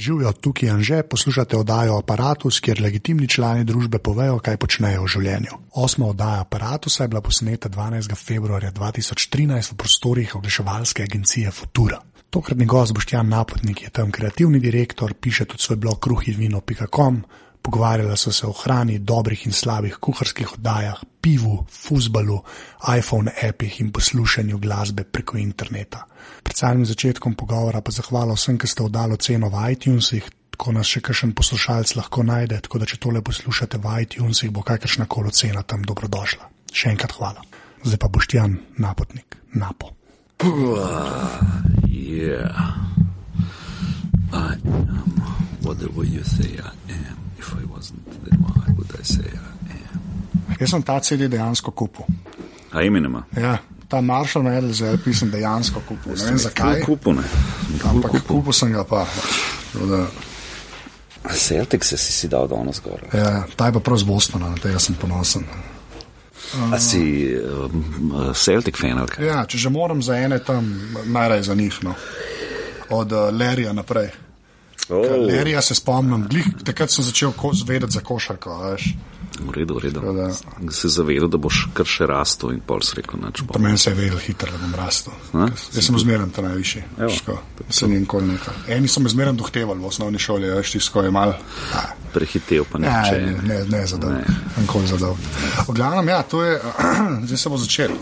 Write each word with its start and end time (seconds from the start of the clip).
Živijo 0.00 0.32
tukaj 0.32 0.68
in 0.68 0.82
že 0.82 1.02
poslušate 1.02 1.56
oddajo 1.56 1.98
Apparatus, 1.98 2.60
kjer 2.60 2.80
legitimni 2.80 3.28
člani 3.28 3.64
družbe 3.64 3.98
povejo, 3.98 4.38
kaj 4.38 4.56
počnejo 4.56 5.02
v 5.04 5.10
življenju. 5.12 5.58
Osma 5.76 6.06
oddaja 6.06 6.40
Apparatusa 6.40 7.04
je 7.04 7.08
bila 7.08 7.20
posneta 7.20 7.68
12. 7.68 8.14
februarja 8.16 8.70
2013 8.72 9.72
v 9.72 9.76
prostorih 9.76 10.36
oglaševalske 10.36 11.02
agencije 11.02 11.50
Futura. 11.50 12.00
Tokratni 12.30 12.64
gost 12.64 12.94
Boštjan 12.94 13.28
Napotnik 13.28 13.82
je 13.82 13.90
tam 13.90 14.10
kreativni 14.10 14.60
direktor, 14.60 15.14
piše 15.14 15.44
tudi 15.44 15.62
svoj 15.62 15.76
blog 15.76 16.00
kruhivino.com. 16.00 17.22
Pogovarjala 17.62 18.16
so 18.16 18.32
se 18.32 18.46
o 18.46 18.52
hrani, 18.52 18.98
dobrih 18.98 19.46
in 19.46 19.52
slabih 19.52 19.98
kuharskih 20.00 20.54
oddajah, 20.56 21.02
pivu, 21.20 21.66
fusbalu, 21.68 22.40
iPhone 22.98 23.32
appih 23.48 23.80
in 23.80 23.92
poslušanju 23.92 24.58
glasbe 24.58 25.04
preko 25.04 25.36
interneta. 25.38 26.06
Pred 26.42 26.56
samim 26.56 26.86
začetkom 26.86 27.34
pogovora 27.34 27.80
pa 27.80 27.92
zahvala 27.92 28.34
vsem, 28.34 28.58
ki 28.58 28.66
ste 28.66 28.82
oddali 28.82 29.18
ceno 29.20 29.52
v 29.52 29.72
iTunesih, 29.76 30.30
tako 30.56 30.72
nas 30.72 30.88
še 30.88 31.04
kakšen 31.04 31.36
poslušalec 31.36 31.94
lahko 31.96 32.24
najde, 32.24 32.60
tako 32.64 32.80
da 32.80 32.88
če 32.88 33.00
tole 33.00 33.20
poslušate 33.22 33.78
v 33.78 34.00
iTunesih, 34.06 34.50
bo 34.50 34.64
kakršna 34.64 35.04
koli 35.08 35.32
cena 35.32 35.62
tam 35.62 35.84
dobrodošla. 35.84 36.48
Še 36.72 36.96
enkrat 36.96 37.12
hvala. 37.20 37.44
Zdaj 37.84 37.98
pa 38.00 38.08
Boštjan 38.08 38.58
Napotnik, 38.76 39.36
Napo. 39.52 39.96
Yeah. 41.88 42.56
I 44.32 44.52
am 44.52 45.20
whatever 45.60 46.04
you 46.04 46.22
say 46.24 46.58
I 46.62 46.72
am. 46.92 47.19
If 47.40 47.52
I 47.56 47.64
wasn't, 47.72 48.04
then 48.24 48.38
why 48.44 48.68
would 48.76 48.92
I 49.00 49.04
say 49.04 49.24
I 49.24 49.76
am? 49.80 50.56
Jaz 50.60 50.70
sem 50.74 50.82
ta 50.84 50.98
CD 51.00 51.28
dejansko 51.32 51.72
kupil. 51.72 52.04
A 52.72 52.82
imenema? 52.84 53.22
Ja, 53.36 53.56
ta 53.88 54.00
Marshall 54.04 54.44
Mathers 54.44 54.80
LP 54.84 55.14
sem 55.16 55.30
dejansko 55.32 55.80
kupil. 55.88 56.12
Ne 56.20 56.24
vem 56.30 56.38
zakaj, 56.38 56.82
Kupu 56.84 57.12
ne. 57.16 57.24
ampak 57.88 58.20
kupil 58.28 58.52
sem 58.52 58.72
ga 58.76 58.84
pa. 58.84 59.06
Da, 59.74 60.04
Celtic 61.36 61.84
se 61.84 61.96
si 62.00 62.12
si 62.12 62.28
dal 62.28 62.48
danes 62.48 62.80
gor. 62.84 63.00
ja, 63.12 63.44
ta 63.56 63.66
je 63.68 63.72
pa 63.76 63.80
prav 63.80 63.98
z 64.00 64.04
Bostona, 64.08 64.48
na 64.48 64.56
tega 64.56 64.78
sem 64.80 64.94
ponosen. 64.96 65.44
A 66.72 66.78
si 66.82 67.28
um, 67.36 68.32
Celtic 68.34 68.76
fan 68.80 68.98
ali 68.98 69.08
kaj? 69.12 69.26
Ja, 69.26 69.42
če 69.46 69.58
že 69.58 69.70
moram 69.70 70.00
za 70.02 70.16
ene 70.18 70.38
tam, 70.42 70.66
najraje 71.06 71.42
za 71.46 71.54
njih. 71.54 71.76
No. 71.86 71.94
Od 72.90 73.12
uh, 73.12 73.28
Lerija 73.30 73.72
naprej. 73.72 74.08
Oh, 74.90 75.06
Lerija 75.24 75.62
se 75.62 75.74
spomnim, 75.74 76.26
glih, 76.26 76.46
takrat 76.64 76.90
sem 76.90 77.04
začel 77.04 77.30
zvedeti 77.54 77.92
za 77.92 78.00
košarko. 78.00 78.58
Veš. 78.64 78.94
v 79.40 79.50
redu, 79.52 79.74
v 79.74 79.78
redu. 79.80 80.00
Da- 80.02 80.34
Se 80.70 80.88
zavedal, 80.88 81.28
da 81.28 81.38
boš 81.38 81.68
kar 81.72 81.86
še 81.86 82.04
rastel 82.04 82.50
in 82.50 82.60
pol 82.60 82.80
rekel, 82.94 83.16
Pri 83.46 83.58
meni 83.58 83.78
se 83.78 83.90
je 83.90 83.94
vedel 83.94 84.18
hitro, 84.18 84.50
da 84.50 84.58
bom 84.58 84.74
rastel. 84.74 85.12
Jaz 85.72 85.80
sem 85.80 85.98
zmeren 85.98 86.30
tam 86.30 86.44
najvišji. 86.44 86.82
Se 87.70 87.88
ni 87.88 88.00
nikoli 88.00 88.26
nekaj. 88.26 88.54
Eni 88.68 88.88
so 88.88 89.00
me 89.00 89.08
zmeren 89.08 89.36
dohtevali 89.36 89.80
v 89.80 89.86
osnovni 89.86 90.18
šoli, 90.18 90.50
veš, 90.50 90.72
tisto 90.72 91.02
je 91.02 91.10
mal. 91.10 91.32
a, 91.72 91.80
Prehitev 92.12 92.64
pa 92.64 92.78
Ne, 92.78 92.88
nihče. 92.88 93.16
ne, 93.16 93.32
ne, 93.44 93.64
ne 93.66 93.86
za 93.86 93.96
dolgo. 93.96 94.18
Ne. 94.18 94.24
Nikoli 94.58 94.86
za 94.86 94.96
dolgo. 94.96 95.22
V 95.64 95.72
glavnem, 95.72 96.08
ja, 96.08 96.22
to 96.22 96.42
je, 96.42 96.60
zdaj 97.26 97.38
se 97.38 97.48
bo 97.48 97.56
začelo. 97.56 97.96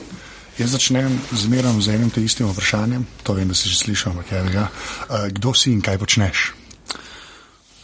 Jaz 0.59 0.71
začnem 0.71 1.13
zmeraj 1.33 1.81
z 1.81 1.89
enim 1.91 2.11
te 2.11 2.19
istim 2.19 2.49
vprašanjem, 2.49 3.07
to 3.23 3.33
vem, 3.33 3.47
da 3.47 3.55
si 3.55 3.69
že 3.69 3.79
slišal, 3.79 4.11
ampak 4.11 4.33
je 4.33 4.43
ga. 4.51 4.67
Uh, 5.07 5.29
kdo 5.31 5.55
si 5.55 5.71
in 5.71 5.79
kaj 5.79 5.99
počneš? 5.99 6.51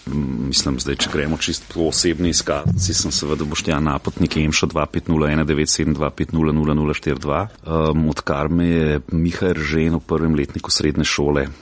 Mislim, 0.07 0.81
zdaj, 0.81 0.97
če 1.01 1.11
gremo 1.13 1.37
čisto 1.41 1.65
po 1.73 1.81
osebni 1.89 2.29
izkaznici, 2.29 2.95
sem 2.95 3.13
seveda 3.13 3.45
Boštjan 3.49 3.85
Napotnik, 3.89 4.37
Emšo 4.37 4.67
25019700042, 4.69 7.47
um, 7.65 8.09
odkar 8.13 8.49
me 8.53 8.69
je 8.69 9.01
Miha 9.13 9.47
Eržen 9.55 9.95
v 9.97 10.01
prvem 10.05 10.35
letniku 10.37 10.71
srednje 10.71 11.05
šole 11.09 11.47
uh, 11.49 11.55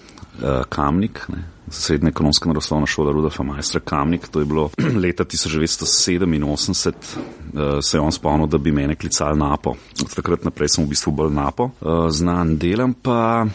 Kamnik, 0.68 1.28
ne, 1.30 1.44
srednja 1.70 2.10
ekonomska 2.10 2.48
naravoslovna 2.50 2.86
šola 2.90 3.12
Rudolfa 3.14 3.42
Majstra 3.46 3.80
Kamnik, 3.80 4.28
to 4.28 4.40
je 4.42 4.46
bilo 4.50 4.70
leta 5.04 5.24
1987, 5.24 6.92
uh, 7.54 7.78
se 7.78 7.96
je 7.96 8.00
on 8.00 8.12
spomnil, 8.12 8.46
da 8.50 8.58
bi 8.58 8.72
mene 8.74 8.94
klicali 8.98 9.38
Napo. 9.38 9.74
Od 10.02 10.14
takrat 10.14 10.44
naprej 10.44 10.68
sem 10.68 10.84
v 10.84 10.88
bistvu 10.96 11.12
bolj 11.14 11.30
Napo, 11.34 11.70
uh, 11.78 12.10
znan 12.10 12.58
delam 12.58 12.94
pa. 12.94 13.46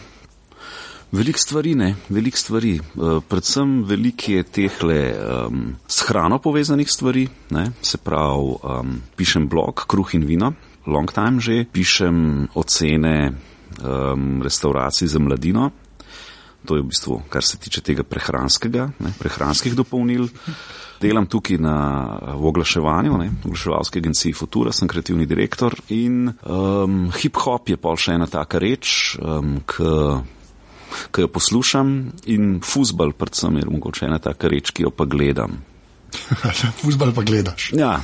Veliko 1.08 1.38
stvari, 1.38 1.74
ne, 1.74 1.94
veliko 2.12 2.36
stvari. 2.36 2.74
Uh, 2.76 3.22
predvsem 3.24 3.78
veliko 3.88 4.32
je 4.32 4.42
tehle 4.42 4.98
um, 5.16 5.62
s 5.88 6.04
hrano 6.04 6.36
povezanih 6.38 6.90
stvari, 6.90 7.24
ne, 7.50 7.70
se 7.80 7.96
pravi, 7.98 8.52
um, 8.60 8.98
pišem 9.16 9.48
blog 9.48 9.86
Kruh 9.88 10.14
in 10.14 10.26
vino, 10.28 10.52
long 10.86 11.08
time 11.12 11.40
že, 11.40 11.64
pišem 11.72 12.48
ocene 12.54 13.32
um, 13.80 14.42
restauracij 14.44 15.08
za 15.08 15.18
mladino. 15.18 15.70
To 16.68 16.76
je 16.76 16.82
v 16.82 16.90
bistvu, 16.92 17.22
kar 17.32 17.44
se 17.44 17.56
tiče 17.56 17.80
tega 17.80 18.04
prehranskega, 18.04 18.90
ne, 19.00 19.16
prehranskih 19.16 19.72
dopolnil. 19.78 20.28
Delam 21.00 21.24
tukaj 21.30 21.56
na, 21.56 21.76
v 22.36 22.48
oglaševanju, 22.50 23.16
ne, 23.16 23.30
v 23.32 23.46
oglaševalski 23.48 24.02
agenciji 24.02 24.36
Futura, 24.36 24.76
sem 24.76 24.88
kreativni 24.90 25.24
direktor 25.24 25.72
in 25.88 26.26
um, 26.28 27.06
hip-hop 27.16 27.70
je 27.72 27.78
pol 27.80 27.96
še 27.96 28.18
ena 28.18 28.26
taka 28.28 28.60
reč, 28.60 29.14
um, 29.22 29.62
ki 29.64 29.94
ki 31.14 31.26
jo 31.26 31.30
poslušam, 31.32 31.96
in 32.32 32.60
fusbal, 32.64 33.12
predvsem, 33.12 33.60
je 33.60 33.70
mogoče 33.70 34.06
ena 34.06 34.18
taka 34.22 34.48
reč, 34.48 34.72
ki 34.74 34.88
jo 34.88 34.92
pa 34.94 35.04
gledam. 35.08 35.60
Fusbal 36.80 37.12
pa 37.12 37.22
gledaš. 37.22 37.72
Ja. 37.76 37.98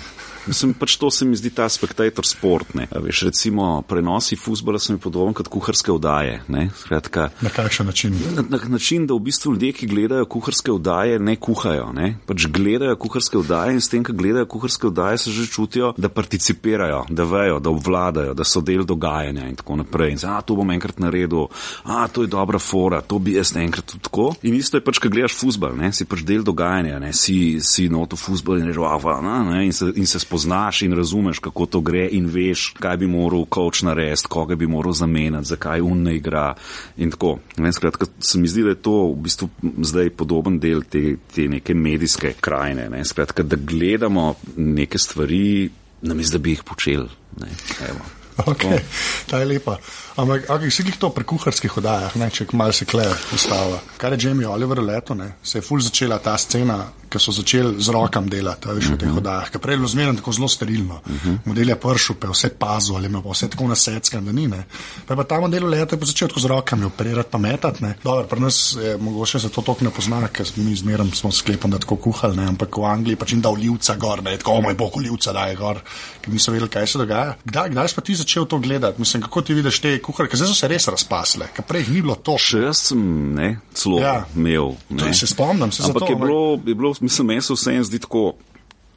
Mislim, 0.47 0.75
pač 0.75 0.97
to 1.01 1.11
se 1.11 1.25
mi 1.25 1.37
zdi 1.37 1.51
ta 1.51 1.69
spektator 1.69 2.27
sport. 2.27 2.75
Ne. 2.75 2.87
A 2.93 2.99
Veš, 2.99 3.23
recimo, 3.23 3.83
prenosi 3.89 4.37
fusbala 4.37 4.79
so 4.79 4.93
mi 4.93 4.99
podobni 5.01 5.35
kot 5.35 5.49
kuharske 5.49 5.93
vdaje. 5.93 6.43
Ne. 6.49 6.69
Skratka, 6.77 7.31
Na 7.41 7.51
kakšen 7.51 7.87
način? 7.87 8.17
na, 8.37 8.45
na 8.49 8.59
način, 8.69 9.07
da 9.07 9.15
v 9.15 9.19
bistvu 9.19 9.53
ljudje, 9.53 9.73
ki 9.73 9.87
gledajo 9.87 10.27
kuharske 10.27 10.73
vdaje, 10.73 11.19
ne 11.19 11.37
kuhajo. 11.37 11.93
Ne. 11.93 12.17
Pač 12.27 12.47
gledajo 12.53 12.97
kuharske 12.97 13.39
vdaje 13.39 13.75
in 13.75 13.81
s 13.81 13.89
tem, 13.89 14.05
ko 14.05 14.13
gledajo 14.13 14.47
kuharske 14.47 14.89
vdaje, 14.93 15.19
se 15.19 15.31
že 15.31 15.47
čutijo, 15.47 15.95
da 15.97 16.09
participirajo, 16.09 17.05
da 17.09 17.25
vejo, 17.25 17.59
da 17.61 17.71
obvladajo, 17.71 18.35
da 18.35 18.45
so 18.45 18.61
del 18.61 18.85
dogajanja 18.85 19.49
in 19.49 19.57
tako 19.57 19.81
naprej. 19.81 20.15
In 20.15 20.23
za, 20.23 20.41
to 20.45 20.59
bom 20.61 20.71
enkrat 20.71 20.99
naredil, 21.01 21.49
a 21.85 22.09
to 22.09 22.23
je 22.23 22.29
dobra 22.33 22.59
fora, 22.59 23.01
to 23.01 23.19
bi 23.19 23.39
jaz 23.39 23.57
enkrat 23.57 23.87
tudi 23.87 24.05
tako. 24.05 24.35
In 24.43 24.55
isto 24.55 24.77
je 24.77 24.85
pač, 24.85 25.01
ko 25.01 25.09
gledaš 25.09 25.37
fusbal, 25.41 25.77
ne, 25.77 25.93
si 25.93 26.05
pač 26.05 26.25
del 26.27 26.45
dogajanja, 26.45 27.01
ne, 27.01 27.13
si, 27.13 27.59
si 27.65 27.89
noto 27.89 28.17
fusbal 28.17 28.61
in 28.61 28.71
ne, 28.71 29.65
in 29.67 29.73
se, 29.73 29.93
in 29.97 30.07
se 30.07 30.19
spoznaš 30.19 30.34
in 30.83 30.93
razumeš, 30.93 31.39
kako 31.39 31.67
to 31.67 31.81
gre 31.81 32.09
in 32.13 32.27
veš, 32.27 32.73
kaj 32.81 32.97
bi 32.97 33.07
moral 33.07 33.47
coach 33.55 33.83
narediti, 33.83 34.29
koga 34.29 34.57
bi 34.57 34.67
moral 34.67 34.93
zamenjati, 34.93 35.47
zakaj 35.47 35.81
un 35.81 36.03
ne 36.03 36.17
igra 36.17 36.55
in 36.97 37.11
tako. 37.11 37.39
Ne, 37.57 37.73
skratka, 37.73 38.07
se 38.19 38.39
mi 38.39 38.49
zdi, 38.49 38.63
da 38.63 38.69
je 38.69 38.83
to 38.83 38.97
v 39.13 39.23
bistvu 39.23 39.49
zdaj 39.83 40.11
podoben 40.11 40.59
del 40.59 40.83
te, 40.83 41.17
te 41.35 41.49
neke 41.49 41.75
medijske 41.75 42.35
krajine. 42.41 42.89
Ne, 42.91 43.05
skratka, 43.05 43.43
da 43.43 43.57
gledamo 43.57 44.35
neke 44.57 44.99
stvari, 44.99 45.71
namesto 46.03 46.39
da 46.39 46.43
bi 46.43 46.51
jih 46.51 46.63
počeli. 46.65 47.09
Ne, 47.41 47.49
evo. 47.89 48.05
Okay, 48.51 48.83
ta 49.31 49.39
je 49.39 49.45
lepa. 49.47 49.79
Ampak 50.15 50.47
okay, 50.47 50.71
vsi 50.71 50.85
jih 50.87 50.99
to 51.03 51.11
pri 51.11 51.27
kuharskih 51.27 51.79
oddajah, 51.81 52.15
ne, 52.21 52.29
če 52.31 52.47
malo 52.55 52.73
se 52.73 52.87
kleje 52.87 53.11
ustava. 53.35 53.81
Kar 53.99 54.15
je 54.15 54.29
Jamie 54.29 54.47
Oliver 54.47 54.79
leto, 54.79 55.15
ne, 55.19 55.33
se 55.43 55.59
je 55.59 55.63
ful 55.67 55.83
začela 55.83 56.21
ta 56.23 56.37
scena, 56.39 56.85
ki 57.15 57.21
so 57.23 57.33
začeli 57.35 57.79
z 57.83 57.95
rokam 57.95 58.27
delati, 58.31 58.71
veš, 58.75 58.91
v 58.95 58.99
teh 58.99 59.17
oddajah. 59.21 59.51
Ker 59.55 59.63
prej 59.63 59.77
je 59.77 59.81
bilo 59.83 59.91
zmerno 59.91 60.19
tako 60.19 60.33
zelo 60.35 60.49
sterilno. 60.51 61.01
Model 61.47 61.71
je 61.71 61.77
pršel, 61.79 62.17
pa 62.19 62.27
je 62.27 62.35
vse 62.35 62.51
pazo 62.59 62.97
ali 62.99 63.11
pa 63.13 63.23
vse 63.31 63.49
tako 63.53 63.69
naseckan, 63.71 64.25
da 64.25 64.33
ni. 64.35 64.47
Ne. 64.51 64.65
Pa 65.07 65.15
je 65.15 65.19
pa 65.21 65.27
ta 65.31 65.39
model 65.43 65.69
leta 65.71 65.97
pa 65.97 66.07
začel 66.07 66.31
tako 66.31 66.43
z 66.43 66.51
rokami 66.51 66.89
operirati, 66.89 67.31
pa 67.31 67.39
metati. 67.39 67.85
Ne. 67.85 67.95
Dobro, 68.03 68.27
pri 68.31 68.41
nas 68.41 68.59
je 68.83 68.97
mogoče 68.99 69.41
se 69.41 69.49
to 69.49 69.63
toliko 69.63 69.85
ne 69.85 69.93
pozna, 69.95 70.29
ker 70.29 70.51
mi 70.57 70.75
zmerno 70.75 71.11
smo 71.15 71.31
sklepom, 71.31 71.71
da 71.71 71.79
tako 71.79 71.97
kuhali, 71.97 72.37
ne, 72.37 72.49
ampak 72.55 72.79
v 72.79 72.89
Angliji 72.91 73.21
pač 73.21 73.35
jim 73.35 73.43
da 73.45 73.53
olivca 73.55 73.97
gor, 73.97 74.23
ne, 74.23 74.37
tako, 74.39 74.59
o 74.59 74.65
moj 74.67 74.75
bog, 74.75 74.99
olivca 74.99 75.33
daje 75.33 75.55
gor, 75.59 75.83
ker 76.23 76.35
niso 76.35 76.55
vedeli, 76.55 76.71
kaj 76.71 76.87
se 76.87 76.99
dogaja. 76.99 77.37
Kdaj, 77.45 77.71
kdaj 77.75 77.89
si 77.91 77.99
pa 77.99 78.03
ti 78.03 78.19
začel 78.19 78.49
to 78.51 78.59
gledati? 78.59 79.01
Mislim, 79.01 79.23
kako 79.23 79.43
ti 79.43 79.55
vidiš 79.55 79.81
te 79.81 79.95
kuharke, 80.05 80.37
zdaj 80.37 80.49
so 80.49 80.55
se 80.55 80.69
res 80.69 80.87
razpasle, 80.87 81.49
ker 81.51 81.65
prej 81.65 81.81
jih 81.81 81.91
ni 81.91 82.03
bilo 82.03 82.15
to. 82.17 82.37
Še 82.39 82.61
jaz 82.61 82.83
sem 82.91 83.01
ne, 83.35 83.49
celo 83.73 83.99
Ja. 83.99 84.15
imel. 84.37 84.75
To 84.91 85.01
Ne. 85.01 85.15
se 85.15 85.27
spomnim, 85.27 85.73
se 85.73 85.83
Ampak 85.83 86.03
zato, 86.03 86.13
je 86.13 86.17
bilo, 86.17 86.41
je 86.61 86.75
bilo, 86.75 86.95
mislim, 87.01 87.27
meni 87.27 87.43
se 87.43 87.53
vseeno 87.53 87.85
zdi 87.85 87.99
tako. 87.99 88.35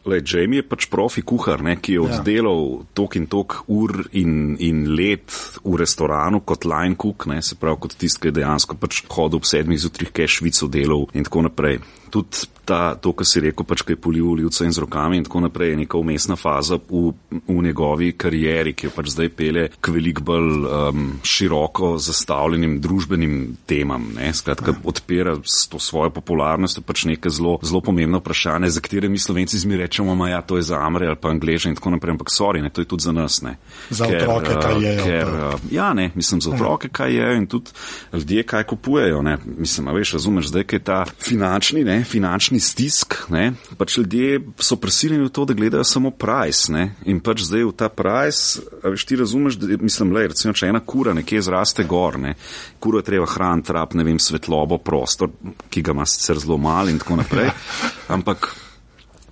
Le, 0.07 0.21
Jamie 0.23 0.61
je 0.61 0.67
pač 0.67 0.87
profi 0.87 1.21
kuhar, 1.21 1.61
ne, 1.61 1.75
ki 1.75 1.97
je 1.97 2.01
Ja. 2.01 2.19
oddelal 2.19 2.85
tok 2.95 3.15
in 3.19 3.27
tok 3.27 3.57
ur 3.67 4.07
in, 4.15 4.55
in 4.59 4.85
let 4.95 5.27
v 5.63 5.75
restoranu 5.77 6.41
kot 6.47 6.63
line 6.65 6.95
cook, 6.95 7.27
ne, 7.27 7.41
se 7.41 7.55
pravi 7.59 7.77
kot 7.83 7.97
tisti, 7.99 8.21
ki 8.23 8.31
je 8.31 8.37
dejansko 8.39 8.79
pač 8.79 9.03
hodil 9.11 9.41
ob 9.41 9.45
sedmih 9.45 9.79
zjutraj, 9.79 10.13
kaj 10.15 10.27
švico 10.39 10.67
delal 10.71 11.07
in 11.13 11.27
tako 11.27 11.43
naprej. 11.49 11.79
Tudi 12.07 12.47
ta, 12.63 12.95
to, 12.95 13.11
kar 13.11 13.27
si 13.27 13.41
rekel, 13.43 13.65
pač, 13.67 13.81
ki 13.83 13.95
je 13.95 13.99
polil 13.99 14.37
ljudce 14.39 14.63
in 14.63 14.71
z 14.71 14.79
rokami 14.79 15.17
in 15.19 15.25
tako 15.27 15.41
naprej, 15.43 15.73
je 15.73 15.79
neka 15.83 15.99
umestna 15.99 16.35
faza 16.39 16.77
v, 16.79 17.11
v 17.47 17.57
njegovi 17.63 18.13
karieri, 18.15 18.71
ki 18.75 18.87
jo 18.87 18.91
pač 18.95 19.11
zdaj 19.11 19.29
pele 19.35 19.65
k 19.75 19.91
veliko 19.91 20.23
bolj 20.23 20.67
um, 20.67 21.01
široko 21.27 21.97
zastavljenim 21.99 22.77
družbenim 22.83 23.57
temam. 23.67 24.07
Ne. 24.15 24.31
Skratka, 24.35 24.75
odpira 24.87 25.35
s 25.43 25.67
to 25.67 25.79
svojo 25.83 26.11
popularnost, 26.15 26.79
je 26.79 26.83
pač 26.87 27.03
nekaj 27.11 27.31
zelo, 27.31 27.57
zelo 27.63 27.83
pomembno 27.83 28.19
vprašanje, 28.23 28.71
za 28.71 28.83
katere 28.83 29.11
mi 29.11 29.19
slovenci 29.19 29.59
zmi 29.59 29.75
rečemo, 29.97 30.15
ma 30.15 30.29
ja, 30.29 30.41
to 30.41 30.57
je 30.57 30.63
za 30.63 30.77
Amre 30.77 31.07
ali 31.07 31.15
pa 31.15 31.29
Angleže 31.29 31.69
in 31.69 31.75
tako 31.75 31.89
naprej, 31.89 32.11
ampak 32.11 32.29
sorry, 32.29 32.61
ne, 32.61 32.69
to 32.69 32.81
je 32.81 32.85
tudi 32.85 33.03
za 33.03 33.11
nas. 33.11 33.41
Ne. 33.41 33.57
Za 33.89 34.05
ker, 34.05 34.29
otroke, 34.29 34.53
kaj 34.61 34.83
je. 34.83 34.97
Ker, 35.01 35.27
ja, 35.71 35.93
ne, 35.93 36.11
mislim, 36.15 36.41
za 36.41 36.51
otroke, 36.51 36.89
kaj 36.89 37.13
je 37.13 37.37
in 37.37 37.47
tudi 37.47 37.71
ljudje, 38.13 38.43
kaj 38.43 38.63
kupujejo. 38.63 39.21
Ne. 39.21 39.37
Mislim, 39.57 39.87
a 39.87 39.91
veš, 39.91 40.13
razumeš, 40.13 40.51
zdaj, 40.51 40.63
kaj 40.63 40.77
je 40.77 40.83
ta 40.83 41.05
finančni, 41.19 41.83
ne, 41.83 42.03
finančni 42.03 42.59
stisk, 42.59 43.15
ne, 43.29 43.53
pač 43.77 43.97
ljudje 43.97 44.41
so 44.59 44.77
prisiljeni 44.77 45.25
v 45.25 45.33
to, 45.33 45.45
da 45.45 45.57
gledajo 45.57 45.83
samo 45.83 46.11
price, 46.11 46.71
ne, 46.71 46.93
in 47.05 47.19
pač 47.19 47.47
zdaj 47.49 47.65
v 47.65 47.73
ta 47.73 47.89
price, 47.89 48.61
a 48.83 48.93
veš, 48.93 49.07
ti 49.09 49.17
razumeš, 49.17 49.57
da, 49.57 49.81
mislim, 49.81 50.13
le, 50.13 50.27
recimo, 50.33 50.53
če 50.53 50.69
ena 50.69 50.83
kura 50.85 51.15
nekje 51.17 51.41
zraste 51.49 51.87
gor, 51.89 52.19
ne, 52.21 52.35
kuro 52.79 53.01
je 53.01 53.09
treba 53.09 53.25
hraniti, 53.25 53.73
rab, 53.73 53.97
ne 53.97 54.05
vem, 54.05 54.21
svetlobo, 54.21 54.77
prostor, 54.77 55.33
ki 55.73 55.81
ga 55.81 55.97
ima 55.97 56.05
sicer 56.05 56.37
zelo 56.43 56.61
mal 56.61 56.89
in 56.89 57.01
tako 57.01 57.17
naprej, 57.23 57.49
ampak 58.15 58.51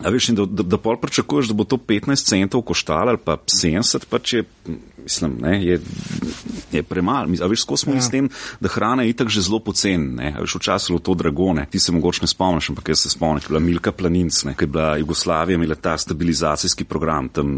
A 0.04 0.12
veš, 0.12 0.28
da, 0.36 0.46
da, 0.46 0.64
da 0.64 0.78
pol 0.78 0.98
pričakuješ, 1.00 1.48
da 1.48 1.54
bo 1.54 1.64
to 1.64 1.78
15 1.78 2.28
centov 2.28 2.66
koštalo 2.68 3.16
ali 3.16 3.22
pa 3.22 3.38
70, 3.38 4.10
pa 4.10 4.20
če 4.20 4.44
mislim, 5.06 5.38
ne, 5.42 5.66
je, 5.66 5.80
je 6.72 6.84
premalo. 6.84 7.30
A 7.42 7.48
veš, 7.48 7.62
skozi 7.62 7.84
smo 7.84 7.94
ja. 7.94 8.02
s 8.02 8.10
tem, 8.10 8.30
da 8.60 8.70
hrana 8.70 9.04
je 9.04 9.14
itak 9.14 9.30
že 9.30 9.44
zelo 9.46 9.60
pocen, 9.62 10.16
ne. 10.18 10.34
A 10.34 10.42
veš, 10.42 10.58
včasih 10.58 10.96
je 10.96 11.04
to 11.06 11.14
dragone. 11.14 11.68
Ti 11.72 11.80
se 11.80 11.94
mogoče 11.94 12.26
ne 12.26 12.28
spomniš, 12.28 12.70
ampak 12.74 12.90
jaz 12.90 13.06
se 13.06 13.10
spomnim, 13.14 13.40
ki 13.40 13.46
je 13.46 13.54
bila 13.54 13.62
Milka 13.62 13.92
Planinc, 13.92 14.44
ne, 14.50 14.56
ki 14.58 14.66
je 14.66 14.72
bila 14.74 14.98
Jugoslavija 14.98 15.56
imela 15.56 15.76
ta 15.76 15.98
stabilizacijski 15.98 16.84
program 16.84 17.30
tam 17.30 17.54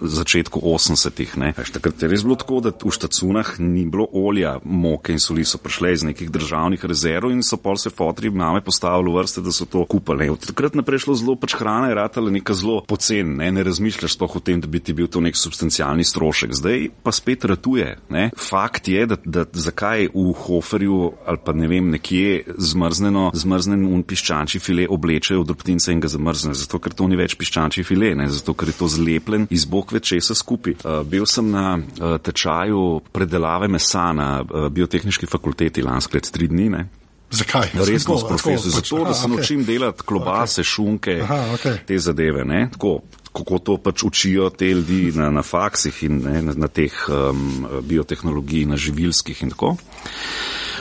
v 0.00 0.10
začetku 0.10 0.60
80-ih, 0.60 1.36
ne. 1.38 1.52
Veš, 1.58 1.72
takrat 1.78 2.02
je 2.02 2.10
res 2.10 2.26
bilo 2.26 2.38
tako, 2.40 2.60
da 2.66 2.74
v 2.74 2.94
štacunah 2.98 3.54
ni 3.62 3.86
bilo 3.86 4.08
olja, 4.12 4.58
moke 4.64 5.14
in 5.14 5.22
soli 5.22 5.46
so 5.46 5.62
prišle 5.62 5.92
iz 5.94 6.06
nekih 6.08 6.32
državnih 6.34 6.84
rezerv 6.84 7.30
in 7.30 7.44
so 7.46 7.60
pol 7.62 7.78
se 7.78 7.94
fotri 7.94 8.30
mame 8.30 8.60
postavili 8.64 9.12
v 9.12 9.22
vrste, 9.22 9.44
da 9.44 9.54
so 9.54 9.68
to 9.70 9.84
kupali. 9.86 10.28
Od 10.34 10.50
takrat 10.50 10.74
naprej 10.74 11.06
šlo 11.06 11.14
zelo 11.14 11.38
pač 11.38 11.54
hrana 11.54 11.77
hrana 11.78 11.88
je 11.88 11.94
ratala 11.94 12.30
neka 12.30 12.54
zelo 12.54 12.82
pocen, 12.86 13.36
ne, 13.36 13.50
ne 13.52 13.62
razmišljaš 13.62 14.14
sploh 14.14 14.36
o 14.36 14.40
tem, 14.40 14.60
da 14.60 14.66
bi 14.66 14.80
ti 14.80 14.92
bil 14.92 15.06
to 15.06 15.20
nek 15.20 15.36
substancialni 15.36 16.04
strošek. 16.04 16.52
Zdaj 16.54 16.88
pa 17.02 17.12
spet 17.12 17.44
ratuje. 17.44 17.96
Ne. 18.10 18.30
Fakt 18.36 18.88
je, 18.88 19.06
da, 19.06 19.16
da 19.24 19.44
zakaj 19.52 20.08
v 20.14 20.32
hoferju 20.34 21.12
ali 21.26 21.38
pa 21.44 21.52
ne 21.52 21.68
vem, 21.68 21.90
nekje 21.90 22.42
zmrzneno, 22.58 23.30
zmrznjen 23.34 23.86
un 23.86 24.02
piščančji 24.02 24.60
file 24.60 24.88
oblečejo 24.90 25.42
v 25.42 25.48
drobtince 25.52 25.94
in 25.94 26.02
ga 26.02 26.10
zamrzne. 26.10 26.54
Zato, 26.58 26.80
ker 26.82 26.96
to 26.96 27.08
ni 27.08 27.18
več 27.18 27.36
piščančji 27.38 27.86
file, 27.86 28.14
ne. 28.18 28.28
zato, 28.32 28.54
ker 28.58 28.72
je 28.72 28.78
to 28.80 28.90
zlepljen 28.90 29.46
iz 29.54 29.66
bok 29.68 29.92
večesa 29.94 30.34
skupaj. 30.34 30.80
Uh, 30.82 31.02
bil 31.06 31.26
sem 31.26 31.50
na 31.50 31.76
uh, 31.78 32.16
tečaju 32.22 33.02
predelave 33.12 33.68
mesa 33.70 34.10
na 34.12 34.30
uh, 34.42 34.66
biotehnički 34.72 35.28
fakulteti 35.30 35.84
lansko 35.84 36.18
let 36.18 36.32
tri 36.32 36.48
dni. 36.50 36.70
Ne. 36.74 36.88
Zakaj? 37.30 37.68
Resno, 37.74 38.16
profesor, 38.28 38.72
zato, 38.72 38.96
pač, 38.96 39.08
da 39.08 39.14
se 39.14 39.28
naučim 39.28 39.60
okay. 39.60 39.66
delati 39.66 40.02
klobase, 40.02 40.60
okay. 40.60 40.64
šunke, 40.64 41.20
aha, 41.22 41.40
okay. 41.54 41.76
te 41.86 41.98
zadeve. 41.98 42.44
Tako, 42.72 43.00
kako 43.32 43.58
to 43.58 43.76
pač 43.76 44.02
učijo 44.02 44.50
te 44.50 44.66
ljudi 44.66 45.12
na, 45.14 45.30
na 45.30 45.42
faksih 45.42 46.02
in 46.02 46.22
ne, 46.24 46.42
na, 46.42 46.54
na 46.56 46.68
teh 46.68 46.94
um, 47.08 47.66
biotehnologij, 47.82 48.64
na 48.66 48.76
živilskih 48.76 49.42
in 49.42 49.52
tako. 49.52 49.76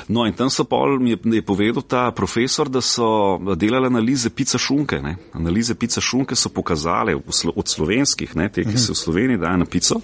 No, 0.08 0.24
in 0.24 0.32
tam 0.34 0.48
so 0.50 0.64
pol, 0.64 0.96
mi 1.04 1.12
je, 1.12 1.20
je 1.36 1.44
povedal 1.44 1.84
ta 1.84 2.06
profesor, 2.16 2.70
da 2.72 2.80
so 2.82 3.36
delali 3.60 3.92
analize 3.92 4.30
pica 4.32 4.58
šunke. 4.58 5.02
Ne. 5.04 5.18
Analize 5.36 5.76
pica 5.76 6.02
šunke 6.02 6.36
so 6.36 6.50
pokazale 6.50 7.16
od 7.56 7.68
slovenskih, 7.68 8.36
ne, 8.40 8.48
te, 8.48 8.64
ki 8.64 8.78
mhm. 8.78 8.84
se 8.86 8.96
v 8.96 9.02
Sloveniji 9.04 9.44
dajo 9.44 9.58
na 9.58 9.68
pico, 9.68 10.00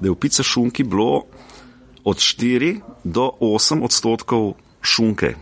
da 0.00 0.08
je 0.08 0.16
v 0.16 0.20
pica 0.24 0.42
šunki 0.42 0.88
bilo 0.88 1.26
od 2.04 2.16
4 2.16 2.80
do 3.04 3.28
8 3.40 3.84
odstotkov 3.84 4.54
šunke. 4.80 5.36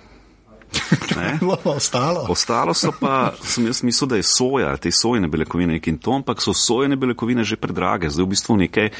ostalo. 1.77 2.27
ostalo 2.29 2.75
so 2.75 2.93
pa, 3.01 3.33
sem 3.43 3.67
jaz 3.67 3.83
mislil, 3.83 4.09
da 4.11 4.19
je 4.21 4.27
soja, 4.27 4.77
te 4.77 4.93
sojene 4.93 5.29
beljakovine 5.29 5.81
in 5.81 5.99
to, 5.99 6.15
ampak 6.21 6.43
so 6.43 6.55
sojene 6.55 6.97
beljakovine 6.97 7.45
že 7.45 7.57
predrage. 7.57 8.11
Zdaj 8.11 8.25
v 8.25 8.31
bistvu 8.31 8.57
nekaj, 8.65 8.91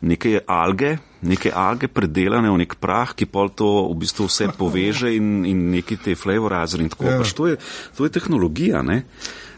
nekaj 0.00 0.40
alge, 0.46 0.96
neke 1.22 1.52
alge 1.54 1.88
predelane 1.88 2.50
v 2.50 2.60
nek 2.64 2.76
prah, 2.80 3.14
ki 3.16 3.26
pol 3.26 3.50
to 3.56 3.88
v 3.90 3.96
bistvu 4.04 4.28
vse 4.28 4.50
poveže 4.58 5.14
in, 5.16 5.44
in 5.48 5.70
neki 5.72 5.96
te 5.96 6.14
flavorizeri 6.18 6.84
in 6.84 6.92
tako. 6.92 7.08
Ja. 7.08 7.18
Pač 7.22 7.32
to, 7.36 7.48
je, 7.52 7.58
to 7.96 8.08
je 8.08 8.14
tehnologija, 8.14 8.82
ne? 8.84 9.04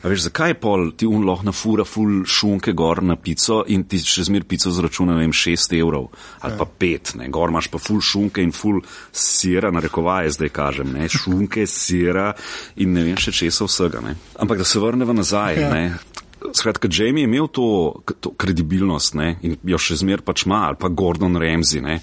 A 0.03 0.09
veš, 0.09 0.27
zakaj 0.29 0.53
je 0.53 0.59
pol 0.61 0.91
ti 0.99 1.07
un 1.09 1.25
loh 1.27 1.43
na 1.47 1.53
fura 1.57 1.85
ful 1.89 2.25
šunke 2.29 2.75
gor 2.77 3.03
na 3.03 3.17
pico 3.17 3.63
in 3.73 3.87
ti 3.89 3.99
še 4.03 4.27
zmer 4.29 4.45
pico 4.49 4.71
zračuna, 4.71 5.17
ne 5.17 5.25
vem, 5.25 5.33
6 5.35 5.75
evrov 5.79 6.11
ali 6.45 6.55
ja. 6.55 6.59
pa 6.59 6.67
5, 6.67 7.15
ne, 7.21 7.31
gor 7.33 7.51
imaš 7.51 7.71
pa 7.73 7.81
ful 7.83 8.03
šunke 8.05 8.45
in 8.45 8.53
ful 8.55 8.83
sira, 9.13 9.73
narekovaje 9.75 10.35
zdaj 10.37 10.53
kažem, 10.55 10.93
ne, 10.95 11.09
šunke, 11.09 11.67
sira 11.71 12.33
in 12.77 12.93
ne 12.97 13.07
vem 13.09 13.19
še 13.21 13.35
česa 13.35 13.67
vsega, 13.69 14.05
ne. 14.05 14.15
Ampak 14.39 14.63
da 14.63 14.69
se 14.69 14.83
vrneva 14.83 15.17
nazaj, 15.17 15.61
ja. 15.61 15.73
ne. 15.73 15.85
Skratka, 16.53 16.89
Jamie 16.93 17.25
je 17.25 17.31
imel 17.31 17.49
to, 17.49 17.69
to 18.21 18.31
kredibilnost 18.39 19.17
ne, 19.19 19.33
in 19.43 19.57
jo 19.65 19.81
še 19.81 19.97
zmer 20.03 20.23
pač 20.23 20.45
ima, 20.47 20.67
ali 20.69 20.79
pa 20.79 20.93
Gordon 20.93 21.41
Ramsay, 21.41 21.83
ne. 21.83 22.01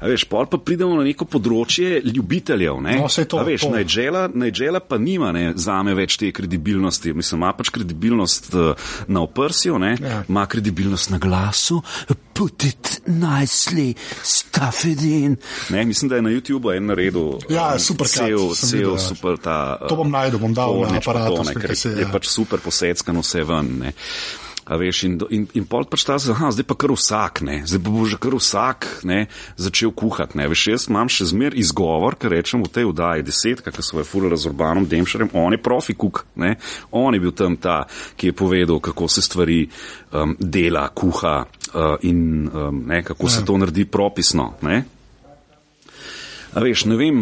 Veš, 0.00 0.24
pol 0.30 0.46
pa 0.46 0.58
pridemo 0.62 0.94
na 0.98 1.04
neko 1.06 1.26
področje 1.26 2.02
ljubiteljev. 2.04 2.78
Ne? 2.84 2.98
No, 3.00 3.08
to, 3.10 3.42
veš, 3.46 3.66
Najdžela 3.68 4.80
pa 4.84 4.98
nima 5.02 5.32
ne, 5.34 5.50
zame 5.58 5.94
več 5.98 6.18
te 6.20 6.30
kredibilnosti. 6.34 7.12
Mislim, 7.16 7.42
ima 7.42 7.52
pač 7.56 7.72
kredibilnost 7.74 8.52
uh, 8.54 8.90
na 9.10 9.22
oprsju, 9.26 9.78
ja. 9.98 10.22
ima 10.28 10.46
kredibilnost 10.46 11.10
na 11.14 11.18
glasu. 11.22 11.80
Put 12.38 12.62
it 12.64 13.00
nicely, 13.10 13.96
stuff 14.22 14.84
it 14.86 15.02
in. 15.02 15.36
Ne, 15.74 15.84
mislim, 15.84 16.12
da 16.12 16.20
je 16.20 16.22
na 16.22 16.30
YouTubu 16.30 16.70
en 16.76 16.86
naredil. 16.86 17.40
Ja, 17.50 17.72
super, 17.82 18.06
cel, 18.06 18.52
cel, 18.54 18.92
ja. 18.92 18.98
super 19.02 19.40
ta. 19.42 19.78
To 19.88 19.98
bom 19.98 20.12
najdel, 20.14 20.38
bom 20.38 20.54
dal 20.54 20.84
na 20.86 21.00
aparat. 21.02 21.34
Je 21.58 22.04
ja. 22.04 22.12
pač 22.12 22.30
super 22.30 22.62
poseckano 22.62 23.26
vse 23.26 23.42
ven. 23.48 23.74
Ne. 23.82 23.96
A 24.68 24.76
veš, 24.76 25.02
in, 25.08 25.16
in, 25.32 25.46
in 25.56 25.64
pol 25.64 25.86
pač 25.88 26.04
ta 26.04 26.18
zdaj, 26.20 26.52
zdaj 26.52 26.66
pa 26.68 26.76
kar 26.76 26.92
vsak, 26.92 27.40
ne, 27.46 27.62
zdaj 27.64 27.80
pa 27.80 27.92
bo 27.94 28.04
že 28.04 28.18
kar 28.20 28.36
vsak, 28.36 28.88
ne, 29.08 29.20
začel 29.56 29.94
kuhati, 29.96 30.36
ne, 30.36 30.48
veš, 30.52 30.66
jaz 30.74 30.86
imam 30.92 31.08
še 31.08 31.30
zmer 31.32 31.56
izgovor, 31.56 32.18
ker 32.20 32.34
rečem 32.36 32.60
v 32.64 32.72
tej 32.72 32.88
vdaji 32.90 33.24
deset, 33.24 33.64
kakor 33.64 33.86
so 33.86 33.96
je 33.96 34.04
furali 34.04 34.36
z 34.36 34.52
Urbanom 34.52 34.84
Demšarjem, 34.88 35.32
on 35.32 35.56
je 35.56 35.62
profi 35.62 35.96
kuk, 35.96 36.26
ne, 36.36 36.56
on 36.92 37.16
je 37.16 37.22
bil 37.24 37.32
tam 37.32 37.56
ta, 37.56 37.80
ki 38.20 38.30
je 38.30 38.36
povedal, 38.36 38.82
kako 38.84 39.08
se 39.08 39.24
stvari 39.24 39.64
um, 40.12 40.36
dela, 40.36 40.88
kuha 40.92 41.36
uh, 41.48 41.96
in 42.04 42.44
um, 42.44 42.84
ne, 42.86 43.02
kako 43.02 43.24
ne. 43.24 43.32
se 43.32 43.40
ja. 43.40 43.48
to 43.48 43.58
naredi 43.64 43.88
propisno, 43.88 44.52
ne, 44.68 44.84
A 46.56 46.62
veš, 46.64 46.86
ne 46.88 46.96
vem, 46.96 47.18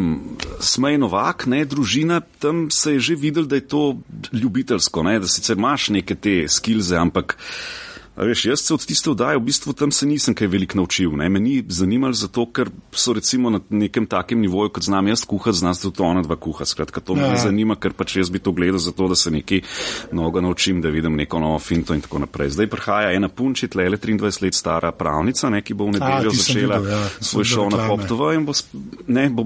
smej 0.62 1.00
novak, 1.02 1.48
ne, 1.50 1.64
družina, 1.66 2.20
tam 2.38 2.68
se 2.70 2.94
je 2.96 3.00
že 3.10 3.16
videl, 3.18 3.48
da 3.50 3.58
je 3.58 3.66
to 3.66 3.82
ljubiteljsko, 4.32 5.02
ne, 5.02 5.18
da 5.20 5.28
sicer 5.28 5.58
imaš 5.58 5.90
neke 5.98 6.14
te 6.14 6.44
skilze, 6.48 6.96
ampak. 6.96 7.36
Veš, 8.16 8.44
jaz 8.44 8.60
se 8.60 8.74
od 8.74 8.86
tiste 8.86 9.10
vdaje 9.10 9.36
v 9.36 9.42
bistvu 9.44 9.72
tam 9.76 9.92
se 9.92 10.06
nisem 10.06 10.34
kaj 10.34 10.48
velik 10.48 10.74
naučil. 10.74 11.12
Ne. 11.16 11.28
Me 11.28 11.40
ni 11.40 11.64
zanimalo 11.68 12.16
zato, 12.16 12.46
ker 12.48 12.70
so 12.92 13.12
recimo 13.12 13.50
na 13.50 13.60
nekem 13.68 14.06
takem 14.06 14.40
nivoju, 14.40 14.70
kot 14.72 14.82
znam 14.88 15.08
jaz 15.08 15.24
kuhati, 15.28 15.58
znam 15.58 15.74
tudi 15.76 16.02
ona 16.02 16.22
dva 16.22 16.36
kuha. 16.36 16.64
Skratka, 16.64 17.00
to 17.00 17.12
ja. 17.16 17.30
me 17.30 17.36
zanima, 17.36 17.76
ker 17.76 17.92
pač 17.92 18.16
jaz 18.16 18.30
bi 18.32 18.40
to 18.40 18.52
gledal 18.56 18.80
zato, 18.80 19.08
da 19.08 19.16
se 19.16 19.30
nekaj 19.30 19.60
mnogo 20.12 20.40
naučim, 20.40 20.80
da 20.80 20.88
vidim 20.88 21.16
neko 21.16 21.40
novo 21.40 21.58
finto 21.58 21.94
in 21.94 22.00
tako 22.00 22.22
naprej. 22.24 22.54
Zdaj 22.56 22.70
prihaja 22.72 23.12
ena 23.12 23.28
punčit, 23.28 23.74
le 23.74 23.84
23 23.90 24.42
let 24.42 24.54
stara 24.54 24.92
pravnica, 24.96 25.50
ne, 25.52 25.60
ki 25.60 25.76
bo 25.76 25.90
v 25.90 25.98
nedeljo 25.98 26.32
začela 26.32 26.80
videl, 26.80 26.96
ja. 26.96 27.10
svoj 27.20 27.44
šov 27.44 27.70
na 27.76 27.84
Pop 27.88 28.06
TV 28.08 28.32
in 28.38 28.48
bo, 28.48 28.56
ne, 29.12 29.28
bo, 29.28 29.44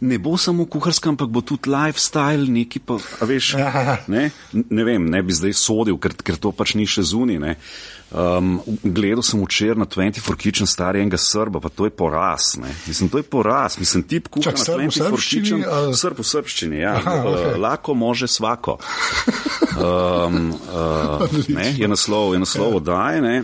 ne 0.00 0.18
bo 0.18 0.38
samo 0.40 0.64
kuharska, 0.64 1.12
ampak 1.12 1.28
bo 1.28 1.44
tudi 1.44 1.68
lifestyle, 1.68 2.48
neki 2.48 2.80
pa, 2.80 2.96
veš, 3.20 3.52
ja. 3.60 3.98
ne, 4.08 4.30
ne 4.56 4.88
vem, 4.88 5.04
ne 5.04 5.22
bi 5.22 5.36
zdaj 5.36 5.52
sodil, 5.52 6.00
ker, 6.00 6.16
ker 6.16 6.40
to 6.40 6.56
pač 6.56 6.78
ni 6.80 6.88
še 6.88 7.04
zuni. 7.04 7.36
Um, 8.10 8.60
gledal 8.82 9.22
sem 9.22 9.40
včeraj 9.42 9.74
na 9.74 9.86
24 9.86 10.36
Kitchen 10.36 10.66
starega 10.66 11.18
Srba, 11.18 11.60
pa 11.60 11.68
to 11.68 11.84
je 11.84 11.90
poraz. 11.90 12.54
Ne. 12.62 12.70
Mislim, 12.86 13.08
to 13.08 13.18
je 13.18 13.22
poraz. 13.22 13.78
Mislim, 13.78 14.02
tip 14.02 14.28
kuha 14.28 14.50
na 14.50 14.56
24 14.56 15.30
Kitchen. 15.30 15.64
Ali... 15.70 15.96
Srb 15.96 16.18
v 16.18 16.24
srbščini, 16.24 16.78
ja. 16.78 16.94
Aha, 17.02 17.16
okay. 17.26 17.54
uh, 17.54 17.60
lako 17.60 17.94
može 17.94 18.28
svako. 18.28 18.78
Um, 19.74 20.54
uh, 20.54 21.48
ne, 21.48 21.74
je 21.78 21.88
naslov, 21.88 22.34
je 22.34 22.38
naslov 22.38 22.76
oddaje, 22.76 23.20
ne. 23.22 23.42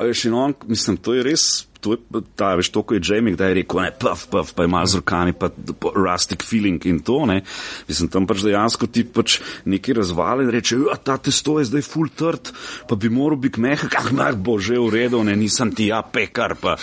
Veš, 0.00 0.24
in 0.24 0.34
on, 0.34 0.54
mislim, 0.68 0.96
to 0.96 1.14
je 1.14 1.22
res 1.22 1.71
to 1.82 1.96
je 1.96 2.22
ta, 2.38 2.54
veš, 2.54 2.70
to, 2.70 2.84
ko 2.86 2.94
je 2.94 3.02
Jamie, 3.02 3.34
da 3.36 3.50
je 3.50 3.58
rekel, 3.60 3.82
ne, 3.82 3.90
puff, 3.90 4.28
puff, 4.30 4.54
pa 4.54 4.64
ima 4.68 4.84
z 4.86 5.00
rokami, 5.00 5.34
pa 5.34 5.50
rustic 5.96 6.44
feeling 6.46 6.86
in 6.86 7.00
to, 7.02 7.24
ne. 7.26 7.40
Mislim, 7.88 8.10
tam 8.12 8.26
pač 8.30 8.44
dejansko 8.46 8.86
ti 8.86 9.02
pač 9.04 9.40
neki 9.66 9.96
razvali 9.98 10.46
in 10.46 10.52
reče, 10.54 10.78
ja, 10.86 10.96
ta 11.02 11.18
testo 11.18 11.58
je 11.58 11.66
zdaj 11.72 11.84
full 11.86 12.12
trd, 12.14 12.52
pa 12.88 12.98
bi 12.98 13.10
moral 13.10 13.40
biti 13.42 13.60
mehak, 13.60 13.98
ah, 13.98 14.12
mah, 14.14 14.38
bo 14.38 14.58
že 14.62 14.78
v 14.78 14.92
redu, 14.94 15.24
ne, 15.26 15.34
nisem 15.38 15.74
ti 15.74 15.90
ja 15.90 16.02
pekar, 16.06 16.54
pa, 16.60 16.76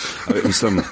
mislim, 0.44 0.82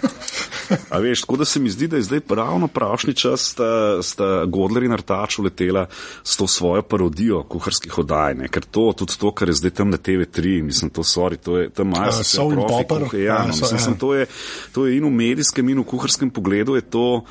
a 0.93 1.03
veš, 1.05 1.27
tako 1.27 1.37
da 1.43 1.49
se 1.49 1.61
mi 1.61 1.71
zdi, 1.71 1.91
da 1.93 2.01
je 2.01 2.09
zdaj 2.09 2.21
pravno 2.21 2.69
pravšnji 2.69 3.15
čas, 3.15 3.51
sta, 3.53 4.01
sta 4.03 4.45
Godler 4.49 4.89
in 4.89 4.97
Artač 4.97 5.39
uletela 5.39 5.87
s 6.25 6.37
to 6.37 6.47
svojo 6.47 6.83
parodijo 6.83 7.43
kuharskih 7.45 7.99
oddaj, 7.99 8.35
ne, 8.41 8.49
ker 8.49 8.65
to, 8.65 8.89
tudi 8.97 9.19
to, 9.21 9.35
kar 9.37 9.53
je 9.53 9.59
zdaj 9.61 9.77
tam 9.83 9.93
na 9.93 10.01
TV3, 10.01 10.63
mislim, 10.65 10.91
to, 10.91 11.05
sorry, 11.05 11.37
to 11.37 11.59
je, 11.59 11.69
tam 11.71 11.93
imajo 11.93 12.17
uh, 12.17 12.53
profi, 12.57 12.89
kuhe, 12.89 13.23
ja, 13.23 13.43
no, 13.43 13.53
mislim, 13.53 13.77
ja. 13.77 13.85
sem 13.85 13.98
to 13.99 14.15
je, 14.15 14.27
to 14.73 14.87
je 14.87 14.97
in 14.97 15.05
v 15.05 15.11
medijskem, 15.11 15.69
in 15.69 15.83
v 15.83 15.87
kuharskem 15.87 16.31
pogledu 16.31 16.75
je 16.79 16.83
to. 16.83 17.25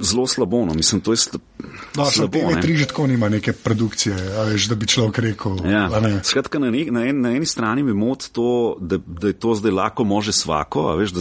Zelo 0.00 0.26
slabo. 0.26 0.64
No. 0.66 0.74
Mislim, 0.74 1.00
to 1.00 1.12
je 1.12 1.16
sl 1.16 1.38
No, 1.96 2.04
slabo. 2.06 2.38
TV3 2.38 2.68
ne. 2.68 2.76
že 2.76 2.86
tako 2.86 3.06
nima 3.06 3.28
neke 3.28 3.52
produkcije, 3.52 4.14
veš, 4.52 4.68
da 4.70 4.74
bi 4.74 4.86
človek 4.86 5.18
rekel. 5.18 5.56
Ja. 5.66 5.88
ne. 6.00 6.20
Skratka, 6.22 6.58
na, 6.58 6.70
ne, 6.70 6.84
na, 6.90 7.02
en, 7.08 7.20
na 7.20 7.30
eni 7.34 7.46
strani 7.46 7.82
me 7.82 7.94
moti 7.94 8.30
to, 8.32 8.76
da, 8.80 8.98
da 8.98 9.32
je 9.32 9.32
to 9.32 9.54
zdaj 9.54 9.72
lahko 9.72 10.04
može 10.04 10.32
svako, 10.32 10.94
veš, 10.96 11.10
da 11.10 11.20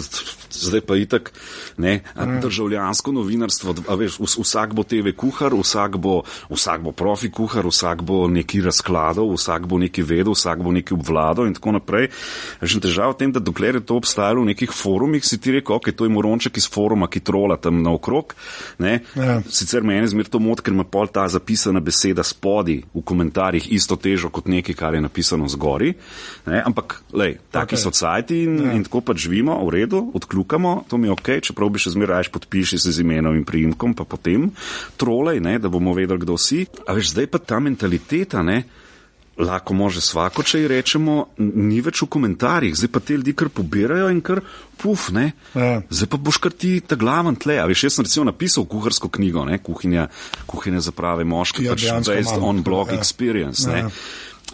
zdaj 0.51 0.81
pa 0.81 0.95
itak 0.95 1.33
ne, 1.77 2.03
a 2.15 2.25
državljansko 2.41 3.11
novinarstvo, 3.11 3.75
a 3.87 3.95
veš, 3.95 4.19
vs, 4.19 4.37
vsak 4.37 4.73
bo 4.77 4.83
TV 4.83 5.15
kuhar, 5.17 5.55
vsak 5.57 5.97
bo, 5.97 6.21
vsak 6.49 6.85
bo 6.85 6.91
profi 6.91 7.31
kuhar, 7.31 7.65
vsak 7.65 8.01
bo 8.05 8.27
neki 8.27 8.61
razkladal, 8.61 9.33
vsak 9.33 9.65
bo 9.65 9.81
neki 9.81 10.05
vedel, 10.05 10.37
vsak 10.37 10.61
bo 10.61 10.71
neki 10.71 10.93
obvladal 10.93 11.49
in 11.49 11.57
tako 11.57 11.77
naprej. 11.79 12.11
Že 12.61 12.85
težava 12.85 13.15
v 13.15 13.23
tem, 13.23 13.33
da 13.33 13.41
dokler 13.41 13.81
je 13.81 13.85
to 13.87 13.97
obstajalo 13.97 14.45
v 14.45 14.53
nekih 14.53 14.69
forumih, 14.69 15.25
si 15.25 15.41
ti 15.41 15.57
rekel, 15.57 15.79
ok, 15.79 15.89
to 15.95 16.05
je 16.05 16.13
moronček 16.13 16.61
iz 16.61 16.69
foruma, 16.69 17.09
ki 17.09 17.25
trola 17.25 17.57
tam 17.57 17.81
naokrog. 17.81 18.37
Ne. 18.83 18.99
Ja. 19.15 19.39
Sicer 19.49 19.85
meni 19.87 20.07
zmer 20.07 20.27
to 20.31 20.41
moti, 20.43 20.65
ker 20.67 20.75
ima 20.75 20.83
pol 20.83 21.07
ta 21.07 21.27
zapisana 21.31 21.79
beseda 21.83 22.25
spodi 22.27 22.81
v 22.93 23.03
komentarjih 23.05 23.71
isto 23.73 23.95
težo 23.95 24.29
kot 24.33 24.49
nekaj, 24.51 24.75
kar 24.75 24.97
je 24.97 25.01
napisano 25.01 25.47
zgori. 25.47 25.93
Ne? 26.45 26.61
Ampak, 26.65 27.01
lej, 27.13 27.37
taki 27.51 27.77
Ok. 27.77 27.79
okay. 27.79 27.83
so 27.83 27.91
cajti 27.91 28.43
in, 28.43 28.59
ja. 28.63 28.75
in 28.75 28.83
tako 28.87 29.01
pač 29.01 29.25
živimo, 29.27 29.57
v 29.67 29.73
redu, 29.73 30.03
odkljukamo, 30.13 30.85
to 30.89 30.97
mi 30.97 31.07
je 31.07 31.15
ok, 31.15 31.29
čeprav 31.49 31.71
bi 31.73 31.81
še 31.81 31.95
zmeraj 31.95 32.17
raje 32.17 32.33
podpiši 32.33 32.79
se 32.79 32.91
z 32.91 33.03
imenom 33.03 33.35
in 33.35 33.45
priimkom, 33.45 33.93
pa 33.93 34.05
potem 34.07 34.49
trolej, 34.97 35.41
ne, 35.43 35.57
da 35.59 35.69
bomo 35.69 35.93
vedeli, 35.93 36.21
kdo 36.23 36.37
si. 36.37 36.65
A 36.87 36.95
veš, 36.97 37.13
zdaj 37.13 37.29
pa 37.31 37.39
ta 37.39 37.59
mentaliteta, 37.63 38.43
ne. 38.43 38.63
Lahko 39.38 39.74
može 39.74 40.01
svako, 40.01 40.44
če 40.44 40.60
ji 40.60 40.67
rečemo, 40.67 41.27
ni 41.38 41.77
več 41.82 42.01
v 42.01 42.08
komentarjih, 42.08 42.74
zdaj 42.74 42.89
pa 42.89 43.00
te 43.00 43.13
ljudi 43.13 43.34
kar 43.34 43.50
pobirajo 43.50 44.08
in 44.10 44.22
kar 44.22 44.41
puf, 44.77 45.10
ne. 45.10 45.27
Ja. 45.53 45.82
Zdaj 45.89 46.10
pa 46.10 46.17
boš 46.17 46.38
kar 46.38 46.51
ti 46.51 46.79
ta 46.82 46.96
glaven 46.96 47.36
tle. 47.36 47.60
A 47.60 47.65
veš, 47.65 47.84
jaz 47.84 47.94
sem 47.94 48.06
recimo 48.06 48.25
napisal 48.25 48.65
kuharsko 48.65 49.10
knjigo, 49.10 49.46
ne, 49.46 49.60
kuhinja, 49.60 50.08
kuhinja 50.46 50.82
za 50.82 50.91
prave 50.91 51.24
moške, 51.24 51.63
Ja, 51.63 51.72
pač 51.72 51.86
based 51.86 52.34
imam. 52.34 52.44
on 52.46 52.63
blog 52.63 52.89
Ja. 52.89 52.98
experience, 52.98 53.67
Ja. 53.70 53.89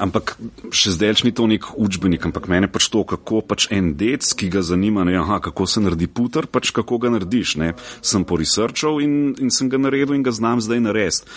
Ampak 0.04 0.36
še 0.76 0.92
zdaj 0.98 1.24
ni 1.24 1.32
to 1.32 1.46
nek 1.48 1.70
učbenik, 1.80 2.26
ampak 2.28 2.50
mene 2.52 2.68
pač 2.68 2.90
to, 2.92 3.06
kako 3.08 3.40
pač 3.48 3.70
en 3.72 3.94
dec, 3.96 4.26
ki 4.36 4.50
ga 4.52 4.60
zanima, 4.66 5.06
ne, 5.08 5.16
aha, 5.20 5.40
kako 5.40 5.68
se 5.70 5.84
naredi 5.84 6.10
puter, 6.12 6.48
pač 6.52 6.74
kako 6.76 7.00
ga 7.00 7.14
narediš. 7.14 7.56
Ne. 7.62 7.72
Sem 8.04 8.26
porisrčal 8.28 9.00
in, 9.04 9.14
in 9.40 9.54
sem 9.54 9.70
ga 9.72 9.80
naredil 9.80 10.16
in 10.18 10.26
ga 10.26 10.34
znam 10.36 10.60
zdaj 10.64 10.82
narediti. 10.84 11.30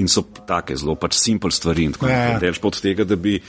In 0.00 0.08
so 0.08 0.24
take 0.48 0.76
zelo 0.80 0.96
pač 0.96 1.18
simple 1.20 1.52
stvari. 1.52 1.84
in 1.84 1.92
tako 1.92 2.08
Ja. 2.08 2.16
naprej. 2.16 2.40
Delš 2.48 2.58
pa 2.62 2.68
od 2.68 2.80
tega, 2.80 3.04
da 3.04 3.16
bi, 3.16 3.40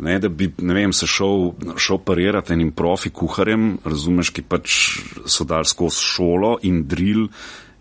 ne, 0.00 0.18
da 0.18 0.28
bi 0.28 0.48
ne 0.58 0.74
vem, 0.74 0.92
se 0.92 1.06
šel, 1.06 1.52
šel 1.76 1.98
parirati 1.98 2.52
enim 2.54 2.72
profi 2.72 3.10
kuharjem, 3.10 3.78
razumeš, 3.84 4.30
ki 4.30 4.42
pač 4.42 4.78
so 5.26 5.44
dal 5.44 5.64
skozi 5.68 6.00
šolo 6.00 6.58
in 6.62 6.86
drill 6.88 7.28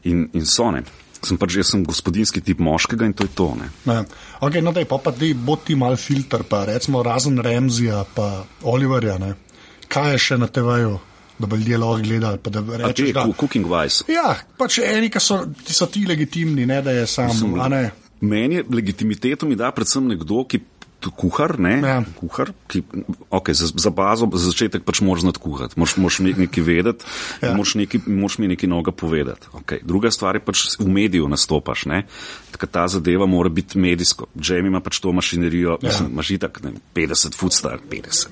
in, 0.03 0.27
in 0.33 0.45
so 0.45 0.71
ne. 0.71 0.83
Sem 1.23 1.37
pač, 1.39 1.55
jaz 1.55 1.71
sem 1.71 1.85
gospodinski 1.87 2.41
tip 2.43 2.59
moškega 2.59 3.07
in 3.07 3.13
to 3.15 3.23
je 3.23 3.31
to. 3.35 3.47
Ne. 3.55 3.69
Ne. 3.87 4.01
Okay, 4.43 4.61
no, 4.61 4.73
daj, 4.75 4.85
pa 4.89 4.97
pa 4.99 5.13
ti 5.15 5.31
bo 5.33 5.55
ti 5.55 5.75
mal 5.79 5.95
filter, 5.95 6.43
pa 6.43 6.65
recimo 6.67 7.03
razen 7.03 7.39
Remzija, 7.39 8.03
pa 8.15 8.43
Oliverja. 8.67 9.17
Ne. 9.21 9.33
Kaj 9.87 10.11
je 10.15 10.21
še 10.27 10.37
na 10.41 10.49
TV-ju, 10.51 10.97
da 11.39 11.47
bi 11.47 11.59
ljudje 11.61 11.79
lahko 11.79 12.03
gledali? 12.03 12.41
pa 12.43 12.49
Da 12.49 12.63
rečeš, 12.83 13.07
te 13.07 13.13
da, 13.13 13.25
cooking 13.39 13.67
wise. 13.71 14.03
ja, 14.11 14.35
pač 14.57 14.79
eni, 14.83 15.09
ki 15.13 15.21
so, 15.23 15.43
ti 15.63 15.73
so 15.73 15.87
ti 15.87 16.05
legitimni, 16.09 16.65
ne 16.65 16.81
da 16.81 16.91
je 16.91 17.07
sam. 17.07 17.31
Mislim, 17.31 17.59
ne. 17.71 17.83
Meni 18.23 18.55
je 18.55 18.63
legitimiteto 18.71 19.45
mi 19.45 19.55
da 19.59 19.71
predvsem 19.75 20.05
nekdo, 20.07 20.45
ki 20.47 20.59
kuhar, 21.11 21.59
ne, 21.59 21.79
Ja. 21.83 22.03
kuhar, 22.15 22.51
ki, 22.67 22.83
okay, 23.31 23.51
za, 23.53 23.67
za 23.75 23.89
bazo, 23.89 24.29
za 24.33 24.49
začetek 24.49 24.83
pač 24.83 25.01
moraš 25.01 25.21
znati 25.21 25.39
kuhati, 25.39 25.73
moraš, 25.77 25.97
moraš 25.97 26.19
nek- 26.19 26.37
nekaj 26.37 26.63
vedeti, 26.63 27.05
Ja. 27.41 27.53
moraš, 27.53 27.75
nekaj, 27.75 28.01
moraš 28.07 28.37
mi 28.37 28.47
nekaj 28.47 28.69
noga 28.69 28.91
povedati. 28.91 29.47
Okay. 29.53 29.79
Druga 29.83 30.11
stvar 30.11 30.35
je 30.35 30.39
pač 30.39 30.57
v 30.79 30.87
mediju 30.87 31.27
nastopaš, 31.27 31.85
ne, 31.85 32.05
tako 32.51 32.67
ta 32.67 32.87
zadeva 32.87 33.25
mora 33.25 33.49
biti 33.49 33.77
medijsko. 33.79 34.25
Jamie 34.35 34.67
ima 34.67 34.79
pač 34.79 34.99
to 34.99 35.11
mašinerijo, 35.11 35.77
ja. 35.81 35.89
mislim, 35.89 36.11
imaš 36.11 36.29
itak, 36.31 36.63
ne, 36.63 36.71
50 36.95 37.35
foot 37.35 37.51
style, 37.51 37.79
50, 37.89 38.27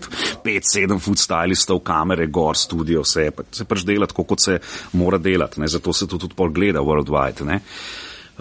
5-7 0.46 1.00
foot 1.00 1.18
stylistov, 1.18 1.80
kamere, 1.84 2.28
gor, 2.28 2.58
studio, 2.58 3.01
vse, 3.01 3.32
pa, 3.32 3.44
se 3.51 3.66
pač 3.66 3.84
dela 3.84 4.06
tako, 4.08 4.24
kot 4.24 4.40
se 4.40 4.60
mora 4.94 5.18
delati, 5.18 5.60
ne, 5.60 5.68
zato 5.68 5.94
se 5.94 6.08
to 6.08 6.18
tudi 6.18 6.34
pol 6.36 6.50
gleda 6.50 6.80
worldwide, 6.80 7.46
ne. 7.46 7.62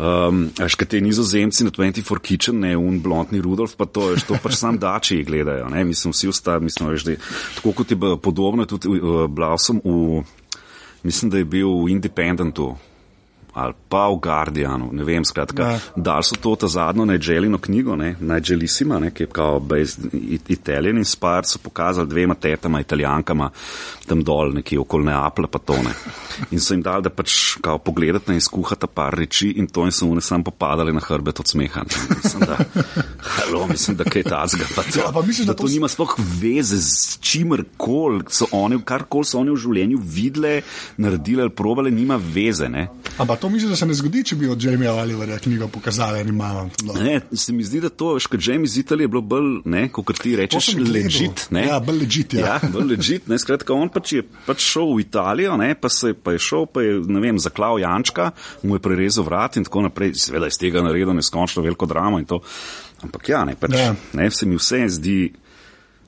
Um, 0.00 0.47
Veš, 0.57 0.78
kaj 0.80 0.87
te 0.95 0.99
nizozemci 1.04 1.66
na 1.66 1.71
24 1.75 2.23
Kitchen, 2.25 2.62
ne, 2.62 2.71
un 2.78 3.02
blondni 3.04 3.40
Rudolf, 3.45 3.75
pa 3.76 3.85
to, 3.85 4.07
veš, 4.14 4.25
to 4.25 4.38
pač 4.40 4.57
sam 4.57 4.78
dači 4.80 5.19
gledajo, 5.28 5.69
ne, 5.69 5.85
mislim, 5.85 6.14
vsi 6.16 6.30
ostali, 6.33 6.64
mislim, 6.64 6.88
veš, 6.88 7.04
da 7.04 7.16
je 7.16 7.19
tako 7.59 7.75
kot 7.76 7.90
je 7.92 7.99
bilo 8.00 8.16
podobno, 8.16 8.64
tudi 8.64 8.88
uh, 8.88 9.26
bila 9.28 9.59
sem 9.61 9.83
v, 9.85 10.23
mislim, 11.04 11.35
da 11.35 11.42
je 11.42 11.50
bil 11.52 11.69
v 11.83 11.90
Independentu 11.92 12.71
ali 13.60 13.74
pa 13.88 14.08
v 14.08 14.18
Guardianu, 14.22 14.88
ne 14.92 15.04
vem, 15.04 15.24
skratka, 15.24 15.62
Ja. 15.62 15.78
dal 15.96 16.22
so 16.22 16.36
to 16.36 16.56
ta 16.56 16.66
zadnjo 16.66 17.04
Nigelino 17.04 17.58
knjigo, 17.58 17.96
ne, 17.96 18.14
Nigelissima, 18.20 18.98
ne, 18.98 19.10
ki 19.10 19.22
je 19.22 19.26
kao 19.32 19.60
based 19.60 20.08
It- 20.14 20.50
Italian 20.50 20.98
inspired, 20.98 21.44
so 21.46 21.58
pokazali 21.58 22.08
dvema 22.08 22.34
tetama, 22.34 22.80
italijankama, 22.80 23.50
tam 24.06 24.22
dol, 24.24 24.52
nekje 24.54 24.80
okoli 24.80 25.04
Neaplja, 25.04 25.46
pa 25.46 25.58
to 25.58 25.76
ne. 25.82 25.92
In 26.50 26.60
so 26.60 26.74
jim 26.74 26.82
dali, 26.82 27.02
da 27.02 27.10
pač 27.10 27.56
kao 27.60 27.78
pogledate 27.78 28.32
in 28.32 28.40
skuhate 28.40 28.86
par 28.86 29.14
reči 29.14 29.50
in 29.58 29.66
to 29.66 29.84
in 29.84 29.92
so 29.92 30.06
one 30.08 30.20
sam 30.20 30.44
popadali 30.44 30.92
na 30.92 31.00
hrbet 31.00 31.40
od 31.40 31.46
smeha. 31.46 31.82
Mislim, 32.24 32.42
da, 32.46 32.56
halo, 33.20 33.66
mislim, 33.66 33.96
da 33.96 34.04
kaj 34.04 34.22
tazga. 34.22 34.64
Pa 34.76 34.82
to, 34.82 34.98
Ja, 35.00 35.10
pa 35.12 35.22
misliš, 35.22 35.46
da 35.46 35.52
da 35.52 35.56
to 35.58 35.66
to 35.66 35.72
nima 35.72 35.88
sploh 35.88 36.14
veze 36.40 36.76
z 36.78 37.18
čimer 37.20 37.64
kol, 37.76 38.20
so 38.28 38.46
oni, 38.52 38.78
karkoli 38.84 39.24
so 39.24 39.38
oni 39.40 39.50
v 39.50 39.56
življenju 39.56 39.98
videle, 40.02 40.60
naredile 40.96 41.42
ali 41.42 41.50
probale, 41.52 41.90
nima 41.90 42.16
veze, 42.16 42.68
ne. 42.68 42.88
Ampak 43.18 43.40
to 43.40 43.48
misliš, 43.50 43.71
da 43.71 43.76
se 43.76 43.87
ne 43.87 43.95
zgodi, 43.95 44.23
če 44.25 44.37
bi 44.37 44.49
od 44.49 44.62
Jamieja 44.64 44.95
Oliverja 44.95 45.38
knjigo 45.38 45.69
pokazali 45.69 46.21
enim 46.21 46.37
mamam. 46.40 46.71
Ne, 46.97 47.21
se 47.33 47.52
mi 47.52 47.64
zdi, 47.64 47.80
da 47.80 47.88
to, 47.88 48.14
veš, 48.16 48.26
kot 48.30 48.47
James 48.47 48.76
Italije 48.76 49.04
je 49.04 49.12
bilo 49.12 49.23
bolj, 49.23 49.50
ne, 49.64 49.88
kot 49.92 50.12
ti 50.23 50.37
rečeš. 50.37 50.71
Ne? 51.50 51.66
Ja, 51.66 51.80
bolj 51.80 51.99
legit, 52.04 52.35
ja. 52.35 52.47
ja 52.47 52.71
bolj 52.73 52.88
legit, 52.95 53.28
ne, 53.28 53.38
skratka, 53.38 53.75
on 53.75 53.90
pač 53.92 54.12
je 54.19 54.25
pač 54.47 54.64
šel 54.73 54.95
v 54.95 55.04
Italijo, 55.04 55.57
ne, 55.61 55.73
pa, 55.75 55.90
se, 55.92 56.14
pa 56.14 56.37
je 56.37 56.42
šel, 56.47 56.66
pa 56.71 56.85
je, 56.87 57.00
ne 57.07 57.21
vem, 57.23 57.38
zaklal 57.42 57.80
Jančka, 57.83 58.30
mu 58.62 58.78
je 58.78 58.85
prerezal 58.85 59.26
vrat 59.28 59.59
in 59.61 59.66
tako 59.69 59.87
naprej, 59.88 60.14
seveda 60.21 60.49
iz 60.50 60.59
tega 60.61 60.83
naredil 60.85 61.12
neskončno 61.16 61.64
veliko 61.66 61.88
dramo 61.90 62.21
in 62.23 62.28
to. 62.30 62.40
Ampak 63.02 63.28
ja, 63.33 63.45
ne, 63.49 63.57
pač, 63.57 63.76
Ja. 63.78 63.95
ne, 64.12 64.30
se 64.30 64.47
mi 64.47 64.59
vse 64.61 64.85
zdi, 64.88 65.19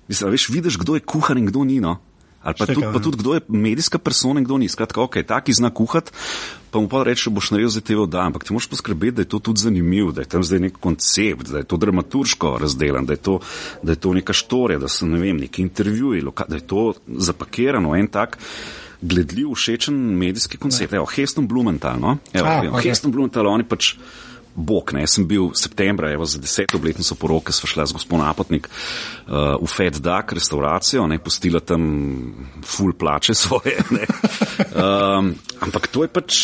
mislim, 0.08 0.30
veš, 0.30 0.48
vidiš, 0.52 0.76
kdo 0.82 0.94
je 0.98 1.00
kuhar 1.06 1.38
in 1.40 1.46
kdo 1.48 1.64
ni, 1.64 1.80
no. 1.80 1.98
Ali 2.42 2.54
pa 2.58 2.66
tudi, 2.66 2.80
pa 2.80 2.98
ja. 2.98 3.02
tudi 3.02 3.18
kdo 3.18 3.34
je 3.34 3.40
medijska 3.48 3.98
persona 3.98 4.40
in 4.40 4.44
kdo 4.44 4.58
ni. 4.58 4.68
Skratka, 4.68 5.02
ok, 5.02 5.22
taki 5.26 5.52
zna 5.52 5.70
kuhati, 5.70 6.12
pa 6.70 6.80
mu 6.80 6.88
pa 6.88 7.02
reče, 7.06 7.30
boš 7.30 7.50
naredil 7.54 7.70
za 7.70 7.80
TV 7.80 8.06
da, 8.10 8.26
ampak 8.26 8.44
ti 8.44 8.52
moraš 8.52 8.66
poskrbeti, 8.68 9.16
da 9.16 9.22
je 9.22 9.28
to 9.28 9.38
tudi 9.38 9.60
zanimivo, 9.60 10.12
da 10.12 10.24
je 10.24 10.30
tam 10.34 10.42
zdaj 10.42 10.60
nek 10.60 10.78
koncept, 10.80 11.50
da 11.50 11.62
je 11.62 11.68
to 11.68 11.76
dramaturško 11.76 12.56
razdelan, 12.60 13.06
da 13.06 13.12
je 13.12 13.22
to, 13.22 13.38
da 13.82 13.92
je 13.92 13.96
to 13.96 14.14
neka 14.14 14.32
štorija, 14.32 14.78
da 14.78 14.88
so, 14.88 15.06
ne 15.06 15.20
vem, 15.20 15.36
neki 15.36 15.62
intervjuji, 15.62 16.22
da 16.48 16.56
je 16.56 16.66
to 16.66 16.92
zapakirano, 17.06 17.96
en 17.96 18.06
tak 18.06 18.38
gledljiv, 19.02 19.54
všečen 19.54 19.94
medijski 19.94 20.56
koncept. 20.56 20.92
Evo, 20.92 21.06
Heston 21.06 21.48
Blumenthal, 21.48 22.00
no? 22.00 22.16
Evo, 22.32 22.46
A, 22.46 22.64
evo, 22.64 22.76
ok. 22.76 22.84
Heston 22.84 23.12
Blumenthal, 23.12 23.46
oni 23.46 23.64
pač 23.64 23.94
Bog, 24.54 24.92
ne, 24.92 25.06
jaz 25.06 25.16
sem 25.16 25.26
bil 25.28 25.50
septembra, 25.56 26.10
evo, 26.12 26.26
za 26.28 26.40
deseto 26.42 26.76
obletnico 26.76 27.16
poroke, 27.16 27.54
sva 27.56 27.70
šla 27.70 27.86
z 27.88 27.96
gospod 27.96 28.20
Napotnik 28.20 28.68
uh, 28.68 29.56
v 29.56 29.68
Fed 29.70 29.96
Duck 30.04 30.34
restauracijo, 30.36 31.06
ne, 31.08 31.18
postila 31.22 31.62
tam 31.64 31.86
full 32.64 32.92
plače 32.92 33.34
svoje, 33.44 33.78
ne. 33.96 34.04
Um, 34.76 35.32
ampak 35.64 35.88
to 35.88 36.04
je 36.04 36.12
pač, 36.12 36.42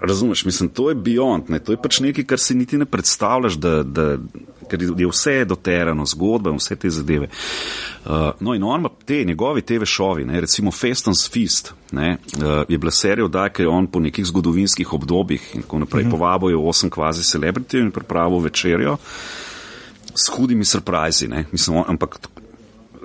razumeš, 0.00 0.44
mislim, 0.44 0.68
to 0.68 0.88
je 0.88 0.96
beyond, 0.96 1.42
ne, 1.48 1.58
to 1.58 1.72
je 1.72 1.78
pač 1.82 2.00
nekaj, 2.00 2.24
kar 2.24 2.38
si 2.38 2.54
niti 2.54 2.78
ne 2.78 2.84
predstavljaš, 2.84 3.54
da, 3.54 3.82
da 3.82 4.16
ker 4.70 4.82
je 4.82 5.08
vse 5.08 5.44
doterano, 5.44 6.06
zgodba 6.06 6.50
in 6.50 6.60
vse 6.60 6.76
te 6.76 6.90
zadeve. 6.90 7.28
Uh, 8.04 8.30
no 8.40 8.54
in 8.54 8.62
on 8.62 8.80
ima 8.80 8.90
te 9.04 9.24
njegovi 9.24 9.62
TV 9.62 9.84
šovi, 9.84 10.24
ne, 10.24 10.40
recimo 10.40 10.70
Feston's 10.70 11.26
Feast, 11.32 11.72
ne, 11.92 12.16
uh, 12.36 12.62
je 12.68 12.78
bila 12.78 12.90
serija 12.90 13.24
oddaj, 13.24 13.52
ki 13.52 13.62
je 13.62 13.68
on 13.68 13.86
po 13.86 14.00
nekih 14.00 14.26
zgodovinskih 14.26 14.92
obdobjih 14.92 15.50
in 15.54 15.62
tako 15.62 15.78
naprej 15.78 16.04
-hmm. 16.04 16.10
povabil 16.10 16.50
je 16.50 16.56
osem 16.56 16.90
kvazi 16.90 17.22
celebrity 17.22 17.80
in 17.80 17.90
pripravil 17.90 18.38
večerjo 18.38 18.96
s 20.14 20.28
hudimi 20.36 20.64
surprizi, 20.64 21.28
ne, 21.28 21.44
mislim, 21.52 21.76
on, 21.76 21.84
ampak 21.88 22.18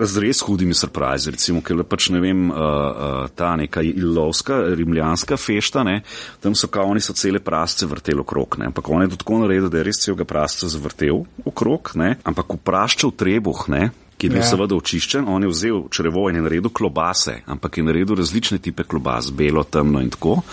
z 0.06 0.18
res 0.24 0.42
hudimi 0.42 0.74
surprizi, 0.74 1.32
recimo, 1.32 1.62
ker 1.62 1.78
je 1.82 1.88
pač 1.88 2.10
ne 2.14 2.22
vem, 2.24 2.50
uh, 2.50 2.58
uh, 2.58 3.30
ta 3.36 3.54
neka 3.60 3.84
ilovska, 3.86 4.74
rimljanska 4.78 5.38
fešta, 5.38 5.86
ne, 5.88 6.02
tam 6.42 6.56
so 6.58 6.70
kao 6.72 6.90
oni 6.92 7.02
so 7.02 7.14
cele 7.14 7.40
prasce 7.40 7.86
vrteli 7.86 8.24
okrog, 8.24 8.60
ne, 8.62 8.72
ampak 8.72 8.90
on 8.90 9.06
je 9.06 9.12
to 9.14 9.22
tako 9.24 9.42
naredil, 9.46 9.70
da 9.70 9.82
je 9.82 9.90
res 9.90 10.02
celega 10.04 10.26
prasca 10.26 10.70
zavrtel 10.72 11.26
okrog, 11.46 11.94
ne, 11.96 12.16
ampak 12.24 12.58
vprašal 12.58 13.14
trebuh, 13.18 13.68
ne, 13.70 13.92
ki 14.22 14.30
je 14.30 14.34
bil 14.36 14.44
Ja. 14.44 14.50
seveda 14.54 14.78
očiščen, 14.78 15.26
on 15.26 15.42
je 15.42 15.50
vzel 15.50 15.80
črevo 15.90 16.28
in 16.30 16.36
je 16.38 16.42
naredil 16.46 16.70
klobase, 16.70 17.40
ampak 17.50 17.78
je 17.78 17.84
naredil 17.84 18.16
različne 18.16 18.60
tipe 18.62 18.84
klobas, 18.84 19.32
belo, 19.34 19.64
temno 19.64 20.02
in 20.02 20.12
tako. 20.14 20.44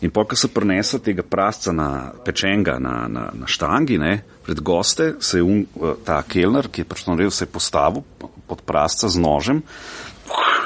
In 0.00 0.10
pa, 0.10 0.24
ko 0.24 0.36
se 0.36 0.48
prenese 0.48 0.98
tega 0.98 1.20
prasca 1.22 1.72
na 1.76 2.08
pečenga 2.24 2.78
na, 2.80 3.08
na, 3.12 3.28
na 3.36 3.46
štangi, 3.46 3.98
ne, 4.00 4.14
pred 4.46 4.60
goste, 4.64 5.14
se 5.20 5.38
je 5.38 5.42
un, 5.44 5.66
ta 6.06 6.22
kelner, 6.24 6.70
ki 6.72 6.80
je 6.80 6.88
pač 6.88 7.04
to 7.04 7.12
naredil, 7.12 7.30
se 7.30 7.44
je 7.44 7.52
postavil 7.52 8.00
pod 8.52 8.60
prasca 8.68 9.08
z 9.08 9.16
nožem 9.18 9.64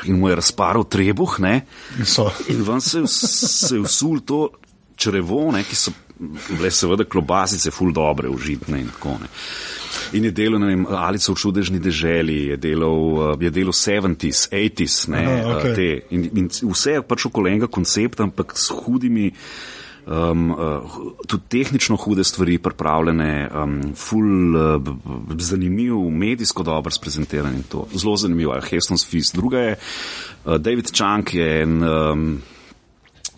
in 0.07 0.19
mu 0.21 0.29
je 0.29 0.37
razparil 0.39 0.85
trebuh, 0.87 1.39
ne, 1.43 1.63
In 1.99 2.07
so. 2.07 2.29
in 2.53 2.63
ven 2.63 2.81
se, 2.81 3.03
se 3.11 3.75
je 3.75 3.83
vsul 3.83 4.21
to 4.23 4.51
črevo, 4.97 5.51
ne, 5.53 5.65
ki 5.67 5.75
so 5.75 5.91
bile 6.49 6.71
seveda 6.73 7.05
klobasice, 7.05 7.71
ful 7.71 7.91
dobre, 7.93 8.29
užitne 8.33 8.79
in 8.81 8.89
tako 8.89 9.17
ne. 9.21 9.29
In 10.17 10.25
je 10.25 10.31
delal, 10.33 10.61
ne 10.63 10.71
vem, 10.71 10.85
Alice 10.89 11.29
v 11.33 11.37
čudežni 11.37 11.81
deželi, 11.83 12.37
je 12.53 12.57
delal, 12.57 13.35
je 13.41 13.51
delal 13.53 13.75
70s, 13.75 14.47
80s, 14.53 15.09
ne, 15.13 15.25
Aha, 15.27 15.57
okej. 15.59 15.75
te. 15.75 15.89
In, 16.17 16.25
in 16.45 16.49
vse 16.53 16.97
je 16.97 17.03
pač 17.05 17.27
okoli 17.29 17.53
enega 17.53 17.69
koncepta, 17.69 18.25
ampak 18.25 18.55
s 18.57 18.71
hudimi, 18.73 19.33
um, 20.07 20.51
uh, 20.51 20.57
tudi 21.27 21.43
tehnično 21.49 21.97
hude 21.97 22.25
stvari 22.25 22.59
pripravljene, 22.59 23.51
um, 23.63 23.95
ful 23.95 24.57
uh, 24.57 24.83
zanimiv, 25.39 25.95
medijsko 26.11 26.63
dobro 26.63 26.91
sprezentiran 26.91 27.55
in 27.55 27.63
to. 27.63 27.87
Zelo 27.95 28.17
zanimivo, 28.17 28.55
je 28.55 28.63
Heston's 28.71 29.07
Fist. 29.09 29.37
Druga 29.37 29.59
je, 29.59 29.79
uh, 30.45 30.57
David 30.57 30.93
Chang 30.93 31.35
je 31.35 31.63
en. 31.63 31.83
Um, 31.83 32.43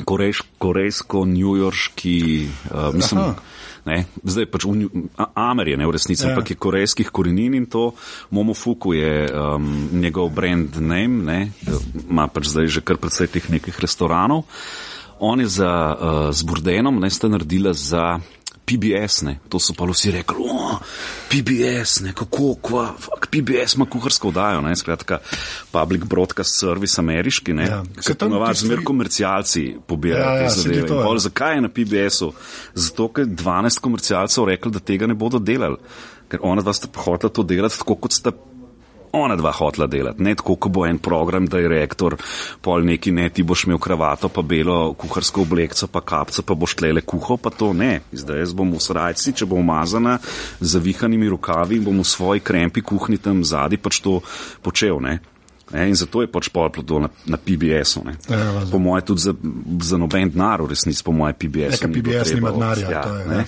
Korejš, 0.04 0.42
korejsko-njujorški, 0.58 2.48
uh, 2.70 2.94
mislim, 2.94 3.20
Aha. 3.20 3.34
ne, 3.84 4.04
zdaj 4.22 4.46
pač 4.46 4.64
v 4.64 4.86
Amer 5.34 5.68
je 5.68 5.76
ne 5.76 5.86
v 5.86 5.90
resnici, 5.90 6.22
Ja. 6.22 6.30
ampak 6.30 6.50
je 6.50 6.56
korejskih 6.56 7.10
korenin 7.10 7.54
in 7.54 7.66
to. 7.66 7.92
Momofuku 8.30 8.94
je 8.94 9.26
um, 9.26 9.88
njegov 9.92 10.30
brand 10.30 10.76
name, 10.78 11.24
ne, 11.26 11.50
ima 12.10 12.28
pač 12.28 12.46
zdaj 12.46 12.66
že 12.66 12.80
kar 12.80 12.96
precej 12.96 13.26
teh 13.26 13.50
nekih 13.50 13.74
restoranov. 13.80 14.38
On 14.38 14.87
je 15.40 15.46
za, 15.46 15.96
uh, 16.00 16.34
z 16.34 16.42
Burdenom, 16.42 17.00
ne, 17.00 17.10
sta 17.10 17.28
naredila 17.28 17.72
za 17.72 18.18
PBS, 18.64 19.22
ne, 19.22 19.38
to 19.48 19.56
so 19.58 19.72
pa 19.72 19.84
vsi 19.88 20.10
rekli, 20.10 20.36
o, 20.44 20.76
PBS, 21.30 22.00
ne, 22.04 22.12
kako, 22.12 22.54
kva, 22.62 22.92
fak, 23.00 23.28
PBS 23.30 23.74
ima 23.74 23.86
kuharsko 23.88 24.28
vdajo, 24.28 24.60
ne, 24.60 24.76
skratka, 24.76 25.18
Public 25.72 26.04
Broadcast 26.04 26.58
Service 26.60 27.00
ameriški, 27.00 27.52
ne, 27.52 27.64
Ja. 27.64 27.68
ja. 27.96 28.02
Se 28.02 28.14
tam 28.14 28.30
ti 28.52 28.58
zmer 28.58 28.84
komercialci 28.84 29.76
pobirajo 29.86 30.24
Ja, 30.24 30.34
ja, 30.34 30.40
ja, 30.42 30.48
te 30.48 30.54
se 30.54 30.60
zadeve. 30.68 30.86
to, 30.86 31.02
pol 31.02 31.16
ja. 31.16 31.18
Zakaj 31.18 31.54
je 31.54 31.60
na 31.60 31.68
PBS-u? 31.68 32.32
Zato, 32.74 33.08
ker 33.08 33.26
12 33.26 33.80
komercialcev 33.80 34.44
rekli, 34.44 34.72
da 34.72 34.78
tega 34.78 35.06
ne 35.06 35.14
bodo 35.14 35.38
delali. 35.38 35.76
Ker 36.28 36.38
ona 36.42 36.60
dva 36.62 36.72
sta 36.76 36.88
hotela 36.92 37.32
to 37.32 37.42
delati 37.42 37.78
tako, 37.78 37.94
kot 37.94 38.12
sta 38.12 38.32
ona 39.24 39.36
dva 39.36 39.52
hotela 39.52 39.86
delati. 39.90 40.22
Ne 40.22 40.34
tako, 40.38 40.56
ko 40.56 40.72
bo 40.72 40.86
en 40.86 40.98
program 41.02 41.46
direktor, 41.50 42.16
pol 42.64 42.86
neki 42.86 43.12
ne, 43.14 43.28
ti 43.30 43.42
boš 43.42 43.66
imel 43.66 43.80
kravato, 43.82 44.28
pa 44.32 44.42
belo 44.42 44.94
kuharsko 44.98 45.44
oblekco, 45.46 45.90
pa 45.92 46.00
kapco, 46.00 46.42
pa 46.42 46.54
boš 46.54 46.78
tlele 46.80 47.02
kuho, 47.06 47.36
pa 47.36 47.50
to 47.50 47.72
ne. 47.72 48.00
Zdaj 48.12 48.44
jaz 48.44 48.54
bom 48.56 48.74
v 48.74 48.82
srajci, 48.82 49.34
če 49.38 49.48
bo 49.48 49.58
umazana 49.60 50.18
z 50.60 50.78
zavihanimi 50.78 51.28
rokavi 51.28 51.80
in 51.80 51.88
bom 51.88 51.98
v 52.02 52.06
svoji 52.06 52.44
krempi 52.44 52.84
kuhni 52.84 53.18
tam 53.18 53.42
zadi 53.44 53.80
pač 53.80 54.00
to 54.04 54.20
počel. 54.62 55.02
Ne. 55.02 55.18
Ne, 55.72 55.88
in 55.88 55.94
zato 55.94 56.22
je 56.24 56.30
pač 56.32 56.48
pol 56.48 56.70
to 56.72 56.98
na, 57.02 57.10
na 57.28 57.36
PBS-u. 57.36 58.00
ne. 58.06 58.16
Ja, 58.28 58.52
valjda. 58.56 58.70
Po 58.72 58.78
moje 58.78 59.04
tudi 59.04 59.20
za, 59.20 59.34
za 59.84 59.98
noben 60.00 60.30
denar, 60.32 60.62
v 60.64 60.72
resnici 60.72 61.04
po 61.04 61.12
moje 61.12 61.36
PBS. 61.36 61.76
Ja, 61.76 61.80
ker 61.82 61.92
PBS 61.92 62.32
nima 62.38 62.52
denarja, 62.56 62.88
je, 62.88 62.94
ja. 62.94 63.44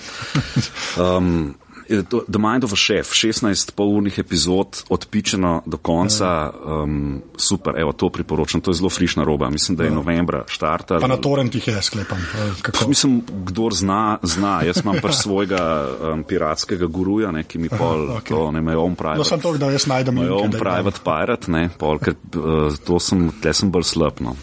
Um, 1.01 1.55
je 1.57 1.70
to 2.09 2.23
The 2.27 2.39
Mind 2.39 2.63
of 2.63 2.73
a 2.73 2.79
Chef, 2.79 3.13
16 3.13 3.71
polurnih 3.75 4.19
epizod, 4.19 4.83
odpičeno 4.89 5.61
do 5.65 5.77
konca, 5.77 6.51
um, 6.65 7.21
super, 7.37 7.79
evo, 7.79 7.91
to 7.91 8.09
priporočam, 8.09 8.61
to 8.61 8.71
je 8.71 8.79
zelo 8.79 8.89
frišna 8.89 9.23
roba, 9.23 9.49
mislim, 9.49 9.77
da 9.77 9.83
je 9.83 9.91
novembra 9.91 10.43
štarta. 10.47 10.99
Pa 10.99 11.07
na 11.07 11.17
torrentih 11.17 11.67
je 11.67 11.81
sklepam. 11.81 12.25
ali 12.41 12.51
Kako? 12.61 12.87
Mislim, 12.87 13.21
kdor 13.45 13.73
zna, 13.73 14.17
zna. 14.23 14.61
Jaz 14.63 14.81
imam 14.83 15.01
pač 15.01 15.15
svojega 15.23 15.87
um, 16.13 16.23
piratskega 16.23 16.85
guruja, 16.85 17.31
ne, 17.31 17.43
ki 17.43 17.59
mi 17.59 17.69
pol, 17.69 18.09
Aha, 18.09 18.19
okay. 18.19 18.35
to 18.35 18.51
ne 18.51 18.61
me 18.61 18.77
on 18.77 18.95
private. 18.95 19.17
No, 19.17 19.27
sem 19.27 19.41
to, 19.41 19.55
da 19.57 19.71
jaz 19.71 19.87
najdem 19.87 20.21
da 20.21 20.29
jih 20.29 20.59
private 20.59 21.03
pirate, 21.03 21.51
ne, 21.51 21.67
pol, 21.77 21.99
ker 21.99 22.15
uh, 22.15 22.69
to 22.85 22.99
sem, 22.99 23.29
tle 23.41 23.53
sem 23.53 23.71
bolj 23.71 23.89
slab, 23.93 24.23
no. 24.23 24.35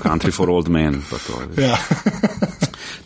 Country 0.00 0.32
for 0.32 0.48
old 0.50 0.68
men, 0.72 1.02
pa 1.10 1.20
to. 1.20 1.42
Ja. 1.66 1.76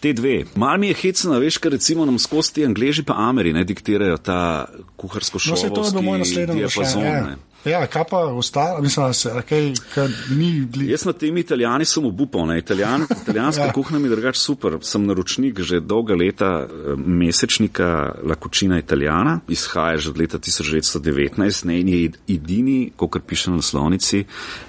Te 0.00 0.12
dve. 0.12 0.44
Mal 0.56 0.78
mi 0.78 0.88
je 0.88 0.94
hecno, 0.94 1.38
veš, 1.38 1.58
ker 1.58 1.72
recimo 1.72 2.04
nam 2.04 2.18
skozi 2.18 2.54
ti 2.54 2.64
angliži 2.64 3.02
pa 3.02 3.14
ameri 3.18 3.52
ne 3.52 3.64
diktirajo 3.64 4.16
ta 4.16 4.64
kuharsko 4.96 5.38
No, 5.48 5.56
se 5.56 5.68
to 5.68 5.84
je 5.84 5.92
bil 5.92 6.02
moj 6.02 6.18
naslednji 6.18 6.56
diapazon. 6.56 7.02
vprašanje. 7.02 7.36
Ja. 7.64 7.70
Ja, 7.70 7.86
kaj 7.86 8.04
pa 8.10 8.18
ostalo, 8.18 8.80
mislim, 8.82 9.06
da 9.06 9.12
se, 9.12 9.30
kaj, 9.48 9.72
kaj 9.94 10.08
ni 10.30 10.60
bili. 10.60 10.90
Jaz 10.90 11.04
na 11.04 11.12
tem 11.12 11.36
italijani 11.36 11.84
sem 11.84 12.06
obupal. 12.06 12.56
Italijan, 12.56 13.06
italijanska 13.22 13.62
Ja. 13.62 13.66
ja. 13.66 13.72
kuhna 13.72 13.98
mi 13.98 14.08
je 14.08 14.10
drugač 14.10 14.36
super. 14.36 14.78
Sem 14.80 15.04
naročnik 15.06 15.60
že 15.60 15.80
dolga 15.80 16.14
leta 16.14 16.46
eh, 16.64 16.94
mesečnika 16.96 18.14
La 18.24 18.34
Cucina 18.34 18.78
Italijana, 18.78 19.40
izhaja 19.48 19.98
že 19.98 20.10
od 20.10 20.18
leta 20.18 20.38
1919 20.38 21.64
ne, 21.66 21.80
in 21.80 21.88
je 21.88 22.10
edini, 22.28 22.92
kot 22.96 23.22
piše 23.26 23.50
na 23.50 23.56
naslovnici, 23.56 24.24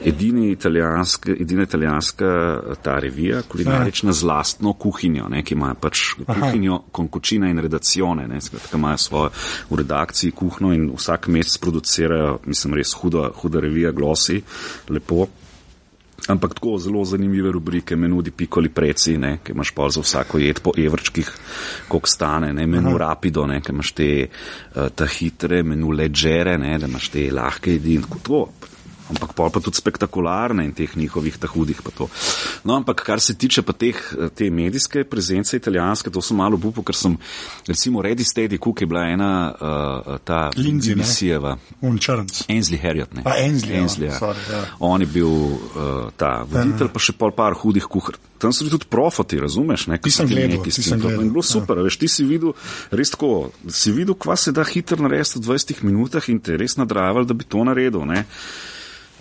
edini 0.06 0.52
italijanska, 0.52 1.32
edina 1.32 1.64
italijanska 1.64 2.26
eh, 2.26 2.76
ta 2.84 3.00
revija, 3.00 3.42
kulinarična 3.42 4.12
z 4.12 4.24
lastno 4.24 4.74
kuhinjo, 4.74 5.30
ne, 5.30 5.44
ki 5.44 5.54
ima 5.54 5.74
pač 5.74 6.00
kuhinjo 6.28 6.82
konkučina 6.92 7.50
in 7.50 7.60
redacione, 7.60 8.28
ne, 8.28 8.42
skratka 8.42 8.78
imajo 8.78 8.98
svojo 8.98 9.30
v 9.70 9.76
redakciji 9.76 10.32
kuhno 10.32 10.74
in 10.74 10.92
vsak 10.98 11.28
mesec 11.28 11.58
producirajo, 11.58 12.40
mislim, 12.46 12.81
res 12.82 12.96
huda, 12.98 13.30
huda 13.42 13.62
revija 13.64 13.94
Glosi, 13.96 14.42
lepo. 14.90 15.30
Ampak 16.30 16.54
tako 16.54 16.76
zelo 16.78 17.02
zanimive 17.06 17.50
rubrike, 17.52 17.96
menudi 17.98 18.30
pikoli 18.32 18.70
preci, 18.70 19.16
ne, 19.18 19.40
ki 19.42 19.56
imaš 19.56 19.72
pol 19.74 19.90
za 19.90 20.04
vsako 20.04 20.38
jed 20.38 20.60
po 20.62 20.74
evrčkih, 20.78 21.32
koliko 21.90 22.10
stane, 22.10 22.52
ne, 22.54 22.68
menu 22.70 22.94
Aha. 22.94 23.00
rapido, 23.08 23.48
ne, 23.50 23.58
ki 23.62 23.74
imaš 23.74 23.92
te 23.98 24.10
uh, 24.28 24.92
ta 24.94 25.08
hitre, 25.10 25.64
menu 25.66 25.90
leggere, 25.98 26.60
ne, 26.62 26.76
da 26.78 26.86
imaš 26.86 27.10
te 27.16 27.26
lahke 27.34 27.74
jedi 27.74 27.98
in 27.98 28.06
tako 28.06 28.22
to. 28.28 28.44
Ampak 29.12 29.36
pol 29.38 29.52
pa 29.54 29.60
tudi 29.64 29.80
spektakularne 29.80 30.66
in 30.66 30.74
teh 30.76 30.92
njihovih 30.98 31.38
ta 31.38 31.50
hudih 31.52 31.82
pa 31.84 31.92
to. 31.96 32.08
No, 32.64 32.76
ampak 32.80 33.04
kar 33.06 33.20
se 33.20 33.36
tiče 33.36 33.62
pa 33.68 33.74
teh, 33.74 33.96
eh, 33.96 34.30
te 34.36 34.50
medijske 34.50 35.04
prezence 35.04 35.58
italijanske, 35.58 36.12
to 36.12 36.22
sem 36.22 36.38
malo 36.38 36.58
bupo, 36.58 36.84
ker 36.84 36.96
sem, 36.96 37.18
recimo 37.68 38.02
Ready 38.02 38.24
Steady 38.24 38.60
Cook 38.62 38.82
je 38.82 38.88
bila 38.88 39.06
ena 39.12 39.32
uh, 39.52 40.18
ta 40.24 40.50
Lindsay, 40.56 40.96
črnc. 42.00 42.46
Ainsley 42.50 42.80
Harriot, 42.82 43.14
ne? 43.14 43.24
A, 43.26 43.36
Ainsley, 43.44 43.76
ja, 43.76 43.82
Ainsley, 43.82 44.08
ja. 44.08 44.18
sorry, 44.20 44.42
ja. 44.52 44.64
On 44.80 45.02
je 45.02 45.08
bil 45.08 45.28
uh, 45.28 46.10
ta 46.18 46.42
voditelj, 46.48 46.92
pa 46.94 47.04
še 47.04 47.16
pol 47.18 47.34
par 47.36 47.56
hudih 47.58 47.86
kuhar. 47.92 48.18
Tam 48.42 48.54
so 48.54 48.66
bili 48.66 48.74
tudi 48.74 48.90
profoti, 48.90 49.40
razumeš? 49.40 49.86
Ne? 49.92 50.00
Ti 50.02 50.12
sem 50.12 50.30
gledal, 50.30 50.58
neki 50.58 50.74
ti 50.74 50.84
sem 50.84 51.00
gledal, 51.00 51.28
bilo 51.28 51.44
ja. 51.44 51.50
super, 51.52 51.82
veš, 51.86 52.00
ti 52.02 52.10
si 52.10 52.26
videl, 52.26 52.56
res 52.90 53.14
tako, 53.14 53.52
si 53.70 53.94
videl, 53.94 54.18
kva 54.18 54.38
se 54.40 54.54
da 54.56 54.66
hitro 54.66 54.98
narediti 55.04 55.38
v 55.40 55.46
20 55.52 55.84
minutah 55.86 56.30
in 56.34 56.42
te 56.42 56.58
res 56.58 56.78
nadrajali, 56.80 57.28
da 57.30 57.38
bi 57.38 57.46
to 57.46 57.66
naredil, 57.68 58.06
ne? 58.10 58.26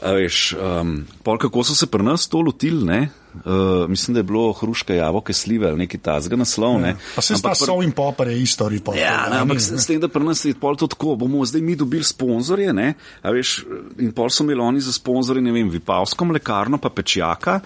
A 0.00 0.12
veš, 0.16 0.54
um, 0.56 1.02
pol 1.22 1.36
kako 1.38 1.64
so 1.64 1.74
se 1.76 1.86
pri 1.86 2.02
nas 2.02 2.28
to 2.28 2.40
lotili, 2.40 2.84
ne? 2.84 3.00
Uh, 3.34 3.88
mislim, 3.88 4.14
da 4.14 4.18
je 4.18 4.26
bilo 4.26 4.52
hruška 4.52 4.94
jabolke 4.94 5.32
slive 5.32 5.68
ali 5.68 5.78
neki 5.78 5.98
tazga 5.98 6.36
naslov, 6.36 6.80
ne? 6.80 6.96
Pa 7.14 7.22
se 7.22 7.36
sta 7.36 7.52
pri- 7.52 7.66
sol 7.66 7.84
in 7.84 7.92
popar 7.92 8.28
je 8.28 8.40
isto 8.42 8.68
report. 8.68 8.98
Ja, 8.98 9.28
ne, 9.30 9.38
ampak 9.44 9.60
s, 9.60 9.70
s 9.70 9.86
tem, 9.86 10.00
da 10.00 10.08
pri 10.08 10.24
nas 10.24 10.44
je 10.44 10.54
pol 10.54 10.76
to 10.76 10.88
tako, 10.90 11.14
bomo 11.20 11.44
zdaj 11.46 11.62
mi 11.62 11.76
dobili 11.76 12.04
sponzorje, 12.04 12.72
ne, 12.72 12.94
a 13.22 13.30
veš, 13.30 13.60
in 14.02 14.10
pol 14.16 14.32
so 14.32 14.42
imeli 14.42 14.60
oni 14.60 14.80
za 14.80 14.92
sponzorje, 14.92 15.42
ne 15.42 15.52
vem, 15.52 15.70
Vipavsko 15.70 16.24
mlekarno 16.24 16.80
pa 16.82 16.90
Pečjaka 16.90 17.60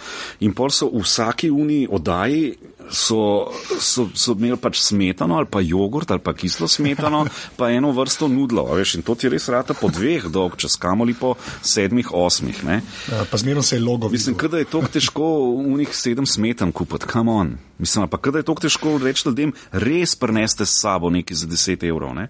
in 0.45 0.53
pol 0.53 0.75
so 0.75 0.91
v 0.93 1.01
vsaki 1.07 1.51
uni 1.51 1.87
oddaji 1.91 2.74
so, 2.91 3.51
so, 3.81 4.09
so 4.15 4.35
imeli 4.39 4.57
pač 4.61 4.81
smetano 4.83 5.39
ali 5.39 5.49
pa 5.51 5.61
jogurt 5.65 6.11
ali 6.11 6.21
pa 6.21 6.35
kislo 6.35 6.69
smetano, 6.69 7.25
pa 7.59 7.71
eno 7.71 7.93
vrsto 7.93 8.29
nudlo, 8.29 8.67
veš, 8.75 8.97
in 8.99 9.07
to 9.07 9.15
ti 9.15 9.29
res 9.33 9.49
rata 9.53 9.75
po 9.75 9.89
dveh 9.93 10.29
dolg 10.33 10.57
čas, 10.61 10.77
kamoli 10.81 11.15
po 11.19 11.35
sedmih, 11.63 12.13
osmih, 12.15 12.65
ne. 12.65 12.81
Ja, 13.11 13.25
pa 13.31 13.41
zmerno 13.41 13.63
se 13.63 13.77
je 13.77 13.85
logo. 13.85 14.09
Mislim, 14.09 14.37
kada 14.37 14.59
je 14.59 14.69
tako 14.71 14.91
težko 14.93 15.31
unih 15.65 15.95
sedem 15.97 16.27
smetan 16.27 16.73
kupiti, 16.73 17.09
come 17.13 17.33
on. 17.33 17.55
Mislim, 17.79 18.09
pa 18.09 18.19
kada 18.19 18.43
je 18.43 18.49
tako 18.49 18.67
težko 18.67 18.99
reči 19.03 19.29
ljudem, 19.29 19.53
res 19.73 20.17
preneste 20.17 20.67
s 20.67 20.81
sabo 20.81 21.11
nekaj 21.11 21.37
za 21.37 21.47
10 21.51 21.89
evrov, 21.89 22.15
ne? 22.15 22.29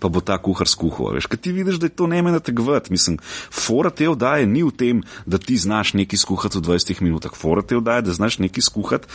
Pa 0.00 0.08
bo 0.08 0.22
ta 0.24 0.38
kuhar 0.40 0.68
skuhal, 0.68 1.20
kaj 1.20 1.40
ti 1.44 1.52
vidiš, 1.52 1.76
da 1.76 1.90
je 1.90 1.96
to 1.96 2.06
ne 2.08 2.22
mene 2.24 2.40
tegvati. 2.40 2.92
Mislim, 2.92 3.18
fora 3.52 3.90
te 3.90 4.08
vdaje 4.08 4.46
ni 4.48 4.64
v 4.64 4.72
tem, 4.72 5.02
da 5.26 5.38
ti 5.38 5.58
znaš 5.60 5.92
nekaj 5.94 6.24
skuhati 6.24 6.58
v 6.58 6.62
20 6.72 7.02
minutah. 7.04 7.36
Fora 7.36 7.62
te 7.62 7.76
vdaje, 7.76 8.08
da 8.08 8.16
znaš 8.16 8.38
nekaj 8.40 8.64
skuhati 8.64 9.08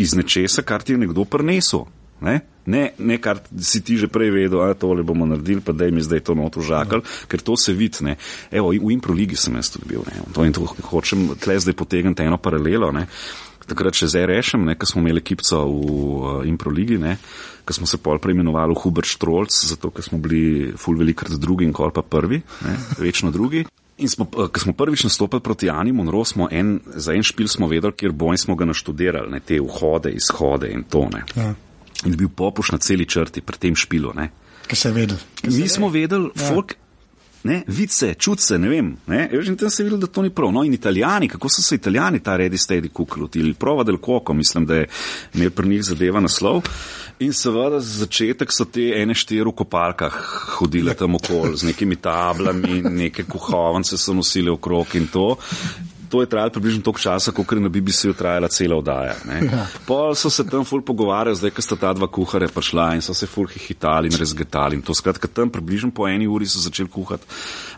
iz 0.00 0.16
nečesa, 0.16 0.62
kar 0.62 0.82
ti 0.82 0.96
je 0.96 1.04
nekdo 1.04 1.24
prinesel. 1.28 1.84
Ne? 2.20 2.40
Ne, 2.66 2.92
ne, 2.98 3.16
kar 3.16 3.40
si 3.60 3.80
ti 3.80 3.96
že 3.96 4.08
prej 4.12 4.28
vedel, 4.30 4.60
da 4.60 4.76
tole 4.76 5.02
bomo 5.02 5.24
naredili, 5.26 5.64
pa 5.64 5.72
da 5.72 5.88
mi 5.90 6.04
zdaj 6.04 6.20
to 6.28 6.36
not 6.36 6.56
užakal, 6.60 7.00
ker 7.28 7.40
to 7.40 7.56
se 7.56 7.72
vidi. 7.72 8.04
ne. 8.04 8.16
Evo, 8.52 8.70
v 8.76 8.92
improligi 8.92 9.36
sem 9.36 9.56
jaz 9.56 9.72
tudi 9.72 9.88
bil. 9.88 10.04
Ne. 10.06 10.20
To 10.36 10.44
in 10.44 10.52
to 10.52 10.68
hočem 10.68 11.32
tle 11.40 11.56
zdaj 11.60 11.74
potegniti 11.74 12.22
eno 12.22 12.36
paralelo. 12.36 12.92
Ne. 12.92 13.06
Takrat 13.66 13.94
še 13.94 14.08
zdaj 14.10 14.26
rešem, 14.26 14.64
ko 14.78 14.86
smo 14.88 15.02
imeli 15.02 15.20
ekipco 15.20 15.60
v 15.66 15.74
uh, 15.74 16.48
improligi, 16.48 16.96
ko 17.64 17.76
smo 17.76 17.86
se 17.86 18.00
pol 18.02 18.18
preimenovali 18.18 18.74
v 18.74 18.82
Hubert 18.82 19.06
Štrolc, 19.06 19.52
zato 19.52 19.90
ker 19.94 20.02
smo 20.02 20.18
bili 20.18 20.72
ful 20.76 20.96
velikrat 20.98 21.36
drugi 21.38 21.68
in 21.68 21.74
kol 21.76 21.92
pa 21.94 22.02
prvi, 22.02 22.40
ne, 22.66 22.74
večno 22.98 23.30
drugi. 23.30 23.66
In 24.00 24.08
smo, 24.08 24.24
eh, 24.32 24.48
ko 24.48 24.60
smo 24.60 24.72
prvič 24.72 25.04
nastopili 25.04 25.44
proti 25.44 25.70
Ani 25.70 25.92
Monroe, 25.92 26.24
smo 26.24 26.48
en, 26.50 26.80
za 26.96 27.12
en 27.12 27.22
špil 27.22 27.48
smo 27.48 27.68
vedeli, 27.68 27.92
kjer 27.92 28.12
boj 28.16 28.38
smo 28.40 28.56
ga 28.56 28.64
naštudirali, 28.64 29.30
ne, 29.30 29.40
te 29.40 29.60
vhode, 29.60 30.10
izhode 30.16 30.72
in 30.72 30.84
to. 30.88 31.04
Ne. 31.12 31.24
Ja. 31.36 31.52
In 32.08 32.16
bil 32.16 32.32
popuš 32.32 32.72
na 32.72 32.78
celi 32.80 33.04
črti 33.06 33.44
pri 33.44 33.60
tem 33.60 33.76
špilu. 33.76 34.14
Ne. 34.16 34.30
Kaj 34.70 34.76
se 34.76 34.88
je 34.88 34.92
vedel. 34.96 35.16
Mi 35.44 35.68
smo 35.68 35.88
vedeli, 35.92 36.30
Ja. 36.32 36.48
folk, 36.48 36.74
ne, 37.42 37.62
vice, 37.66 38.14
čutce, 38.14 38.58
ne 38.58 38.68
vem. 38.68 38.96
Ne, 39.06 39.28
in 39.46 39.56
tam 39.56 39.70
se 39.70 39.82
je 39.82 39.84
videlo, 39.84 40.00
da 40.00 40.06
to 40.06 40.22
ni 40.22 40.30
prav. 40.30 40.52
No, 40.52 40.64
in 40.64 40.74
italijani, 40.74 41.28
kako 41.28 41.48
so 41.48 41.62
se 41.62 41.74
italijani 41.74 42.20
ta 42.20 42.36
redi 42.36 42.58
stedi 42.58 42.88
kuklotili, 42.88 43.54
prova 43.54 43.84
del 43.84 43.96
koko, 43.96 44.34
mislim, 44.34 44.66
da 44.66 44.74
je 44.74 44.88
imel 45.34 45.50
pri 45.50 45.68
njih 45.68 45.84
zadeva 45.84 46.20
naslov. 46.20 46.62
In 47.20 47.32
seveda 47.32 47.80
za 47.80 48.04
začetek 48.04 48.52
so 48.52 48.64
te 48.64 48.92
ene 48.96 49.14
štiri 49.14 49.44
v 49.44 49.52
kopalkah 49.56 50.14
hodile 50.56 50.94
tam 50.94 51.14
okoli 51.14 51.56
z 51.56 51.68
nekimi 51.68 51.96
tablami, 51.96 52.82
neke 52.82 53.24
kuhovance 53.28 53.98
so 53.98 54.14
nosile 54.16 54.50
okrog 54.50 54.94
in 54.96 55.06
to 55.12 55.36
to 56.10 56.20
je 56.20 56.26
trajalo 56.26 56.50
približno 56.50 56.82
toliko 56.82 57.00
časa, 57.00 57.32
kot 57.32 57.52
je 57.52 57.62
na 57.62 57.70
BBC-ju 57.70 58.14
trajala 58.18 58.48
cela 58.50 58.76
oddaja. 58.76 59.14
Ja. 59.30 59.66
Pol 59.86 60.14
so 60.18 60.30
se 60.30 60.44
tam 60.46 60.64
ful 60.66 60.82
pogovarjali, 60.82 61.38
zdaj, 61.38 61.54
ko 61.54 61.62
sta 61.62 61.78
ta 61.78 61.92
dva 61.94 62.10
kuhare 62.10 62.50
prišla 62.50 62.88
in 62.98 63.04
so 63.04 63.14
se 63.14 63.30
ful 63.30 63.46
hitali 63.46 64.10
in 64.10 64.18
razgetali. 64.18 64.76
In 64.76 64.82
to 64.82 64.94
skratka 64.94 65.30
tam 65.30 65.52
približno 65.54 65.94
po 65.94 66.08
eni 66.10 66.26
uri 66.26 66.50
so 66.50 66.58
začeli 66.58 66.90
kuhati. 66.90 67.26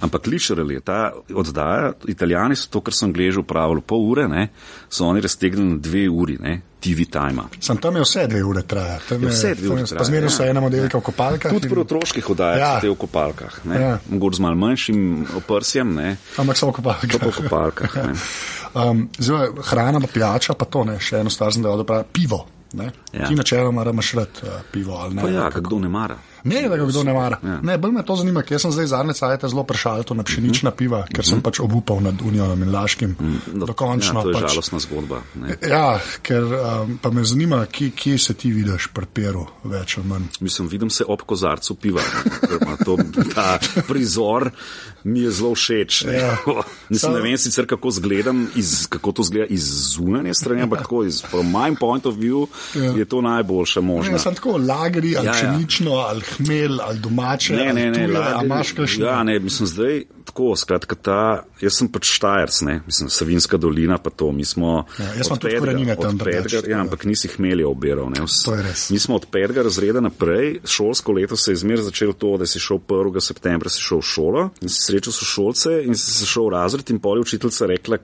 Ampak 0.01 0.27
literally, 0.27 0.81
ta 0.81 1.13
oddaja, 1.29 1.93
italijani 2.09 2.57
so 2.57 2.73
to, 2.73 2.81
kar 2.81 2.97
so 2.97 3.07
angliži 3.07 3.45
upravili 3.45 3.85
pol 3.85 4.09
ure, 4.11 4.29
ne, 4.29 4.49
so 4.89 5.05
oni 5.07 5.21
raztegnili 5.21 5.77
na 5.77 5.81
dve 5.83 6.09
uri. 6.09 6.41
Ne. 6.41 6.61
TV 6.83 7.07
time. 7.11 7.47
Sam 7.61 7.79
tam 7.79 7.97
je 7.97 8.03
vse 8.03 8.27
dve 8.27 8.43
ure 8.45 8.63
traja. 8.67 8.99
Je 9.11 9.19
vse 9.29 9.55
dve 9.55 9.69
ure 9.71 9.85
traja. 9.87 10.05
Zmerno 10.05 10.27
ja. 10.27 10.35
so 10.35 10.45
ena 10.45 10.61
modelka 10.61 10.99
v 10.99 11.07
kopalkah. 11.07 11.53
Tudi 11.55 11.69
in... 11.69 11.75
pri 11.75 11.85
otroških 11.85 12.31
oddajah 12.35 12.59
ja. 12.59 12.73
ste 12.79 12.91
v 12.91 12.97
kopalkah. 12.99 13.61
Ja. 13.71 13.93
Mogoče 14.11 14.41
z 14.41 14.47
mal 14.47 14.59
manjšim 14.59 15.05
oprsjem. 15.39 15.95
Ne. 15.95 16.17
Ampak 16.43 16.59
so 16.59 16.73
v 16.73 16.79
kopalkah. 16.81 17.15
To 17.15 17.31
v 17.31 17.37
kopalkah. 17.39 17.95
um, 18.83 19.07
zdaj, 19.19 19.55
hrana 19.71 20.03
pa 20.03 20.11
pijača, 20.11 20.59
pa 20.59 20.67
to 20.67 20.83
ne, 20.89 20.99
še 20.99 21.23
eno 21.23 21.31
stvar 21.31 21.55
sem 21.55 21.63
dal, 21.63 21.79
da 21.79 21.87
pravi 21.87 22.11
pivo. 22.13 22.43
Ja. 22.73 23.29
Ti 23.29 23.37
načeloma 23.37 23.85
imaš 23.85 24.15
rad 24.17 24.43
uh, 24.43 24.61
pivo 24.73 24.97
ali 24.97 25.15
ne. 25.15 25.23
Pa 25.23 25.29
ja, 25.29 25.51
kdo 25.55 25.79
ne 25.79 25.93
mara. 25.93 26.17
Ne, 26.45 26.69
da 26.69 26.77
ga 26.77 26.87
kdo 26.87 27.03
ne 27.03 27.13
mara. 27.13 27.39
Ja. 27.43 27.61
Ne, 27.63 27.79
bolj 27.79 27.93
me 27.93 28.05
to 28.07 28.17
zanima, 28.17 28.43
ker 28.43 28.61
sem 28.61 28.73
zdaj 28.73 28.87
zadnje 28.87 29.15
cajt 29.15 29.47
zelo 29.51 29.65
prešal 29.65 30.03
to 30.05 30.15
na 30.15 30.23
pšenična 30.23 30.71
uh 30.71 30.75
mhm. 30.75 30.75
-huh. 30.75 30.79
piva, 30.79 31.07
ker 31.15 31.25
sem 31.25 31.35
uh 31.35 31.39
mhm. 31.39 31.41
-huh. 31.41 31.45
pač 31.45 31.61
obupal 31.61 32.01
nad 32.03 32.23
Unijom 32.23 32.63
in 32.63 32.73
Laškim. 32.75 33.17
Uh 33.19 33.27
mhm. 33.27 33.37
-huh. 33.37 33.67
Dokončno. 33.67 34.19
Ja, 34.19 34.23
to 34.23 34.31
je 34.31 34.35
pač, 34.35 34.51
žalostna 34.51 34.79
zgodba. 34.79 35.23
Ne. 35.35 35.57
Ja, 35.69 36.01
ker 36.23 36.43
um, 36.45 36.99
pa 37.03 37.11
me 37.11 37.25
zanima, 37.25 37.67
kje, 37.67 37.91
kje 37.91 38.19
se 38.19 38.35
ti 38.35 38.53
vidiš 38.53 38.89
pri 38.95 39.07
peru 39.07 39.47
več 39.65 39.99
ali 39.99 40.07
manj. 40.07 40.23
Mislim, 40.41 40.69
vidim 40.69 40.91
se 40.91 41.05
ob 41.09 41.23
kozarcu 41.23 41.75
piva. 41.75 42.01
to, 42.85 42.97
ta 43.35 43.59
prizor 43.89 44.51
mi 45.05 45.21
je 45.21 45.31
zelo 45.31 45.55
všeč. 45.55 46.05
Ne, 46.05 46.15
ja. 46.15 46.37
Mislim, 46.89 47.13
ne 47.13 47.21
vem 47.21 47.39
sicer, 47.39 47.67
kako, 47.67 47.91
zgledam, 47.91 48.47
iz, 48.57 48.87
kako 48.87 49.13
to 49.13 49.23
zgleda 49.23 49.47
iz 49.51 49.65
zunanje 49.95 50.35
strani, 50.35 50.63
ampak 50.63 50.79
tako 50.79 51.05
iz 51.05 51.23
my 51.33 51.77
point 51.81 52.07
of 52.07 52.15
view 52.15 52.47
ja. 52.75 52.93
je 52.97 53.05
to 53.05 53.21
najboljše 53.21 53.81
možno. 53.81 54.13
Ne, 54.13 54.19
sem 54.19 54.35
tako 54.35 54.57
lagri, 54.57 55.17
ali 55.17 55.27
ja, 55.27 55.33
pšenično, 55.33 55.91
ja. 55.91 56.07
ali 56.09 56.23
hmelj, 56.37 56.81
ali 56.81 56.99
domače. 56.99 57.57
Ne, 57.57 57.73
ne, 57.73 57.91
ne, 57.91 58.09
ali 58.17 58.47
imaš 58.47 58.73
kakšno. 58.73 59.07
Ja, 59.07 59.23
ne, 59.23 59.39
mislim, 59.39 59.67
zdaj 59.67 60.05
tako, 60.25 60.57
skratka, 60.57 60.97
ta, 60.97 61.21
jaz 61.61 61.77
sem 61.77 61.89
pač 61.93 62.09
Štajerc, 62.17 62.61
ne, 62.67 62.77
mislim, 62.87 63.11
Savinska 63.13 63.59
dolina, 63.61 63.99
pa 63.99 64.11
to, 64.11 64.31
mi 64.33 64.45
smo. 64.45 64.85
Ja, 64.99 65.11
jaz 65.19 65.29
sem 65.29 65.41
tudi 65.43 65.59
korenine 65.61 65.97
tam. 65.99 66.19
Pedgar, 66.19 66.69
ja, 66.69 66.81
ampak 66.81 67.05
nisi 67.09 67.31
hmelje 67.35 67.67
obiral, 67.69 68.11
ne. 68.13 68.25
To 68.25 68.55
je 68.57 68.65
res. 68.65 68.87
Mi 68.95 69.01
smo 69.03 69.19
od 69.21 69.27
petega 69.33 69.65
razreda 69.67 70.01
naprej, 70.05 70.61
šolsko 70.69 71.17
leto 71.19 71.37
se 71.37 71.53
je 71.53 71.63
zmer 71.65 71.83
začelo 71.85 72.17
to, 72.17 72.37
da 72.41 72.49
si 72.49 72.63
šel 72.63 72.81
1. 72.89 73.21
septembra, 73.21 73.73
si 73.73 73.83
šel 73.83 74.01
v 74.01 74.09
šolo 74.13 74.47
in 74.63 74.73
si 74.73 74.81
srečal 74.87 75.17
sošolce 75.17 75.77
in 75.87 75.99
si 75.99 76.29
šel 76.29 76.49
v 76.49 76.55
razred 76.57 76.95
in 76.95 77.03
pol 77.03 77.21
je 77.21 77.27
učiteljica 77.29 77.69
rekla, 77.75 77.99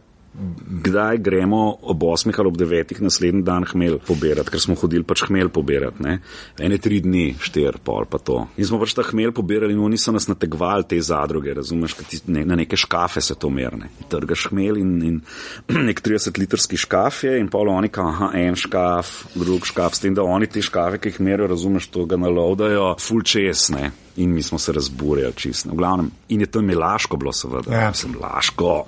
kdaj 0.85 1.19
gremo 1.19 1.79
ob 1.83 2.03
8 2.03 2.33
ali 2.39 2.49
ob 2.49 2.57
9 2.57 3.01
naslednji 3.03 3.43
dan 3.43 3.65
hmelj 3.65 3.99
pobirati, 4.07 4.51
ker 4.51 4.61
smo 4.61 4.77
hodili 4.79 5.05
pač 5.05 5.25
hmelj 5.27 5.51
pobirati. 5.55 6.03
Ne? 6.03 6.19
Ene 6.63 6.79
tri 6.79 7.01
dni, 7.03 7.33
štir, 7.43 7.81
pol 7.85 8.07
pa 8.11 8.21
to. 8.23 8.45
In 8.57 8.69
smo 8.69 8.79
pač 8.79 8.95
ta 8.95 9.03
hmelj 9.07 9.33
pobirali 9.35 9.75
in 9.75 9.83
oni 9.83 9.99
so 9.99 10.15
nas 10.15 10.29
nategvali 10.31 10.87
te 10.89 11.01
zadruge, 11.03 11.55
razumeš, 11.59 11.97
ti, 12.09 12.21
ne, 12.31 12.45
na 12.47 12.59
neke 12.59 12.79
škafe 12.79 13.21
se 13.25 13.35
to 13.35 13.51
merne. 13.51 13.91
Trgaš 14.09 14.49
hmelj 14.53 14.83
in, 14.83 14.95
in 15.11 15.21
nek 15.91 16.03
30 16.05 16.39
litrski 16.39 16.79
škaf 16.79 17.25
je 17.27 17.39
in 17.41 17.51
pol 17.51 17.73
oni 17.75 17.91
kao, 17.91 18.09
aha, 18.13 18.33
en 18.39 18.59
škaf, 18.59 19.15
drug 19.35 19.67
škaf, 19.67 19.99
s 19.99 20.05
tem, 20.05 20.15
da 20.15 20.23
oni 20.23 20.47
te 20.47 20.63
škafe, 20.63 21.03
ki 21.03 21.15
jih 21.15 21.23
merijo, 21.27 21.51
razumeš, 21.51 21.91
to 21.95 22.07
ga 22.07 22.21
nalovdajo, 22.21 22.93
full 23.03 23.27
čes, 23.27 23.69
ne. 23.75 23.91
In 24.19 24.33
mi 24.35 24.43
smo 24.43 24.59
se 24.59 24.73
razburjali 24.75 25.35
čisto. 25.39 25.71
V 25.71 25.79
glavnem, 25.79 26.11
in 26.29 26.41
je 26.43 26.51
to 26.51 26.63
imi 26.63 26.75
laško 26.75 27.17
bilo, 27.17 27.33
seveda. 27.33 27.75
Ja. 27.75 27.93
Sem 27.95 28.15
laško. 28.19 28.85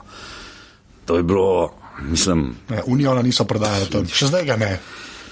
To 1.11 1.17
je 1.17 1.23
bilo, 1.23 1.73
mislim. 2.03 2.55
Ja, 2.71 2.83
Unijona 2.87 3.23
niso 3.23 3.45
prodajali 3.45 3.91
tam, 3.91 4.07
še 4.07 4.29
zdaj 4.31 4.45
ga 4.47 4.57
ne. 4.57 4.69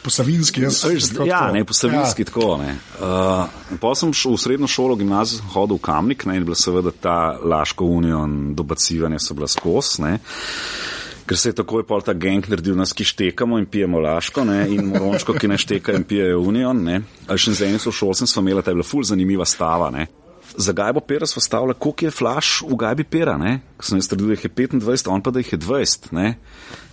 Posavinski, 0.03 0.65
jaz 0.65 0.81
sem 0.81 0.97
že. 0.99 1.27
Ja, 1.27 1.53
ne, 1.55 1.63
posavinski 1.65 2.25
ja. 2.25 2.27
tako. 2.27 2.57
Ne. 2.59 2.75
Uh, 2.99 3.79
pa 3.79 3.93
sem 3.95 4.11
šel 4.11 4.35
v 4.35 4.41
srednjo 4.43 4.71
šolo, 4.71 4.97
gimnazijo, 4.99 5.47
hodil 5.55 5.79
v 5.79 5.85
Kamnik 5.87 6.27
ne, 6.27 6.41
in 6.41 6.49
bila 6.49 6.59
seveda 6.59 6.91
ta 6.91 7.17
Laško 7.39 7.87
unijon, 7.87 8.57
dobacivanje 8.59 9.23
so 9.23 9.39
bila 9.39 9.47
skos. 9.47 10.01
Ne. 10.03 10.19
Ker 11.31 11.39
se 11.39 11.53
je 11.53 11.61
takoj 11.63 11.87
pol 11.87 12.03
ta 12.03 12.19
geng 12.19 12.51
naredil, 12.51 12.75
nas 12.75 12.91
ki 12.91 13.07
štekamo 13.07 13.63
in 13.63 13.71
pijemo 13.71 14.03
laško, 14.03 14.49
ne, 14.51 14.65
in 14.75 14.91
morončko, 14.91 15.39
ki 15.39 15.55
ne 15.55 15.63
šteka 15.63 15.95
in 15.95 16.09
pijejo 16.11 16.43
unijon. 16.43 16.89
Ali 16.91 17.39
še 17.39 17.55
z 17.55 17.71
enim 17.71 17.79
so 17.79 17.95
šolcem 17.95 18.27
smo 18.27 18.43
imeli, 18.43 18.67
ta 18.67 18.75
je 18.75 18.81
bila 18.81 18.91
ful 18.91 19.07
zanimiva 19.07 19.47
stava. 19.47 19.95
Ne 19.95 20.09
za 20.59 20.73
gajbo 20.73 21.01
pera 21.01 21.27
smo 21.27 21.43
stavili, 21.43 21.75
koliko 21.79 22.05
je 22.05 22.11
flash 22.11 22.63
v 22.71 22.77
gajbi 22.77 23.05
pera, 23.05 23.37
ne? 23.39 23.61
Ko 23.77 23.87
sem 23.87 24.01
jaz 24.01 24.09
trdil, 24.11 24.27
da 24.27 24.35
jih 24.35 24.45
je 24.45 24.51
25, 24.51 25.11
on 25.11 25.23
pa 25.23 25.31
da 25.31 25.39
jih 25.39 25.53
je 25.53 25.59
20, 25.59 26.09
ne? 26.13 26.33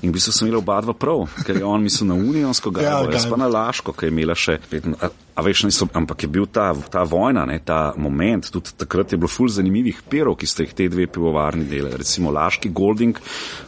In 0.06 0.12
bi 0.14 0.22
se 0.22 0.32
sem 0.32 0.48
imel 0.48 0.60
oba 0.60 0.78
dva 0.86 0.94
prav, 0.94 1.24
ker 1.48 1.58
je 1.58 1.66
on 1.66 1.82
mislil 1.82 2.12
na 2.12 2.14
unijonsko 2.14 2.70
gajbo, 2.70 3.10
ja, 3.10 3.16
jaz 3.18 3.26
pa 3.30 3.40
na 3.42 3.48
laško, 3.50 3.96
ki 3.98 4.06
je 4.06 4.14
imela 4.14 4.36
še 4.38 4.60
25. 4.70 5.00
A, 5.02 5.10
a 5.10 5.46
veš, 5.48 5.64
niso, 5.66 5.88
ampak 5.98 6.28
je 6.28 6.30
bil 6.30 6.46
ta, 6.46 6.68
ta 6.94 7.02
vojna, 7.10 7.48
ne, 7.50 7.58
ta 7.66 7.80
moment, 7.98 8.52
tudi 8.54 8.76
takrat 8.78 9.16
je 9.16 9.18
bilo 9.18 9.32
ful 9.34 9.50
zanimivih 9.50 10.04
perov, 10.12 10.38
ki 10.38 10.50
ste 10.52 10.68
jih 10.68 10.76
te 10.78 10.88
dve 10.94 11.08
pivovarni 11.10 11.66
delali. 11.66 11.98
Recimo 12.04 12.34
Laški 12.36 12.70
Golding, 12.70 13.18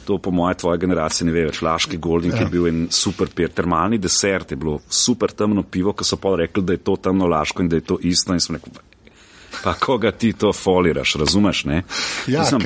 to 0.06 0.20
po 0.22 0.32
moje 0.32 0.60
tvoje 0.62 0.84
generacije 0.86 1.26
ne 1.26 1.34
ve 1.34 1.48
več. 1.50 1.64
Laški 1.66 1.98
Golding 1.98 2.38
ja. 2.38 2.46
je 2.46 2.52
bil 2.54 2.70
en 2.70 2.86
super 2.94 3.34
per, 3.34 3.50
termalni 3.50 3.98
desert, 3.98 4.54
je 4.54 4.62
bilo 4.62 4.78
super 4.86 5.34
temno 5.34 5.66
pivo, 5.66 5.98
ki 5.98 6.06
so 6.06 6.22
pa 6.22 6.36
rekli, 6.38 6.62
da 6.64 6.78
je 6.78 6.86
to 6.86 7.00
temno 7.02 7.26
Laško 7.34 7.66
in 7.66 7.74
da 7.74 7.82
je 7.82 7.88
to 7.90 7.98
isto. 8.06 8.38
In 8.38 8.44
sem 8.44 8.60
rekel, 8.60 8.78
pa 9.64 9.74
koga 9.74 10.12
ti 10.12 10.34
to 10.34 10.54
foliraš, 10.54 11.16
razumeš? 11.16 11.66
Ja, 12.28 12.40
Mislim, 12.40 12.62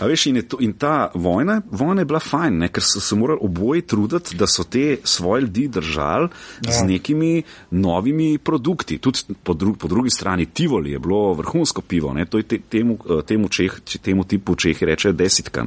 a 0.00 0.06
veš, 0.06 0.26
in, 0.26 0.42
to, 0.48 0.56
in 0.60 0.72
ta 0.72 1.10
vojna, 1.14 1.60
vojna 1.70 2.00
je 2.00 2.04
bila 2.04 2.20
fajn, 2.20 2.58
ne? 2.58 2.68
ker 2.68 2.84
so 2.84 3.00
se 3.00 3.16
morali 3.16 3.40
oboji 3.42 3.82
truditi, 3.82 4.36
da 4.36 4.46
so 4.46 4.64
te 4.64 4.96
svoje 5.04 5.42
ljudi 5.42 5.68
držali 5.68 6.28
ja. 6.66 6.72
z 6.72 6.84
nekimi 6.86 7.42
novimi 7.70 8.38
produkti. 8.38 8.98
Tudi 8.98 9.18
po, 9.42 9.54
dru, 9.54 9.74
po 9.74 9.88
drugi 9.88 10.10
strani 10.10 10.46
Tivoli 10.46 10.92
je 10.92 10.98
bilo 10.98 11.34
vrhunsko 11.34 11.80
pivo, 11.80 12.14
ne? 12.14 12.24
to 12.24 12.38
je 12.38 12.42
te, 12.42 12.58
temu, 12.58 12.98
eh, 13.10 13.22
temu, 13.26 13.48
čeh, 13.48 13.80
temu 14.02 14.24
tipu 14.24 14.54
Čehi 14.54 14.86
reče 14.86 15.12
desetka, 15.12 15.64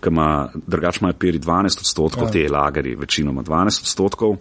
ki 0.00 0.08
ima 0.08 0.48
drugač 0.66 1.00
imajo 1.00 1.14
peri 1.18 1.38
12 1.38 1.78
odstotkov, 1.78 2.28
ja. 2.28 2.32
te 2.32 2.48
lageri 2.52 2.94
večinoma 2.94 3.42
12 3.42 3.82
odstotkov. 3.82 4.36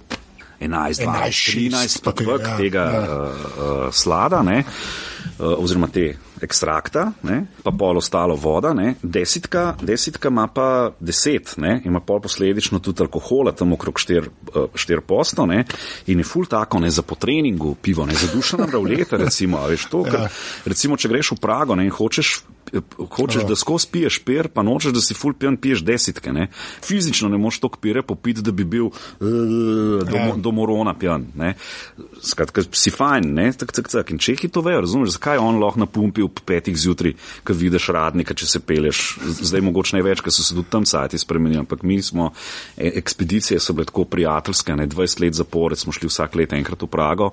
11, 0.60 1.06
12, 1.06 1.70
13, 1.70 2.02
pa 2.04 2.12
kvek 2.18 2.48
tega 2.58 2.82
ja. 2.82 3.02
uh, 3.02 3.28
uh, 3.30 3.94
slada, 3.94 4.42
ne? 4.42 4.64
Eh, 5.40 5.44
oziroma 5.44 5.86
te 5.88 6.16
ekstrakta, 6.42 7.12
ne, 7.22 7.44
pa 7.62 7.70
pol 7.70 8.00
ostalo 8.02 8.34
voda, 8.36 8.72
ne, 8.74 8.96
desetka, 9.04 9.76
desetka 9.86 10.32
ima 10.34 10.48
pa 10.50 10.96
deset, 11.00 11.52
ne, 11.62 11.76
ima 11.86 12.02
pol 12.02 12.24
posledično 12.26 12.80
tudi 12.82 13.06
alkohola, 13.06 13.54
tam 13.54 13.76
okrog 13.78 14.02
štir, 14.02 14.32
eh, 14.56 14.66
štir 14.74 15.04
posto, 15.06 15.46
ne, 15.46 15.62
in 16.10 16.18
je 16.18 16.26
ful 16.26 16.50
tako, 16.50 16.82
ne, 16.82 16.90
za 16.90 17.06
po 17.06 17.16
treningu 17.22 17.76
pivo, 17.76 18.06
ne, 18.10 18.18
za 18.18 18.32
dušo 18.34 18.58
nabravljete, 18.58 19.18
recimo, 19.18 19.62
veš 19.70 19.86
to, 19.92 20.04
ker, 20.10 20.26
ja. 20.26 20.30
recimo, 20.66 20.98
če 20.98 21.14
greš 21.14 21.36
v 21.36 21.42
Prago, 21.46 21.78
ne, 21.78 21.86
in 21.86 21.94
hočeš 21.94 22.40
hočeš, 23.10 23.44
da 23.48 23.56
skozi 23.56 23.88
piješ 23.92 24.20
per, 24.26 24.48
pa 24.54 24.64
nočeš, 24.64 24.94
da 24.94 25.02
si 25.02 25.16
full 25.18 25.36
pijan, 25.38 25.58
piješ 25.58 25.84
desetke. 25.88 26.34
Ne? 26.34 26.48
Fizično 26.84 27.30
ne 27.30 27.38
moš 27.38 27.60
toliko 27.60 27.80
pire 27.82 28.02
popiti, 28.02 28.42
da 28.42 28.52
bi 28.52 28.64
bil 28.64 28.86
uh, 28.86 28.94
do, 29.20 30.16
ja. 30.16 30.34
do 30.36 30.52
morona 30.52 30.94
pijan. 30.94 31.28
Ne? 31.36 31.54
Skratka, 32.22 32.64
si 32.72 32.92
fajn, 32.92 33.32
ne, 33.34 33.52
tak, 33.54 33.72
tak, 33.76 33.90
tak. 33.92 34.12
In 34.12 34.22
čehi 34.22 34.50
to 34.52 34.62
vejo, 34.66 34.82
razumeš, 34.86 35.16
zakaj 35.18 35.42
on 35.42 35.62
lahko 35.62 35.84
napumpi 35.84 36.26
ob 36.26 36.42
petih 36.46 36.78
zjutraj, 36.78 37.16
ko 37.48 37.56
vidiš 37.58 37.90
radnika, 37.96 38.36
če 38.38 38.50
se 38.50 38.64
peleš. 38.64 39.06
Zdaj 39.42 39.64
mogoče 39.68 39.98
ne 39.98 40.04
več, 40.06 40.24
ker 40.26 40.34
so 40.34 40.46
se 40.46 40.56
tudi 40.58 40.72
tam 40.74 40.86
sajti 40.88 41.20
spremenili, 41.22 41.62
ampak 41.64 41.84
mi 41.88 42.02
smo, 42.04 42.32
e, 42.78 42.92
ekspedicije 43.00 43.60
so 43.64 43.76
bile 43.78 43.88
tako 43.90 44.06
prijateljske, 44.10 44.76
ne, 44.76 44.88
20 44.88 45.24
let 45.24 45.38
zapored 45.38 45.80
smo 45.80 45.96
šli 45.96 46.10
vsak 46.12 46.36
let 46.36 46.54
enkrat 46.54 46.84
v 46.84 46.92
Prago 46.92 47.32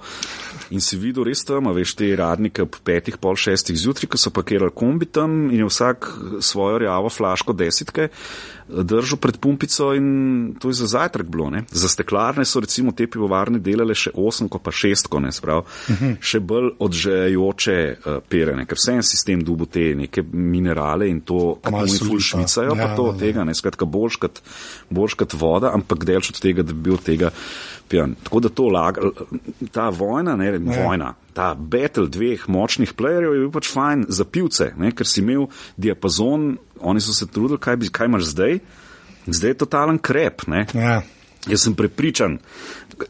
in 0.71 0.81
si 0.81 0.97
videl 1.01 1.27
res 1.29 1.45
tam, 1.45 1.69
veš, 1.75 1.95
te 1.99 2.11
radnike 2.17 2.65
ob 2.65 2.79
petih, 2.85 3.19
pol 3.21 3.37
šestih 3.37 3.77
zjutraj, 3.79 4.11
ko 4.13 4.21
so 4.21 4.33
pakirali 4.35 4.73
kombi 4.75 5.07
tam 5.07 5.51
in 5.51 5.65
je 5.65 5.69
vsak 5.69 6.11
svojo 6.41 6.79
rjavo 6.85 7.13
flaško 7.13 7.53
desetke 7.53 8.09
držal 8.69 9.19
pred 9.19 9.37
pumpico 9.37 9.93
in 9.95 10.55
to 10.61 10.69
je 10.69 10.75
za 10.75 10.87
zajtrk 10.87 11.27
bilo. 11.27 11.51
Ne? 11.51 11.65
Za 11.71 11.89
steklarne 11.89 12.45
so 12.45 12.61
recimo 12.61 12.93
te 12.93 13.07
pivovarne 13.07 13.59
delale 13.59 13.95
še 13.95 14.11
osemko 14.15 14.59
pa 14.59 14.73
šestko, 14.73 15.21
ne 15.21 15.33
sprav, 15.33 15.65
uh. 15.65 16.01
-huh. 16.01 16.17
še 16.21 16.41
bolj 16.41 16.71
odžejoče 16.79 17.77
uh, 17.97 18.19
perene, 18.29 18.67
ker 18.67 18.81
vse 18.81 18.93
en 18.93 19.03
sistem 19.03 19.45
dubu 19.45 19.67
te 19.67 19.95
neke 19.95 20.23
minerale 20.33 21.09
in 21.09 21.21
to, 21.21 21.59
kako 21.63 21.83
mi 21.83 21.99
ful 21.99 22.21
švicajo, 22.21 22.75
ja, 22.75 22.87
pa 22.87 22.97
to 22.97 23.03
od 23.03 23.21
ja, 23.21 23.27
ja. 23.27 23.33
tega, 23.33 23.45
ne, 23.45 23.55
skratka, 23.55 23.85
boljškat, 23.85 24.43
boljškat 24.91 25.33
voda, 25.33 25.71
ampak 25.75 26.05
delč 26.05 26.31
od 26.31 26.41
tega, 26.41 26.63
da 26.63 26.73
bi 26.73 26.81
bil 26.91 26.97
tega 26.97 27.31
pijan. 27.89 28.15
Tako 28.23 28.41
da 28.41 28.49
to 28.49 28.69
laga, 28.69 29.01
ta 29.73 29.89
vojna, 29.89 30.37
ne, 30.37 30.47
ja. 30.47 30.85
vojna, 30.85 31.15
ta 31.35 31.55
battle 31.55 32.07
dveh 32.09 32.47
močnih 32.49 32.95
playerjev 32.95 33.35
je 33.35 33.43
bil 33.43 33.51
pač 33.55 33.71
fajn 33.75 34.07
za 34.09 34.25
pivce, 34.25 34.71
ne? 34.79 34.93
ker 34.95 35.09
si 35.09 35.21
imel 35.23 35.49
diapazon, 35.77 36.55
oni 36.81 37.03
so 37.03 37.15
se 37.17 37.27
trudili, 37.27 37.59
kaj, 37.59 37.77
bi, 37.83 37.91
kaj 37.91 38.11
imaš 38.11 38.31
zdaj. 38.31 38.59
Zdaj 39.27 39.51
je 39.51 39.59
totalen 39.59 39.99
krep. 39.99 40.45
Ja. 40.75 41.01
Jaz 41.49 41.65
sem 41.67 41.75
prepričan, 41.77 42.39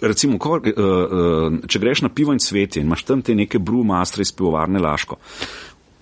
recimo, 0.03 0.39
ko, 0.43 0.57
uh, 0.59 0.65
uh, 0.65 1.59
če 1.71 1.79
greš 1.83 2.03
na 2.07 2.11
pivo 2.11 2.35
in 2.35 2.41
svetje 2.43 2.83
in 2.83 2.89
imaš 2.89 3.05
tam 3.07 3.23
te 3.23 3.35
neke 3.35 3.61
brewmastre 3.63 4.27
iz 4.27 4.33
pivovarne 4.35 4.81
Laško, 4.83 5.21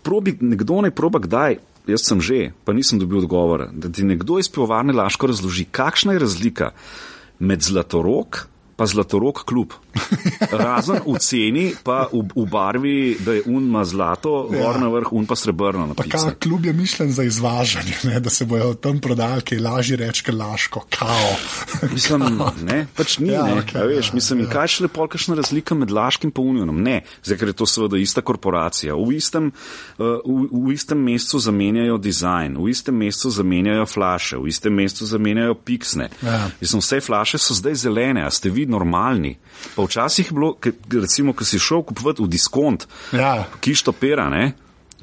probi, 0.02 0.36
nekdo 0.40 0.80
ne 0.86 0.92
proba 0.94 1.20
kdaj, 1.20 1.58
jaz 1.90 2.06
sem 2.06 2.22
že, 2.24 2.40
pa 2.64 2.72
nisem 2.72 3.00
dobil 3.02 3.20
odgovora, 3.20 3.68
da 3.72 3.90
ti 3.92 4.06
nekdo 4.06 4.38
iz 4.40 4.48
pivovarne 4.48 4.96
Laško 4.96 5.28
razloži, 5.28 5.66
kakšna 5.68 6.16
je 6.16 6.24
razlika 6.24 6.70
med 7.42 7.60
zlatorok 7.60 8.46
pa 8.82 8.86
zlatorok 8.90 9.44
klub. 9.46 9.70
Razen 10.64 11.04
v 11.06 11.14
ceni, 11.22 11.70
pa 11.86 12.08
v, 12.10 12.24
v 12.34 12.46
barvi, 12.50 13.14
da 13.22 13.36
je 13.38 13.44
un 13.46 13.62
ima 13.62 13.84
zlato, 13.86 14.48
ja. 14.50 14.58
gor 14.58 14.80
na 14.82 14.88
vrh, 14.90 15.12
un 15.14 15.28
pa 15.28 15.36
srebrno. 15.38 15.86
Pa 15.94 16.02
kaj, 16.02 16.34
klub 16.42 16.66
je 16.66 16.72
mišljen 16.74 17.12
za 17.14 17.22
izvažanje, 17.22 17.94
ne? 18.10 18.18
da 18.18 18.30
se 18.32 18.42
bojo 18.48 18.74
tam 18.74 18.98
prodali, 18.98 19.44
ki 19.46 19.54
je 19.54 19.62
lažje 19.62 19.98
reči, 20.00 20.24
kot 20.26 20.34
laško, 20.34 20.82
kao. 20.90 21.28
Mislim, 21.94 22.42
ne, 22.66 22.80
pač 22.96 23.20
ni, 23.22 23.30
ja, 23.30 23.44
ne. 23.46 23.60
Okay, 23.62 23.86
veš, 23.86 24.10
ja, 24.10 24.18
mislim, 24.18 24.42
ja. 24.42 24.48
kaj 24.50 24.72
še 24.74 24.86
lepo, 24.88 25.06
kakšna 25.12 25.38
razlika 25.38 25.78
med 25.78 25.94
laškim 25.94 26.32
in 26.34 26.42
unionom? 26.42 26.82
Ne, 26.82 27.02
zdaj, 27.22 27.38
ker 27.38 27.52
je 27.52 27.56
to 27.62 27.68
seveda 27.70 28.00
ista 28.02 28.24
korporacija. 28.24 28.96
V 28.98 29.14
istem, 29.14 29.52
uh, 29.52 30.18
v, 30.26 30.48
v 30.50 30.74
istem 30.74 30.98
mestu 30.98 31.38
zamenjajo 31.38 32.00
dizajn, 32.02 32.58
v 32.58 32.74
istem 32.74 32.98
mestu 32.98 33.30
zamenjajo 33.30 33.86
flaše, 33.86 34.42
v 34.42 34.50
istem 34.50 34.74
mestu 34.74 35.06
zamenjajo 35.06 35.54
piksne. 35.62 36.10
Ja. 36.24 36.48
Mislim, 36.58 36.82
vse 36.82 37.02
flaše 37.04 37.38
so 37.38 37.54
zdaj 37.54 37.78
zelene, 37.86 38.26
a 38.26 38.30
ste 38.32 38.50
videli? 38.50 38.71
Normalni. 38.72 39.36
Pa 39.76 39.84
včasih 39.86 40.32
je 40.32 40.34
bilo, 40.34 40.56
recimo, 41.00 41.36
ko 41.36 41.44
si 41.44 41.60
šel 41.62 41.84
kupovati 41.86 42.24
v 42.24 42.32
diskont, 42.32 42.88
ja. 43.12 43.44
kišto 43.60 43.92
pera, 43.92 44.28
ne? 44.32 44.52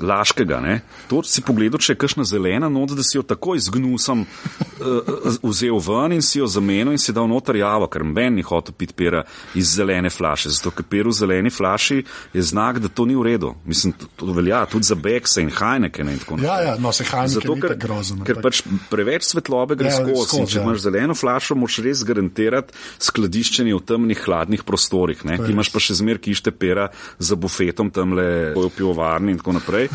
Laškega, 0.02 0.60
ne? 0.64 0.80
to 1.10 1.22
si 1.26 1.42
pogledal, 1.46 1.82
če 1.82 1.94
je 1.94 2.00
kakšna 2.00 2.26
zelena 2.28 2.70
not, 2.72 2.94
da 2.96 3.04
si 3.06 3.18
jo 3.18 3.24
takoj 3.26 3.60
z 3.60 3.74
gnusom 3.74 4.24
uh, 4.24 5.40
vzel 5.44 5.80
ven 5.84 6.18
in 6.18 6.24
si 6.26 6.40
jo 6.40 6.48
zamenil 6.48 6.94
in 6.96 7.02
si 7.02 7.14
dal 7.16 7.28
noter 7.30 7.60
javo, 7.60 7.88
ker 7.92 8.04
meni 8.04 8.40
ni 8.40 8.46
hotel 8.46 8.76
piti 8.78 8.96
pera 8.96 9.24
iz 9.58 9.74
zelene 9.76 10.10
flaše. 10.10 10.52
Zato, 10.54 10.72
ker 10.76 10.86
per 10.88 11.10
v 11.10 11.14
zeleni 11.16 11.52
flaši 11.54 12.00
je 12.34 12.44
znak, 12.46 12.80
da 12.84 12.92
to 12.92 13.06
ni 13.10 13.18
v 13.18 13.26
redu. 13.26 13.54
Mislim, 13.66 13.94
to, 13.98 14.08
to 14.16 14.34
velja 14.36 14.64
tudi 14.70 14.88
za 14.88 14.96
Bekse 14.96 15.44
in 15.44 15.52
Hajneke. 15.54 16.04
Ne, 16.04 16.16
in 16.16 16.44
ja, 16.46 16.60
ja, 16.64 16.76
no, 16.80 16.94
se 16.96 17.04
Hajneke 17.08 17.42
Zato, 17.42 17.58
ker, 17.62 17.76
grozen, 17.80 18.24
ker 18.28 18.42
pač 18.44 18.62
preveč 18.92 19.28
svetlobe 19.28 19.78
gre 19.80 19.92
ja, 19.92 19.98
skozi. 20.00 20.28
Skoz, 20.30 20.54
če 20.54 20.60
ja. 20.60 20.66
imaš 20.66 20.84
zeleno 20.86 21.18
flašo, 21.18 21.58
moš 21.60 21.82
res 21.86 22.04
garantirati 22.08 22.76
skladiščenje 23.10 23.76
v 23.76 23.84
temnih, 23.92 24.24
hladnih 24.26 24.66
prostorih. 24.68 25.26
Ti 25.26 25.52
imaš 25.52 25.74
pa 25.74 25.84
še 25.84 26.00
zmer 26.00 26.22
kište 26.24 26.54
pera 26.56 26.90
za 27.20 27.38
bufetom 27.40 27.92
tamle 27.94 28.54
v 28.56 28.70
pivovarni 28.76 29.36
in 29.36 29.42
tako 29.42 29.58
naprej. 29.60 29.89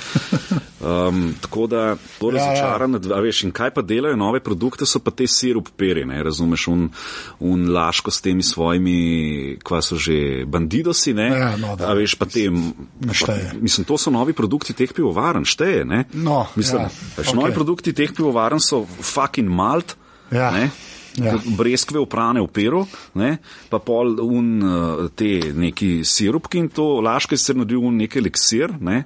Um, 0.85 1.35
tako 1.41 1.67
da, 1.67 1.97
to 2.19 2.31
je 2.31 2.39
razočarano. 2.39 3.01
Ja, 3.05 3.17
ja. 3.17 3.21
Veš, 3.21 3.45
in 3.45 3.53
kaj 3.57 3.71
pa 3.75 3.83
delajo 3.83 4.17
nove 4.17 4.41
produkte, 4.45 4.87
so 4.87 5.01
pa 5.01 5.11
te 5.11 5.27
sirup 5.27 5.71
peri, 5.77 6.05
ne? 6.05 6.23
razumeš, 6.23 6.67
un, 6.69 6.89
un 7.41 7.65
laško 7.73 8.11
s 8.11 8.21
temi 8.21 8.43
svojimi, 8.43 8.99
kva 9.65 9.81
so 9.83 9.97
že 9.97 10.45
bandidosi, 10.47 11.15
ne? 11.15 11.29
Ja, 11.29 11.57
no, 11.57 11.77
da, 11.77 11.89
A 11.89 11.95
veš, 11.97 12.19
pa 12.21 12.29
te, 12.29 12.51
pa, 13.27 13.37
mislim, 13.61 13.89
to 13.89 13.99
so 13.99 14.13
novi 14.13 14.37
produkti 14.37 14.77
teh 14.77 14.93
pivovarn, 14.93 15.47
šteje, 15.49 15.85
ne? 15.89 16.05
No, 16.13 16.45
mislim, 16.57 16.85
ja, 16.85 16.91
pač 17.17 17.31
okay. 17.31 17.39
novi 17.41 17.55
produkti 17.57 17.95
teh 17.97 18.13
pivovarn 18.13 18.61
so 18.61 18.85
fucking 19.01 19.49
malt, 19.49 19.97
ja. 20.35 20.51
ne? 20.53 20.69
Ja. 21.15 21.37
Breskve 21.57 22.01
uprane 22.03 22.43
v 22.43 22.49
peru, 22.51 22.81
ne, 23.23 23.37
pa 23.71 23.79
pol 23.79 24.17
un 24.19 24.49
te 25.15 25.53
neki 25.55 26.01
sirupki 26.03 26.59
in 26.59 26.73
to 26.75 26.99
laške 27.07 27.39
se 27.39 27.55
nadil 27.55 27.87
un 27.87 28.01
neki 28.03 28.19
eliksir, 28.19 28.75
ne, 28.83 29.05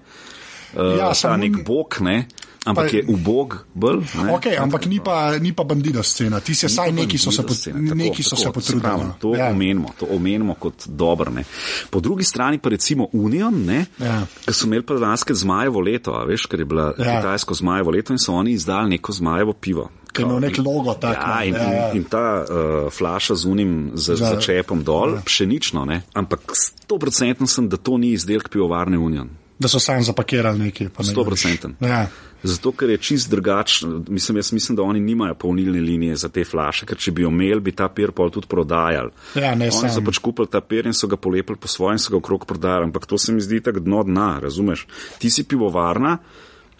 uh, 0.74 0.98
ja, 0.98 1.12
ta 1.22 1.36
nek 1.36 1.64
bog, 1.64 2.00
ne? 2.00 2.26
ampak 2.68 2.90
pa, 2.90 2.96
je 2.96 3.04
ubog 3.08 3.56
bolj. 3.74 4.04
Okay, 4.36 4.56
ampak 4.60 4.86
ni 4.86 5.00
pa, 5.00 5.38
ni 5.40 5.52
pa 5.52 5.64
bandida 5.64 6.02
scena, 6.02 6.40
ti 6.40 6.54
si 6.54 6.68
vsaj 6.68 6.92
neki 6.92 7.18
so 7.18 7.32
se, 7.32 7.42
pot, 7.42 7.56
scena, 7.56 7.80
neki 7.80 8.22
tako, 8.22 8.28
so 8.28 8.36
tako, 8.36 8.60
se 8.60 8.72
potrudili. 8.72 9.06
No. 9.08 9.14
To, 9.20 9.34
ja. 9.36 9.50
omenimo, 9.50 9.92
to 9.98 10.08
omenimo 10.10 10.54
kot 10.54 10.86
dobro. 10.86 11.30
Ne. 11.32 11.44
Po 11.90 12.00
drugi 12.00 12.24
strani 12.24 12.58
pa 12.58 12.68
recimo 12.68 13.08
Union, 13.12 13.56
ja. 13.70 14.22
ki 14.44 14.52
so 14.52 14.66
imeli 14.66 14.86
pa 14.86 14.98
lanske 14.98 15.34
zmajevo 15.34 15.80
leto, 15.80 16.16
veš, 16.28 16.48
ker 16.50 16.64
je 16.64 16.68
bila 16.68 16.92
ja. 16.98 17.18
kitajsko 17.18 17.54
zmajevo 17.54 17.94
leto 17.94 18.12
in 18.12 18.20
so 18.22 18.34
oni 18.34 18.52
izdali 18.58 18.96
neko 18.96 19.12
zmajevo 19.12 19.52
pivo. 19.52 19.88
Ki 20.12 20.24
ima 20.24 20.38
nek 20.40 20.58
logo 20.58 20.94
tako. 20.94 21.30
Ja, 21.30 21.42
in, 21.44 21.54
ja, 21.54 21.72
ja. 21.72 21.90
in 21.94 22.04
ta 22.10 22.42
uh, 22.42 22.92
flaša 22.92 23.34
z 23.34 23.46
unim 23.46 23.90
za, 23.94 24.16
za, 24.16 24.34
za 24.34 24.40
čepom 24.40 24.82
dol, 24.84 25.18
ja. 25.18 25.22
pšenično, 25.24 25.84
ne? 25.84 26.02
ampak 26.14 26.56
100% 26.88 27.46
sem, 27.46 27.68
da 27.68 27.76
to 27.76 27.98
ni 27.98 28.16
izdelek 28.16 28.48
pivovarne 28.48 28.98
Union 28.98 29.28
da 29.58 29.68
so 29.68 29.80
sami 29.80 30.02
zapakirali 30.02 30.58
nekaj. 30.58 30.88
Sto 31.02 31.24
procenten. 31.24 31.76
Ja. 31.80 32.06
Zato, 32.42 32.70
ker 32.72 32.90
je 32.90 32.96
čist 33.02 33.30
drugačen, 33.30 34.04
mislim, 34.08 34.36
jaz 34.38 34.52
mislim, 34.52 34.76
da 34.76 34.82
oni 34.82 35.00
nimajo 35.00 35.34
polnilne 35.34 35.80
linije 35.80 36.16
za 36.16 36.28
te 36.28 36.44
flaše, 36.44 36.86
ker 36.86 36.98
če 36.98 37.10
bi 37.12 37.22
jo 37.22 37.32
imeli, 37.34 37.60
bi 37.60 37.72
ta 37.74 37.88
pir 37.90 38.12
pol 38.14 38.30
tudi 38.30 38.46
prodajali. 38.46 39.10
Ja, 39.34 39.54
ne, 39.58 39.70
oni 39.74 39.90
so 39.90 40.02
pač 40.06 40.20
kupili 40.22 40.46
ta 40.50 40.60
pir 40.60 40.86
in 40.86 40.94
so 40.94 41.10
ga 41.10 41.18
polepili 41.18 41.58
po 41.58 41.68
svojem, 41.68 41.98
so 41.98 42.14
ga 42.14 42.20
okrog 42.20 42.46
prodajali, 42.46 42.86
ampak 42.86 43.08
to 43.10 43.18
se 43.18 43.34
mi 43.34 43.42
zdi 43.42 43.58
tako 43.60 43.82
dno 43.82 44.04
dna, 44.06 44.28
razumeš? 44.42 44.86
Ti 45.18 45.30
si 45.30 45.44
pivovarna, 45.50 46.18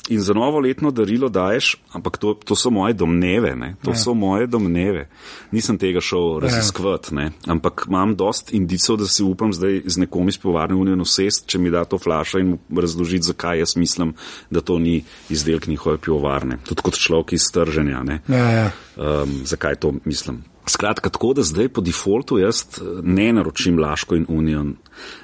in 0.08 0.20
za 0.20 0.34
novo 0.34 0.60
letno 0.60 0.90
darilo 0.90 1.28
daješ, 1.28 1.76
ampak 1.92 2.18
to, 2.18 2.34
to 2.34 2.56
so 2.56 2.70
moje 2.70 2.94
domneve, 2.94 3.56
ne? 3.56 3.74
to 3.84 3.90
ja. 3.90 3.96
so 3.96 4.14
moje 4.14 4.46
domneve. 4.46 5.08
Nisem 5.50 5.78
tega 5.78 6.00
šel 6.00 6.40
raziskovati, 6.40 7.14
ja. 7.14 7.30
ampak 7.46 7.84
imam 7.88 8.16
dost 8.16 8.52
indicov, 8.52 8.96
da 8.96 9.06
si 9.06 9.22
upam 9.22 9.52
zdaj 9.52 9.82
z 9.86 10.04
nekom 10.04 10.28
iz 10.28 10.38
pivovarne 10.38 10.76
unijo 10.76 11.04
sest, 11.04 11.46
če 11.46 11.58
mi 11.58 11.70
da 11.70 11.84
to 11.84 11.98
flaša 11.98 12.38
in 12.38 12.58
razložiti, 12.76 13.30
zakaj 13.30 13.58
jaz 13.58 13.76
mislim, 13.76 14.14
da 14.50 14.60
to 14.60 14.78
ni 14.78 15.02
izdelek 15.30 15.66
njihove 15.66 15.98
pivovarne. 15.98 16.58
Tudi 16.68 16.82
kot 16.82 16.98
človek 16.98 17.32
iz 17.32 17.50
trženja. 17.52 18.04
Ja, 18.28 18.50
ja. 18.50 18.70
um, 18.96 19.40
zakaj 19.44 19.76
to 19.76 19.94
mislim? 20.04 20.42
Skratka, 20.68 21.10
tako 21.10 21.32
da 21.38 21.42
zdaj 21.42 21.68
po 21.68 21.80
defaultu 21.84 22.38
jaz 22.38 22.62
eh, 22.78 23.00
ne 23.02 23.32
naročim 23.32 23.78
Laško 23.78 24.16
in 24.16 24.26
Union. 24.28 24.74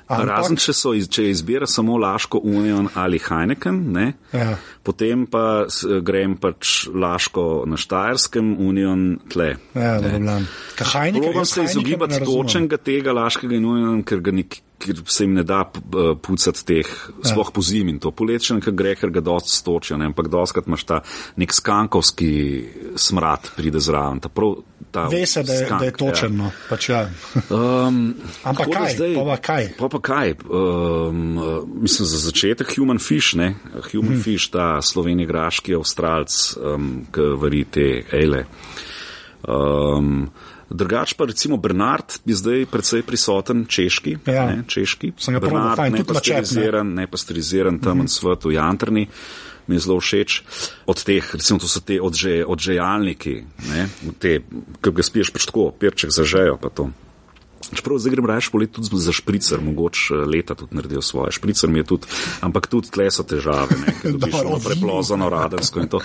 Ampak, 0.04 0.26
Razen, 0.28 0.58
če, 0.60 0.72
so, 0.76 0.92
če 0.92 1.24
izbira 1.30 1.66
samo 1.70 1.96
Laško, 1.98 2.40
Union 2.44 2.90
ali 3.00 3.18
Heineken, 3.24 3.78
ne, 3.94 4.06
ja. 4.32 4.58
potem 4.84 5.24
pa 5.30 5.64
grem 6.04 6.36
pač 6.40 6.84
Laško 6.92 7.64
na 7.66 7.78
Štajerskem, 7.80 8.52
Union 8.60 9.06
tle. 9.32 9.54
Ja, 9.74 9.96
Probam 11.24 11.48
se 11.48 11.64
izogibati 11.64 12.20
točnega 12.24 12.76
tega 12.76 13.16
Laškega 13.16 13.56
in 13.56 13.64
Union, 13.64 14.04
ker 14.04 14.20
ga 14.24 14.36
nik, 14.36 14.60
ker 14.78 15.00
se 15.06 15.24
jim 15.24 15.34
ne 15.34 15.44
da 15.46 15.62
pucati 16.22 16.64
teh, 16.66 16.88
ja. 16.88 17.30
sploh 17.30 17.50
po 17.54 17.62
zimi 17.62 17.94
in 17.94 18.00
to 18.02 18.10
poletje, 18.10 18.58
ker 18.64 18.74
gre, 18.76 18.94
ker 18.98 19.12
ga 19.14 19.22
dost 19.24 19.52
stočijo, 19.54 19.98
ne, 20.00 20.10
ampak 20.10 20.28
doskrat 20.32 20.68
imaš 20.68 20.84
ta 20.88 21.00
nek 21.40 21.54
skankovski 21.54 22.32
smrad 23.00 23.50
pride 23.56 23.80
zraven. 23.80 24.20
Ta 24.24 24.28
prav, 24.28 24.56
ta 24.90 25.06
Ve 25.12 25.24
se, 25.26 25.42
da 25.42 25.56
je, 25.56 25.66
skank, 25.66 25.80
da 25.80 25.88
je 25.88 25.96
točen. 25.98 26.36
Ja. 26.36 26.42
No, 26.42 26.50
pač 26.68 26.88
ja. 26.90 27.02
um, 27.48 28.00
ampak 28.44 28.72
kaj? 28.74 28.96
Zdaj, 28.98 29.18
pa 29.30 29.36
kaj? 29.48 29.68
Pa 29.78 29.90
pa 29.90 30.00
kaj? 30.10 30.34
Um, 30.48 31.20
mislim, 31.80 32.08
za 32.10 32.22
začetek 32.28 32.74
Human 32.76 32.98
Fish, 33.02 33.34
ne? 33.38 33.54
Human 33.92 34.18
hmm. 34.18 34.24
Fish, 34.26 34.50
ta 34.54 34.78
slovenji 34.82 35.26
graški 35.30 35.78
avstralc, 35.78 36.40
um, 36.60 36.90
ki 37.14 37.30
vari 37.40 37.64
te 37.70 37.88
ele. 38.12 38.44
Um, 39.44 40.26
Drugač 40.74 41.14
pa 41.14 41.28
recimo 41.30 41.56
Bernard 41.56 42.18
je 42.26 42.34
zdaj 42.34 42.66
predvsej 42.66 43.02
prisoten 43.06 43.64
češki. 43.70 44.18
Ja. 44.26 44.48
Ne, 44.50 44.64
češki. 44.66 45.14
Sem 45.22 45.38
ga 45.38 45.42
Bernard, 45.44 45.78
fajn, 45.78 46.00
ne 46.00 46.04
pasteriziran, 46.04 46.94
ne 46.98 47.06
pasteriziran 47.06 47.78
tam 47.78 47.98
mm 47.98 48.06
-hmm. 48.06 48.10
svet 48.10 48.44
v 48.44 48.54
Jantrni 48.58 49.08
mi 49.66 49.76
je 49.76 49.80
zelo 49.80 50.00
všeč. 50.00 50.42
Od 50.86 50.98
teh, 51.04 51.24
recimo, 51.34 51.58
to 51.58 51.68
so 51.68 51.80
te 51.80 52.00
odže, 52.00 52.44
odžejalniki, 52.44 53.34
ne, 53.70 53.88
te, 54.18 54.40
ki 54.80 54.92
ga 54.92 55.02
spiješ 55.02 55.32
pač 55.32 55.48
tako, 55.48 55.70
perček 55.72 56.12
zažejo 56.12 56.58
pa 56.60 56.68
to. 56.68 56.90
Čeprav 57.74 57.98
zdaj 57.98 58.14
grem 58.14 58.26
raje 58.26 58.48
poleti 58.52 58.72
tudi 58.72 59.00
za 59.00 59.12
špricer, 59.12 59.60
mogoče 59.60 60.14
eh, 60.14 60.24
leta 60.36 60.54
tudi 60.54 60.76
naredijo 60.76 61.02
svoje. 61.02 61.32
Špricer 61.32 61.70
mi 61.70 61.78
je 61.78 61.84
tudi, 61.84 62.06
ampak 62.40 62.66
tudi 62.66 62.90
tle 62.90 63.10
so 63.10 63.22
težave, 63.22 63.76
ne, 63.86 63.94
ker 64.02 64.12
dobiš 64.18 64.40
ono 64.44 64.58
preplozano 64.64 65.28
radarsko 65.28 65.80
in 65.80 65.88
to. 65.88 66.00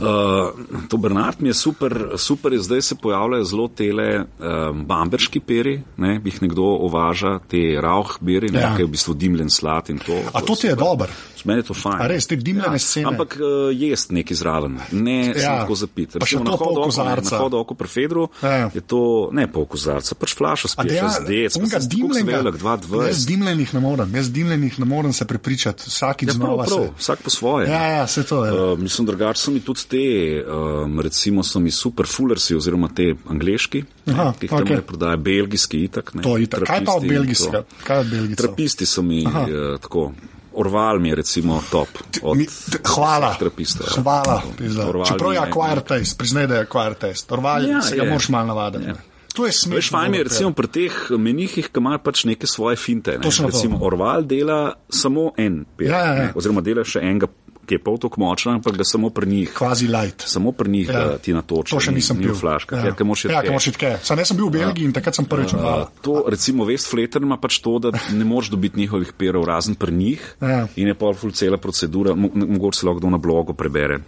Uh, 0.00 0.86
to 0.88 0.96
Bernard 0.96 1.40
mi 1.40 1.48
je 1.48 1.54
super, 1.54 2.14
super 2.16 2.52
je 2.52 2.58
zdaj 2.58 2.82
se 2.82 2.94
pojavljajo 3.02 3.44
zelo 3.44 3.68
tele 3.68 4.08
um, 4.20 4.84
bamberški 4.86 5.40
peri, 5.40 5.80
ne, 5.96 6.20
jih 6.24 6.42
nekdo 6.42 6.62
uvaža, 6.62 7.38
te 7.48 7.80
rauh 7.80 8.16
beri, 8.20 8.50
ne, 8.52 8.60
ja. 8.60 8.74
ki 8.76 8.82
je 8.82 8.86
v 8.86 8.94
bistvu 8.94 9.14
dimljen 9.14 9.50
slat 9.50 9.90
in 9.90 9.98
to. 9.98 10.16
A 10.32 10.40
to 10.40 10.54
ti 10.54 10.66
je 10.66 10.76
dober? 10.78 11.10
Meni 11.44 11.58
je 11.60 11.70
to 11.70 11.74
fajn. 11.74 12.00
A 12.04 12.06
res, 12.10 12.26
te 12.28 12.36
dimljene 12.36 12.76
ja, 12.76 12.82
scene. 12.82 13.08
Ampak 13.08 13.36
uh, 13.40 13.70
jest 13.72 14.12
neki 14.12 14.34
zraven, 14.34 14.78
ne 14.92 15.32
ja. 15.32 15.60
tako 15.62 15.74
zapiti. 15.74 16.20
Pa 16.20 16.28
še 16.28 16.42
to 16.44 16.56
pol 16.60 16.76
kozarca. 16.84 17.36
Na 17.36 17.42
hodu 17.44 17.60
oko 17.62 17.76
pri 17.78 17.88
Fedru 17.88 18.26
ja. 18.42 18.68
je 18.74 18.82
to 18.84 19.02
ne 19.36 19.46
pol 19.50 19.64
kozarca, 19.70 20.16
pač 20.20 20.36
flaša 20.36 20.72
spiješ. 20.74 20.99
Ja, 21.00 21.48
unga 21.56 21.78
dimljenega. 21.78 22.52
Jaz 23.06 23.26
dimljenih 23.26 23.74
ne 23.74 23.80
morem, 23.80 24.14
jaz 24.14 24.30
dimljenih 24.30 24.78
ne 24.78 24.84
morem 24.84 25.12
se 25.12 25.24
prepričati, 25.24 25.82
vsakič 25.86 26.28
Ja, 26.28 26.32
znova 26.32 26.64
prav, 26.64 26.68
prav, 26.68 26.86
se. 26.86 26.92
vsak 26.98 27.22
po 27.22 27.30
svoje. 27.30 27.68
Ja, 27.68 27.82
ja, 27.82 28.06
se 28.06 28.22
to 28.22 28.44
je. 28.44 28.72
Uh, 28.72 28.78
mislim, 28.78 29.06
drugače 29.06 29.40
so 29.40 29.50
mi 29.50 29.60
tudi 29.60 29.80
te, 29.88 30.04
um, 30.46 31.00
recimo, 31.00 31.42
so 31.42 31.60
mi 31.60 31.70
super 31.70 32.06
fullersi, 32.06 32.54
oziroma 32.54 32.88
te 32.88 33.14
angliški, 33.28 33.84
Aha, 34.06 34.32
ki 34.32 34.46
jih 34.46 34.50
tam 34.50 34.62
okej. 34.62 34.76
okay. 34.76 34.80
prodaja, 34.80 35.16
belgijski 35.16 35.84
itak. 35.84 36.14
Ne, 36.14 36.22
To 36.22 36.36
je 36.36 36.42
itak. 36.42 36.64
Kaj 36.64 36.84
pa 36.84 36.92
od 36.92 37.00
trapisti 37.00 37.08
belgijskega? 37.08 37.62
Kaj 37.84 37.98
od 37.98 38.06
belgijcev? 38.06 38.46
Trapisti 38.46 38.86
so 38.86 39.02
mi 39.02 39.26
Aha. 39.26 39.40
uh, 39.42 39.80
tako. 39.80 40.12
Orval 40.52 40.98
mi 40.98 41.08
je 41.08 41.14
recimo 41.14 41.62
top. 41.70 41.88
Od 42.22 42.36
Mi, 42.36 42.46
hvala. 42.84 43.28
vseh 43.30 43.38
trapistov. 43.38 43.86
ja. 43.96 44.02
Hvala. 44.02 44.42
Čeprav 45.08 45.32
je 45.32 45.38
acquired 45.38 45.84
taste, 45.84 46.18
priznaj, 46.18 46.46
da 46.46 46.54
je 46.54 46.60
acquired 46.60 46.98
taste. 46.98 47.34
Orval 47.34 47.62
ja, 47.64 47.70
Ja, 47.70 47.82
se 47.82 47.96
ga 47.96 48.04
moraš 48.04 48.28
malo 48.28 48.46
navaditi. 48.46 48.84
Ja. 49.40 49.42
To 49.42 49.46
je 49.48 49.52
smešno. 49.56 49.76
Veš, 49.80 49.90
fajn 49.90 50.14
je 50.14 50.24
recimo 50.28 50.50
pri 50.52 50.68
teh 50.68 50.92
menihih, 51.16 51.72
ki 51.72 51.80
imajo 51.80 51.98
pač 52.04 52.24
neke 52.28 52.46
svoje 52.46 52.76
finte. 52.76 53.16
Ne? 53.16 53.24
Točno 53.24 53.48
to. 53.48 53.56
Recimo 53.56 53.78
Orval 53.80 54.22
dela 54.28 54.74
samo 54.88 55.32
en 55.40 55.64
per, 55.76 55.86
Ja, 55.88 55.98
ja, 55.98 56.12
ja. 56.12 56.14
ne, 56.26 56.32
oziroma 56.36 56.60
dela 56.60 56.84
še 56.84 57.00
enega, 57.00 57.30
ki 57.64 57.78
je 57.78 57.82
pol 57.86 57.96
tako 58.02 58.18
močen, 58.20 58.52
ampak 58.58 58.76
ga 58.76 58.84
samo 58.84 59.08
pri 59.14 59.28
njih. 59.30 59.52
Kvazi 59.54 59.86
light. 59.86 60.24
Samo 60.26 60.52
pri 60.52 60.70
njih 60.70 60.88
Ja. 60.90 61.00
ja. 61.00 61.18
ti 61.22 61.32
natoči. 61.32 61.70
To 61.70 61.80
še 61.80 61.92
nisem 61.94 62.18
ni 62.18 62.26
pil. 62.26 62.34
v 62.34 62.40
flaškah, 62.42 62.82
Ja, 62.82 62.90
ja, 62.90 62.94
ker 62.98 63.06
moraš 63.06 63.24
ja, 63.24 63.30
iti 63.30 63.46
ker 63.46 63.54
moraš 63.54 63.68
iti 63.70 63.78
tke. 63.78 63.92
Sam 64.02 64.18
jaz 64.18 64.28
sem 64.28 64.36
bil 64.36 64.48
v 64.50 64.54
Belgiji 64.58 64.84
in 64.84 64.92
takrat 64.92 65.14
sem 65.14 65.24
prvič 65.24 65.54
odval. 65.54 65.86
To, 66.02 66.24
recimo, 66.26 66.66
Westflater 66.66 67.22
ima 67.22 67.38
pač 67.38 67.60
to, 67.62 67.78
da 67.78 67.94
ne 67.94 68.24
moreš 68.26 68.50
dobiti 68.50 68.76
njihovih 68.82 69.12
perov, 69.16 69.46
razen 69.46 69.78
pri 69.78 69.92
njih. 69.94 70.20
Ja. 70.42 70.66
In 70.76 70.90
je 70.90 70.94
pa 70.98 71.14
ful 71.14 71.30
cela 71.32 71.56
procedura, 71.62 72.12
mo 72.18 72.28
mogoče 72.34 72.80
se 72.82 72.86
lahko 72.90 72.98
kdo 73.00 73.10
na 73.14 73.22
blogu 73.22 73.54
prebere. 73.54 74.00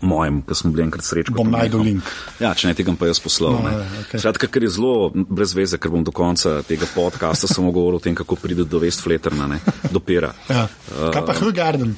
Mojem, 0.00 0.40
ki 0.46 0.54
smo 0.54 0.70
bili 0.70 0.84
enkrat 0.86 1.04
srečni. 1.04 1.34
Bom 1.34 1.50
najdel 1.50 1.82
link. 1.84 2.10
Ja, 2.40 2.52
če 2.54 2.70
ne 2.70 2.76
tega 2.78 2.94
pa 2.98 3.10
jaz 3.10 3.20
poslal. 3.22 3.58
No, 3.58 3.72
ja, 3.72 3.86
okej. 4.04 4.22
Skratka, 4.22 4.48
ker 4.50 4.66
je 4.66 4.70
zelo 4.76 5.10
brez 5.14 5.54
veze, 5.56 5.80
ker 5.82 5.92
bom 5.92 6.04
do 6.06 6.14
konca 6.14 6.60
tega 6.66 6.88
podcasta 6.94 7.50
samo 7.50 7.72
govoril 7.74 7.98
o 7.98 8.04
tem, 8.04 8.14
kako 8.14 8.38
pride 8.40 8.64
do 8.70 8.80
Westflaterna, 8.82 9.50
ne, 9.50 9.60
do 9.90 10.02
pera. 10.02 10.32
Ja. 10.48 10.68
Kaj 11.10 11.26
pa 11.26 11.36
Hugarden? 11.40 11.96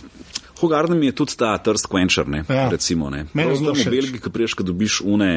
Hogarden 0.63 0.95
mi 0.97 1.07
je 1.07 1.15
tudi 1.15 1.35
ta 1.37 1.59
trst 1.59 1.87
quencher, 1.87 2.27
ne, 2.27 2.45
Ja. 2.49 2.55
ja. 2.57 2.69
recimo. 2.71 3.11
Ne. 3.11 3.25
Meni 3.35 3.57
zelo 3.57 3.67
tam 3.67 3.75
v 3.75 3.81
všeč. 3.81 3.91
Belgiji, 3.91 4.21
ki 4.21 4.31
priješ, 4.31 4.55
ko 4.55 4.63
dobiš 4.63 5.01
une, 5.03 5.31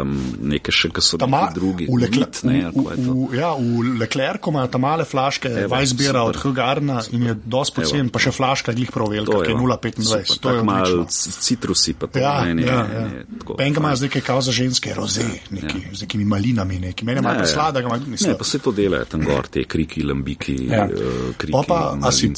um, 0.00 0.16
neke 0.42 0.72
še, 0.72 0.88
ki 0.88 1.00
so 1.00 1.18
Ta 1.18 1.26
ma- 1.26 1.42
neki 1.42 1.54
drugi. 1.54 1.84
v 1.86 2.10
Mit, 2.10 2.40
ne, 2.42 2.58
v- 2.68 2.96
v- 2.96 3.34
Ja, 3.34 3.52
v 3.52 3.98
Leclercu 3.98 4.50
imajo 4.50 4.68
tam 4.68 4.80
male 4.80 5.04
flaške, 5.04 5.48
Weissbira 5.66 6.22
od. 6.22 6.36
Hugardna 6.38 7.02
in 7.10 7.22
je 7.22 7.34
dosti 7.36 7.76
pocen, 7.76 8.08
pa 8.08 8.18
še 8.18 8.32
flaška 8.32 8.72
glih 8.72 8.88
prav 8.88 9.08
velika, 9.08 9.38
ki 9.38 9.50
je 9.50 9.56
0,25. 9.56 10.38
To 10.38 10.50
je 10.50 10.62
malo 10.62 11.04
citrusi, 11.06 11.92
pa 11.92 12.06
to 12.06 12.18
Ja, 12.18 12.44
ne, 12.44 12.62
ja, 12.62 12.82
ne, 12.82 12.94
ja. 12.94 13.04
ne, 13.04 13.24
enega 13.58 13.80
imajo 13.80 13.96
zdaj 13.96 14.08
kaj 14.10 14.22
kao 14.22 14.40
za 14.40 14.52
ženske, 14.52 14.94
roze, 14.94 15.22
neki, 15.50 15.78
ja. 15.80 15.92
z 15.92 16.00
nekimi 16.02 16.24
malinami, 16.24 16.78
neki. 16.80 17.04
Meni 17.04 17.18
je 17.18 17.22
malo 17.22 17.34
Ja, 17.34 17.40
ja. 17.40 17.46
sladega, 17.48 17.88
malo 17.88 18.02
ni 18.02 18.16
Ne, 18.18 18.34
pa 18.34 18.44
se 18.44 18.58
to 18.58 18.72
dela 18.72 19.04
tam 19.04 19.20
gor, 19.22 19.46
te 19.46 19.64
kriki, 19.64 20.02
lambiki, 20.02 20.56
Ja. 20.62 20.76
ja. 20.76 20.84
uh, 20.86 21.34
kriki, 21.34 21.52
Pol 21.52 21.64
pa, 21.64 21.98
a 21.98 22.10
si-. 22.10 22.32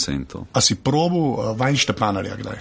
A 0.50 0.60
si 0.60 0.74
probu 0.76 1.34
uh, 1.34 1.56
Vajnštepanarja 2.24 2.36
kdaj? 2.36 2.58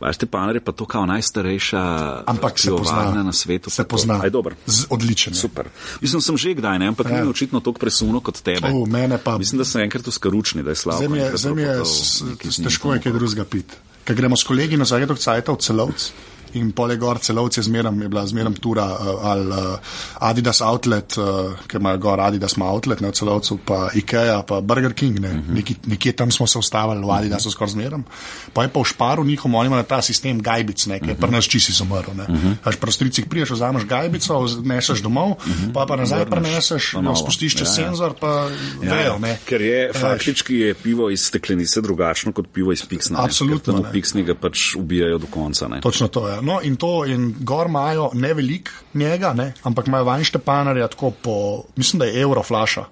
Veš, 0.00 0.16
te 0.16 0.26
paner 0.26 0.54
je 0.54 0.60
pa 0.60 0.70
to 0.70 0.86
kao 0.86 1.02
najstarejša 1.06 1.80
Ampak 2.24 2.54
se 2.54 2.64
pivovarna 2.64 3.04
pozna. 3.04 3.22
na 3.24 3.32
svetu. 3.32 3.66
Se 3.66 3.82
pozna. 3.82 4.20
Aj. 4.22 4.30
Z, 4.66 4.86
odličen. 4.90 5.32
je. 5.32 5.38
Super. 5.40 5.66
Mislim, 6.00 6.22
sem 6.22 6.36
že 6.36 6.54
kdaj, 6.54 6.78
ne, 6.78 6.86
ampak 6.86 7.06
Ja. 7.08 7.18
ni 7.18 7.28
očitno 7.28 7.58
toliko 7.58 7.80
presuno 7.80 8.20
kot 8.20 8.38
tebe. 8.38 8.70
Mene 8.86 9.18
pa- 9.18 9.38
Mislim, 9.38 9.58
da 9.58 9.64
sem 9.64 9.80
enkrat 9.80 10.06
v 10.06 10.10
Skaručni, 10.10 10.62
da 10.62 10.70
je 10.70 10.76
slabo. 10.76 11.02
Mi 11.02 11.18
je, 11.18 11.32
mi 11.50 11.62
je 11.62 11.84
s- 11.84 12.22
s- 12.44 12.56
težko 12.56 12.94
je 12.94 13.00
kaj 13.00 13.12
drugega 13.12 13.44
piti. 13.44 13.74
Ker 14.04 14.14
gremo 14.14 14.36
s 14.36 14.44
kolegi 14.44 14.76
na 14.76 14.84
zaredok 14.84 15.18
cajta 15.18 15.52
v 15.52 15.58
celovc 15.58 16.12
in 16.58 16.72
pole 16.72 16.96
gor 16.96 17.18
celovc 17.18 17.56
je 17.56 17.62
zmeram, 17.62 18.02
je 18.02 18.08
bila 18.08 18.26
zmeram 18.26 18.54
tura 18.54 18.84
uh, 18.86 18.98
ali 19.22 19.46
uh, 19.48 19.78
Adidas 20.20 20.60
Outlet, 20.62 21.16
uh, 21.16 21.24
ker 21.66 21.80
imajo 21.80 21.98
gor 21.98 22.20
Adidas 22.20 22.54
ima 22.54 22.66
Outlet, 22.66 23.00
ne 23.00 23.08
v 23.08 23.14
celovcu, 23.14 23.58
pa 23.60 23.88
Ikea, 23.94 24.42
pa 24.42 24.60
Burger 24.60 24.92
King, 24.92 25.18
ne. 25.18 25.28
Mhm. 25.30 25.54
Neki, 25.54 25.74
nekje 25.86 26.12
tam 26.14 26.30
smo 26.30 26.46
se 26.46 26.58
ustavili, 26.58 27.00
v 27.00 27.10
Adidasu 27.12 27.50
skoraj 27.50 27.70
zmeram. 27.70 28.04
Pa 28.52 28.62
je 28.62 28.68
pa 28.68 28.80
v 28.80 28.84
šparu 28.86 29.24
njihom, 29.24 29.54
oni 29.54 29.66
imajo 29.66 29.82
ta 29.84 30.02
sistem 30.02 30.40
gajbic, 30.40 30.86
ne, 30.86 30.96
Mhm. 30.96 31.04
ki 31.04 31.10
je 31.10 31.16
pri 31.16 31.30
nas 31.30 31.44
čisi 31.46 31.72
zamrl, 31.72 32.10
ne. 32.14 32.26
Až 32.64 32.76
pri 32.76 32.92
stricih 32.92 33.26
priješ, 33.26 33.50
vzameš 33.50 33.84
gajbico, 33.84 34.34
neseš 34.62 35.00
domov, 35.00 35.36
pa 35.72 35.86
pa 35.86 35.96
nazaj 35.96 36.26
preneseš, 36.26 36.92
novo. 36.94 37.16
spustiš 37.16 37.54
čez 37.54 37.68
Ja, 37.68 37.72
ja. 37.74 37.76
senzor, 37.84 38.14
pa 38.14 38.48
vejo, 38.80 39.18
ne. 39.18 39.38
Ker 39.44 39.60
je 39.60 39.86
Veš. 39.88 39.96
faktički 39.98 40.54
je 40.56 40.74
pivo 40.74 41.10
iz 41.10 41.20
steklenice 41.22 41.80
drugačno 41.80 42.32
kot 42.32 42.46
pivo 42.48 42.72
iz 42.72 42.82
piksna. 42.82 43.18
Absolutno, 43.20 43.72
ne. 43.74 43.92
Piksni 43.92 44.22
ga 44.22 44.34
pač 44.34 44.74
ubijajo 44.74 45.18
do 45.18 45.26
konca. 45.26 45.68
Ne. 45.68 45.80
Točno 45.80 46.08
to 46.08 46.28
je. 46.28 46.42
No, 46.48 46.60
in 46.64 46.78
to, 46.80 47.04
in 47.06 47.34
gor 47.44 47.68
imajo 47.68 48.10
ne 48.16 48.32
velik 48.34 48.70
njega, 48.94 49.34
ne, 49.36 49.52
ampak 49.68 49.90
imajo 49.90 50.06
vanjštepanarja 50.08 50.88
tako 50.94 51.10
po, 51.10 51.36
mislim, 51.76 52.00
da 52.00 52.08
je 52.08 52.22
evro 52.22 52.42
flaša. 52.42 52.84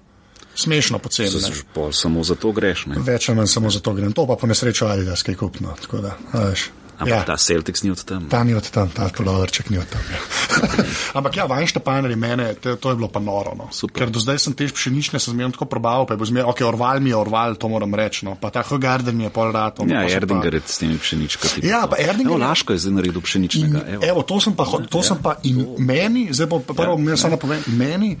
Smešno 0.57 0.99
poceni. 0.99 1.29
Ne. 1.29 1.53
že 1.53 1.63
pol 1.73 1.91
samo 1.93 2.23
zato 2.23 2.51
greš. 2.51 2.85
Ne. 2.89 2.97
Več 3.05 3.29
ali 3.29 3.37
manj 3.37 3.49
samo 3.51 3.69
zato 3.69 3.93
grem. 3.93 4.13
To 4.17 4.25
pa 4.25 4.35
po 4.41 4.47
nesrečo 4.49 4.87
Adidas, 4.89 5.21
kaj 5.23 5.35
kupno. 5.37 5.75
Tako 5.81 6.01
da, 6.01 6.15
veš. 6.33 6.69
Ampak 6.97 7.07
Ja. 7.07 7.15
ja. 7.15 7.23
ta 7.23 7.37
Celtics 7.37 7.83
ni 7.83 7.91
od 7.91 8.01
tam. 8.01 8.25
Ta 8.25 8.41
ni 8.43 8.53
od 8.53 8.65
tam, 8.65 8.89
ta 8.89 9.05
polovrček 9.07 9.69
ni 9.69 9.77
od 9.77 9.85
tam. 9.85 10.01
Ja. 10.09 10.17
Ampak 11.17 11.35
ja, 11.35 11.45
je 12.09 12.15
mene, 12.15 12.53
to, 12.55 12.75
to 12.75 12.89
je 12.89 12.95
bilo 12.95 13.07
pa 13.07 13.19
noro. 13.19 13.53
No. 13.53 13.69
Super. 13.71 13.93
Ker 13.95 14.09
do 14.09 14.17
zdaj 14.17 14.39
sem 14.39 14.53
te 14.53 14.65
pšenične 14.65 15.19
se 15.19 15.29
zmerno 15.29 15.51
tako 15.51 15.65
probal, 15.67 16.05
pa 16.05 16.13
je 16.13 16.17
bil 16.17 16.25
zmerno, 16.25 16.49
ok, 16.49 16.61
Orval 16.61 16.99
mi 16.99 17.09
je 17.09 17.15
Orval, 17.15 17.55
to 17.55 17.67
moram 17.67 17.93
reči. 17.93 18.25
No. 18.25 18.33
Pa 18.33 18.49
ta 18.49 18.61
Hogarden 18.61 19.21
je 19.21 19.29
pol 19.29 19.51
rato. 19.51 19.85
no, 19.85 19.93
Ja, 19.93 20.01
pa 20.01 20.07
pa- 20.07 20.13
Erdinger 20.15 20.53
je 20.53 20.61
s 20.65 20.77
temi 20.77 20.97
pšeničkami. 20.97 21.61
Ja, 21.63 21.85
pa 21.85 21.95
Erdinger 21.95 22.33
Evo, 22.33 22.41
je- 22.41 22.47
Laško 22.47 22.73
je 22.73 22.79
zdaj 22.79 22.93
naredil 22.93 23.21
pšeničnega. 23.21 23.77
In, 23.79 23.93
Evo. 23.93 24.01
evo, 24.03 24.21
to 24.23 24.41
sem 24.41 24.53
pa, 24.53 24.65
to 24.89 24.99
sem 25.03 25.17
pa 25.17 25.37
in 25.43 25.77
meni, 25.77 26.33
zdaj 26.33 26.47
bo 26.47 26.59
prvo, 26.59 26.97
ja, 26.99 27.17
samo 27.17 27.37
povem, 27.37 27.61
meni 27.67 28.17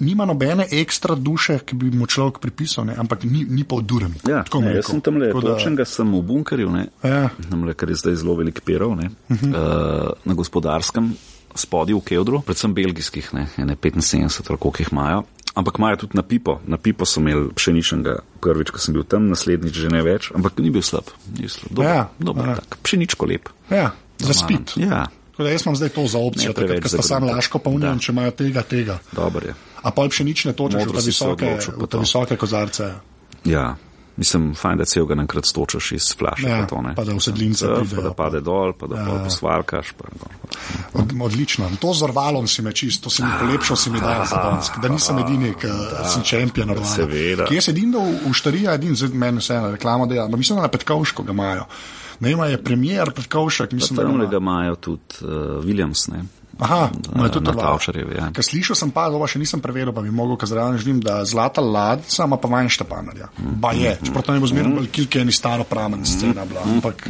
nima 0.00 0.24
nobene 0.24 0.66
ekstra 0.70 1.14
duše, 1.14 1.58
ki 1.58 1.76
bi 1.76 1.90
mu 1.90 2.06
človek 2.06 2.38
pripisal, 2.38 2.84
ne, 2.84 2.94
ampak 2.94 3.24
ni, 3.24 3.44
ni 3.44 3.64
pa 3.64 3.76
oduren. 3.76 4.14
Ja, 4.24 4.44
ne, 4.54 4.74
jaz 4.74 4.86
sem 4.86 5.00
tam 5.00 5.16
le, 5.16 5.32
da- 5.32 5.40
točen 5.40 5.76
ga 5.76 5.84
sem 5.84 6.08
v 6.08 6.22
bunkerju, 6.22 6.70
ne, 6.70 6.86
Ja. 7.02 7.30
tam 7.50 7.64
le, 7.64 7.74
ker 7.74 7.88
je 7.88 7.94
zdaj 7.96 8.14
zelo 8.16 8.34
velik 8.34 8.60
perov, 8.60 8.96
ne, 8.96 9.10
uh 9.28 9.36
-huh. 9.36 9.50
uh, 9.50 10.10
na 10.24 10.34
gospodarskem 10.34 11.14
spodju 11.54 11.98
v 11.98 12.04
Keldru, 12.04 12.40
predvsem 12.40 12.74
belgijskih, 12.74 13.34
ne, 13.34 13.48
ene 13.56 13.76
75 13.76 14.50
ali 14.50 14.58
koliko 14.58 14.82
jih 14.82 14.88
imajo. 14.92 15.22
Ampak 15.54 15.78
imajo 15.78 15.96
tudi 15.96 16.12
na 16.16 16.22
pipo. 16.22 16.60
Na 16.66 16.76
pipo 16.76 17.04
so 17.04 17.20
imeli 17.20 17.48
pšeničnega 17.54 18.18
prvič, 18.40 18.70
ko 18.70 18.78
sem 18.78 18.92
bil 18.94 19.04
tam, 19.04 19.28
naslednjič 19.28 19.72
že 19.74 19.88
ne 19.88 20.02
več, 20.02 20.28
ampak 20.34 20.58
ni 20.58 20.70
bil 20.70 20.82
slab. 20.82 21.04
Ni 21.32 21.40
bil 21.40 21.48
slab. 21.48 21.72
Dober, 21.72 21.88
Ja, 21.88 22.08
dober 22.18 22.48
ja. 22.48 22.54
tak. 22.56 22.76
Pšeničko 22.82 23.26
lep. 23.26 23.48
Ja, 23.70 23.90
za 24.18 24.32
spit. 24.34 24.72
Ja, 24.76 25.06
Tako 25.36 25.42
da 25.42 25.50
jaz 25.50 25.62
imam 25.62 25.76
zdaj 25.76 25.88
to 25.90 26.06
za 26.06 26.18
opcijo, 26.18 26.52
preveč 26.52 26.82
da 26.82 26.88
sta 26.88 27.02
sam 27.04 27.24
laško 27.24 27.58
pa 27.58 27.70
unijem, 27.70 27.92
Da. 27.92 28.00
če 28.00 28.12
imajo 28.12 28.30
tega, 28.32 28.62
tega. 28.64 28.98
dober 29.12 29.44
je. 29.44 29.54
A 29.78 29.90
pol 29.90 30.08
pšenične 30.08 30.52
točeš 30.52 30.80
v 30.82 30.92
te 30.92 31.02
visoke, 31.02 31.50
pa 31.68 31.76
v 31.76 31.86
te 31.86 31.98
visoke 31.98 32.36
kozarce. 32.36 32.86
Ja, 33.44 33.76
mislim, 34.16 34.54
fajn, 34.54 34.78
da 34.78 34.84
celega 34.84 35.14
naenkrat 35.14 35.44
stočaš 35.44 35.92
iz 35.92 36.08
flaša. 36.10 36.48
Ja, 36.48 36.56
pa, 36.58 36.66
to, 36.66 36.80
pa 36.96 37.04
da 37.04 37.12
v 37.12 37.20
sedlince 37.20 37.66
Ja, 37.66 37.76
pridejo, 37.76 37.96
Pa 37.96 38.02
da 38.02 38.08
pa- 38.08 38.24
pade 38.24 38.40
dol, 38.40 38.72
pa 38.72 38.86
da 38.86 38.96
ja. 38.96 39.18
posvalkaš. 39.22 39.92
Pa, 39.92 40.08
dol. 40.10 40.32
Od, 40.94 41.12
odlično. 41.22 41.68
To 41.76 41.92
z 41.92 42.02
orvalom 42.02 42.48
si 42.48 42.62
me 42.62 42.72
čist, 42.72 43.04
to 43.04 43.10
si 43.10 43.20
mi 43.22 43.28
polepšal, 43.30 43.76
si 43.76 43.90
mi 43.90 44.00
dal 44.00 44.24
za 44.24 44.40
danes. 44.40 44.72
Da 44.74 44.88
nisem 44.88 45.18
edini, 45.18 45.52
ki 45.54 45.68
sem 46.08 46.22
čempion 46.24 46.70
orvala. 46.70 46.88
seveda. 46.88 47.46
Jaz 47.52 47.68
edin, 47.68 47.92
da 47.92 48.00
v, 48.00 48.24
v 48.24 48.32
štarija, 48.32 48.74
edin, 48.74 48.96
zdaj 48.96 49.12
meni 49.14 49.38
vseeno 49.38 49.70
reklamo 49.70 50.06
dela, 50.06 50.24
ampak 50.24 50.38
mislim, 50.38 50.56
da 50.56 50.62
na 50.62 50.68
Petkovško 50.70 51.22
ga 51.22 51.32
imajo. 51.32 51.68
Ne 52.20 52.28
vem, 52.32 52.40
a 52.40 52.46
je 52.46 52.62
premier 52.62 53.10
Petkovšek, 53.12 53.72
mislim, 53.72 53.96
da 53.96 54.02
Tam 54.02 54.14
ima. 54.14 54.26
ga 54.26 54.36
imajo 54.36 54.76
tudi 54.76 55.20
uh, 55.22 55.28
Williams, 55.64 56.08
ne. 56.12 56.24
Aha, 56.58 56.88
imajo 57.14 57.28
tudi 57.34 57.44
na 57.44 57.50
orval. 57.50 57.64
Tavšarjevi. 57.76 58.14
Ja. 58.16 58.30
Ker 58.32 58.44
slišal 58.44 58.76
sem 58.76 58.90
pa, 58.90 59.10
ovo 59.12 59.26
še 59.28 59.38
nisem 59.38 59.60
preveril, 59.60 59.92
pa 59.92 60.00
bi 60.00 60.10
mogel, 60.10 60.38
ker 60.40 60.48
zraven 60.48 60.78
živim, 60.80 61.02
da 61.04 61.18
zlata 61.28 61.60
ladca 61.60 62.24
ima 62.24 62.38
pa 62.40 62.48
manj 62.48 62.70
štepanarja. 62.78 63.28
Ba 63.60 63.74
je, 63.76 63.98
čeprav 64.06 64.24
to 64.24 64.32
ne 64.32 64.40
bo 64.40 64.48
zmerno, 64.48 64.78
bolj 64.78 64.88
kilke 64.88 65.20
eni 65.20 65.34
staro 65.36 65.66
pramen 65.68 66.06
scena 66.08 66.46
bila, 66.48 66.64
ampak 66.64 67.04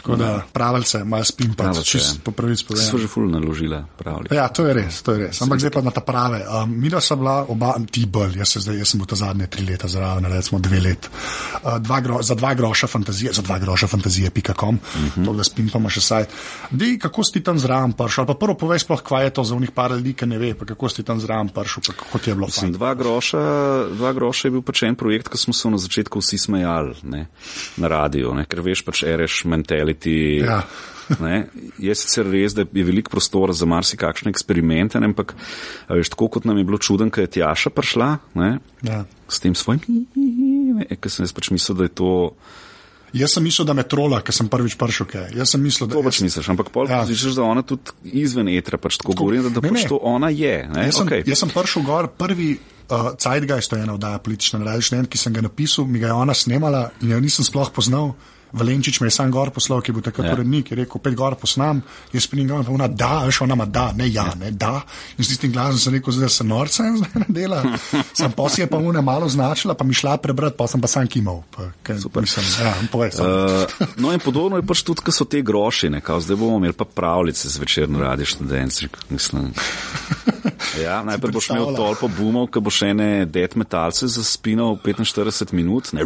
tako 0.00 0.16
da 0.16 0.42
pravilce, 0.52 1.04
malo 1.04 1.24
spim 1.24 1.52
pa, 1.54 1.64
Pravilce, 1.64 1.84
čist 1.84 2.16
ja. 2.16 2.20
po 2.24 2.32
pravici 2.32 2.64
So 2.64 2.68
povedano. 2.72 2.98
že 2.98 3.08
ful 3.08 3.28
naložile, 3.28 3.84
pravili. 3.98 4.32
Ja, 4.32 4.48
to 4.48 4.64
je 4.64 4.74
res, 4.74 5.02
to 5.04 5.12
je 5.12 5.26
res. 5.26 5.42
Ampak 5.44 5.60
zdaj 5.60 5.72
pa 5.76 5.82
na 5.84 5.92
ta 5.92 6.00
prave. 6.00 6.40
Um, 6.48 6.72
mi 6.80 6.88
da 6.88 7.00
sva 7.04 7.16
bila 7.20 7.34
oba, 7.44 7.74
ti 7.90 8.06
bolj, 8.06 8.38
jaz, 8.40 8.56
se 8.56 8.64
zdaj, 8.64 8.80
jaz 8.80 8.88
sem 8.94 9.00
bil 9.00 9.08
ta 9.10 9.18
zadnje 9.20 9.46
tri 9.52 9.66
leta 9.68 9.88
zraven, 9.88 10.24
recimo 10.32 10.60
dve 10.60 10.80
let. 10.80 11.10
Uh, 11.60 11.76
dva 11.84 12.00
gro, 12.00 12.22
za 12.24 12.34
dva 12.34 12.54
groša 12.56 12.88
fantazije, 12.88 13.32
za 13.36 13.42
dva 13.42 13.58
groša 13.58 13.86
fantazije.com, 13.86 14.74
uh 14.74 15.00
-huh. 15.00 15.24
to 15.24 15.32
da 15.32 15.44
spim 15.44 15.68
pa 15.68 15.80
še 15.90 16.00
sajt. 16.00 16.28
Dej, 16.70 16.98
kako 16.98 17.24
si 17.24 17.42
tam 17.44 17.58
zraven 17.58 17.92
prišel? 17.92 18.26
Pa 18.26 18.34
prvo 18.34 18.54
povej 18.54 18.78
sploh, 18.78 19.02
kaj 19.02 19.24
je 19.24 19.30
to 19.30 19.44
za 19.44 19.54
unih 19.54 19.70
par 19.70 19.90
ljudi, 19.90 20.14
ki 20.14 20.26
ne 20.26 20.38
ve, 20.38 20.54
pa 20.54 20.64
kako 20.64 20.88
si 20.88 21.02
tam 21.02 21.20
zraven 21.20 21.48
prišel, 21.48 21.82
pa 21.86 21.92
kako 21.92 22.18
ti 22.18 22.30
je 22.30 22.34
bilo 22.34 22.46
Mislim, 22.46 22.72
dva, 22.72 22.94
groša, 22.94 23.40
dva 23.92 24.12
groša 24.12 24.48
je 24.48 24.52
bil 24.52 24.62
pač 24.62 24.82
en 24.82 24.96
projekt, 24.96 25.28
ki 25.28 25.38
smo 25.38 25.52
se 25.52 25.70
na 25.70 25.78
začetku 25.78 26.18
vsi 26.18 26.38
smejali 26.38 26.94
ne, 27.02 27.26
na 27.76 27.88
radiju, 27.88 28.34
ne, 28.34 28.44
ker 28.44 28.60
veš 28.60 28.84
pač 28.84 29.02
ereš 29.02 29.44
mentality. 29.92 30.40
Ja. 30.40 30.62
Ne, 31.10 31.48
je 31.74 31.90
sicer 31.90 32.22
res, 32.22 32.54
da 32.54 32.62
je 32.62 32.84
veliko 32.86 33.10
prostora 33.10 33.50
za 33.50 33.66
marsikakšne 33.66 34.30
eksperimente, 34.30 34.94
ne, 35.02 35.08
ampak 35.10 35.32
veš, 35.90 36.06
tako 36.06 36.28
kot 36.30 36.44
nam 36.46 36.54
je 36.54 36.62
bilo 36.62 36.78
čuden, 36.78 37.10
ko 37.10 37.18
je 37.18 37.26
Tjaša 37.26 37.70
prišla 37.70 38.06
ne, 38.38 38.60
Ja. 38.86 39.00
s 39.26 39.42
tem 39.42 39.50
svojim, 39.50 39.82
ker 40.86 41.10
sem 41.10 41.26
jaz 41.26 41.34
pač 41.34 41.50
mislil, 41.50 41.74
da 41.74 41.84
je 41.84 41.94
to. 41.98 42.10
Jaz 43.10 43.34
sem 43.34 43.42
mislil, 43.42 43.66
da 43.66 43.74
me 43.74 43.82
trola, 43.82 44.22
ker 44.22 44.30
sem 44.30 44.46
prvič 44.46 44.78
prišel, 44.78 45.06
kaj. 45.08 45.34
Jaz 45.34 45.50
sem 45.50 45.58
mislil, 45.58 45.90
da 45.90 45.98
To 45.98 46.06
pač 46.06 46.22
misliš, 46.22 46.46
ampak 46.46 46.70
pol 46.70 46.86
Ja. 46.86 47.02
zvišaš, 47.02 47.34
da 47.34 47.42
ona 47.42 47.66
tudi 47.66 47.90
izven 48.14 48.46
etra 48.48 48.78
pač 48.78 48.94
tako 48.96 49.18
govori, 49.18 49.42
da, 49.42 49.50
da 49.50 49.58
Ne, 49.58 49.66
pač 49.68 49.82
ne. 49.82 49.88
to 49.88 49.98
ona 49.98 50.30
je. 50.30 50.62
Ne? 50.68 50.86
Jaz 50.86 50.94
sem, 50.94 51.08
Okay. 51.08 51.26
jaz 51.26 51.38
sem 51.40 51.50
prišel 51.50 51.82
gor 51.82 52.06
prvi. 52.06 52.60
uh, 52.86 53.18
Zeitgeist, 53.18 53.66
to 53.66 53.74
je 53.74 53.82
ena 53.82 53.94
oddaja 53.94 54.18
politična 54.18 54.58
na 54.58 54.64
Radio 54.64 54.82
Študent, 54.82 55.08
ki 55.08 55.18
sem 55.18 55.32
ga 55.32 55.42
napisal, 55.42 55.86
mi 55.86 55.98
ga 55.98 56.06
je 56.06 56.12
ona 56.14 56.34
snemala 56.34 56.90
in 57.00 57.10
jo 57.10 57.18
nisem 57.18 57.42
sploh 57.42 57.66
poznal. 57.68 58.14
Valenčič 58.52 59.00
me 59.00 59.06
je 59.06 59.14
sam 59.14 59.30
gor 59.30 59.50
poslal, 59.50 59.80
ki 59.80 59.90
je 59.90 59.94
bil 59.94 60.02
takrat 60.02 60.26
Ja. 60.26 60.32
urednik, 60.34 60.70
je 60.70 60.76
rekel, 60.76 61.00
pet 61.00 61.14
gor 61.14 61.34
posnam, 61.34 61.82
jaz 62.12 62.26
spim 62.26 62.48
gor, 62.48 62.64
pa 62.64 62.72
ona 62.72 62.88
da, 62.88 63.24
veš, 63.26 63.40
ona 63.40 63.54
ima 63.54 63.64
da, 63.66 63.92
ne 63.96 64.08
ja, 64.12 64.26
ne 64.38 64.50
da. 64.50 64.82
In 65.18 65.24
s 65.24 65.28
tistim 65.28 65.52
glasom 65.52 65.78
sem 65.78 65.94
rekel, 65.94 66.12
zdaj 66.12 66.28
se 66.28 66.44
norca 66.44 66.86
in 66.86 66.96
zdaj 67.00 67.22
ne 67.22 67.26
dela. 67.28 67.62
Sem 68.12 68.32
pa 68.32 68.48
si 68.48 68.60
je 68.60 68.66
pa 68.66 68.76
una 68.76 69.00
malo 69.00 69.28
značila, 69.28 69.74
pa 69.74 69.84
mi 69.84 69.94
šla 69.94 70.16
prebrati, 70.16 70.56
pa 70.56 70.66
sem 70.66 70.80
pa 70.80 70.88
sam 70.88 71.06
kimal. 71.06 71.42
Pa, 71.50 71.70
kaj. 71.82 71.96
Mislim, 72.20 72.46
ja, 72.60 72.74
povej. 72.92 73.10
Uh, 73.18 73.86
no, 73.96 74.12
in 74.12 74.20
podobno 74.20 74.56
je 74.56 74.66
pač 74.66 74.82
tudi, 74.82 75.02
ko 75.04 75.12
so 75.12 75.24
te 75.24 75.42
grošine, 75.42 76.00
kao 76.00 76.20
zdaj 76.20 76.36
bomo 76.36 76.56
imeli 76.56 76.76
pa 76.76 76.84
pravljice 76.84 77.48
zvečer 77.48 77.88
na 77.90 77.98
radi 78.10 78.24
študenci. 78.24 78.88
Mislim. 79.08 79.52
Ja, 80.82 81.02
najprej 81.04 81.32
boš 81.32 81.50
imel 81.50 81.74
toliko 81.76 82.08
bumov, 82.08 82.46
ko 82.52 82.60
boš 82.60 82.82
ene 82.82 83.24
dead 83.26 83.56
metalce 83.56 84.06
zaspinal 84.06 84.76
45 84.84 85.52
minut, 85.52 85.92
ne, 85.92 86.04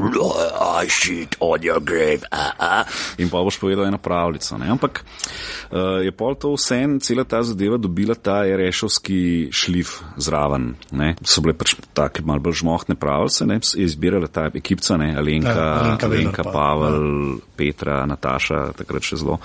I 0.85 0.89
shit 0.89 1.37
on 1.41 1.61
your 1.61 1.81
grave, 1.85 2.25
in 3.23 3.31
pa 3.31 3.43
boš 3.43 3.59
povedal 3.61 3.87
eno 3.87 3.99
pravljico. 3.99 4.59
Ne? 4.59 4.71
Ampak 4.71 5.05
uh, 5.05 6.03
je 6.05 6.13
pol 6.13 6.35
to 6.35 6.55
vse, 6.55 6.81
cela 7.01 7.25
ta 7.25 7.43
zadeva 7.43 7.77
dobila 7.77 8.15
ta 8.15 8.43
rešovski 8.43 9.49
šlif 9.53 10.01
zraven. 10.17 10.75
Ne? 10.93 11.15
So 11.23 11.45
bile 11.45 11.57
pač 11.59 11.77
take 11.97 12.25
malo 12.27 12.43
bolj 12.45 12.61
žmohtne 12.63 12.99
pravljice, 12.99 13.47
ne? 13.47 13.61
je 13.63 13.85
izbirala 13.85 14.29
ta 14.29 14.49
ekipca, 14.55 14.97
ne? 15.01 15.15
Alenka, 15.19 15.55
Ja, 15.55 15.81
Alenka 15.81 16.07
Alenka 16.07 16.43
pa, 16.43 16.53
Pavel, 16.53 17.39
Petra, 17.57 18.03
Nataša, 18.07 18.73
takrat 18.79 19.07
še 19.07 19.21
zelo. 19.21 19.39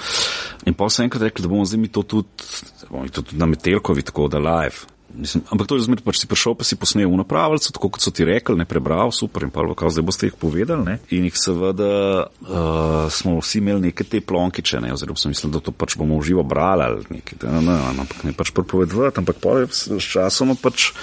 In 0.70 0.78
pa 0.78 0.90
so 0.90 1.04
enkrat 1.06 1.30
rekli, 1.30 1.46
da 1.46 1.52
bomo 1.52 1.68
zdaj 1.68 1.82
mi 1.82 1.92
to 1.94 2.04
tudi, 2.04 2.50
bomo 2.90 3.08
to 3.10 3.24
tudi 3.24 3.40
na 3.40 3.50
Metelkovi, 3.50 4.06
tako 4.06 4.28
da 4.32 4.42
live. 4.42 4.99
Mislim, 5.14 5.44
ampak 5.50 5.68
to 5.68 5.76
je 5.76 5.86
zmer, 5.88 6.02
pač 6.06 6.22
si 6.22 6.30
prišel, 6.30 6.54
pa 6.54 6.68
si 6.68 6.78
posnel 6.78 7.10
v 7.10 7.18
napravljalcu, 7.24 7.74
tako 7.74 7.90
kot 7.96 8.04
so 8.06 8.14
ti 8.14 8.28
rekli, 8.28 8.54
ne 8.60 8.68
prebral, 8.70 9.10
super, 9.16 9.44
in 9.48 9.52
pa 9.54 9.66
kako 9.66 9.90
zdaj 9.90 10.06
boste 10.06 10.30
jih 10.30 10.38
povedali. 10.38 10.86
Ne? 10.86 10.96
In 11.18 11.26
jih 11.26 11.38
seveda 11.40 11.92
uh, 12.30 13.10
smo 13.10 13.40
vsi 13.42 13.62
imeli 13.64 13.90
neke 13.90 14.06
te 14.06 14.22
plonkiče, 14.22 14.84
ne? 14.86 14.94
oziroma 14.94 15.18
sem 15.18 15.34
mislil, 15.34 15.54
da 15.56 15.64
to 15.66 15.74
pač 15.74 15.98
bomo 15.98 16.20
uživo 16.20 16.46
brali 16.46 16.86
ali 16.86 17.20
nekaj, 17.20 17.42
da, 17.42 17.58
ne, 17.58 17.66
ne, 17.66 18.04
ampak 18.06 18.24
ne 18.28 18.34
pač 18.38 18.54
prepovedovati, 18.54 19.24
ampak 19.24 19.42
pa 19.42 19.62
je 19.64 19.70
s 19.74 20.12
časoma 20.14 20.58
pač. 20.60 20.94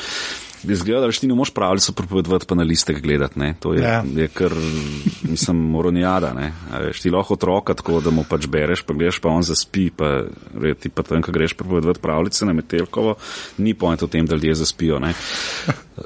Izgleda, 0.65 1.01
da 1.07 1.13
ti 1.13 1.27
ne 1.27 1.35
moš 1.35 1.51
pravljico 1.51 1.93
prepovedovati, 1.93 2.47
pa 2.47 2.55
na 2.55 2.63
listek 2.63 3.01
gledati. 3.03 3.39
Ne? 3.39 3.55
To 3.61 3.75
je, 3.75 3.83
Ja. 3.83 4.05
je 4.17 4.29
kar, 4.29 4.53
mislim, 5.23 5.57
moronjada. 5.57 6.33
Ne? 6.35 6.53
A 6.73 6.79
Veš, 6.79 7.01
ti 7.01 7.11
lahko 7.11 7.35
otroka 7.35 7.75
tako, 7.75 8.01
da 8.01 8.11
mu 8.11 8.25
pač 8.29 8.47
bereš, 8.47 8.83
pa 8.83 8.95
gledaš, 8.95 9.19
pa 9.19 9.29
on 9.29 9.43
zaspi, 9.43 9.91
pa 9.97 10.23
re, 10.61 10.75
ti 10.75 10.89
pa 10.89 11.03
tam, 11.03 11.23
ko 11.23 11.33
greš 11.33 11.55
prepovedovati 11.55 12.01
pravljice 12.01 12.47
na 12.47 12.53
Metelkovo, 12.53 13.15
ni 13.59 13.75
point 13.75 14.03
v 14.03 14.09
tem, 14.09 14.27
da 14.27 14.35
ljudje 14.35 14.55
zaspijo. 14.55 14.99
Ne? 14.99 15.15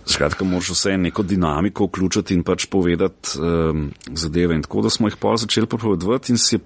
Skratka, 0.06 0.44
moraš 0.44 0.70
vse 0.70 0.96
neko 0.96 1.22
dinamiko 1.22 1.84
vključiti 1.84 2.34
in 2.34 2.42
pač 2.42 2.66
povedati 2.66 3.38
um, 3.38 3.90
zadeve. 4.14 4.54
In 4.54 4.62
tako 4.62 4.82
da 4.82 4.90
smo 4.90 5.08
jih 5.08 5.16
pol 5.16 5.36
začeli 5.36 5.66
prepovedovati 5.66 6.32
in 6.32 6.38
si 6.38 6.56
je 6.56 6.60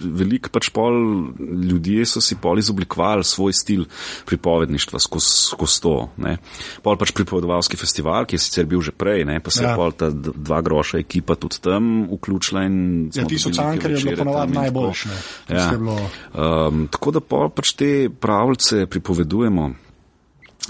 veliko 0.00 0.50
pač 0.52 0.68
pol 0.74 0.94
ljudje 1.38 2.06
so 2.06 2.20
si 2.20 2.34
pol 2.40 2.58
izoblikovali 2.58 3.24
svoj 3.24 3.52
stil 3.52 3.84
pripovedništva 4.26 4.98
skozi 4.98 5.28
skozi 5.50 5.80
to. 5.82 5.94
Ne. 6.16 6.36
Pol 6.82 6.96
pač 6.96 7.12
pripovedovalski 7.12 7.76
festival, 7.76 8.26
ki 8.26 8.34
je 8.36 8.44
sicer 8.44 8.66
bil 8.66 8.80
že 8.82 8.92
prej, 8.92 9.24
ne, 9.24 9.40
pa 9.40 9.50
se 9.50 9.62
ja. 9.62 9.68
Ja. 9.68 9.70
je 9.72 9.76
pol 9.76 9.92
ta 9.92 10.10
dva 10.12 10.60
groša 10.60 10.98
ekipa 10.98 11.34
tudi 11.34 11.60
tam 11.62 12.08
vključila 12.10 12.64
in 12.66 13.10
Ja, 13.14 13.24
ti 13.24 13.38
so 13.38 13.48
je 13.48 13.54
bilo 13.54 13.94
večere 13.94 14.16
ponovadi. 14.16 14.52
Tisto 14.52 15.54
Ja. 15.54 15.70
je 15.70 15.78
bilo- 15.78 16.10
Um, 16.32 16.88
tako 16.88 17.10
da 17.10 17.20
pa 17.20 17.48
pač 17.54 17.72
te 17.72 18.08
pravljice 18.20 18.86
pripovedujemo. 18.86 19.70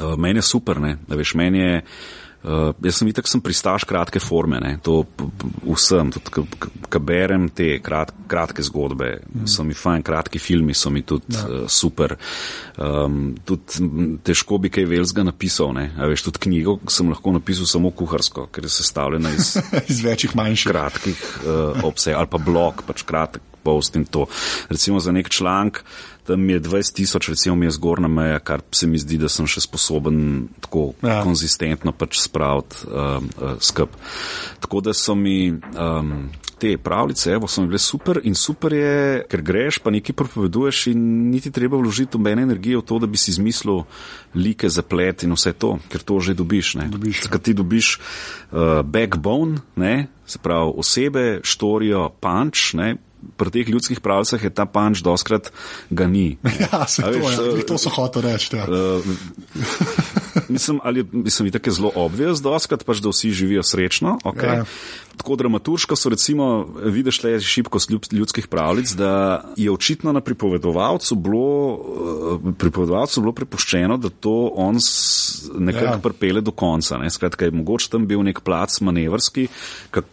Uh, 0.01 0.17
meni 0.19 0.39
je 0.39 0.43
super, 0.43 0.81
ne, 0.81 0.99
da 1.09 1.17
veš, 1.17 1.35
meni 1.35 1.59
je. 1.59 1.83
Uh, 2.43 2.73
jaz 2.83 2.99
sem 2.99 3.11
itak 3.13 3.29
sem 3.31 3.43
pristaš 3.45 3.85
kratke 3.87 4.19
forme, 4.23 4.59
ne, 4.63 4.73
to 4.83 5.03
vsem, 5.63 6.11
tudi 6.11 6.33
ko 6.91 7.01
berem 7.03 7.47
te 7.55 7.77
krat, 7.85 8.11
kratke 8.27 8.65
zgodbe, 8.67 9.13
mm. 9.23 9.47
so 9.47 9.63
mi 9.67 9.77
fajn, 9.79 10.03
kratki 10.03 10.41
filmi 10.43 10.75
so 10.75 10.91
mi 10.91 11.05
tudi 11.07 11.37
ja. 11.37 11.45
uh, 11.47 11.69
super. 11.71 12.17
Um, 12.83 13.37
tudi 13.47 14.19
težko 14.27 14.59
bi 14.63 14.73
kaj 14.75 14.89
velzga 14.91 15.27
napisal, 15.29 15.71
ne, 15.77 15.89
a 15.95 16.11
veš, 16.11 16.27
tudi 16.29 16.43
knjigo 16.49 16.81
sem 16.91 17.13
lahko 17.13 17.37
napisal 17.39 17.71
samo 17.71 17.95
kuharsko, 17.95 18.49
ker 18.51 18.67
je 18.67 18.75
sestavljena 18.81 19.31
iz 19.37 19.55
Iz 19.93 20.03
večjih 20.03 20.37
manjših. 20.37 20.73
kratkih 20.73 21.23
uh, 21.45 21.85
obseg 21.85 22.17
ali 22.19 22.31
pa 22.31 22.39
blog, 22.43 22.83
pač 22.87 23.07
kratek 23.07 23.43
post 23.63 23.97
in 23.97 24.05
to. 24.05 24.27
Recimo 24.71 25.01
za 25.01 25.13
nek 25.13 25.31
članek, 25.31 25.85
tam 26.27 26.51
je 26.51 26.61
20 26.61 26.95
tisoč, 26.95 27.29
recimo 27.29 27.57
mi 27.57 27.67
je 27.67 27.71
zgornja 27.71 28.09
meja, 28.09 28.39
kar 28.39 28.63
se 28.71 28.87
mi 28.87 28.99
zdi, 28.99 29.19
da 29.19 29.29
sem 29.29 29.47
še 29.47 29.65
sposoben 29.65 30.49
tako 30.63 30.93
ja. 31.03 31.21
Konzistentno 31.25 31.93
pač 31.93 32.21
spraviti 32.23 32.87
um, 32.87 33.29
uh, 33.41 33.57
skup. 33.61 33.97
Tako 34.63 34.81
da 34.87 34.95
so 34.95 35.17
mi 35.19 35.51
um, 35.51 36.31
te 36.63 36.77
pravljice, 36.79 37.33
evo, 37.35 37.49
so 37.51 37.63
mi 37.63 37.73
bile 37.73 37.81
super 37.83 38.21
in 38.23 38.37
super 38.39 38.73
je, 38.73 39.25
ker 39.31 39.43
greš 39.43 39.81
pa 39.83 39.91
nekaj 39.91 40.15
propoveduješ 40.15 40.87
in 40.93 41.03
niti 41.33 41.51
treba 41.51 41.81
vložiti 41.81 42.19
nobene 42.19 42.47
energije 42.47 42.79
v 42.79 42.87
to, 42.87 43.01
da 43.03 43.11
bi 43.11 43.19
si 43.19 43.33
izmislil 43.35 43.83
like, 44.39 44.71
zaplet 44.71 45.27
in 45.27 45.35
vse 45.35 45.57
to, 45.59 45.75
ker 45.91 46.07
to 46.07 46.21
že 46.23 46.39
dobiš. 46.39 46.77
Ne? 46.79 46.87
Dobiš, 46.93 47.19
ja. 47.19 47.27
Takrat 47.27 47.49
ti 47.51 47.57
dobiš 47.59 47.97
uh, 47.99 48.83
backbone, 48.87 49.65
ne? 49.75 50.07
se 50.27 50.39
pravi 50.39 50.71
osebe, 50.79 51.41
štorijo, 51.43 52.07
punch. 52.23 52.77
Ne? 52.79 52.95
Pri 53.37 53.51
teh 53.51 53.69
ljudskih 53.69 54.01
pravicah 54.01 54.43
je 54.45 54.51
ta 54.51 54.67
punch 54.67 55.03
doskrat 55.03 55.53
ga 55.91 56.07
ni. 56.07 56.37
Ja, 56.63 56.87
se 56.87 57.03
to, 57.03 57.11
veš, 57.11 57.39
ja. 57.39 57.47
eh, 57.59 57.67
to 57.67 57.79
so 57.79 57.91
hotel 57.91 58.23
reči. 58.23 58.57
Ja. 58.57 58.67
Uh, 58.69 59.05
mislim, 60.49 60.81
ali 60.85 61.05
mislim, 61.13 61.51
da 61.51 61.59
je 61.65 61.73
zelo 61.73 61.93
obvious, 61.95 62.43
doskrat 62.43 62.85
pač, 62.85 63.01
da 63.03 63.11
vsi 63.13 63.31
živijo 63.31 63.63
srečno. 63.63 64.19
Okay. 64.25 64.63
Ja. 64.63 64.65
Tako 65.17 65.37
dramaturško 65.37 65.97
so 65.97 66.09
recimo, 66.09 66.67
vidiš 66.85 67.23
le 67.23 67.41
šibkost 67.41 67.91
ljudskih 68.13 68.47
pravljic, 68.49 68.95
da 68.97 69.45
je 69.57 69.71
očitno 69.71 70.13
na 70.13 70.21
pripovedovalcu 70.21 71.15
bilo, 71.15 71.49
eh, 71.75 72.53
pripovedovalcu 72.59 73.21
bilo 73.21 73.33
prepuščeno, 73.33 73.97
da 73.97 74.09
to 74.09 74.53
on 74.57 74.79
nekako 75.59 75.85
Ja. 75.85 75.93
ja. 75.93 75.99
pripele 75.99 76.41
do 76.41 76.51
konca. 76.51 76.99
Ne. 76.99 77.11
Skratka, 77.11 77.45
je 77.45 77.51
mogoče 77.51 77.91
tam 77.91 78.07
bil 78.07 78.23
nek 78.23 78.41
plac 78.41 78.81
manevrski, 78.81 79.49
kak, 79.91 80.05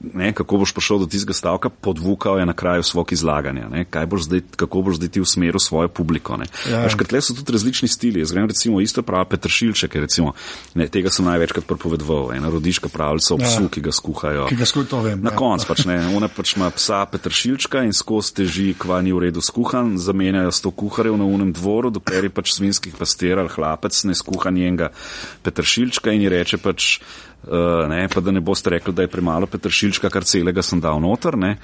ne, 0.00 0.32
kako 0.32 0.56
boš 0.62 0.72
prišel 0.72 0.98
do 1.02 1.06
tistega 1.06 1.34
stavka, 1.34 1.68
podvukal 1.68 2.38
je 2.38 2.46
na 2.46 2.52
kraju 2.52 2.82
svog 2.82 3.12
izlaganja, 3.12 3.68
ne, 3.68 3.84
kaj 3.84 4.06
boš 4.06 4.22
zdaj, 4.22 4.40
kako 4.56 4.82
boš 4.82 4.96
zdaj 4.96 5.08
ti 5.08 5.20
usmeril 5.20 5.58
svojo 5.58 5.88
publiko. 5.88 6.36
Ne. 6.36 6.46
Ja. 6.70 6.84
Veš, 6.86 6.94
ker 6.94 7.06
tle 7.10 7.20
so 7.22 7.34
tudi 7.34 7.52
različni 7.52 7.88
stili. 7.88 8.20
Jaz 8.20 8.32
grem 8.32 8.46
recimo 8.46 8.80
isto 8.80 9.02
prav 9.02 9.24
Petršilček, 9.24 9.94
je 9.94 10.00
recimo, 10.00 10.32
ne, 10.74 10.88
tega 10.88 11.10
sem 11.10 11.26
največkrat 11.26 11.66
prepovedoval, 11.66 12.32
ena 12.36 12.50
rodiška 12.50 12.88
pravljica 12.88 13.34
o 13.34 13.38
psu, 13.38 13.62
Ja. 13.62 13.68
ki 13.68 13.80
ga 13.80 13.92
skuhajo. 13.92 14.46
Ki 14.48 14.56
ga 14.56 14.66
skuj 14.66 14.86
to 14.86 15.00
vem. 15.02 15.22
Na 15.22 15.30
ja. 15.30 15.36
koncu 15.36 15.66
pač 15.66 15.84
ne, 15.84 15.98
ona 16.16 16.28
pač 16.28 16.56
ima 16.56 16.70
psa 16.70 17.04
Petršilčka 17.10 17.82
in 17.82 17.92
skozi 17.92 18.34
teži, 18.34 18.74
kva 18.78 19.02
ni 19.02 19.12
v 19.12 19.26
redu 19.28 19.42
skuhan, 19.42 19.96
zamenjajo 19.98 20.52
sto 20.54 20.70
kuharjev 20.70 21.18
na 21.18 21.24
unem 21.24 21.52
dvoru, 21.52 21.90
dokler 21.90 22.28
je 22.28 22.30
pač 22.30 22.54
svinskih 22.54 22.94
pastir 22.94 23.38
ali 23.38 23.50
hlapec 23.50 24.04
ne 24.04 24.14
skuha 24.14 24.50
njenega 24.50 24.92
Petršilčka 25.42 26.12
in 26.14 26.22
ji 26.22 26.28
reče 26.28 26.58
pač, 26.62 27.00
uh, 27.44 27.86
ne, 27.88 28.08
pa 28.08 28.20
da 28.20 28.30
ne 28.30 28.40
boste 28.40 28.70
rekli, 28.70 28.92
da 28.92 29.02
je 29.02 29.10
premalo 29.12 29.46
Petršilčka, 29.46 30.10
kar 30.10 30.24
celega 30.24 30.62
sem 30.62 30.80
dal 30.80 31.00
noter, 31.00 31.36
ne, 31.36 31.54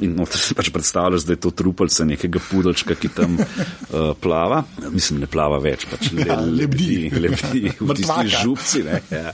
in 0.00 0.14
noter 0.16 0.38
si 0.38 0.54
pač 0.54 0.70
predstavljaš, 0.74 1.26
da 1.28 1.36
je 1.36 1.40
to 1.40 1.50
trupelce 1.52 2.04
nekega 2.04 2.40
pudelčka, 2.50 2.94
ki 2.94 3.12
tam 3.14 3.36
uh, 3.38 4.12
plava, 4.20 4.64
mislim, 4.90 5.20
ne 5.20 5.30
plava 5.30 5.58
več, 5.58 5.86
pač 5.90 6.10
le, 6.12 6.26
Ja, 6.26 6.40
lebdi. 6.40 7.10
lebdi 7.14 7.70
v 7.78 7.86
Mrtvaka. 7.86 8.24
tistih 8.26 8.42
župci, 8.42 8.82
ne, 8.86 9.00
ja. 9.10 9.32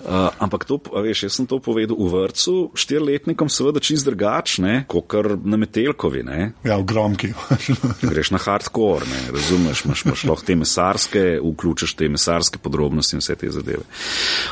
Uh, 0.00 0.30
ampak 0.40 0.64
to, 0.64 0.78
veš, 0.80 1.26
jaz 1.28 1.34
sem 1.36 1.46
to 1.46 1.58
povedal 1.60 1.98
v 1.98 2.08
vrtu, 2.08 2.72
štirletnikom 2.72 3.50
seveda 3.52 3.82
čist 3.84 4.06
drugačne, 4.08 4.84
kot 4.88 5.04
kar 5.12 5.36
na 5.44 5.58
Metelkovi, 5.60 6.22
ne. 6.24 6.52
Ja, 6.64 6.78
v 6.80 6.86
gromki. 6.88 7.32
Greš 8.10 8.32
na 8.32 8.40
hardcore, 8.40 9.04
ne, 9.04 9.20
razumeš, 9.34 9.84
imaš, 9.84 10.04
imaš 10.08 10.24
lahko 10.24 10.46
te 10.48 10.56
mesarske, 10.56 11.24
vključiš 11.44 11.94
te 12.00 12.08
mesarske 12.08 12.58
podrobnosti 12.58 13.18
in 13.18 13.20
vse 13.20 13.36
te 13.36 13.50
zadeve. 13.52 13.84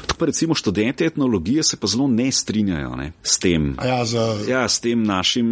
Tako 0.05 0.18
pa 0.20 0.28
recimo 0.28 0.55
študenti 0.55 1.09
etnologije 1.09 1.64
se 1.64 1.80
pa 1.80 1.86
zelo 1.88 2.09
ne 2.12 2.28
strinjajo 2.32 2.92
ne, 3.01 3.12
s 3.22 3.38
tem. 3.40 3.72
A 3.80 3.86
ja, 3.86 4.05
za, 4.05 4.26
Ja, 4.49 4.68
s 4.68 4.80
tem 4.84 5.03
našim 5.03 5.49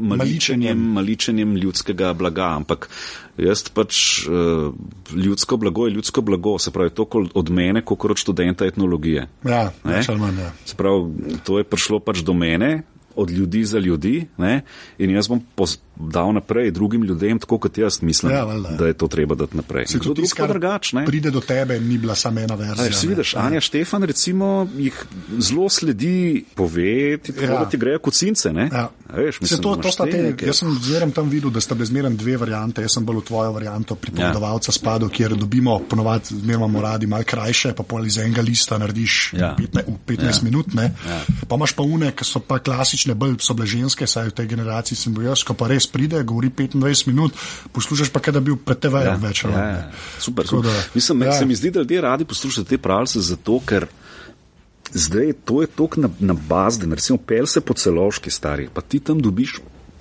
Maličenjem. 0.00 0.78
maličenjem 0.92 1.56
ljudskega 1.56 2.12
blaga, 2.12 2.52
ampak 2.60 2.90
jaz 3.38 3.64
pač 3.74 4.26
uh, 4.26 4.72
ljudsko 5.14 5.56
blago 5.56 5.86
je 5.86 5.94
ljudsko 5.94 6.20
blago, 6.20 6.58
se 6.58 6.70
pravi 6.70 6.90
to 6.90 7.06
od 7.34 7.50
mene, 7.50 7.84
kot 7.84 8.04
od 8.10 8.16
študenta 8.18 8.66
etnologije. 8.66 9.28
ja, 9.44 9.72
Ne? 9.84 9.96
več 9.96 10.08
ali 10.08 10.20
manj. 10.20 10.40
Ja. 10.40 10.52
Se 10.64 10.76
pravi, 10.76 11.36
to 11.44 11.58
je 11.58 11.64
prišlo 11.64 12.00
pač 12.00 12.24
do 12.26 12.34
mene, 12.34 12.82
od 13.16 13.30
ljudi 13.30 13.64
za 13.64 13.78
ljudi, 13.78 14.26
ne? 14.38 14.62
in 14.98 15.10
jaz 15.10 15.28
bom 15.28 15.40
pos, 15.54 15.78
dal 16.02 16.32
naprej 16.32 16.70
drugim 16.70 17.02
ljudem, 17.02 17.38
tako 17.38 17.58
kot 17.58 17.78
jaz 17.78 18.02
mislim, 18.02 18.32
Ja, 18.32 18.44
valjda. 18.44 18.68
da 18.70 18.86
je 18.86 18.92
to 18.94 19.08
treba 19.08 19.34
dati 19.34 19.56
naprej. 19.56 19.86
Se 19.86 19.92
tudi 19.94 20.04
drug 20.06 20.16
tisto, 20.16 20.36
pa 20.36 20.42
kar 20.42 20.50
drugače, 20.50 20.96
ne? 20.96 21.04
Pride 21.06 21.30
do 21.30 21.40
tebe, 21.40 21.80
ni 21.80 21.98
bila 21.98 22.14
samo 22.14 22.40
ena 22.40 22.54
verzija. 22.54 22.84
Veš, 22.84 22.96
si 22.96 23.06
ne. 23.06 23.10
vidiš, 23.10 23.34
Anja 23.36 23.60
Štefan 23.60 24.02
recimo 24.02 24.48
jih 24.76 25.04
zelo 25.38 25.68
sledi 25.68 26.44
poveti, 26.54 27.32
tako 27.32 27.44
Ja. 27.44 27.58
da 27.58 27.64
ti 27.64 27.76
grejo 27.76 27.98
kocince, 28.00 28.52
ne? 28.52 28.68
Ja. 28.72 28.88
Veš, 29.10 29.34
Se 29.34 29.38
mislim, 29.42 29.60
to, 29.60 29.68
da 29.68 29.74
to 29.74 29.80
imaš 29.82 29.94
sta 29.94 30.04
te 30.06 30.18
neke- 30.18 30.46
jaz 30.46 30.56
sem 30.56 30.72
zmeraj 30.74 31.10
tam 31.10 31.28
videl, 31.28 31.50
da 31.50 31.60
sta 31.60 31.74
bile 31.74 31.86
zmeraj 31.86 32.10
dve 32.12 32.36
variante. 32.36 32.82
Jaz 32.82 32.92
sem 32.92 33.04
bolj 33.04 33.16
v 33.16 33.22
tvojo 33.22 33.52
varianto 33.52 33.94
pripovedovalca 33.94 34.68
ja. 34.68 34.72
spadal, 34.72 35.08
kjer 35.08 35.34
dobimo 35.34 35.78
ponovadi, 35.80 36.24
imamo 36.44 36.80
radi 36.80 37.06
malo 37.06 37.24
krajše, 37.24 37.72
pa 37.72 37.82
pol 37.82 38.06
iz 38.06 38.18
enega 38.18 38.42
lista 38.42 38.78
narediš 38.78 39.32
Ja. 39.32 39.54
v 39.54 39.62
15, 39.62 39.84
v 39.86 39.98
15 40.06 40.24
ja. 40.24 40.44
minut. 40.44 40.74
Ne? 40.74 40.82
Ja. 41.08 41.20
Pa 41.48 41.56
imaš 41.56 41.72
pa 41.72 41.82
une, 41.82 42.12
ki 42.12 42.24
so 42.24 42.40
pa 42.40 42.58
klasične, 42.58 43.14
bolj 43.14 43.36
so 43.40 43.54
bile 43.54 43.66
ženske, 43.66 44.06
saj 44.06 44.28
v 44.28 44.32
tej 44.32 44.46
generaciji 44.48 44.96
sem 44.96 45.14
bil 45.14 45.24
jaz, 45.24 45.42
ko 45.42 45.54
pa 45.54 45.66
res 45.66 45.86
pride, 45.92 46.22
govori 46.22 46.50
25 46.50 47.06
minut, 47.08 47.34
poslušaš 47.72 48.10
pa, 48.14 48.20
kaj 48.20 48.38
da 48.38 48.40
bi 48.40 48.54
bil 48.54 48.74
TV-jem 48.74 49.12
ja. 49.12 49.18
več. 49.22 49.44
Ja, 49.44 49.64
ja. 49.68 49.82
Super, 50.18 50.44
Tako 50.44 50.62
super. 50.62 50.70
da, 50.70 50.84
Mislim, 50.94 51.22
ja. 51.22 51.32
se 51.38 51.46
mi 51.46 51.54
zdi, 51.54 51.70
da 51.70 51.84
ljudje 51.84 52.00
radi 52.00 52.24
poslušajo 52.24 52.64
te 52.64 52.78
pravljice 52.78 53.20
zato, 53.20 53.60
ker 53.66 53.86
zdaj 54.92 55.32
to 55.44 55.60
je 55.62 55.66
tok 55.66 55.96
na, 55.96 56.10
na 56.18 56.34
bazden, 56.34 56.92
recimo 56.92 57.18
pel 57.18 57.46
se 57.46 57.60
po 57.60 57.74
celoški 57.74 58.30
stari, 58.30 58.68
pa 58.74 58.80
ti 58.80 59.00
tam 59.00 59.20
dobiš 59.20 59.60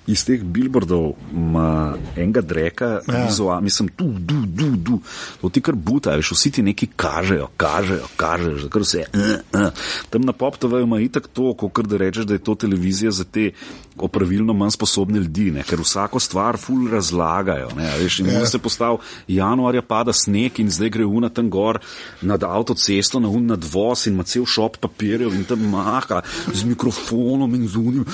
iz 0.09 0.23
teh 0.25 0.41
billboardov 0.43 1.13
ma, 1.33 1.95
enega 2.17 2.41
dreka, 2.41 2.89
Ja. 3.07 3.25
vizual, 3.27 3.61
mislim, 3.61 3.89
tu, 3.97 4.07
du, 4.19 4.41
du, 4.45 4.69
du, 4.75 4.99
to 5.41 5.49
ti 5.49 5.61
kar 5.61 5.75
buta, 5.75 6.15
veš, 6.17 6.31
vsi 6.35 6.51
ti 6.57 6.63
neki 6.65 6.87
kažejo, 6.95 7.49
kažejo, 7.57 8.07
kažejo, 8.17 8.57
že 8.63 8.69
kar 8.73 8.85
vse. 8.85 9.03
Uh, 9.13 9.35
uh. 9.53 9.69
Tam 10.09 10.25
na 10.25 10.33
pop 10.33 10.57
TV 10.57 10.81
ima 10.83 10.99
itak 11.01 11.27
to, 11.33 11.53
kot 11.53 11.87
da 11.87 11.97
rečeš, 12.01 12.25
da 12.29 12.33
je 12.37 12.43
to 12.43 12.55
televizija 12.55 13.11
za 13.11 13.23
te 13.23 13.51
opravilno 13.97 14.53
manj 14.53 14.71
sposobne 14.77 15.19
ljudi, 15.19 15.49
ne? 15.51 15.63
ker 15.67 15.81
vsako 15.83 16.19
stvar 16.19 16.57
ful 16.57 16.87
razlagajo. 16.91 17.69
Ne? 17.77 17.89
Veš, 17.99 18.19
in 18.19 18.29
Ja. 18.33 18.45
se 18.45 18.59
postav, 18.59 18.97
januarja 19.27 19.81
pada 19.81 20.13
sneg 20.13 20.59
in 20.59 20.69
zdaj 20.71 20.89
gre 20.89 21.05
una 21.05 21.29
tam 21.29 21.49
gor 21.49 21.79
nad 22.21 22.43
avtocesto, 22.43 23.19
na 23.19 23.27
un 23.29 23.45
nad 23.45 23.63
voz 23.73 24.07
in 24.07 24.13
ima 24.13 24.23
cel 24.23 24.45
šop 24.45 24.77
papirjev 24.77 25.35
in 25.35 25.43
tam 25.45 25.61
maha 25.69 26.21
z 26.53 26.63
mikrofonom 26.63 27.55
in 27.55 27.67
z 27.67 27.75
unim, 27.77 28.05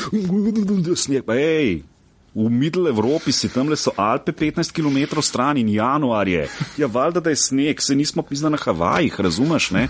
sneg, 0.96 1.24
pa 1.26 1.34
hej. 1.34 1.85
V 2.36 2.50
Middle 2.52 2.90
Evropi 2.90 3.32
si 3.32 3.48
tam 3.48 3.70
le 3.72 3.78
so 3.80 3.94
Alpe 3.96 4.36
15 4.36 4.76
km 4.76 5.24
stran 5.24 5.56
in 5.56 5.70
januar 5.72 6.28
je. 6.28 6.50
Ja, 6.76 6.88
valjda, 6.92 7.22
da 7.24 7.30
je 7.32 7.40
sneg, 7.40 7.80
se 7.80 7.96
nismo 7.96 8.24
pizna 8.28 8.50
na 8.52 8.58
Havajih, 8.60 9.16
razumeš, 9.24 9.70
ne? 9.72 9.88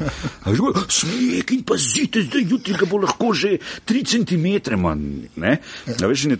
Sneg 0.90 1.52
in 1.52 1.64
pazite, 1.66 2.22
zdaj 2.22 2.46
jutri 2.46 2.76
ga 2.78 2.86
bo 2.86 3.00
lahko 3.02 3.34
že 3.34 3.58
3 3.90 4.06
cm 4.06 4.78
manj, 4.78 5.26
ne? 5.42 5.58
A 5.90 6.06
veš, 6.06 6.28
ne, 6.30 6.38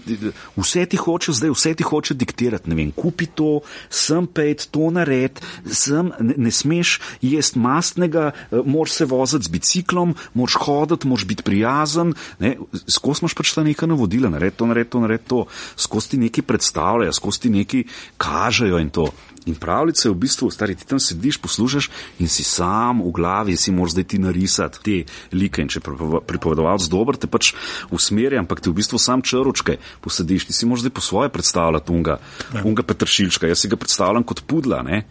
vse 0.54 0.86
ti 0.86 1.00
hoče 1.02 1.34
zdaj, 1.34 1.56
vse 1.58 1.74
ti 1.74 1.84
hoče 1.84 2.14
diktirati, 2.14 2.70
ne 2.70 2.78
vem, 2.78 2.94
kupi 2.94 3.26
to, 3.26 3.66
sem 3.90 4.30
pet, 4.30 4.68
to 4.70 4.92
nared, 4.94 5.42
sem, 5.66 6.14
ne, 6.22 6.38
ne 6.38 6.54
smeš 6.54 7.00
jesti 7.26 7.58
mastnega, 7.58 8.30
eh, 8.30 8.62
moraš 8.62 9.00
se 9.00 9.10
voziti 9.10 9.50
z 9.50 9.56
biciklom, 9.58 10.14
moraš 10.38 10.62
hoditi, 10.62 11.10
moraš 11.10 11.26
biti 11.26 11.50
prijazen, 11.50 12.14
ne? 12.38 12.56
Skozi 12.86 13.26
imaš 13.26 13.34
pač 13.42 13.58
ta 13.58 13.66
neka 13.66 13.90
navodila, 13.90 14.30
nared 14.30 14.54
to, 14.54 14.70
nared 14.70 14.94
to, 14.94 15.02
nared 15.02 15.26
to, 15.26 15.48
skozi 15.96 16.10
ti 16.10 16.18
neki 16.18 16.42
predstavljajo, 16.42 17.14
skozi 17.14 17.40
ti 17.42 17.50
neki 17.50 17.86
kažejo 18.18 18.80
in 18.80 18.90
to. 18.90 19.08
In 19.46 19.56
pravljice 19.56 20.10
v 20.10 20.16
bistvu, 20.18 20.50
stari, 20.52 20.76
ti 20.76 20.88
tam 20.90 21.00
sediš, 21.00 21.38
poslušaš 21.38 21.90
in 22.20 22.28
si 22.28 22.44
sam 22.44 23.04
v 23.06 23.12
glavi, 23.14 23.56
si 23.58 23.72
moraš 23.72 23.94
zdaj 23.94 24.04
ti 24.04 24.20
narisati 24.20 24.82
te 24.84 25.14
like. 25.32 25.62
In 25.62 25.70
če 25.70 25.80
pripovedovalec 25.80 26.90
dober, 26.90 27.16
te 27.16 27.30
pač 27.32 27.54
usmerja, 27.94 28.42
ampak 28.42 28.60
ti 28.60 28.74
v 28.74 28.80
bistvu 28.82 29.00
sam 29.00 29.22
črčke 29.22 29.78
posediš, 30.02 30.50
ti 30.50 30.58
si 30.58 30.66
moraš 30.66 30.88
zdaj 30.88 30.96
po 30.98 31.06
svoje 31.06 31.30
predstavljati 31.30 31.94
unga, 31.94 32.18
unga 32.66 32.84
Petršilčka. 32.84 33.48
Jaz 33.48 33.64
si 33.64 33.72
ga 33.72 33.80
predstavljam 33.80 34.26
kot 34.26 34.44
pudla, 34.50 34.82
ne. 34.84 35.06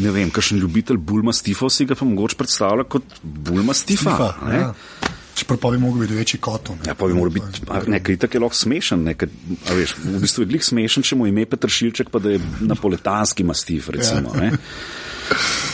Ne 0.00 0.14
vem, 0.14 0.30
kakšen 0.30 0.62
ljubitelj 0.62 0.96
Bulma 0.96 1.34
Stifa 1.34 1.68
si 1.68 1.84
ga 1.84 1.98
pa 1.98 2.06
mogoče 2.06 2.38
predstavlja 2.38 2.86
kot 2.88 3.18
Bulma 3.22 3.74
Stifa. 3.74 4.14
Tifa, 4.14 4.34
ne. 4.46 4.60
ja. 4.62 5.18
Čeprav 5.40 5.58
pa 5.58 5.70
bi 5.72 5.78
mogel 5.78 6.02
biti 6.04 6.14
večji 6.14 6.40
koton. 6.40 6.78
Ja, 6.86 6.94
pa 6.94 7.06
bi 7.06 7.14
moral 7.16 7.32
biti, 7.32 7.62
a, 7.68 7.80
ne, 7.88 8.02
kritik 8.04 8.34
je 8.34 8.40
lahko 8.42 8.56
smešen, 8.56 9.04
ne, 9.08 9.14
ker, 9.16 9.30
a 9.70 9.76
veš, 9.76 9.94
v 10.04 10.20
bistvu 10.20 10.44
je 10.44 10.50
glik 10.52 10.66
smešen, 10.66 11.06
če 11.06 11.16
mu 11.16 11.28
ime 11.30 11.46
Petršilček, 11.48 12.10
pa 12.12 12.20
da 12.20 12.34
je 12.34 12.42
napoletanski 12.60 13.46
mastif, 13.48 13.88
recimo, 13.94 14.34
ne. 14.36 14.52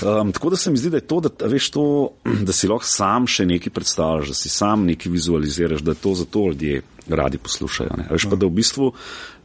Um, 0.05 0.31
tako 0.33 0.53
da 0.53 0.57
se 0.61 0.71
mi 0.71 0.79
zdi, 0.79 0.91
da 0.93 1.01
je 1.01 1.07
to, 1.09 1.19
da, 1.25 1.51
veš, 1.51 1.71
to, 1.75 1.87
da 2.47 2.55
si 2.55 2.69
lahko 2.71 2.87
sam 2.87 3.27
še 3.27 3.49
nekaj 3.49 3.73
predstavljaš, 3.75 4.31
da 4.31 4.39
si 4.39 4.53
sam 4.53 4.85
nekaj 4.87 5.13
vizualiziraš, 5.13 5.83
da 5.83 5.97
je 5.97 6.03
to 6.05 6.15
zato 6.15 6.47
ljudje 6.53 6.83
radi 7.09 7.39
poslušajo. 7.39 7.91
Ne. 7.97 8.09
Veš 8.11 8.29
pa, 8.31 8.37
da 8.37 8.47
v 8.47 8.51
bistvu, 8.51 8.91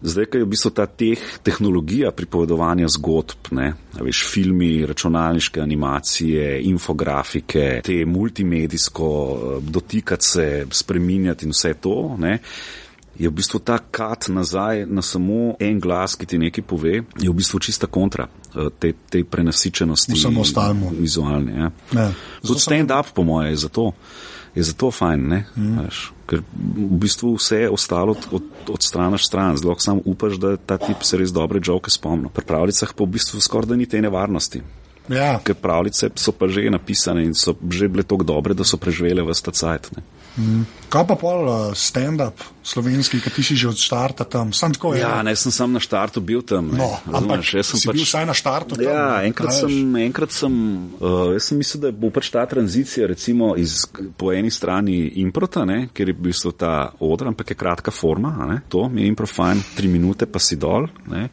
zdaj, 0.02 0.26
ko 0.26 0.38
je 0.38 0.46
v 0.46 0.50
bistvu 0.50 0.72
ta 0.76 0.86
teh, 0.86 1.24
tehnologija 1.44 2.12
pripovedovanja 2.12 2.90
zgodb, 2.90 3.52
ne, 3.58 3.74
veš, 4.02 4.26
filmi, 4.32 4.86
računalniške 4.86 5.62
animacije, 5.62 6.62
infografike, 6.72 7.82
te 7.86 8.02
multimedijsko, 8.06 9.10
eh, 9.34 9.66
dotikati 9.72 10.26
se, 10.26 10.48
spreminjati 10.72 11.46
in 11.46 11.56
vse 11.56 11.74
to, 11.74 12.16
ne, 12.20 12.40
je 13.20 13.30
v 13.30 13.34
bistvu 13.34 13.60
ta 13.60 13.78
kat 13.78 14.28
nazaj 14.28 14.86
na 14.86 15.02
samo 15.02 15.56
en 15.60 15.80
glas, 15.80 16.16
ki 16.16 16.26
ti 16.26 16.38
nekaj 16.42 16.64
pove, 16.64 17.04
je 17.20 17.30
v 17.30 17.34
bistvu 17.36 17.60
čista 17.60 17.88
kontra 17.88 18.28
eh, 18.28 18.70
te, 18.80 18.94
te 19.10 19.24
prenasičenosti. 19.24 20.18
Vsemu 20.18 20.42
ostalemu. 20.42 20.92
Vizualne. 21.00 21.52
Ja. 21.58 21.72
Ja. 21.94 22.12
Tudi 22.42 22.60
stand-up, 22.60 23.14
po 23.14 23.24
moje, 23.24 23.52
je 23.52 23.64
zato. 23.68 23.92
Je 24.56 24.64
zato 24.68 24.92
fajn, 24.92 25.22
ne? 25.32 25.40
Mm. 25.56 25.78
Veš, 25.86 26.00
ker 26.28 26.42
v 26.44 26.98
bistvu 27.00 27.38
vse 27.38 27.70
ostalo 27.72 28.18
od, 28.18 28.28
od, 28.36 28.72
odstranaš 28.76 29.30
stran, 29.30 29.58
zelo 29.58 29.78
samo 29.80 30.04
upaš, 30.06 30.36
da 30.42 30.58
ta 30.58 30.78
tip 30.78 31.06
se 31.08 31.18
res 31.18 31.32
dobre 31.32 31.62
žoke 31.64 31.92
spomni. 31.92 32.28
Pri 32.34 32.46
pravljicah 32.46 32.92
pa 32.92 33.08
v 33.08 33.16
bistvu 33.16 33.40
skoraj 33.40 33.72
da 33.72 33.80
ni 33.80 33.88
te 33.88 34.02
nevarnosti. 34.04 34.64
Ja. 35.10 35.40
Ker 35.44 35.56
pravljice 35.56 36.12
so 36.20 36.32
pa 36.36 36.48
že 36.52 36.70
napisane 36.70 37.24
in 37.26 37.34
so 37.34 37.56
že 37.70 37.88
bile 37.88 38.04
tako 38.04 38.28
dobre, 38.28 38.54
da 38.54 38.68
so 38.68 38.78
preživele 38.78 39.24
v 39.24 39.34
sta 39.36 39.52
cajt. 39.52 39.90
Ne? 40.38 40.64
Kaj 40.92 41.04
pa 41.08 41.16
pol 41.16 41.44
uh, 41.44 41.56
stand-up 41.72 42.40
slovenski, 42.64 43.20
ki 43.20 43.32
ti 43.32 43.44
si 43.44 43.56
že 43.56 43.68
od 43.68 43.80
štarta 43.80 44.24
tam? 44.24 44.52
Sam 44.56 44.72
tako. 44.76 44.94
Ja, 44.96 45.20
ne 45.24 45.36
sem 45.36 45.52
sam 45.52 45.72
na 45.76 45.80
štartu 45.80 46.22
bil 46.24 46.40
tam. 46.44 46.72
ne. 46.72 46.80
No, 46.80 47.00
ampak 47.08 47.42
Razumeš, 47.42 47.54
jaz 47.54 47.68
sem 47.68 47.80
pač- 47.84 47.96
bil 47.96 48.06
vsaj 48.06 48.26
na 48.28 48.36
štartu 48.36 48.76
tam, 48.76 48.86
Ja, 48.86 49.20
ne, 49.20 49.28
enkrat 49.28 49.52
sem, 49.56 49.96
enkrat 50.04 50.32
sem, 50.32 50.54
uh, 51.00 51.32
jaz 51.36 51.48
sem 51.48 51.60
mislil, 51.60 51.82
da 51.84 51.92
bo 51.92 52.12
pač 52.12 52.30
ta 52.32 52.46
tranzicija 52.46 53.08
recimo 53.08 53.56
iz, 53.60 53.84
po 54.16 54.32
eni 54.32 54.52
strani 54.52 55.20
improta, 55.24 55.66
ne, 55.66 55.90
ker 55.94 56.08
je 56.08 56.16
v 56.16 56.28
bistvu 56.30 56.52
ta 56.56 56.92
odr, 57.00 57.28
ampak 57.28 57.52
je 57.52 57.60
kratka 57.60 57.92
forma, 57.92 58.32
ne, 58.48 58.62
to 58.70 58.88
mi 58.90 59.02
je 59.04 59.12
impro 59.12 59.28
fajn, 59.28 59.64
tri 59.76 59.88
minute 59.88 60.28
pa 60.28 60.40
si 60.40 60.56
dol, 60.56 60.88
ne, 61.08 61.28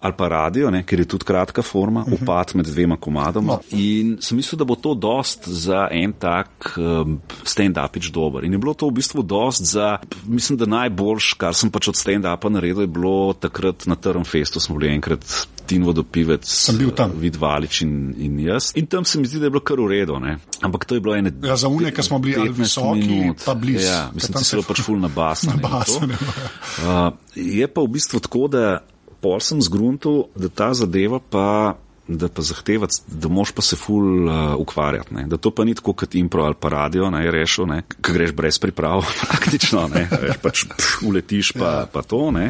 ali 0.00 0.14
pa 0.16 0.28
radio, 0.28 0.70
ne, 0.70 0.82
ker 0.86 1.00
je 1.00 1.04
tudi 1.06 1.24
kratka 1.24 1.62
forma, 1.62 2.04
Mhm. 2.06 2.14
upad 2.14 2.52
med 2.54 2.66
dvema 2.66 2.96
komadoma. 2.96 3.52
No. 3.52 3.60
In 3.70 4.16
sem 4.20 4.36
mislil, 4.36 4.58
da 4.58 4.64
bo 4.64 4.74
to 4.74 4.94
dost 4.94 5.48
za 5.48 5.88
en 5.90 6.12
tak 6.12 6.74
um, 6.76 7.20
stand-upič 7.44 8.10
dober. 8.10 8.44
In 8.44 8.52
je 8.52 8.58
bilo 8.58 8.74
to 8.74 8.86
v 8.88 8.92
bistvu 8.92 9.22
dost 9.22 9.62
za, 9.62 9.98
mislim, 10.26 10.58
da 10.58 10.66
najboljš, 10.66 11.32
kar 11.34 11.54
sem 11.54 11.70
pač 11.70 11.88
od 11.88 11.96
stand-upa 11.98 12.48
naredil, 12.48 12.80
je 12.80 12.86
bilo 12.86 13.32
takrat 13.34 13.86
na 13.86 13.94
Trnfestu, 13.96 14.60
smo 14.60 14.78
bili 14.78 14.94
enkrat 14.94 15.24
Tin 15.66 15.82
Vodopivec, 15.84 16.46
Sem 16.48 16.78
bil 16.78 16.90
tam. 16.96 17.12
Vid 17.18 17.36
Valič 17.36 17.82
in, 17.82 18.14
in 18.16 18.38
jaz. 18.40 18.70
In 18.74 18.86
tam 18.86 19.04
se 19.04 19.18
mi 19.20 19.26
zdi, 19.26 19.38
da 19.38 19.46
je 19.46 19.50
bilo 19.50 19.60
kar 19.60 19.76
ne. 20.20 20.38
Ampak 20.62 20.84
to 20.84 20.94
je 20.94 21.00
bilo 21.00 21.16
ene. 21.16 21.32
Ja, 21.42 21.56
za 21.56 21.68
une, 21.68 21.90
ki 21.92 22.02
smo 22.02 22.18
bili 22.18 22.36
ali 22.40 22.50
15 22.50 22.58
visoki, 22.58 23.08
minut. 23.08 23.42
pa 23.44 23.54
blizu. 23.54 23.84
Ja, 23.86 24.10
mislim, 24.14 24.32
da 24.32 24.40
se 24.40 24.56
je 24.56 24.62
pač 24.62 24.80
ful 24.80 24.96
na 24.98 25.08
bas. 25.08 25.42
Na 25.50 25.56
basu, 25.56 26.06
ne. 26.06 26.14
Uh, 26.14 27.12
je 27.34 27.66
pa 27.68 27.80
v 27.82 27.88
bistvu 27.88 28.20
tako, 28.20 28.48
da 28.48 28.78
pol 29.20 29.40
sem 29.44 29.62
zgruntil, 29.62 30.26
da 30.36 30.48
ta 30.48 30.72
zadeva 30.74 31.20
pa. 31.20 31.76
Da 32.08 32.24
pa 32.32 32.40
zahteva, 32.40 32.86
da 33.04 33.28
moš 33.28 33.50
pa 33.52 33.60
se 33.60 33.76
ful 33.76 34.24
uh, 34.24 34.54
ukvarjati. 34.56 35.12
Ne. 35.12 35.26
Da 35.28 35.36
to 35.36 35.50
pa 35.52 35.66
ni 35.68 35.74
tako 35.76 35.92
kot 35.92 36.14
impro 36.16 36.46
ali 36.48 36.56
pa 36.56 36.70
radio, 36.72 37.10
ne, 37.12 37.20
rešil, 37.28 37.66
ne, 37.68 37.82
ki 37.84 38.14
greš 38.14 38.32
brez 38.32 38.56
priprav, 38.56 39.04
praktično, 39.26 39.82
ne, 39.92 40.06
veš, 40.08 40.38
pač 40.40 40.62
pš, 40.70 40.94
uletiš 41.04 41.50
pa, 41.52 41.82
pa 41.92 42.00
to, 42.00 42.30
ne. 42.32 42.46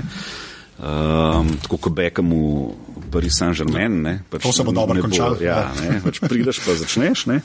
Um, 0.78 1.50
tako 1.64 1.80
kot 1.88 1.96
Beckham 1.98 2.30
v 2.30 2.87
Paris 3.08 3.38
Saint-Germain. 3.38 4.02
ne, 4.02 4.14
Pač 4.30 4.42
To 4.42 4.52
se 4.52 4.64
bo 4.64 4.72
dobro 4.72 5.00
končalo, 5.02 5.36
Ja, 5.40 5.58
ja. 5.58 5.72
ne, 5.82 6.00
pač 6.04 6.20
prideš 6.20 6.60
pa 6.64 6.74
začneš. 6.78 7.26
Ne, 7.30 7.40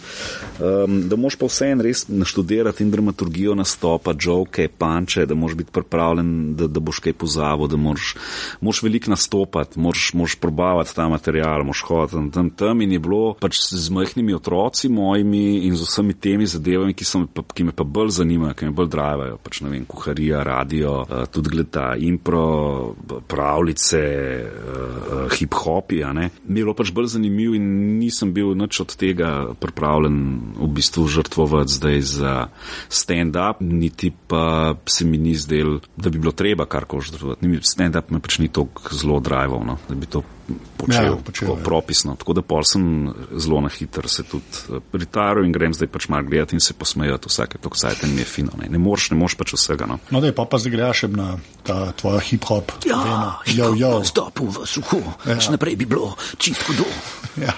um, 0.60 1.02
da 1.10 1.16
moš 1.20 1.38
pa 1.40 1.48
vseeno 1.50 1.84
res 1.86 2.06
naštudirati 2.08 2.84
in 2.84 2.92
dramaturgijo 2.92 3.56
nastopa, 3.56 4.14
joke, 4.20 4.68
panče, 4.68 5.26
da 5.26 5.36
moš 5.36 5.56
biti 5.60 5.72
pripravljen, 5.74 6.56
da, 6.60 6.68
da 6.68 6.80
boš 6.84 7.00
kaj 7.04 7.14
pozabil, 7.14 7.68
da 7.72 7.78
moš, 7.80 8.14
moš 8.62 8.84
veliko 8.84 9.12
nastopati, 9.14 9.80
moš, 9.80 10.12
moš 10.14 10.36
probavati 10.42 10.96
ta 10.96 11.08
material, 11.10 11.64
moš 11.64 11.84
hoditi 11.88 12.16
tam, 12.18 12.32
tam, 12.32 12.50
tam 12.50 12.82
in 12.82 12.92
je 12.92 13.00
bilo 13.00 13.34
pač 13.40 13.60
z 13.72 13.90
majhnimi 13.94 14.34
otroci 14.36 14.90
mojimi 14.90 15.64
in 15.68 15.76
z 15.76 15.88
vsemi 15.88 16.14
temi 16.14 16.48
zadevami, 16.50 16.94
ki, 16.94 17.06
so, 17.08 17.24
pa, 17.34 17.44
ki 17.54 17.70
me 17.70 17.76
pa 17.76 17.84
bolj 17.88 18.14
zanimajo, 18.20 18.54
ki 18.60 18.70
me 18.70 18.76
bolj 18.76 18.92
drivajo, 18.94 19.40
pač 19.44 19.62
ne 19.64 19.72
vem, 19.74 19.86
kuharija, 19.90 20.44
radio, 20.44 21.00
uh, 21.04 21.24
tudi 21.32 21.54
gleda 21.56 21.94
impro, 22.00 22.46
pravljice, 23.28 24.04
uh, 24.44 25.28
hip 25.38 25.53
hip-hopi. 25.54 26.04
Mi 26.48 26.60
je 26.60 26.64
bilo 26.66 26.74
pač 26.74 26.92
bolj 26.92 27.14
zanimivo 27.16 27.56
in 27.56 27.98
nisem 28.00 28.34
bil 28.34 28.54
nič 28.58 28.82
od 28.82 28.96
tega 28.98 29.54
pripravljen 29.60 30.18
v 30.58 30.70
bistvu 30.74 31.06
žrtvovati 31.08 31.72
zdaj 31.72 32.02
za 32.02 32.34
stand-up, 32.90 33.62
niti 33.62 34.12
pa 34.28 34.76
se 34.86 35.06
mi 35.06 35.18
ni 35.18 35.36
zdel, 35.36 35.80
da 35.98 36.10
bi 36.10 36.20
bilo 36.20 36.34
treba 36.34 36.66
karkoli 36.66 37.06
žrtvovati. 37.06 37.60
Stand-up 37.64 38.12
me 38.12 38.20
pač 38.20 38.40
ni 38.40 38.50
tako 38.50 38.96
zelo 38.96 39.20
drival, 39.20 39.64
no, 39.66 39.78
da 39.90 39.96
bi 39.96 40.10
to 40.10 40.24
počel, 40.78 41.06
ja, 41.06 41.16
počel 41.16 41.48
tako 41.48 41.60
ja. 41.60 41.64
propisno. 41.64 42.16
Tako 42.16 42.34
da 42.34 42.42
pol 42.42 42.64
sem 42.68 42.86
zelo 43.38 43.62
na 43.62 43.70
hiter 43.70 44.10
se 44.10 44.24
tudi 44.24 44.60
eh, 44.70 44.82
pritaral 44.92 45.46
in 45.46 45.52
grem 45.56 45.74
zdaj 45.74 45.90
pač 45.92 46.08
malo 46.12 46.28
gledati 46.28 46.56
in 46.56 46.64
se 46.64 46.74
posmejati 46.74 47.32
vsake 47.32 47.58
to, 47.58 47.70
kaj 47.70 47.96
te 48.02 48.08
mi 48.08 48.22
je 48.22 48.28
fino. 48.28 48.52
Ne, 48.60 48.70
ne 48.70 48.82
moreš, 48.82 49.10
ne 49.14 49.18
moreš 49.20 49.38
pač 49.40 49.56
vsega. 49.58 49.88
No, 49.90 50.00
no 50.10 50.22
da 50.22 50.30
je 50.30 50.36
pa 50.36 50.46
pa 50.46 50.60
zdaj 50.60 50.76
greš 50.76 51.04
na 51.14 51.38
ta 51.64 51.92
tvoja 51.98 52.20
hip-hop. 52.20 52.76
Ja, 52.90 53.40
jo, 53.46 53.74
jo. 53.78 53.94
Stopu 54.04 54.48
v 54.52 54.68
suho, 54.68 55.02
ja. 55.26 55.40
še 55.40 55.56
naprej 55.56 55.80
bi 55.80 55.90
bilo 55.90 56.14
čisto 56.38 56.76
do. 56.78 56.88
ja. 57.46 57.56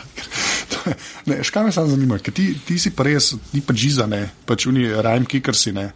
Ne, 1.26 1.42
škaj 1.44 1.66
me 1.66 1.72
samo 1.74 1.90
zanima, 1.90 2.20
ker 2.22 2.34
ti, 2.34 2.52
ti 2.66 2.78
si 2.82 2.94
pa 2.94 3.08
res, 3.08 3.34
ni 3.54 3.62
pa 3.66 3.74
žizane, 3.74 4.28
pač 4.46 4.68
oni 4.70 4.86
rajmki, 4.94 5.42
ker 5.42 5.58
si 5.58 5.74
ne 5.74 5.90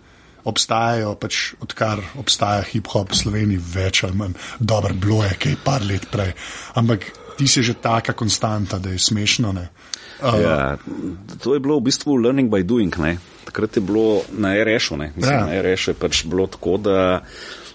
obstajajo, 0.48 1.16
pač 1.20 1.54
odkar 1.60 2.02
obstaja 2.20 2.64
hip-hop 2.70 3.12
v 3.12 3.20
Sloveniji, 3.20 3.64
več 3.74 4.04
ali 4.08 4.18
manj, 4.20 4.38
dobro, 4.60 4.94
bilo 4.94 5.24
je 5.26 5.36
kaj 5.40 5.58
par 5.64 5.86
let 5.86 6.08
prej. 6.12 6.34
Ampak 6.80 7.10
ti 7.40 7.48
si 7.48 7.64
že 7.64 7.80
taka 7.80 8.14
konstanta, 8.14 8.80
da 8.80 8.92
je 8.92 9.00
smešno. 9.00 9.54
Uh, 10.20 10.36
ja, 10.44 10.78
to 11.40 11.56
je 11.56 11.64
bilo 11.64 11.80
v 11.80 11.88
bistvu 11.88 12.20
learning 12.20 12.52
by 12.52 12.64
doing. 12.64 12.92
Ne? 13.00 13.18
Takrat 13.48 13.80
je 13.80 13.84
bilo 13.84 14.24
na 14.36 14.52
RŠ-u. 14.60 15.00
Ja. 15.00 15.48
Na 15.48 15.62
RŠ-u 15.64 15.92
je 15.92 15.96
pač 15.96 16.26
bilo 16.28 16.48
tako, 16.52 16.78
da 16.78 17.24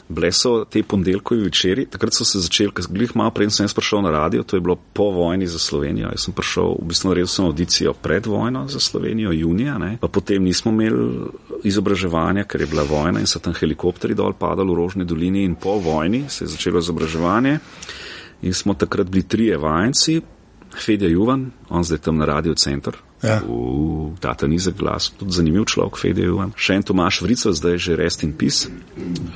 bile 0.09 0.33
so 0.33 0.65
te 0.65 0.83
ponedeljkovi 0.83 1.43
večeri, 1.43 1.87
takrat 1.87 2.15
so 2.15 2.25
se 2.25 2.41
začeli, 2.45 2.73
ker 2.77 2.85
glih 2.93 3.15
malo 3.17 3.33
prej 3.35 3.51
sem 3.51 3.69
prišel 3.75 4.03
na 4.05 4.11
radio, 4.13 4.43
to 4.43 4.57
je 4.57 4.61
bilo 4.61 4.77
po 4.77 5.09
vojni 5.11 5.47
za 5.47 5.59
Slovenijo. 5.59 6.11
Jaz 6.13 6.27
sem 6.27 6.35
prišel, 6.35 6.75
v 6.83 6.89
bistvu 6.91 7.11
naredil 7.11 7.31
sem 7.31 7.45
audicijo 7.45 7.95
pred 7.95 8.27
vojno 8.27 8.67
za 8.69 8.81
Slovenijo, 8.81 9.33
junija, 9.33 9.79
ne? 9.79 9.97
pa 10.01 10.09
potem 10.09 10.45
nismo 10.45 10.73
imeli 10.73 11.31
izobraževanja, 11.65 12.45
ker 12.45 12.61
je 12.61 12.67
bila 12.67 12.85
vojna 12.85 13.21
in 13.21 13.27
so 13.27 13.41
tam 13.41 13.57
helikopteri 13.57 14.15
dol 14.15 14.37
padali 14.37 14.71
v 14.71 14.77
Rožni 14.77 15.09
dolini 15.09 15.45
in 15.45 15.55
po 15.55 15.79
vojni 15.81 16.25
se 16.29 16.45
je 16.45 16.53
začelo 16.53 16.79
izobraževanje. 16.79 17.59
In 18.43 18.53
smo 18.55 18.75
takrat 18.75 19.09
bili 19.09 19.25
trije 19.29 19.57
vajenci, 19.57 20.21
Fedja 20.75 21.09
Juvan, 21.09 21.51
on 21.69 21.85
zdaj 21.85 21.99
tam 21.99 22.17
na 22.19 22.25
radio 22.25 22.55
center, 22.55 22.97
Ja. 23.25 23.41
Ta 24.21 24.35
ta 24.35 24.47
nizek 24.47 24.77
glas, 24.77 25.09
tudi 25.19 25.33
zanimiv 25.33 25.65
človek, 25.65 25.97
Fede 25.97 26.27
Juvan. 26.27 26.53
Še 26.57 26.79
en 26.79 26.85
Tomaš 26.85 27.23
Vrica, 27.25 27.53
zdaj 27.57 27.79
že 27.81 27.97
rest 27.97 28.25
in 28.27 28.35
pis, 28.37 28.67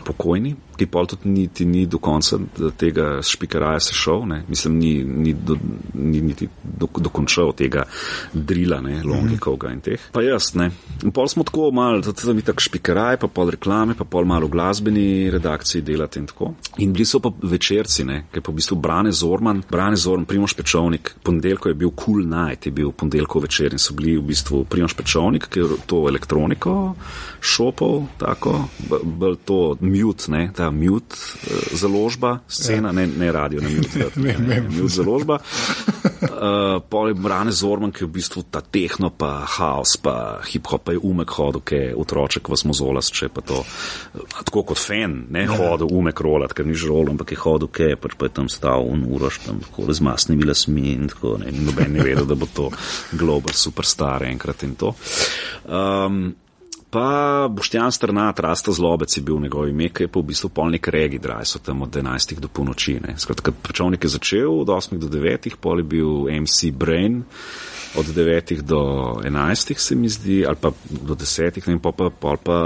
pokojni, 0.05 0.55
ki 0.79 0.87
pa 0.93 1.05
tudi 1.09 1.33
niti 1.33 1.65
ni 1.67 1.87
do 1.89 1.99
konca 2.03 2.39
tega 2.79 3.23
špikaraja 3.25 3.81
se 3.89 3.97
šel, 3.97 4.27
ne. 4.29 4.43
mislim, 4.49 4.77
ni, 4.79 4.93
ni, 5.05 5.33
do, 5.33 5.57
ni 5.95 6.21
niti 6.23 6.49
do, 6.63 6.89
dokončal 6.99 7.55
tega 7.57 7.87
drila, 8.33 8.81
ne, 8.85 9.01
longikovga 9.03 9.73
in 9.73 9.81
teh. 9.85 10.09
Pa 10.13 10.23
jaz, 10.23 10.53
ne. 10.59 10.69
In 11.03 11.15
pol 11.15 11.31
smo 11.33 11.47
tako 11.49 11.71
malo, 11.75 12.03
tudi 12.05 12.37
mi 12.37 12.45
tak 12.45 12.61
špikaraj, 12.63 13.19
pa 13.25 13.31
pol 13.33 13.55
reklame, 13.57 13.97
pa 13.99 14.05
pol 14.05 14.29
malo 14.29 14.51
glasbeni 14.53 15.31
redakciji 15.33 15.83
delati 15.83 16.23
in 16.23 16.29
tako. 16.29 16.53
In 16.85 16.93
bili 16.93 17.09
so 17.09 17.23
pa 17.25 17.33
večerci, 17.33 18.05
ne, 18.05 18.21
ker 18.33 18.45
pa 18.45 18.53
v 18.53 18.61
bistvu 18.61 18.79
Brane 18.83 19.13
Zorman, 19.17 19.65
Brane 19.71 19.97
Zorman, 19.97 20.29
Primoš 20.29 20.55
Pečovnik, 20.59 21.15
ponedeljko 21.25 21.73
je 21.73 21.79
bil 21.79 21.95
cool 21.99 22.23
night, 22.29 22.69
je 22.69 22.75
bil 22.75 22.93
ponedeljko 22.93 23.43
večer 23.49 23.78
in 23.79 23.83
so 23.83 23.95
bili 23.95 24.19
v 24.19 24.27
bistvu 24.27 24.65
Primoš 24.67 24.97
Pečovnik, 24.99 25.47
ki 25.47 25.63
je 25.63 25.79
to 25.87 26.03
elektroniko 26.11 26.95
šopal, 27.41 28.03
tako, 28.19 28.67
bolj 29.03 29.37
to 29.47 29.77
mute, 29.81 30.27
ne, 30.35 30.51
ta 30.55 30.71
mute 30.75 31.15
uh, 31.15 31.79
založba, 31.79 32.39
scena, 32.49 32.91
ja. 32.91 32.93
ne, 32.93 33.07
ne 33.07 33.33
radio, 33.33 33.63
ne 33.63 33.71
mute, 33.71 34.11
ne, 34.25 34.35
ne, 34.39 34.49
ne, 34.49 34.61
mute 34.67 34.91
založba. 34.95 35.39
Uh, 36.19 36.83
Pol 36.89 37.13
je 37.13 37.15
Brane 37.15 37.53
Zorman, 37.55 37.93
ki 37.95 38.03
je 38.03 38.09
v 38.09 38.15
bistvu 38.19 38.43
ta 38.51 38.61
tehno, 38.61 39.13
pa 39.15 39.47
haos, 39.47 39.95
pa 40.03 40.43
hip-hop, 40.51 40.83
pa 40.83 40.97
je 40.97 41.03
umek 41.03 41.31
hodil, 41.39 41.63
ki 41.63 41.79
je 41.79 41.95
otroček 41.99 42.51
vas 42.51 42.65
mozolas, 42.67 43.13
če 43.15 43.31
pa 43.31 43.45
to, 43.47 43.63
uh, 43.63 44.43
tako 44.43 44.65
kot 44.73 44.83
fan, 44.83 45.21
ne 45.31 45.47
ja. 45.47 45.55
hodil 45.55 45.95
umek 45.95 46.19
rolat, 46.25 46.55
ker 46.55 46.67
ni 46.67 46.75
žrol, 46.75 47.15
ampak 47.15 47.37
je 47.37 47.41
hodil, 47.45 47.71
ki 47.71 47.93
je 47.93 48.01
pač 48.03 48.19
pa 48.19 48.27
je 48.27 48.35
tam 48.41 48.51
stal 48.51 48.83
un 48.83 49.07
uroš, 49.07 49.45
tam 49.47 49.63
tako 49.63 49.87
z 49.95 50.03
masnimi 50.03 50.47
lasmi 50.49 50.91
in 50.97 51.07
tako, 51.13 51.37
ne, 51.39 51.55
noben 51.55 51.95
ne 51.95 52.03
vedel, 52.03 52.27
da 52.27 52.35
bo 52.39 52.51
to 52.51 52.69
global 53.15 53.55
superstar 53.69 54.27
enkrat 54.29 54.67
in 54.67 54.77
to. 54.81 54.95
Um, 55.69 56.35
pa 56.91 57.49
Boštjan 57.51 57.93
Strnat, 57.93 58.41
Rasta 58.41 58.73
Zlobec 58.73 59.17
je 59.17 59.23
bil 59.23 59.37
v 59.37 59.49
njegovi 59.49 59.71
ime, 59.71 59.89
ki 59.89 60.07
je 60.07 60.09
pa 60.09 60.21
v 60.21 60.29
bistvu 60.33 60.49
polnik 60.49 60.89
regi, 60.89 61.19
draj 61.19 61.45
so 61.45 61.59
tam 61.59 61.83
od 61.83 61.93
11. 61.93 62.41
do 62.41 62.49
polnoči. 62.49 62.99
Skratka, 63.17 63.53
pečovnik 63.53 64.05
je 64.05 64.11
začel 64.17 64.61
od 64.61 64.69
8. 64.69 64.99
do 64.99 65.09
9. 65.09 65.57
pol 65.61 65.85
je 65.85 65.85
bil 65.85 66.29
MC 66.41 66.73
Brain 66.73 67.25
od 67.97 68.07
9 68.07 68.61
do 68.63 68.81
11, 69.25 69.79
se 69.79 69.97
mi 69.97 70.09
zdi, 70.09 70.45
ali 70.47 70.57
pa 70.61 70.71
do 70.91 71.15
10, 71.15 71.57
ne 71.57 71.73
vem, 71.73 71.81
pa 71.81 71.93
pa, 71.93 72.11
pa, 72.11 72.37
pa 72.37 72.59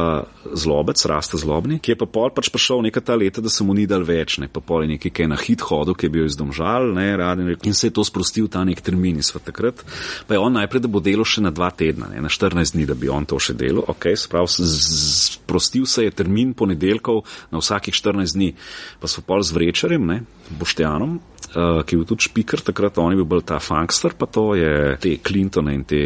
zlobec, 0.55 1.05
raste 1.07 1.39
zlobni, 1.39 1.79
ki 1.79 1.95
je 1.95 1.99
pa 1.99 2.07
pol 2.07 2.33
pač 2.35 2.51
prišel 2.51 2.83
neka 2.83 3.01
ta 3.01 3.14
leta, 3.14 3.41
da 3.41 3.49
se 3.49 3.64
mu 3.64 3.75
ni 3.75 3.87
dal 3.87 4.03
več, 4.03 4.39
ne 4.43 4.49
pa 4.51 4.61
pol 4.61 4.83
je 4.83 4.95
nekaj, 4.97 5.12
ki 5.14 5.23
je 5.23 5.31
na 5.31 5.39
hit 5.39 5.62
hodu, 5.62 5.95
ki 5.95 6.09
je 6.09 6.12
bil 6.12 6.27
izdomžal, 6.27 6.91
ne, 6.97 7.07
raden, 7.16 7.55
in 7.62 7.75
se 7.75 7.89
je 7.89 7.95
to 7.95 8.05
sprostil 8.05 8.49
ta 8.51 8.64
nek 8.66 8.83
termin 8.83 9.20
iz 9.23 9.33
takrat. 9.33 9.85
Pa 10.27 10.35
je 10.35 10.43
on 10.43 10.59
najprej, 10.59 10.83
da 10.83 10.91
bo 10.91 11.01
delal 11.01 11.27
še 11.29 11.45
na 11.45 11.55
dva 11.55 11.70
tedna, 11.70 12.11
ne, 12.11 12.20
na 12.25 12.33
14 12.33 12.75
dni, 12.75 12.87
da 12.91 12.99
bi 12.99 13.12
on 13.12 13.27
to 13.29 13.39
še 13.39 13.55
delal, 13.55 13.87
ok, 13.95 14.12
sprav, 14.17 14.47
sprostil 14.49 15.87
se 15.87 16.05
je 16.05 16.15
termin 16.15 16.55
ponedeljkov 16.55 17.23
na 17.51 17.59
vsakih 17.63 17.95
14 17.95 18.37
dni, 18.37 18.53
pa 19.01 19.09
so 19.09 19.25
pol 19.27 19.43
z 19.43 19.57
vrečarjem, 19.57 20.07
ne, 20.07 20.23
Boštjanom, 20.59 21.21
uh, 21.51 21.82
ki 21.84 21.95
je 21.95 22.01
bil 22.01 22.09
tudi 22.09 22.28
špiker, 22.28 22.62
takrat 22.64 22.99
on 23.03 23.12
je 23.12 23.20
bil 23.20 23.28
bolj 23.34 23.45
ta 23.51 23.59
funkster, 23.62 24.14
pa 24.18 24.28
to 24.30 24.53
je 24.59 24.97
te 25.03 25.16
Clintone 25.24 25.74
in 25.74 25.84
te 25.88 26.03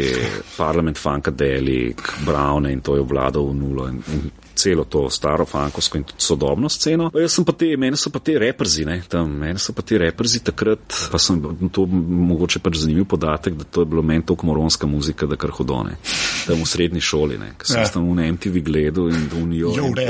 parlament 0.55 0.97
funkadelic, 0.97 2.03
Browne 2.25 2.73
in 2.73 2.81
to 2.81 2.97
je 2.97 3.05
vladal 3.05 3.49
v 3.51 3.55
nulo. 3.57 3.87
In, 3.91 4.03
in 4.13 4.29
celo 4.57 4.83
to 4.89 5.09
staro 5.09 5.45
fankovsko 5.45 5.97
in 5.97 6.03
tudi 6.03 6.23
sodobno 6.25 6.69
sceno. 6.69 7.11
Jaz 7.13 7.37
sem 7.37 7.45
pa 7.45 7.53
te, 7.53 7.69
meni 7.77 7.97
so 7.97 8.09
pa 8.09 8.19
te 8.19 8.37
reprzi, 8.41 8.85
ne, 8.89 8.97
tam, 9.09 9.29
meni 9.43 9.61
so 9.61 9.75
pa 9.77 9.85
te 9.85 9.99
reprzi 10.01 10.41
takrat, 10.49 10.97
pa 11.11 11.21
sem 11.21 11.37
to 11.73 11.85
mogoče 11.85 12.61
pač 12.65 12.81
zanimiv 12.81 13.05
podatek, 13.13 13.59
da 13.59 13.67
to 13.69 13.85
je 13.85 13.91
bilo 13.93 14.01
meni 14.01 14.25
toliko 14.25 14.49
moronska 14.49 14.89
muzika, 14.89 15.29
da 15.29 15.37
kar 15.37 15.53
hodone. 15.53 15.99
Tam 16.47 16.63
v 16.63 16.67
srednji 16.67 17.03
šoli, 17.03 17.37
ne, 17.37 17.53
ker 17.59 17.69
sem 17.69 17.85
ja. 17.85 17.93
tam 17.93 18.09
v 18.09 18.31
MTV 18.33 18.65
gledal 18.65 19.13
in 19.13 19.29
v 19.29 19.45
New 19.45 19.61
York, 19.61 20.03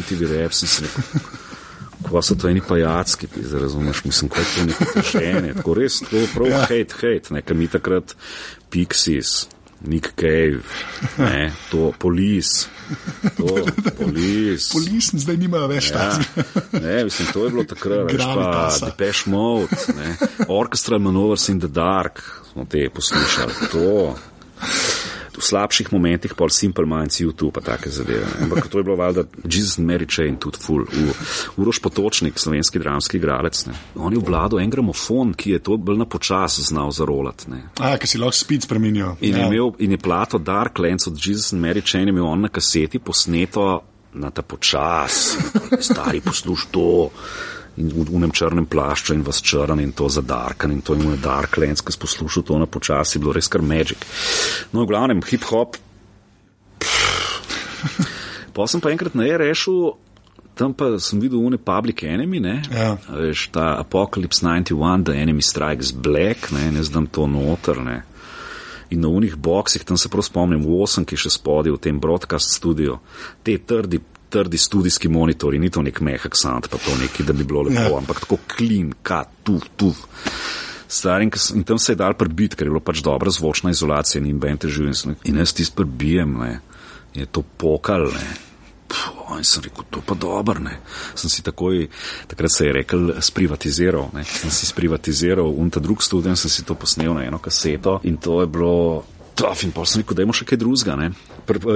MTV 0.00 0.34
Raps 0.34 0.64
in 0.64 0.74
sem 0.78 0.88
rekel 0.88 1.49
ko 2.02 2.22
so 2.22 2.34
to 2.34 2.48
eni 2.48 2.60
pajacki, 2.68 3.26
ti 3.26 3.44
zdaj 3.44 3.60
razumeš, 3.60 4.04
mislim, 4.04 4.28
kot 4.28 4.52
to 4.56 4.64
neko 4.64 4.84
poštenje, 4.94 5.54
tako 5.54 5.74
res, 5.74 6.00
to 6.10 6.16
je 6.16 6.28
prav 6.34 6.50
ja. 6.50 6.60
hate, 6.60 6.94
hate, 7.00 7.34
nekaj 7.34 7.56
mi 7.56 7.68
takrat 7.68 8.14
Pixies, 8.70 9.46
Nick 9.80 10.12
Cave, 10.20 10.60
ne, 11.18 11.52
to 11.70 11.92
Police, 11.98 12.66
to 13.36 13.66
Police. 13.98 14.72
Police 14.72 15.18
zdaj 15.18 15.36
nimajo 15.36 15.70
več 15.72 15.90
ja. 15.90 16.18
Ne, 16.72 17.04
mislim, 17.04 17.28
to 17.32 17.44
je 17.44 17.50
bilo 17.50 17.64
takrat, 17.64 18.12
veš 18.12 18.24
pa, 18.24 18.68
Depeche 18.86 19.30
Mode, 19.30 19.80
ne, 19.96 20.16
Orchestral 20.48 21.00
Maneuvers 21.00 21.48
in 21.48 21.60
the 21.60 21.68
Dark, 21.68 22.22
smo 22.52 22.64
te 22.68 22.88
poslušali, 22.94 23.70
to 23.72 24.16
v 25.36 25.42
slabših 25.42 25.92
momentih 25.92 26.34
pol 26.34 26.50
Simple 26.50 26.86
Minds, 26.86 27.20
YouTube 27.20 27.52
pa 27.52 27.60
take 27.60 27.90
zadeve. 27.90 28.26
Ampak 28.42 28.68
to 28.68 28.80
je 28.80 28.84
bilo 28.84 28.96
valjda 28.96 29.24
Jesus 29.44 29.78
and 29.78 29.86
Mary 29.88 30.08
Chain 30.08 30.36
tudi 30.36 30.58
full. 30.58 30.84
Uroš 31.56 31.78
Potočnik, 31.78 32.38
slovenski 32.38 32.78
dramski 32.78 33.16
igralec. 33.16 33.66
Ne. 33.66 33.74
On 33.94 34.12
je 34.12 34.18
vladal 34.18 34.60
en 34.60 34.70
gramofon, 34.70 35.34
ki 35.34 35.56
je 35.56 35.58
to 35.58 35.76
bolj 35.76 35.98
na 35.98 36.06
počas 36.06 36.60
znal 36.60 36.90
zarolati. 36.90 37.50
A, 37.78 37.96
ki 37.98 38.06
si 38.06 38.18
lahko 38.18 38.36
speed 38.36 38.66
spremenijo. 38.66 39.16
In, 39.20 39.36
ja. 39.36 39.70
in 39.78 39.96
je 39.96 39.98
plato 39.98 40.38
Dark 40.38 40.78
Lens 40.78 41.06
od 41.06 41.18
Jesus 41.18 41.52
and 41.52 41.62
Mary 41.62 41.82
Chain 41.84 42.08
imel 42.08 42.26
on 42.26 42.40
na 42.40 42.48
kaseti 42.48 42.98
posneto 42.98 43.82
na 44.14 44.30
ta 44.30 44.42
počas. 44.42 45.36
Stari 45.80 46.20
posluš 46.20 46.66
to 46.70 47.10
in 47.76 47.90
v 47.92 48.06
unem 48.10 48.32
črnem 48.34 48.66
plašču 48.66 49.14
in 49.14 49.22
vas 49.26 49.42
črn 49.42 49.80
in 49.80 49.92
to 49.92 50.08
zadarkan 50.08 50.72
in 50.72 50.82
to 50.82 50.94
imenuje 50.94 51.22
Dark 51.22 51.56
Lens, 51.60 51.84
ki 51.84 51.94
poslušal 51.98 52.42
to 52.42 52.58
na 52.58 52.66
počasi, 52.66 53.18
bilo 53.22 53.32
res 53.36 53.48
kar 53.48 53.62
magic. 53.62 54.02
No, 54.72 54.84
v 54.84 54.90
glavnem, 54.90 55.22
hip 55.30 55.46
hop. 55.52 55.78
Pa 58.50 58.66
sem 58.66 58.82
pa 58.82 58.90
enkrat 58.90 59.14
na 59.14 59.24
je 59.24 59.36
rešil, 59.38 59.76
tam 60.58 60.74
pa 60.74 60.98
sem 61.00 61.20
videl 61.22 61.40
une 61.40 61.56
Public 61.56 62.02
Enemy, 62.04 62.40
ne, 62.42 62.56
ja. 62.68 62.98
veš, 63.08 63.48
ta 63.54 63.78
Apocalypse 63.80 64.44
91, 64.44 65.06
The 65.06 65.16
Enemy 65.16 65.40
Strikes 65.40 65.94
Black, 65.94 66.50
ne, 66.52 66.68
ne 66.74 66.82
znam 66.84 67.06
to 67.06 67.24
noter, 67.30 67.80
ne. 67.80 68.02
In 68.90 69.00
na 69.00 69.08
unih 69.08 69.38
boksih, 69.38 69.86
tam 69.86 69.96
se 69.96 70.10
prav 70.10 70.26
spomnim, 70.26 70.66
v 70.66 70.82
osem, 70.82 71.06
ki 71.06 71.16
še 71.16 71.30
spodaj 71.38 71.72
v 71.72 71.80
tem 71.80 72.00
broadcast 72.02 72.58
studio, 72.58 72.98
te 73.46 73.54
trdi 73.54 74.02
trdi 74.30 74.58
studijski 74.58 75.08
monitor 75.08 75.54
in 75.54 75.64
ni 75.66 75.70
to 75.70 75.82
nek 75.82 76.00
mehak 76.00 76.36
sound, 76.36 76.68
pa 76.70 76.78
to 76.78 76.96
neki, 77.00 77.26
da 77.26 77.32
bi 77.32 77.44
bilo 77.44 77.62
lepo, 77.66 77.80
ja. 77.80 77.98
ampak 77.98 78.20
tako 78.24 78.38
klin, 78.56 78.92
ka, 79.02 79.24
tu, 79.42 79.60
tu. 79.76 79.92
Starim, 80.90 81.30
in 81.54 81.64
tam 81.64 81.78
se 81.78 81.92
je 81.92 81.96
dal 81.96 82.14
prbiti, 82.18 82.56
ker 82.58 82.66
je 82.66 82.70
bilo 82.72 82.82
pač 82.82 83.02
dobra 83.06 83.30
zvočna 83.30 83.70
izolacija 83.70 84.22
in 84.22 84.38
bente 84.42 84.68
živim. 84.68 85.16
In 85.24 85.38
jaz 85.38 85.54
tisti 85.54 85.76
prbijem, 85.76 86.38
ne, 86.40 86.60
je 87.14 87.26
to 87.26 87.42
pokal, 87.42 88.08
ne. 88.14 88.30
Puh, 88.90 89.36
in 89.38 89.46
sem 89.46 89.62
rekel, 89.62 89.86
to 89.90 90.02
pa 90.06 90.16
dobro, 90.18 90.58
ne. 90.58 90.80
Sem 91.14 91.30
si 91.30 91.44
takoj, 91.46 91.86
takrat 92.26 92.50
se 92.50 92.66
je 92.66 92.72
rekel, 92.80 93.12
sprivatiziral, 93.22 94.10
ne. 94.14 94.24
Sem 94.26 94.50
si 94.50 94.66
sprivatiziral 94.66 95.46
un 95.46 95.70
ta 95.70 95.80
drug 95.80 96.02
studio, 96.02 96.34
sem 96.36 96.50
si 96.50 96.66
to 96.66 96.74
posnel 96.74 97.14
na 97.14 97.24
eno 97.28 97.38
kaseto 97.38 98.00
in 98.02 98.18
to 98.18 98.40
je 98.42 98.50
bilo. 98.50 99.04
Tof 99.40 99.62
in 99.64 99.72
pa 99.72 99.86
sem 99.88 100.02
rekel, 100.02 100.18
da 100.18 100.24
imamo 100.26 100.36
še 100.36 100.44
kaj 100.44 100.58
drugega. 100.60 101.08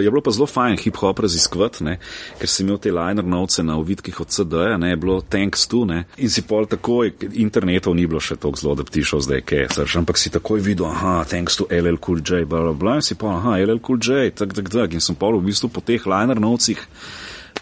Je 0.04 0.10
bilo 0.12 0.20
pa 0.20 0.32
zelo 0.36 0.46
fajn 0.50 0.76
hip-hop 0.82 1.22
raziskovati, 1.24 1.96
ker 2.36 2.50
si 2.50 2.60
imel 2.62 2.76
te 2.82 2.92
liner 2.92 3.24
novce 3.24 3.64
na 3.64 3.78
uvidkih 3.80 4.20
od 4.20 4.34
CD-ja, 4.34 4.76
ne, 4.80 4.92
je 4.92 4.98
bilo 5.00 5.16
tanks 5.22 5.64
tu, 5.72 5.84
ne. 5.88 6.02
In 6.20 6.30
si 6.30 6.44
pol 6.44 6.68
takoj, 6.68 7.14
internetov 7.40 7.96
ni 7.96 8.04
bilo 8.10 8.20
še 8.20 8.36
tako 8.36 8.60
zelo, 8.60 8.76
da 8.76 8.84
bi 8.84 8.92
ti 8.92 9.06
šel 9.06 9.24
zdaj 9.24 9.44
kaj, 9.48 9.64
srš, 9.78 9.96
ampak 10.02 10.20
si 10.20 10.32
takoj 10.34 10.60
videl, 10.64 10.90
aha, 10.92 11.22
tanks 11.30 11.56
tu 11.56 11.68
LL 11.72 11.96
Cool 12.04 12.20
J, 12.20 12.44
bla 12.44 12.66
bla 12.68 12.76
bla, 12.76 12.98
in 13.00 13.06
si 13.06 13.16
pol, 13.16 13.32
aha, 13.32 13.56
LL 13.64 13.80
Cool 13.80 14.02
J, 14.04 14.34
tak, 14.36 14.52
tak, 14.52 14.68
tak, 14.68 14.92
in 14.92 15.04
sem 15.04 15.16
pol 15.16 15.40
v 15.40 15.48
bistvu 15.48 15.72
po 15.72 15.80
teh 15.80 16.04
liner 16.04 16.42
novcih 16.44 16.84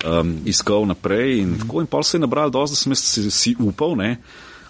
um, 0.03 0.35
iskal 0.51 0.89
naprej 0.91 1.45
in 1.45 1.61
tako 1.63 1.85
in 1.85 1.91
pol 1.91 2.03
se 2.03 2.19
je 2.19 2.27
nabral 2.27 2.51
da 2.51 2.67
sem 2.67 2.95
si, 2.99 3.31
si 3.31 3.55
upal, 3.63 3.95
ne. 3.97 4.17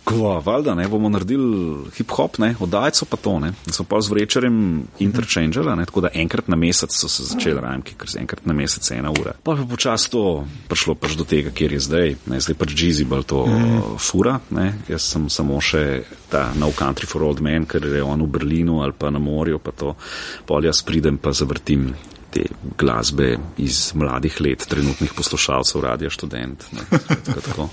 Kva, 0.05 0.39
valjda, 0.43 0.75
ne, 0.75 0.89
bomo 0.91 1.09
naredili 1.09 1.77
hip-hop, 1.95 2.39
ne, 2.43 2.55
oddajco 2.61 3.07
pa 3.07 3.17
to, 3.17 3.37
ne. 3.39 3.53
So 3.71 3.85
pa 3.87 4.01
z 4.03 4.11
vrečerjem 4.11 4.57
interchangeala, 5.05 5.77
ne, 5.79 5.87
tako 5.87 6.03
da 6.03 6.11
enkrat 6.15 6.49
na 6.51 6.59
mesec 6.59 6.95
so 6.95 7.09
se 7.09 7.23
začeli 7.31 7.61
rajmki, 7.63 7.95
ker 7.99 8.11
se 8.11 8.19
enkrat 8.19 8.47
na 8.47 8.57
mesec 8.57 8.91
ena 8.91 9.13
ura. 9.15 9.37
Pa 9.47 9.55
pa 9.57 9.67
počas 9.69 10.09
to 10.11 10.43
prišlo 10.69 10.97
pač 10.99 11.15
do 11.19 11.27
tega, 11.29 11.55
kjer 11.55 11.77
je 11.79 11.85
zdaj, 11.87 12.17
ne, 12.35 12.41
zdaj 12.43 12.59
pač 12.59 12.75
Jeezy 12.75 13.07
bolj 13.07 13.29
to 13.31 13.45
mm. 13.47 13.83
fura, 14.03 14.41
ne, 14.51 14.73
jaz 14.91 15.07
sem 15.15 15.31
samo 15.31 15.61
še 15.63 16.03
ta 16.33 16.49
No 16.59 16.73
Country 16.75 17.07
for 17.07 17.23
Old 17.23 17.39
Men, 17.45 17.69
ker 17.71 17.87
je 17.87 18.03
on 18.03 18.27
v 18.27 18.33
Berlinu 18.33 18.83
ali 18.83 18.97
pa 18.99 19.13
na 19.15 19.23
morju, 19.23 19.63
pa 19.63 19.71
to, 19.71 19.95
pol 20.49 20.67
jaz 20.67 20.83
pridem 20.83 21.23
pa 21.23 21.31
zavrtim 21.31 21.93
te 22.33 22.45
glasbe 22.79 23.37
iz 23.61 23.93
mladih 23.95 24.41
let, 24.41 24.65
trenutnih 24.69 25.13
poslušalcev, 25.17 25.81
radio 25.85 26.11
študent. 26.11 26.65
Ne, 26.73 26.99
tako. 27.47 27.69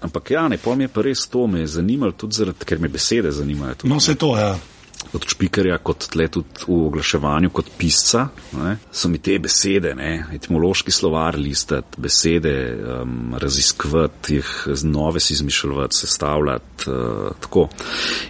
Ampak 0.00 0.30
ja, 0.30 0.48
ne, 0.48 0.58
pol 0.58 0.76
mi 0.76 0.84
je 0.84 0.92
pa 0.92 1.04
res 1.06 1.26
to, 1.30 1.46
me 1.46 1.62
je 1.62 1.74
zanimalo 1.78 2.12
tudi 2.12 2.40
zaradi, 2.40 2.66
ker 2.66 2.82
me 2.82 2.90
besede 2.90 3.30
zanimajo. 3.30 3.82
Tudi, 3.82 3.92
no, 3.92 4.00
vse 4.02 4.16
to, 4.18 4.34
ja. 4.38 4.54
Kot 5.16 5.24
špikarja, 5.32 5.78
kot 5.80 6.10
tle 6.12 6.26
tudi 6.28 6.66
v 6.66 6.76
oglaševanju, 6.90 7.48
kot 7.56 7.70
pisca, 7.78 8.26
ne, 8.52 8.74
so 8.92 9.08
mi 9.08 9.16
te 9.22 9.38
besede, 9.40 9.94
ne, 9.96 10.10
etimološki 10.36 10.92
slovar 10.92 11.38
listati, 11.40 12.02
besede 12.04 12.52
um, 12.76 13.32
raziskovati, 13.40 14.36
jih 14.36 14.50
nove 14.84 15.22
si 15.24 15.32
izmišljati, 15.38 15.96
sestavljati. 15.96 16.90
Uh, 16.92 17.30
tako. 17.40 17.68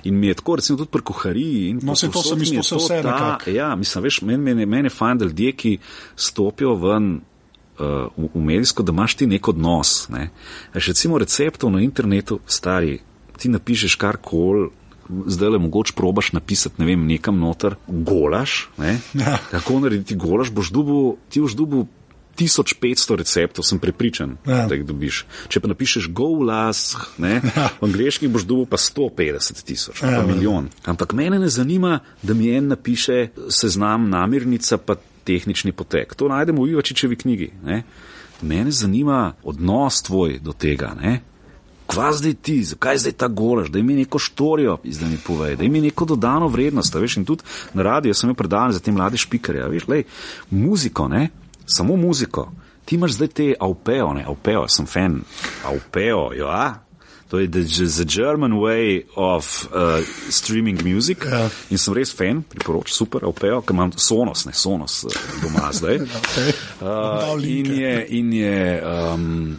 In 0.05 0.21
mi 0.21 0.31
je 0.31 0.39
tako, 0.39 0.57
recimo 0.63 0.79
tudi 0.79 0.93
pri 0.95 1.03
kuhariji. 1.03 1.73
No, 1.83 1.97
se 1.97 2.11
to 2.11 2.23
sem 2.23 2.63
so 2.63 2.79
vse 2.79 3.03
nekako. 3.03 3.51
Ja, 3.51 3.75
mislim, 3.77 4.05
veš, 4.07 4.21
meni 4.23 4.55
men, 4.55 4.69
men 4.69 4.87
je 4.87 4.95
fajn, 4.95 5.19
da 5.19 5.25
ljudje, 5.25 5.53
ki 5.53 5.79
stopijo 6.17 6.77
ven. 6.87 7.17
Uh, 7.77 8.07
v, 8.17 8.31
v 8.33 8.41
medijsko, 8.41 8.87
da 8.87 8.93
imaš 8.95 9.19
ti 9.21 9.27
nek 9.29 9.49
odnos. 9.49 10.07
Ne. 10.09 10.31
Recimo 10.73 11.19
receptov 11.19 11.75
na 11.75 11.83
internetu, 11.85 12.39
stari, 12.47 13.01
ti 13.37 13.51
napišeš 13.53 13.99
karkoli, 14.01 14.71
zdaj 15.27 15.55
le 15.57 15.59
mogoče 15.59 15.93
probaš 15.97 16.33
napisati, 16.33 16.81
ne 16.81 16.87
vem, 16.87 17.07
nekam 17.07 17.39
noter, 17.39 17.77
golaš, 17.89 18.69
ne? 18.79 18.99
ja. 19.15 19.39
kako 19.51 19.81
narediti 19.81 20.17
golaš, 20.17 20.51
boš 20.51 20.71
dubu, 20.71 21.17
ti 21.29 21.41
boš 21.41 21.55
dubu 21.57 21.87
1500 22.37 23.17
receptov, 23.17 23.65
sem 23.65 23.79
prepričan, 23.79 24.37
ja. 24.47 24.67
da 24.69 24.77
jih 24.77 24.85
dobiš. 24.85 25.23
Če 25.49 25.61
pa 25.61 25.71
napišeš 25.73 26.09
golas, 26.13 26.97
ne, 27.19 27.41
ja. 27.57 27.69
v 27.81 27.89
angliški 27.89 28.29
boš 28.29 28.45
dubu 28.45 28.67
pa 28.71 28.77
150 28.81 29.65
tisoč, 29.65 30.03
ja, 30.03 30.19
pa 30.21 30.27
milijon. 30.29 30.69
Ampak 30.85 31.17
mene 31.17 31.41
ne 31.41 31.49
zanima, 31.49 32.01
da 32.23 32.35
mi 32.35 32.51
en 32.53 32.69
napiše 32.75 33.29
seznam 33.49 34.11
namirnica 34.11 34.79
pa 34.79 34.99
tehnični 35.27 35.73
potek. 35.73 36.15
To 36.15 36.29
najdemo 36.29 36.63
v 36.63 36.77
Ivačičevi 36.77 37.17
knjigi. 37.17 37.51
Ne? 37.65 37.83
Mene 38.43 38.71
zanima 38.71 39.33
odnos 39.43 40.03
tvoj 40.03 40.39
do 40.39 40.53
tega. 40.53 40.93
Ne? 41.01 41.21
Kva 41.87 42.13
zdaj 42.13 42.35
ti, 42.35 42.65
zakaj 42.65 42.99
zdaj 42.99 43.13
ta 43.13 43.29
golaž, 43.29 43.71
da 43.71 43.79
imi 43.79 43.95
neko 43.95 44.19
štorijo, 44.19 44.79
da 44.85 45.07
mi 45.07 45.19
povej, 45.27 45.57
da 45.57 45.65
imi 45.65 45.81
neko 45.81 46.05
dodano 46.05 46.49
vrednost. 46.49 46.95
Veš, 46.95 47.17
in 47.17 47.25
tudi 47.25 47.43
na 47.75 47.83
radiju 47.83 48.15
sem 48.15 48.31
jim 48.31 48.37
predaval 48.37 48.73
za 48.73 48.81
te 48.81 48.93
mlade 48.93 49.17
špikarje. 49.17 49.69
Veš, 49.69 49.89
lej, 49.89 50.05
muziko, 50.51 51.09
ne, 51.09 51.29
samo 51.67 51.97
muziko. 51.97 52.51
Ti 52.85 52.95
imaš 52.95 53.13
zdaj 53.13 53.29
te 53.29 53.55
aupeo, 53.61 54.13
ne, 54.15 54.25
aupeo, 54.25 54.69
sem 54.69 54.87
fan, 54.87 55.21
aupeo, 55.65 56.33
ja. 56.33 56.87
To 57.29 57.39
je 57.39 57.49
the, 57.49 57.63
the 57.65 58.05
German 58.05 58.53
way 58.53 59.03
of 59.17 59.69
uh, 59.75 60.05
streaming 60.31 60.85
music. 60.85 61.25
Ja. 61.25 61.49
In 61.71 61.79
sem 61.79 61.95
res 61.95 62.15
fan, 62.15 62.45
priporočam, 62.47 62.95
super, 62.95 63.27
aupeo, 63.27 63.63
ker 63.67 63.75
imam 63.75 63.91
sonos, 63.99 64.45
ne 64.47 64.55
sonos 64.55 65.03
uh, 65.05 65.17
doma 65.43 65.73
zdaj. 65.75 65.99
okay. 66.19 66.53
uh, 66.81 67.35
in 67.43 67.73
je, 67.75 67.95
in 68.21 68.33
je 68.33 68.61
um, 68.87 69.59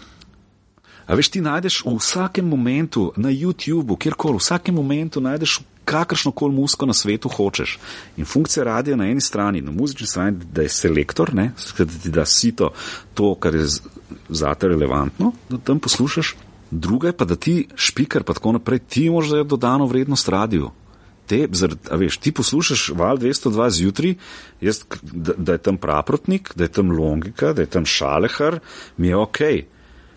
A 1.08 1.16
veš, 1.16 1.30
ti 1.32 1.41
najdeš 1.41 1.86
v 1.86 1.95
vsakem 1.95 2.47
momentu 2.47 3.14
na 3.16 3.32
YouTubu, 3.32 3.95
kjerkoli, 3.95 4.38
v 4.38 4.43
vsakem 4.43 4.76
momentu 4.76 5.24
najdeš 5.24 5.62
kakršno 5.88 6.32
koli 6.32 6.55
muziko 6.55 6.86
na 6.86 6.93
svetu 6.93 7.30
hočeš. 7.32 7.78
In 8.18 8.26
funkcija 8.26 8.66
radia 8.68 8.95
na 8.95 9.08
eni 9.08 9.22
strani, 9.22 9.62
na 9.62 9.72
muzični 9.72 10.08
strani, 10.08 10.38
da 10.51 10.62
je 10.62 10.70
selektor, 10.70 11.32
ne, 11.36 11.51
da 11.78 11.86
ti 11.86 12.12
da 12.12 12.26
sito 12.26 12.74
to, 13.14 13.36
kar 13.36 13.55
je 13.55 13.66
zate 14.30 14.68
relevantno, 14.68 15.32
da 15.49 15.58
tam 15.58 15.80
poslušaš, 15.80 16.36
druga 16.72 17.08
je 17.08 17.18
pa, 17.18 17.26
da 17.26 17.36
ti 17.36 17.68
špiker 17.76 18.24
pa 18.24 18.34
tako 18.34 18.58
naprej, 18.58 18.80
ti 18.80 19.10
moraš 19.10 19.30
zdaj 19.30 19.43
dodano 19.43 19.88
vrednost 19.88 20.30
radiju. 20.30 20.72
Te, 21.28 21.47
zaradi, 21.51 21.88
veš, 22.03 22.18
ti 22.18 22.32
poslušaš 22.32 22.89
val 22.95 23.18
202 23.18 23.70
zjutraj, 23.80 24.14
jaz, 24.62 24.84
da, 25.01 25.34
da 25.38 25.55
je 25.55 25.64
tam 25.64 25.78
praprotnik, 25.78 26.51
da 26.55 26.64
je 26.64 26.72
tam 26.72 26.91
logika, 26.91 27.53
da 27.53 27.64
je 27.64 27.72
tam 27.72 27.86
šalehar, 27.86 28.60
mi 28.97 29.08
je 29.08 29.16
ok. 29.16 29.39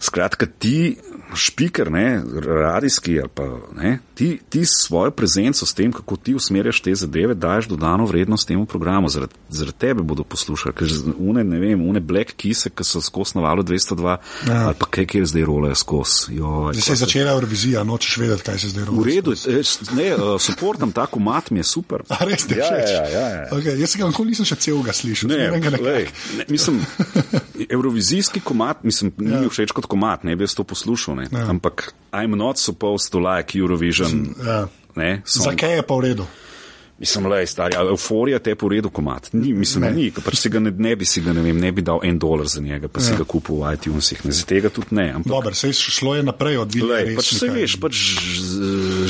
Skratka, 0.01 0.47
ti 0.47 0.97
špiker, 1.35 1.91
ne, 1.93 2.23
radijski 2.47 3.21
ali 3.21 3.29
pa 3.35 3.59
ne, 3.77 3.99
ti, 4.15 4.41
ti 4.49 4.65
svojo 4.65 5.11
prezenco 5.11 5.67
s 5.67 5.75
tem, 5.75 5.93
kako 5.93 6.17
ti 6.17 6.35
usmerjaš 6.35 6.81
te 6.81 6.95
zadeve, 6.95 7.35
daješ 7.35 7.67
dodano 7.69 8.07
vrednost 8.07 8.49
temu 8.49 8.67
programu. 8.67 9.09
Zaradi, 9.09 9.35
zaradi 9.49 9.79
tebe 9.79 10.03
bodo 10.03 10.25
poslušali, 10.25 10.75
ker 10.75 10.89
une, 11.19 11.45
ne 11.45 11.61
vem, 11.61 11.89
une 11.89 12.01
black 12.01 12.35
kise, 12.37 12.71
ki 12.71 12.85
so 12.85 13.01
skozi 13.01 13.39
navalo 13.39 13.63
202 13.63 14.17
ja. 14.49 14.59
ali 14.67 14.75
pa 14.79 14.87
kaj, 14.87 15.07
kjer 15.07 15.27
zdaj 15.27 15.45
rolejo 15.45 15.75
skozi. 15.75 16.41
Zdaj 16.73 16.83
se 16.83 16.93
je 16.93 16.97
začela 16.97 17.33
Eurovizija, 17.33 17.85
nočeš 17.85 18.17
vedeti, 18.17 18.43
kaj 18.43 18.59
se 18.59 18.69
zdaj 18.69 18.85
rolejo. 18.85 19.03
V 19.03 19.07
redu, 19.09 19.33
eh, 19.33 19.95
ne, 19.97 20.09
uh, 20.17 20.41
suportam 20.41 20.93
tako 20.93 21.21
mat, 21.21 21.51
mi 21.51 21.61
je 21.61 21.65
super. 21.65 22.05
A 22.09 22.25
res 22.25 22.47
te 22.47 22.59
ja, 22.59 22.67
ja, 22.77 23.05
ja, 23.09 23.29
ja. 23.29 23.47
okay, 23.53 23.79
Jaz 23.81 23.95
se 23.95 23.99
ga 23.99 24.11
nikoli 24.11 24.35
nisem 24.35 24.49
še 24.49 24.57
celega 24.61 24.93
slišal. 24.93 25.31
Ne, 25.31 25.51
ne, 25.61 25.77
lej, 25.81 26.09
ne, 26.37 26.49
mislim, 26.49 26.81
Eurovizijski 27.75 28.41
komat, 28.41 28.85
mislim, 28.85 29.13
ni 29.19 29.31
mi 29.31 29.47
ja. 29.47 29.53
všeč 29.53 29.73
kot 29.77 29.90
komat, 29.91 30.25
ne 30.25 30.37
bi 30.37 30.47
jaz 30.47 30.55
to 30.59 30.65
poslušal, 30.65 31.19
ne. 31.19 31.27
Ja. 31.33 31.49
ampak 31.51 31.91
I'm 32.13 32.39
not 32.39 32.59
supposed 32.59 33.13
to 33.13 33.19
like 33.19 33.59
Eurovision. 33.59 34.35
Ja. 34.47 34.69
Zakaj 35.25 35.77
je 35.79 35.83
pa 35.87 35.95
v 35.99 36.01
redu? 36.11 36.27
Mislim, 37.01 37.27
le, 37.27 37.47
stari, 37.47 37.77
euforija 37.77 38.39
te 38.39 38.51
je 38.51 38.57
po 38.61 38.69
redu 38.69 38.91
komat. 38.91 39.31
Ni, 39.33 39.55
mislim, 39.57 39.85
ne. 39.85 39.91
ni, 39.97 40.11
pač 40.13 40.37
si 40.37 40.51
ga 40.53 40.61
ne, 40.61 40.69
ne 40.71 40.91
bi 41.01 41.07
si 41.09 41.23
ga, 41.25 41.33
ne 41.33 41.41
vem, 41.41 41.57
ne 41.57 41.71
bi 41.73 41.81
dal 41.81 42.03
en 42.05 42.19
dolar 42.21 42.49
za 42.53 42.61
njega, 42.61 42.91
pa 42.93 43.01
si 43.01 43.15
ja. 43.15 43.23
ga 43.23 43.25
kupil 43.25 43.57
v 43.57 43.71
iTunesih, 43.73 44.21
ne, 44.29 44.35
za 44.37 44.45
tega 44.45 44.69
tudi 44.69 44.99
ne. 44.99 45.07
Ampak, 45.17 45.31
Dobar, 45.33 45.57
se 45.57 45.71
je 45.71 45.79
šlo 45.81 46.13
je 46.19 46.27
naprej 46.29 46.59
od 46.61 46.77
Vilija. 46.77 47.15
Pač 47.17 47.31
se 47.39 47.49
veš, 47.49 47.79
pač 47.81 48.03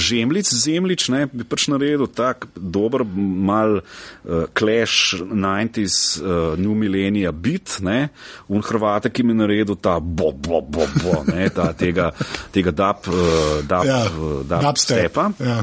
žemlic, 0.06 0.52
zemlič, 0.54 1.08
ne, 1.10 1.24
bi 1.32 1.42
pač 1.42 1.66
naredil 1.72 2.06
tak 2.06 2.46
dober, 2.54 3.02
mal 3.50 3.80
uh, 3.80 4.46
clash 4.54 5.18
90s, 5.26 5.98
uh, 6.22 6.54
new 6.62 6.78
millennia 6.78 7.34
bit, 7.34 7.80
ne, 7.82 8.12
un 8.46 8.62
Hrvate, 8.70 9.10
ki 9.10 9.26
mi 9.26 9.34
je 9.34 9.40
naredil 9.42 9.80
ta 9.82 9.98
bo, 9.98 10.30
bo, 10.30 10.62
bo, 10.62 10.86
bo, 11.02 11.18
ne, 11.26 11.50
ta 11.50 11.72
tega, 11.74 12.12
tega 12.54 12.70
dub, 12.70 13.10
uh, 13.10 13.60
dub, 13.66 13.90
ja, 13.90 14.00
dub, 14.06 14.46
dub 14.46 14.82
stepa. 14.86 15.32
Ja 15.42 15.58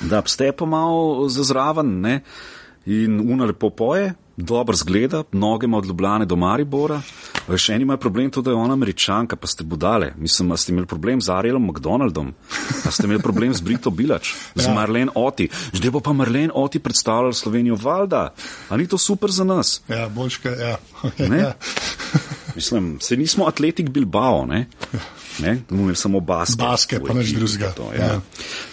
da 0.00 0.22
ste 0.26 0.52
pa 0.52 0.66
malo 0.66 1.28
zazraven 1.28 2.00
ne? 2.00 2.20
in 2.88 3.20
una 3.20 3.44
lepo 3.44 3.70
poje, 3.70 4.14
dobro 4.36 4.76
zgleda, 4.76 5.22
noge 5.32 5.64
ima 5.64 5.78
od 5.78 5.86
Ljubljane 5.86 6.24
do 6.26 6.36
Maribora. 6.36 7.00
Še 7.56 7.74
eni 7.74 7.82
imajo 7.82 7.98
problem 8.00 8.30
to, 8.30 8.42
da 8.42 8.50
je 8.50 8.56
ona 8.56 8.72
američanka, 8.72 9.36
pa 9.36 9.46
ste 9.46 9.64
budale. 9.64 10.12
Mislim, 10.16 10.48
da 10.48 10.56
ste 10.56 10.72
imeli 10.72 10.86
problem 10.86 11.20
z 11.20 11.32
Arielom 11.34 11.66
McDonaldom, 11.68 12.32
pa 12.84 12.90
ste 12.90 13.04
imeli 13.08 13.22
problem 13.22 13.52
z 13.54 13.60
Brito 13.66 13.90
Bilač, 13.90 14.32
z 14.54 14.64
ja. 14.64 14.74
Marlene 14.74 15.12
Oti. 15.14 15.48
Zdaj 15.72 15.90
bo 15.90 16.00
pa 16.00 16.14
Marlene 16.16 16.54
Oti 16.54 16.78
predstavljala 16.78 17.34
Slovenijo 17.36 17.76
valda. 17.82 18.28
A 18.68 18.76
ni 18.76 18.86
to 18.88 18.98
super 18.98 19.30
za 19.30 19.44
nas? 19.44 19.80
Ja, 19.88 20.08
boljška, 20.08 20.48
ja. 20.48 20.76
ja. 21.42 21.52
Mislim, 22.56 22.96
se 23.00 23.16
nismo 23.16 23.46
atletik 23.46 23.90
Bilbao, 23.90 24.46
ne? 24.46 24.66
Ne, 25.38 25.58
samo 25.94 26.20
basket. 26.20 26.58
Basket, 26.58 27.02
pa 27.06 27.14
nič 27.14 27.34
drugega. 27.36 27.72
Ja. 27.98 28.04
Ja. 28.04 28.20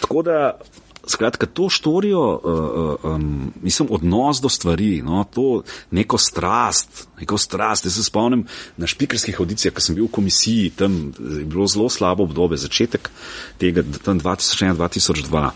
Tako 0.00 0.22
da 0.22 0.58
Skratka, 1.06 1.46
to 1.46 1.68
štorijo, 1.70 2.40
uh, 2.44 3.12
um, 3.14 3.52
mislim, 3.62 3.88
odnos 3.90 4.40
do 4.42 4.48
stvari, 4.48 5.02
no, 5.02 5.24
to 5.34 5.62
neko 5.90 6.18
strast, 6.18 7.06
neko 7.20 7.38
strast. 7.38 7.86
Jaz 7.86 7.94
se 7.94 8.04
spomnim 8.04 8.46
na 8.76 8.86
špikerskih 8.86 9.40
audicijah, 9.40 9.74
ko 9.74 9.80
sem 9.80 9.94
bil 9.94 10.08
v 10.08 10.14
komisiji, 10.18 10.72
tam 10.76 10.98
je 11.18 11.44
bilo 11.44 11.66
zelo 11.70 11.88
slabo 11.88 12.26
obdobje, 12.26 12.58
začetek 12.66 13.10
tega, 13.58 13.86
tam 14.04 14.20
2001-2002. 14.20 15.50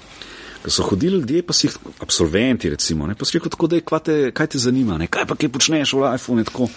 Ko 0.62 0.70
so 0.70 0.84
hodili 0.86 1.18
ljudje, 1.18 1.42
pa 1.42 1.52
si 1.56 1.66
jih 1.66 1.76
absolventi, 2.00 2.70
recimo, 2.70 3.06
ne, 3.06 3.14
pa 3.14 3.24
si 3.24 3.38
rekel 3.38 3.50
tako, 3.50 3.66
da 3.66 3.80
je, 3.80 3.84
kaj 3.90 4.04
te, 4.06 4.18
kaj 4.30 4.54
te 4.54 4.58
zanima, 4.58 4.98
ne, 5.00 5.08
kaj 5.08 5.26
pa 5.26 5.34
kaj 5.34 5.48
počneš 5.48 5.96
v 5.96 6.14
iPhone 6.14 6.44
tako. 6.44 6.68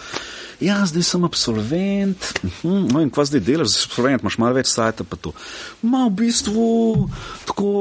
Ja, 0.64 0.80
zdaj 0.88 1.04
sem 1.04 1.24
absolvent, 1.28 2.30
mhm, 2.44 2.88
no 2.94 3.02
in 3.04 3.12
kva 3.14 3.26
zdaj 3.28 3.44
delaš, 3.44 3.74
zdaj 3.74 3.82
si 3.82 3.90
absolvent, 3.92 4.24
imaš 4.24 4.38
malo 4.42 4.58
več 4.58 4.72
sajta 4.72 5.06
pa 5.08 5.20
to. 5.20 5.34
Ma 5.84 6.06
v 6.08 6.16
bistvu 6.24 6.68
tako 7.50 7.74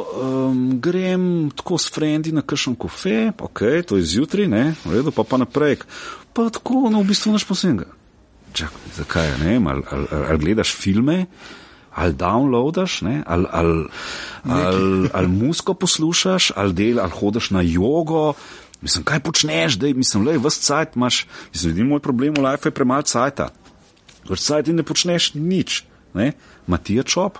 um, 0.00 0.64
grem 0.80 1.50
tako 1.56 1.78
s 1.78 1.92
frendi 1.92 2.32
na 2.32 2.42
kakšen 2.42 2.78
kofe, 2.80 3.30
ok, 3.36 3.64
to 3.86 4.00
je 4.00 4.08
zjutraj, 4.16 4.48
ne, 4.50 4.64
v 4.84 4.98
redu, 4.98 5.14
pa 5.14 5.26
pa 5.28 5.40
naprej. 5.40 5.82
Pa 6.32 6.48
tako, 6.48 6.88
no 6.88 7.04
v 7.04 7.10
bistvu 7.12 7.34
naš 7.34 7.44
posebej. 7.48 7.88
Čakaj, 8.56 8.94
zakaj, 8.96 9.32
ne 9.44 9.54
vem, 9.54 9.66
ali, 9.70 9.82
ali, 9.90 10.06
ali, 10.10 10.24
ali 10.30 10.42
gledaš 10.42 10.74
filme, 10.74 11.26
ali 11.94 12.14
downloadaš, 12.14 13.02
ne, 13.06 13.22
ali, 13.26 13.46
ali, 13.50 13.84
ali, 14.48 15.10
ali 15.12 15.28
musko 15.28 15.74
poslušaš, 15.74 16.52
ali 16.56 16.74
del, 16.74 17.00
ali 17.02 17.14
hodiš 17.14 17.50
na 17.50 17.62
jogo. 17.66 18.32
Mislim, 18.80 19.04
kaj 19.04 19.20
počneš, 19.20 19.76
da 19.76 19.92
mislim, 19.94 20.26
le, 20.26 20.38
vse 20.38 20.62
cajt 20.62 20.96
imaš. 20.96 21.26
Mislim, 21.52 21.72
vidim, 21.72 21.88
moj 21.92 22.00
problem 22.00 22.34
v 22.34 22.44
life 22.46 22.68
je 22.68 22.74
premalo 22.74 23.02
cajta. 23.02 23.50
Vse 24.28 24.44
cajt 24.46 24.68
in 24.68 24.80
ne 24.80 24.82
počneš 24.82 25.34
nič. 25.34 25.82
Ne? 26.14 26.32
Matija 26.66 27.02
Čop, 27.02 27.38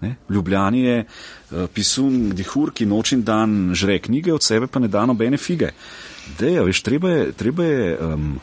ne? 0.00 0.16
Ljubljani 0.30 0.82
je 0.82 1.04
uh, 1.04 1.66
pisun 1.74 2.30
dihur, 2.36 2.72
ki 2.74 2.86
noč 2.86 3.12
in 3.12 3.22
dan 3.22 3.72
žre 3.74 3.98
knjige, 4.02 4.34
od 4.34 4.42
sebe 4.42 4.66
pa 4.66 4.82
ne 4.82 4.88
da 4.88 5.06
nobene 5.06 5.38
fige. 5.38 5.70
Deja, 6.38 6.62
veš, 6.66 6.82
treba 6.82 7.10
je, 7.10 7.32
treba 7.32 7.64
je 7.64 7.98
um, 7.98 8.34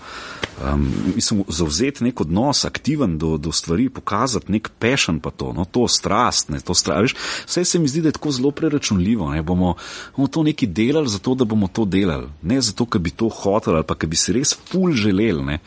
um, 0.63 0.93
mislim, 1.15 1.43
zauzeti 1.47 2.03
nek 2.03 2.21
odnos, 2.21 2.65
aktiven 2.65 3.17
do, 3.17 3.37
do 3.37 3.51
stvari, 3.51 3.89
pokazati 3.89 4.51
nek 4.51 4.69
pešen 4.79 5.19
pa 5.19 5.31
to, 5.31 5.53
no, 5.53 5.65
to 5.65 5.87
strast, 5.87 6.49
ne, 6.49 6.59
to 6.59 6.73
strast. 6.73 7.01
Veš, 7.01 7.15
vse 7.47 7.65
se 7.65 7.79
mi 7.79 7.87
zdi, 7.87 8.01
da 8.01 8.09
je 8.09 8.17
tako 8.17 8.31
zelo 8.31 8.51
preračunljivo, 8.51 9.31
ne, 9.33 9.41
bomo, 9.41 9.75
bomo 10.15 10.27
to 10.27 10.43
neki 10.43 10.67
delali 10.67 11.09
zato, 11.09 11.35
da 11.35 11.45
bomo 11.45 11.67
to 11.67 11.85
delali, 11.85 12.27
ne 12.41 12.61
zato, 12.61 12.85
ker 12.85 13.01
bi 13.01 13.11
to 13.11 13.29
hoteli 13.29 13.81
ali 13.81 13.87
pa 13.87 13.95
ker 13.95 14.09
bi 14.09 14.19
si 14.19 14.33
res 14.33 14.55
ful 14.71 14.93
želeli, 14.93 15.43
ne. 15.45 15.59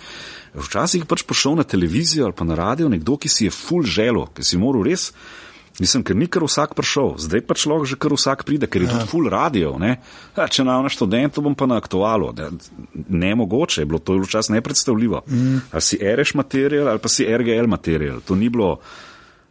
Včasih 0.54 1.06
pač 1.08 1.22
prišel 1.24 1.56
na 1.56 1.64
televizijo 1.64 2.26
ali 2.26 2.36
pa 2.36 2.44
na 2.44 2.54
radio 2.54 2.88
nekdo, 2.88 3.16
ki 3.16 3.28
si 3.28 3.48
je 3.48 3.54
ful 3.54 3.86
želel, 3.88 4.26
ki 4.36 4.44
si 4.44 4.60
moral 4.60 4.84
res 4.84 5.12
Mislim, 5.80 6.02
ker 6.04 6.16
ni 6.16 6.26
kar 6.28 6.44
vsak 6.44 6.74
prišel, 6.76 7.14
zdaj 7.16 7.42
pa 7.48 7.56
človek 7.56 7.88
že 7.88 7.96
kar 7.96 8.12
vsak 8.12 8.44
pride, 8.44 8.68
ker 8.68 8.84
je 8.84 8.90
ja. 8.90 8.96
tudi 8.96 9.08
full 9.08 9.30
radio. 9.32 9.72
Ja, 9.80 10.44
če 10.44 10.66
na 10.68 10.76
študentu 10.92 11.40
bom 11.40 11.56
pa 11.56 11.64
na 11.70 11.78
aktualu. 11.80 12.32
Ne 13.08 13.32
mogoče, 13.38 13.80
je 13.80 13.88
bilo 13.88 14.00
to 14.02 14.18
včasih 14.20 14.58
nepredstavljivo. 14.58 15.22
Mm. 15.26 15.62
Ali 15.72 15.84
si 15.84 15.96
RŠ 15.96 16.36
material 16.36 16.92
ali 16.92 17.00
pa 17.00 17.08
si 17.08 17.24
RGL 17.24 17.70
material. 17.72 18.20
To 18.28 18.36
ni 18.36 18.52
bilo. 18.52 18.76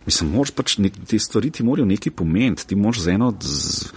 Mislim, 0.05 0.31
moraš 0.33 0.53
pač 0.57 0.77
ne, 0.81 0.89
te 0.89 1.17
stvari 1.21 1.51
ti 1.53 1.63
morajo 1.65 1.85
neki 1.85 2.09
pomeniti, 2.09 2.65
ti 2.69 2.77
moraš 2.77 3.03
z 3.05 3.17
eno, 3.17 3.33
z, 3.37 3.91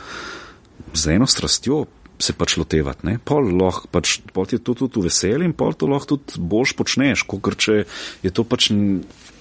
z 0.93 1.15
eno 1.15 1.29
strastjo 1.29 1.87
se 2.21 2.33
pač 2.37 2.57
lotevati. 2.61 3.07
Ne? 3.09 3.19
Pol, 3.25 3.49
lahko, 3.59 3.89
pač, 3.93 4.19
pol 4.33 4.49
ti 4.49 4.57
je 4.57 4.65
to 4.65 4.77
tudi 4.77 5.07
veselje 5.09 5.49
in 5.49 5.55
pol 5.57 5.77
to 5.77 5.89
lahko 5.91 6.15
tudi 6.15 6.41
boljš 6.41 6.77
počneš, 6.79 7.25
kot 7.29 7.57
če 7.61 7.85
je 8.25 8.33
to 8.33 8.45
pač 8.49 8.71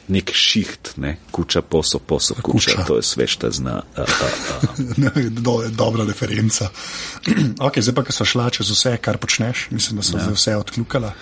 nek 0.08 0.32
šiht, 0.34 0.96
ne? 0.98 1.18
kuča, 1.32 1.62
poso, 1.62 2.00
poso, 2.00 2.36
kuča. 2.42 2.72
kuča. 2.72 2.86
To 2.88 2.96
je 2.96 3.04
svežta 3.04 3.52
zna. 3.52 3.84
A, 3.96 4.02
a, 4.02 4.06
a. 4.06 5.10
Do, 5.46 5.64
dobra 5.70 6.06
referenca. 6.06 6.70
ok, 7.68 7.80
zdaj 7.80 7.96
pa, 7.96 8.04
ko 8.04 8.16
so 8.16 8.26
šla 8.26 8.50
čez 8.54 8.72
vse, 8.74 8.98
kar 8.98 9.18
počneš, 9.18 9.68
mislim, 9.72 10.02
da 10.02 10.04
so 10.04 10.18
ja. 10.18 10.32
vse 10.34 10.56
odkljukala. 10.58 11.14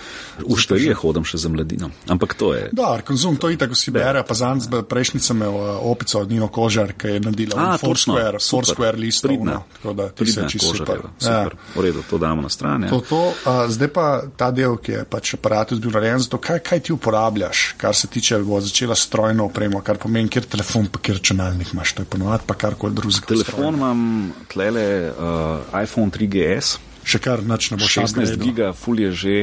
V 0.42 0.58
štarije 0.58 0.96
hodim 0.98 1.26
še 1.28 1.38
za 1.44 1.52
mladino, 1.52 1.92
ampak 2.10 2.34
to 2.40 2.54
je. 2.56 2.70
Da, 2.76 2.96
konzum, 3.06 3.38
to 3.38 3.52
je 3.52 3.60
tako 3.62 3.78
si 3.78 3.92
bere, 3.94 4.24
pa 4.28 4.38
zanj 4.38 4.66
z 4.66 4.82
prejšnjicami 4.90 5.42
imel 5.42 5.56
opico 5.92 6.20
od 6.20 6.32
Nino 6.32 6.48
Kožar, 6.48 6.94
ki 6.94 7.08
je 7.08 7.20
naredila 7.20 7.78
Foursquare, 7.78 8.40
Foursquare 8.40 8.98
list. 8.98 9.26
Pridna, 9.26 9.62
tako 9.74 9.94
da 9.94 10.10
ti 10.10 10.26
se 10.32 10.46
čisto 10.50 10.74
super. 10.76 11.00
Ja. 11.04 11.12
super. 11.20 11.56
V 11.76 11.82
redu, 11.82 12.04
to 12.10 12.18
damo 12.18 12.42
na 12.42 12.50
stran. 12.50 12.84
Ja. 12.84 12.90
To, 12.90 13.02
to, 13.10 13.22
a, 13.46 13.68
zdaj 13.70 13.92
pa 13.94 14.06
ta 14.38 14.52
del, 14.52 14.78
ki 14.82 14.92
je 14.92 15.06
pač 15.10 15.34
aparatus 15.38 15.82
bil 15.82 15.94
narejen, 15.94 16.20
zato 16.26 16.38
kaj, 16.42 16.60
kaj 16.66 16.80
ti 16.88 16.94
uporabljaš, 16.94 17.64
kar 17.82 17.96
se 17.96 18.08
tiče 18.08 18.42
voz 18.46 18.71
začela 18.72 18.96
strojno 18.96 19.50
opremo, 19.52 19.82
kar 19.84 20.00
pomeni, 20.02 20.32
kjer 20.32 20.48
telefon, 20.56 20.88
pa 20.92 21.02
kjer 21.04 21.20
računalnik 21.20 21.74
imaš, 21.76 21.96
to 21.98 22.06
je 22.06 22.12
ponovadi 22.16 22.48
pa 22.48 22.56
karkoli 22.56 22.96
drugega. 22.96 23.28
Telefon 23.34 23.76
imam 23.76 24.06
tlele 24.52 24.86
uh, 25.12 25.82
iPhone 25.84 26.12
3GS. 26.16 26.80
Še 27.02 27.20
kar 27.20 27.44
noč 27.44 27.72
ne 27.74 27.82
bo 27.82 27.90
16 27.90 28.38
giga, 28.40 28.72
ful 28.78 29.02
je 29.02 29.12
že 29.12 29.36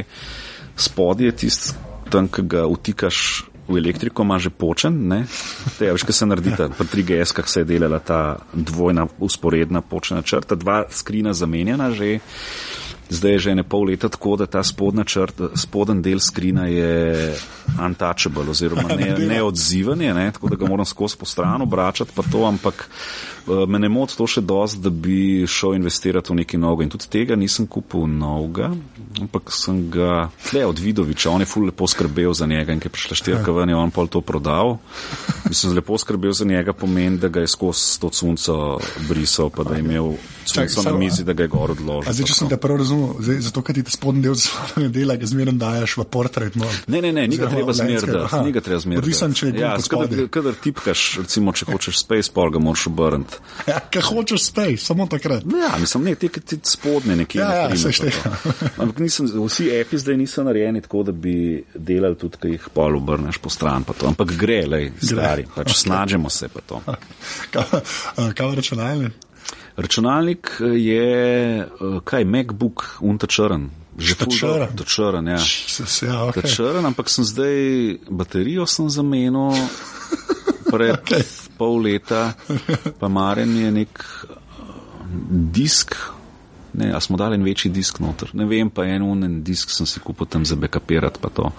spodje, 0.78 1.32
tist 1.34 1.72
tam, 2.08 2.30
ki 2.30 2.46
ga 2.48 2.64
utikaš 2.70 3.44
v 3.68 3.80
elektriko, 3.82 4.24
ima 4.24 4.38
že 4.40 4.48
počen, 4.54 4.96
ne? 5.10 5.24
Te, 5.76 5.90
ja, 5.90 5.92
veš, 5.92 6.06
kaj 6.08 6.16
se 6.16 6.28
naredi, 6.28 6.54
pri 6.56 6.86
3GS, 6.94 7.34
kak 7.36 7.50
se 7.50 7.64
je 7.64 7.68
delala 7.68 7.98
ta 8.00 8.38
dvojna 8.54 9.04
usporedna 9.20 9.82
počena 9.84 10.22
črta, 10.22 10.56
dva 10.56 10.86
skrina 10.88 11.36
zamenjena 11.36 11.90
že. 11.92 12.16
Zdaj 13.10 13.32
je 13.32 13.38
že 13.38 13.54
ne 13.54 13.62
pol 13.64 13.88
leta 13.88 14.08
tako, 14.08 14.36
da 14.36 14.46
ta 14.46 14.62
spodna 14.62 15.04
črt, 15.04 15.40
spoden 15.56 16.02
del 16.02 16.20
skrina 16.20 16.66
je 16.68 17.32
untouchable 17.76 18.50
oziroma 18.50 18.88
ne, 18.96 19.16
neodziven, 19.18 19.98
ne, 19.98 20.30
tako 20.32 20.48
da 20.48 20.56
ga 20.56 20.66
moram 20.66 20.86
skozi 20.86 21.16
po 21.16 21.26
stran 21.26 21.62
obračati, 21.62 22.12
pa 22.14 22.22
to, 22.32 22.44
ampak 22.44 22.88
uh, 23.46 23.68
me 23.68 23.78
ne 23.78 23.88
moti 23.88 24.16
to 24.16 24.26
še 24.26 24.40
dost, 24.40 24.80
da 24.82 24.90
bi 24.90 25.46
šel 25.48 25.78
investirati 25.78 26.32
v 26.32 26.40
nekaj 26.42 26.60
novega. 26.60 26.84
In 26.84 26.92
tudi 26.92 27.08
tega 27.12 27.36
nisem 27.36 27.66
kupil 27.66 28.06
novega, 28.10 28.72
ampak 29.20 29.52
sem 29.54 29.86
ga 29.92 30.28
tle 30.50 30.66
od 30.66 30.80
Vidoviča, 30.82 31.30
on 31.30 31.44
je 31.44 31.48
ful 31.48 31.68
lepo 31.68 31.88
skrbel 31.88 32.34
za 32.34 32.46
njega 32.46 32.74
in 32.74 32.82
ki 32.82 32.90
je 32.90 32.94
prišla 32.96 33.20
štirka 33.22 33.54
ven, 33.54 33.72
je 33.72 33.78
on 33.78 33.94
pol 33.94 34.10
to 34.10 34.20
prodal. 34.20 34.78
Mislim, 35.48 35.76
lepo 35.78 35.98
skrbel 35.98 36.32
za 36.36 36.44
njega 36.48 36.72
pomeni, 36.72 37.18
da 37.18 37.28
ga 37.32 37.44
je 37.44 37.52
skozi 37.52 38.00
to 38.00 38.10
cunco 38.12 38.78
brisal, 39.08 39.52
pa 39.54 39.64
da 39.64 39.78
je 39.78 39.84
imel 39.84 40.16
cunco 40.44 40.82
na 40.82 40.96
mizi, 40.98 41.24
da 41.24 41.32
ga 41.32 41.46
je 41.46 41.52
gor 41.52 41.76
odložil. 41.76 42.12
Zdaj, 42.12 42.28
če 42.32 42.34
sem 42.42 42.50
te 42.50 42.58
prav 42.60 42.80
razumel, 42.82 42.97
zdaj, 43.20 43.40
zato, 43.48 43.62
ker 43.66 43.76
ti 43.78 43.84
te 43.86 43.92
spodnji 43.94 44.22
del 44.24 44.36
svojega 44.44 44.90
dela, 44.94 45.16
ga 45.20 45.28
zmerno 45.30 45.54
daješ 45.60 45.96
v 46.00 46.06
portret. 46.12 46.56
No. 46.58 46.68
Ne, 46.86 47.02
ne, 47.04 47.12
ne, 47.12 47.26
ni 47.30 47.38
ga 47.40 47.50
treba 47.50 47.74
zmerno. 47.76 48.28
Ni 48.44 48.52
ga 48.54 48.62
treba 48.64 48.80
zmerno. 48.84 49.02
Odvisen, 49.02 49.34
če 49.38 49.50
je 49.50 49.62
ja, 49.62 49.74
kadar, 49.90 50.24
kadar 50.32 50.58
tipkaš, 50.62 51.04
recimo, 51.24 51.54
če 51.56 51.68
hočeš 51.70 52.02
Spaceport, 52.02 52.56
ga 52.56 52.62
moraš 52.62 52.86
obrniti. 52.90 53.40
Ja, 53.68 53.80
kaj 53.92 54.06
hočeš 54.10 54.48
Space, 54.50 54.82
samo 54.84 55.08
takrat. 55.10 55.46
Ja, 55.58 55.74
mislim, 55.80 56.08
ne, 56.10 56.16
te, 56.18 56.30
ti 56.40 56.60
spodne 56.66 57.18
nekje. 57.22 57.42
Ja, 57.42 57.68
ja, 57.68 57.76
se 57.78 57.92
šteka. 57.92 58.34
Ampak 58.76 59.02
nisem, 59.04 59.30
vsi 59.44 59.70
api 59.80 60.00
zdaj 60.00 60.18
niso 60.20 60.44
narejeni 60.46 60.82
tako, 60.84 61.04
da 61.08 61.12
bi 61.12 61.62
delali 61.74 62.18
tudi, 62.18 62.40
kaj 62.42 62.54
jih 62.56 62.68
pol 62.74 62.98
obrneš 62.98 63.40
po 63.42 63.52
stran, 63.52 63.86
pa 63.88 63.96
to. 63.98 64.08
Ampak 64.10 64.34
gre, 64.38 64.62
lej, 64.66 64.90
stari, 65.02 65.46
pač 65.54 65.72
okay. 65.72 65.80
snažemo 65.84 66.30
se 66.30 66.48
pa 66.52 66.64
to. 66.66 66.82
Kaj 68.38 68.54
računalnik? 68.56 69.27
Računalnik 69.78 70.56
je, 70.74 71.68
kaj, 72.04 72.24
MacBook, 72.24 72.98
untačrn. 73.00 73.68
Že 73.98 74.14
črn. 74.30 74.74
To 74.78 74.84
črn, 74.86 75.26
ja. 75.26 75.38
ja 76.02 76.18
okay. 76.30 76.46
črn, 76.46 76.86
ampak 76.86 77.10
sem 77.10 77.26
zdaj 77.26 77.54
baterijo 78.10 78.66
sem 78.66 78.90
zamenil 78.90 79.54
pred 80.72 80.98
okay. 80.98 81.22
pol 81.58 81.82
leta, 81.82 82.32
pa 82.98 83.08
Maren 83.10 83.56
je 83.58 83.70
nek 83.74 84.02
disk, 85.54 85.94
ne, 86.78 86.92
a 86.94 87.00
smo 87.00 87.18
dali 87.18 87.38
en 87.38 87.46
večji 87.46 87.70
disk 87.74 87.98
noter. 88.02 88.30
Ne 88.38 88.46
vem, 88.46 88.70
pa 88.70 88.86
en 88.86 89.02
unen 89.02 89.40
disk 89.42 89.70
sem 89.74 89.86
si 89.86 90.02
kupil 90.02 90.30
tam 90.30 90.46
za 90.46 90.58
backupirati 90.58 91.22
pa 91.22 91.30
to. 91.34 91.50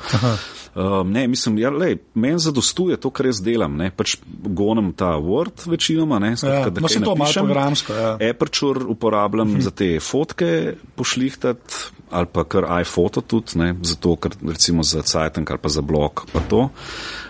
Um, 0.75 1.11
ne, 1.11 1.27
mislim, 1.27 1.57
ja, 1.57 1.69
lej, 1.69 1.97
meni 2.13 2.39
zadostuje 2.39 2.97
to, 2.97 3.09
kar 3.09 3.25
jaz 3.25 3.41
delam, 3.41 3.77
ne, 3.77 3.89
pač 3.91 4.17
gonem 4.43 4.91
ta 4.93 5.15
Word 5.17 5.65
večinoma, 5.65 6.19
ne, 6.19 6.35
skratka, 6.37 6.69
ja, 6.69 6.75
da 6.75 6.81
no, 6.81 6.91
se 6.91 7.01
to 7.01 7.15
malo 7.15 7.33
programsko, 7.33 7.93
ja. 7.93 8.11
Aperture 8.29 8.85
uporabljam 8.85 9.55
-huh. 9.55 9.61
za 9.61 9.71
te 9.71 9.99
fotke 9.99 10.75
pošlihtati 10.95 11.73
ali 12.09 12.25
pa 12.25 12.43
kar 12.43 12.65
iPhoto 12.81 13.21
tudi, 13.21 13.57
ne, 13.59 13.75
zato, 13.81 14.15
ker 14.15 14.31
recimo 14.47 14.83
za 14.83 15.01
Cajtank 15.01 15.51
ali 15.51 15.59
pa 15.59 15.69
za 15.69 15.81
blog 15.81 16.25
pa 16.33 16.39
to. 16.49 16.69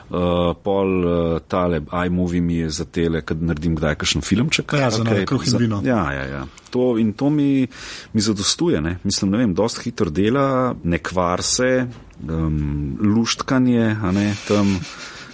Uh, 0.10 0.56
pol 0.58 1.06
uh, 1.06 1.40
tale 1.46 1.84
iMovie 2.06 2.42
mi 2.42 2.56
je 2.56 2.70
za 2.70 2.86
tele, 2.86 3.22
kad 3.22 3.42
naredim 3.46 3.76
kdaj 3.78 3.96
kakšen 4.02 4.24
filmček. 4.26 4.74
Ja, 4.74 4.90
za 4.90 5.04
okay, 5.04 5.26
kruh 5.30 5.46
in 5.46 5.58
vino. 5.62 5.82
Ja, 5.86 6.02
ja, 6.14 6.24
ja. 6.26 6.42
To, 6.74 6.98
in 6.98 7.14
to 7.14 7.30
mi, 7.30 7.68
mi 8.14 8.22
zadostuje, 8.22 8.82
ne. 8.82 8.98
Mislim, 9.04 9.32
ne 9.32 9.38
vem, 9.44 9.54
dost 9.54 9.84
hitro 9.86 10.10
dela, 10.10 10.74
ne 10.84 10.98
kvar 10.98 11.44
se, 11.46 11.86
um, 12.26 12.98
luštkanje, 13.06 13.86
a 14.02 14.12
ne, 14.12 14.34
tam 14.48 14.80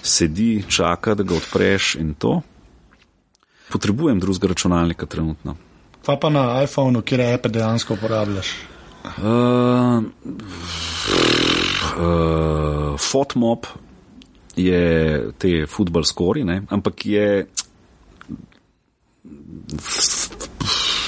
sedi, 0.03 0.65
čaka, 0.67 1.15
da 1.15 1.23
ga 1.23 1.39
odpreš 1.39 1.95
in 1.95 2.11
to. 2.19 2.41
Potrebujem 3.71 4.19
drugega 4.19 4.51
računalnika 4.51 5.05
trenutno. 5.05 5.55
Pa 6.05 6.19
pa 6.21 6.30
na 6.30 6.63
iPhonu, 6.63 7.01
kjer 7.01 7.19
je 7.19 7.34
app 7.34 7.47
dejansko 7.47 7.95
uporabljaš? 7.95 8.51
Uh, 9.05 10.03
uh, 11.95 12.99
Fotmob 12.99 13.65
je 14.56 15.32
te 15.38 15.66
football 15.68 16.03
skori, 16.03 16.43
ne? 16.43 16.62
ampak 16.70 17.06
je. 17.06 17.45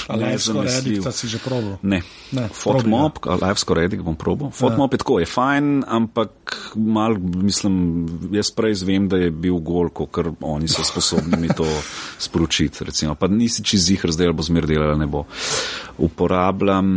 Ali 0.08 0.38
skoraj 0.40 0.72
redik, 0.80 1.02
da 1.04 1.12
si 1.12 1.28
že 1.28 1.36
probil? 1.38 1.76
Ne. 1.84 2.00
ne 2.32 2.48
Fotmob, 2.48 3.20
ali 3.28 3.60
skoraj 3.60 3.84
redik 3.84 4.00
bom 4.00 4.16
probil. 4.16 4.48
Fotmob 4.50 4.88
ja. 4.88 4.96
je 4.96 4.98
tako, 5.04 5.18
je 5.20 5.26
fajn, 5.28 5.84
ampak 5.84 6.56
mal, 6.80 7.18
mislim, 7.20 8.08
jaz 8.32 8.48
prej 8.56 8.80
zvem, 8.80 9.08
da 9.08 9.20
je 9.20 9.30
bil 9.30 9.60
gol, 9.60 9.92
ker 9.92 10.32
oni 10.40 10.68
so 10.68 10.84
sposobni 10.84 11.36
mi 11.36 11.52
to 11.52 11.68
sporočiti. 12.26 12.88
Recimo. 12.88 13.14
Pa 13.20 13.28
nisi 13.28 13.64
čez 13.64 13.90
jih 13.92 14.04
razdelal, 14.04 14.32
bo 14.32 14.42
zmer 14.42 14.66
delal, 14.66 14.96
ne 14.96 15.06
bo. 15.06 15.26
Uporabljam, 15.98 16.88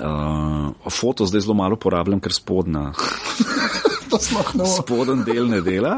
uh, 0.00 0.88
foto 0.88 1.28
zdaj 1.28 1.44
zelo 1.44 1.60
malo 1.60 1.76
uporabljam, 1.76 2.24
ker 2.24 2.32
spodna. 2.32 2.92
to 4.14 4.20
sploh 4.20 4.54
ne 4.54 4.62
bo. 4.62 4.70
Spoden 4.72 5.24
del 5.24 5.48
ne 5.48 5.60
dela, 5.60 5.94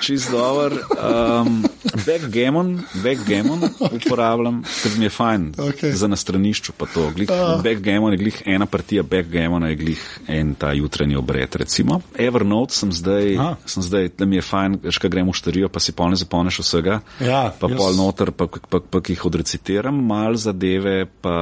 čist 0.00 0.30
dober. 0.30 0.72
Um, 0.94 1.62
backgammon, 2.02 2.72
backgammon 3.02 3.60
uporabljam, 3.90 4.62
ker 4.64 4.96
mi 4.96 5.04
je 5.04 5.10
fajn 5.10 5.46
Okay. 5.58 5.92
za 5.92 6.06
na 6.06 6.16
stranišču 6.16 6.72
pa 6.72 6.86
to. 6.86 7.10
Glih, 7.10 7.28
backgammon 7.60 8.12
je 8.12 8.18
glih 8.18 8.42
ena 8.46 8.66
partija, 8.66 9.02
backgammon 9.02 9.64
je 9.64 9.76
glih 9.76 10.02
en 10.28 10.54
ta 10.54 10.72
jutranji 10.72 11.16
obred, 11.16 11.56
recimo. 11.56 12.00
Evernote 12.16 12.74
sem 12.74 12.92
zdaj, 12.92 13.36
Aha. 13.36 13.56
sem 13.66 13.82
zdaj, 13.82 14.08
da 14.16 14.24
mi 14.24 14.36
je 14.36 14.42
fajn, 14.42 14.78
veš, 14.82 14.98
kaj 14.98 15.10
gremo 15.10 15.30
v 15.30 15.36
štarijo, 15.36 15.68
pa 15.68 15.80
si 15.80 15.92
polne 15.92 16.16
zapolneš 16.16 16.60
vsega, 16.60 17.00
Ja, 17.20 17.50
pa 17.50 17.66
jaz- 17.66 17.76
pol 17.76 17.96
noter, 17.96 18.30
pa, 18.32 18.46
pa, 18.46 18.58
pa, 18.60 18.80
pa 18.80 19.00
ki 19.00 19.12
jih 19.12 19.26
odrecitiram, 19.26 19.98
mal 19.98 20.34
zadeve, 20.36 21.06
pa 21.20 21.36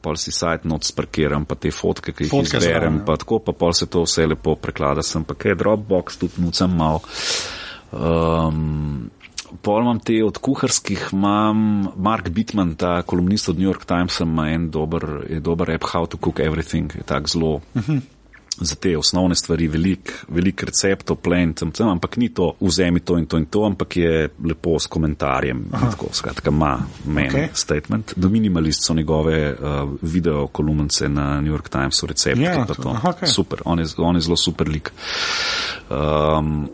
pol 0.00 0.16
si 0.16 0.32
sajt 0.32 0.64
not 0.64 0.84
sparkiram, 0.84 1.44
pa 1.44 1.54
te 1.54 1.70
fotke, 1.70 2.12
ki 2.12 2.24
jih 2.24 2.30
Fotke 2.30 2.56
izberem, 2.56 2.94
zraven, 2.94 2.98
ja. 2.98 3.04
pa 3.04 3.16
tako, 3.16 3.38
pa 3.40 3.52
pol 3.52 3.74
se 3.74 3.86
to 3.86 4.02
vse 4.02 4.26
lepo 4.26 4.54
preklada 4.56 5.02
sem, 5.02 5.24
pa 5.24 5.34
kaj 5.34 5.57
Dropbox 5.58 6.18
tudi 6.22 6.42
nucam 6.44 6.76
mal. 6.78 7.02
Um, 7.92 9.10
Pol 9.64 9.80
imam 9.80 9.96
te 10.04 10.18
od 10.24 10.36
kuharskih, 10.44 11.08
imam 11.16 11.88
Mark 11.96 12.28
Bitman, 12.28 12.74
ta 12.76 12.98
kolumnist 13.02 13.48
od 13.48 13.56
New 13.56 13.64
York 13.64 13.86
Timesa, 13.88 14.26
ima 14.26 14.50
en 14.52 14.68
dober, 14.70 15.06
dober 15.40 15.72
app 15.72 15.88
How 15.88 16.06
to 16.06 16.20
Cook 16.20 16.40
Everything, 16.44 16.92
je 16.94 17.02
tak 17.02 17.28
zelo 17.32 17.60
za 18.60 18.74
te 18.74 18.96
osnovne 18.98 19.34
stvari, 19.34 19.68
velik, 19.68 20.12
velik 20.28 20.62
receptov, 20.62 21.16
plen, 21.22 21.52
tam, 21.54 21.70
tam, 21.70 21.88
ampak 21.88 22.16
ni 22.16 22.28
to 22.34 22.52
vzemi 22.60 23.00
to 23.00 23.18
in 23.18 23.26
to 23.26 23.38
in 23.38 23.46
to, 23.46 23.64
ampak 23.64 23.96
je 23.96 24.28
lepo 24.44 24.78
s 24.78 24.86
komentarjem. 24.86 25.64
Tako, 25.70 26.08
skratka, 26.12 26.50
ima 26.50 26.72
men 27.06 27.26
Okej. 27.28 27.42
okay. 27.42 27.48
statement. 27.54 28.14
The 28.16 28.28
Minimalist 28.28 28.86
so 28.86 28.94
njegove 28.94 29.52
uh, 29.52 29.88
video 30.02 30.46
kolumnice 30.46 31.08
na 31.08 31.40
New 31.40 31.52
York 31.52 31.68
Timesu, 31.68 32.06
recepti 32.06 32.42
Ja, 32.42 32.64
to- 32.66 32.74
to. 32.74 32.90
aha, 32.90 33.10
okej. 33.10 33.28
Super, 33.28 33.62
on 33.64 33.78
je, 33.78 33.86
on 33.98 34.14
je 34.16 34.20
zelo 34.20 34.36
super 34.36 34.68
lik. 34.68 34.92
Um, 35.90 36.68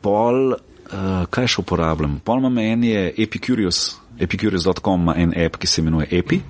pol, 0.00 0.52
uh, 0.52 1.24
kaj 1.30 1.46
še 1.46 1.60
uporabljam? 1.62 2.18
Pol 2.24 2.38
imam 2.42 2.58
en 2.58 2.84
je 2.84 3.06
Epicurious, 3.18 3.96
epicurious.com 4.18 5.00
ima 5.06 5.14
en 5.16 5.34
app, 5.46 5.56
ki 5.60 5.66
se 5.66 5.80
imenuje 5.80 6.08
Epi. 6.10 6.40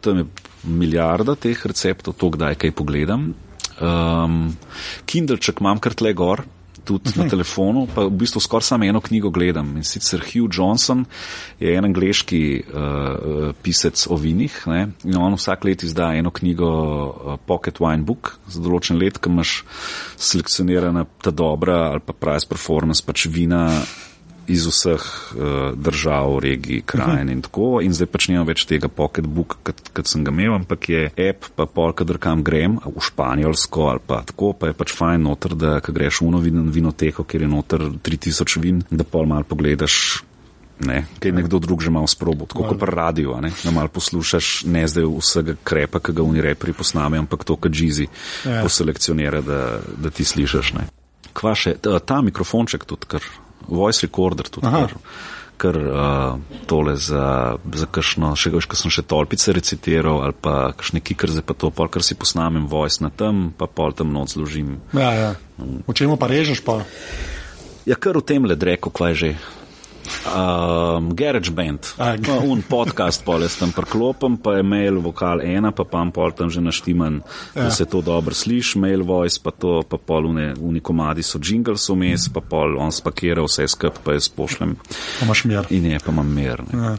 Tam 0.00 0.18
je 0.18 0.24
milijarda 0.64 1.34
teh 1.34 1.58
receptov, 1.66 2.14
to 2.14 2.30
kdaj 2.30 2.54
kaj 2.54 2.70
pogledam. 2.78 3.32
Um, 3.82 4.56
Kindleček 5.10 5.60
imam 5.60 5.80
kar 5.82 5.96
tle 5.98 6.12
gor, 6.14 6.44
tudi 6.84 7.10
uh 7.10 7.14
-huh. 7.14 7.24
na 7.24 7.30
telefonu, 7.30 7.86
pa 7.94 8.04
v 8.04 8.10
bistvu 8.10 8.40
skoraj 8.40 8.62
samo 8.62 8.84
eno 8.84 9.00
knjigo 9.00 9.30
gledam. 9.30 9.76
In 9.76 9.84
sicer 9.84 10.20
Hugh 10.20 10.50
Johnson 10.50 11.04
je 11.60 11.74
en 11.76 11.84
angliški 11.84 12.62
uh, 12.62 13.54
pisec 13.62 14.06
o 14.10 14.16
vinih 14.16 14.66
ne? 14.66 14.88
in 15.04 15.16
on 15.16 15.34
vsak 15.34 15.64
let 15.64 15.82
izda 15.82 16.14
eno 16.14 16.30
knjigo 16.30 16.68
uh, 17.06 17.38
Pocket 17.46 17.78
Wine 17.78 18.04
Book 18.04 18.38
za 18.48 18.60
določen 18.60 18.98
let, 18.98 19.18
ki 19.18 19.30
imaš 19.30 19.64
selekcionirana 20.16 21.04
ta 21.22 21.30
dobra 21.30 21.90
ali 21.90 22.00
pa 22.00 22.12
price 22.12 22.46
performance 22.48 23.02
pač 23.06 23.26
vina 23.26 23.82
iz 24.50 24.66
vseh 24.66 25.02
uh, 25.02 25.74
držav, 25.78 26.38
regij, 26.42 26.82
krajin 26.86 27.30
in 27.30 27.42
tako. 27.44 27.80
In 27.84 27.94
zdaj 27.94 28.08
pač 28.10 28.28
nimam 28.32 28.46
več 28.48 28.64
tega 28.66 28.88
pocketbook, 28.90 29.58
kot 29.94 30.10
sem 30.10 30.24
ga 30.26 30.34
imel, 30.34 30.56
ampak 30.56 30.88
je 30.90 31.04
app, 31.14 31.50
pa 31.56 31.66
pol, 31.66 31.92
kadar 31.96 32.18
kam 32.22 32.42
grem, 32.46 32.78
v 32.82 33.02
španjolsko 33.02 33.86
ali 33.92 34.02
pa 34.06 34.22
tako, 34.26 34.52
pa 34.58 34.72
je 34.72 34.76
pač 34.78 34.96
fajn 34.98 35.22
noter, 35.28 35.54
da 35.54 35.78
ko 35.84 35.94
greš 35.94 36.22
v 36.22 36.28
eno 36.32 36.42
vin, 36.42 36.60
vinoteko, 36.74 37.24
kjer 37.24 37.46
je 37.46 37.48
noter 37.52 37.86
3000 38.02 38.60
vin, 38.62 38.82
da 38.90 39.04
pol 39.04 39.26
mal 39.30 39.46
pogledaš. 39.48 40.22
Ne, 40.82 41.04
kaj 41.22 41.30
nekdo 41.30 41.60
drug 41.62 41.78
že 41.84 41.92
malo 41.94 42.08
sprobo, 42.10 42.48
tako 42.50 42.64
kot 42.72 42.78
pri 42.80 42.90
radiju, 42.90 43.36
ne, 43.44 43.52
da 43.62 43.70
malo 43.70 43.86
poslušaš, 43.92 44.64
ne 44.66 44.82
zdaj 44.90 45.04
vsega 45.06 45.54
krepa, 45.62 46.00
ki 46.02 46.10
ga 46.16 46.24
oni 46.26 46.42
repri 46.42 46.74
posname, 46.74 47.20
ampak 47.22 47.44
to, 47.46 47.54
kar 47.54 47.70
džizi 47.70 48.08
Ja. 48.42 48.64
poselekcionira, 48.64 49.44
da, 49.46 49.78
da 49.78 50.10
ti 50.10 50.24
slišiš. 50.26 50.72
Ne. 50.74 50.88
Kva 51.32 51.54
še, 51.54 51.76
ta, 51.78 52.00
ta 52.02 52.18
mikrofonček 52.26 52.82
tudi, 52.88 53.06
kar 53.06 53.22
voice 53.68 54.06
recorder 54.06 54.48
tudi, 54.48 54.66
Aha. 54.66 54.86
kar, 54.86 54.94
kar 55.62 55.78
uh, 55.78 56.58
tole 56.66 56.96
za, 56.96 57.56
za 57.58 57.86
kakšno, 57.86 58.34
še 58.38 58.52
veš, 58.54 58.68
ko 58.70 58.78
sem 58.78 58.94
še 58.94 59.06
tolpice 59.06 59.54
recitiral 59.54 60.22
ali 60.26 60.34
pa 60.34 60.72
kakšne 60.76 61.02
kikrze, 61.04 61.44
pa 61.46 61.54
to, 61.54 61.70
pol, 61.74 61.90
kar 61.92 62.04
si 62.04 62.18
posnamem 62.18 62.66
voice 62.70 63.04
na 63.04 63.12
tem, 63.14 63.50
pa 63.56 63.70
pol 63.70 63.94
tam 63.96 64.14
noč 64.14 64.36
zložim. 64.36 64.80
Ja, 64.96 65.10
ja. 65.14 65.30
V 65.58 65.94
čemu 65.94 66.18
pa 66.18 66.30
režeš 66.30 66.64
pa? 66.66 66.82
Ja, 67.86 67.98
kar 67.98 68.18
v 68.18 68.26
tem 68.26 68.46
le 68.46 68.58
reko, 68.58 68.90
kva 68.94 69.12
je 69.12 69.18
že. 69.18 69.30
Um, 70.22 71.10
Garage 71.14 71.50
Band, 71.50 71.86
pa 71.96 72.38
un 72.44 72.62
podcast, 72.62 73.24
pol 73.24 73.42
jaz 73.42 73.56
tam 73.60 73.72
preklopim, 73.74 74.36
pa 74.42 74.56
je 74.58 74.62
mail 74.66 75.00
vokal 75.02 75.42
ena, 75.44 75.72
pa 75.74 75.84
pa 75.84 76.02
pol 76.14 76.32
tam 76.36 76.50
že 76.50 76.60
naštiman, 76.60 77.20
ja. 77.54 77.64
da 77.64 77.70
se 77.70 77.84
to 77.84 78.00
dobro 78.02 78.34
sliši, 78.34 78.78
mail 78.78 79.04
voice, 79.04 79.40
pa 79.42 79.50
to, 79.50 79.82
pa 79.88 79.98
pol 79.98 80.30
une, 80.30 80.52
uni 80.60 80.80
komadi 80.80 81.22
so 81.22 81.38
jingles 81.38 81.88
vmes, 81.90 82.28
pa 82.32 82.40
pol 82.40 82.78
on 82.78 82.92
spakira 82.92 83.42
vse 83.42 83.68
skup, 83.68 83.98
pa 84.04 84.16
jaz 84.16 84.28
pošljem 84.28 84.76
Pa 85.18 85.26
imaš 85.26 85.44
mir. 85.44 85.66
in 85.70 85.86
je 85.86 85.98
pa 85.98 86.12
imam 86.12 86.34
ne. 86.34 86.44
Ja. 86.72 86.96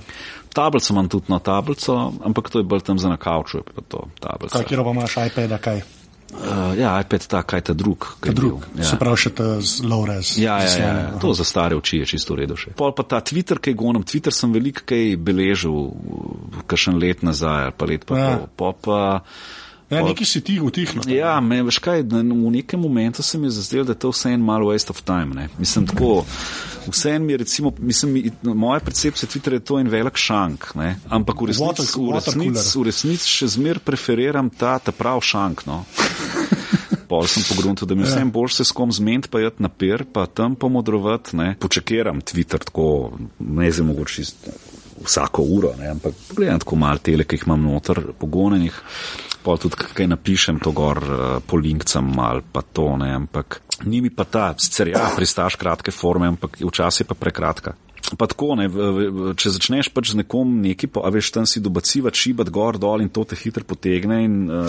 Tablico 0.54 0.94
imam 0.94 1.10
tudi 1.10 1.26
na 1.28 1.40
tablico, 1.40 2.14
ampak 2.24 2.50
to 2.50 2.60
je 2.60 2.64
bolj 2.64 2.82
tam 2.86 3.00
za 3.00 3.10
na 3.10 3.18
kavču, 3.18 3.64
pa 3.76 3.82
to 3.82 4.08
tablica. 4.20 4.58
Kaj, 4.58 4.68
kjer 4.70 4.84
pa 4.84 4.92
imaš 4.92 5.18
iPad, 5.18 5.60
kaj? 5.62 5.82
Uh, 6.34 6.74
ja, 6.80 6.96
iPad 7.00 7.28
ta, 7.30 7.42
kaj 7.46 7.62
ta 7.70 7.74
drug. 7.78 8.08
Ta 8.20 8.32
drug. 8.36 8.66
Ja. 8.78 8.84
Se 8.90 8.98
pravi 9.00 9.22
še 9.22 9.32
ta 9.38 9.48
z 9.62 9.86
low 9.88 10.04
res. 10.10 10.34
Ja, 10.42 10.58
ja, 10.66 10.72
ja, 10.78 10.92
ja. 11.00 11.20
to 11.22 11.34
za 11.38 11.46
stare 11.48 11.78
oči 11.78 12.02
je 12.02 12.10
čisto 12.16 12.34
v 12.36 12.44
redu 12.44 12.58
še. 12.60 12.74
Pol 12.78 12.92
pa 12.98 13.06
ta 13.08 13.22
Twitter, 13.22 13.62
kaj 13.64 13.76
gonem, 13.80 14.04
Twitter 14.04 14.34
sem 14.36 14.52
veliko 14.52 14.84
kaj 14.90 15.14
beležil, 15.22 15.78
kakšen 16.68 16.98
let 17.00 17.24
nazaj 17.24 17.70
ali 17.70 17.76
pa 17.78 17.86
let 17.86 18.06
pa 18.10 18.18
Ja. 18.18 18.30
pol. 18.38 18.48
Po 18.58 18.72
pa, 18.74 19.00
Ja, 19.94 20.04
neki 20.04 20.26
si 20.26 20.42
ti 20.42 20.60
utihnil. 20.62 21.06
Ja, 21.14 21.38
me, 21.42 21.62
veš 21.64 21.80
kaj, 21.84 22.04
v 22.10 22.24
nekem 22.52 22.80
momentu 22.80 23.24
se 23.24 23.38
mi 23.38 23.48
je 23.48 23.56
zazdelo, 23.60 23.84
da 23.88 23.96
je 23.96 24.00
to 24.00 24.12
vse 24.14 24.34
en 24.34 24.42
malo 24.44 24.72
waste 24.72 24.92
of 24.92 25.02
time. 25.02 25.36
Ne? 25.36 25.50
Mislim 25.60 25.88
tako, 25.88 26.26
vse 26.88 27.16
en 27.16 27.26
mi 27.26 27.34
je 27.34 27.38
recimo, 27.44 27.74
mislim, 27.78 28.14
mi- 28.14 28.54
moja 28.54 28.80
percepcija 28.80 29.30
Twitterja 29.30 29.62
je 29.62 29.66
to 29.70 29.80
en 29.80 29.88
velik 29.88 30.18
šank, 30.18 30.72
ne? 30.76 30.96
ampak 31.10 31.42
v 31.42 31.46
resnici, 31.52 32.00
v 32.80 32.84
resnici 32.90 33.30
še 33.30 33.48
zmer 33.58 33.80
preferiram 33.80 34.50
ta, 34.50 34.80
ta 34.80 34.92
prav 34.92 35.22
šank. 35.22 35.66
No? 35.70 35.84
Pol 37.10 37.28
sem 37.30 37.44
pogruntil, 37.46 37.88
da 37.88 37.96
mi 37.96 38.02
je 38.02 38.10
vsem 38.14 38.32
bolj 38.32 38.50
se 38.56 38.66
s 38.66 38.72
kom 38.72 38.92
zmeniti, 38.92 39.30
pa 39.30 39.40
jeti 39.44 39.62
na 39.64 39.70
per, 39.70 40.06
pa 40.06 40.26
tam 40.26 40.56
pomodrovati, 40.56 41.36
ne. 41.38 41.50
Počekiram 41.60 42.22
Twitter 42.26 42.64
tako, 42.64 43.12
ne 43.40 43.72
zdaj 43.72 43.86
mogoče 43.86 44.16
čist 44.16 44.48
vsako 45.04 45.44
uro, 45.44 45.74
ne, 45.80 45.90
ampak 45.92 46.16
pogledam 46.30 46.60
tako 46.64 46.76
mal 46.80 46.98
tele, 47.04 47.26
ki 47.28 47.36
jih 47.36 47.44
imam 47.48 47.66
noter 47.68 48.00
pogonjenih, 48.20 48.74
pol 49.44 49.60
tudi 49.62 49.80
kaj 49.84 50.08
napišem 50.08 50.62
to 50.64 50.72
gor 50.76 51.00
uh, 51.04 51.22
po 51.46 51.60
linkcem 51.60 52.12
ali 52.20 52.44
pa 52.52 52.64
to, 52.64 52.94
ne, 52.98 53.12
ampak 53.16 53.62
ni 53.86 54.02
mi 54.02 54.10
pa 54.10 54.24
ta, 54.24 54.54
sicer 54.58 54.94
ja, 54.94 55.10
pristaš 55.16 55.60
kratke 55.60 55.92
forme, 55.92 56.32
ampak 56.34 56.62
včasih 56.64 57.04
je 57.04 57.10
pa 57.10 57.18
prekratka. 57.20 57.76
Pa 58.18 58.28
tako, 58.28 58.54
ne, 58.60 58.68
če 59.40 59.50
začneš 59.56 59.88
pač 59.96 60.12
z 60.12 60.20
nekom 60.20 60.60
neki, 60.62 60.90
pa, 60.92 61.08
veš, 61.10 61.32
tam 61.34 61.46
si 61.50 61.62
dobaciva, 61.64 62.12
šibat 62.14 62.50
gor, 62.54 62.76
dol 62.78 63.02
in 63.02 63.08
to 63.10 63.24
te 63.24 63.34
hitro 63.40 63.64
potegne 63.64 64.18
in 64.26 64.36
uh, 64.52 64.68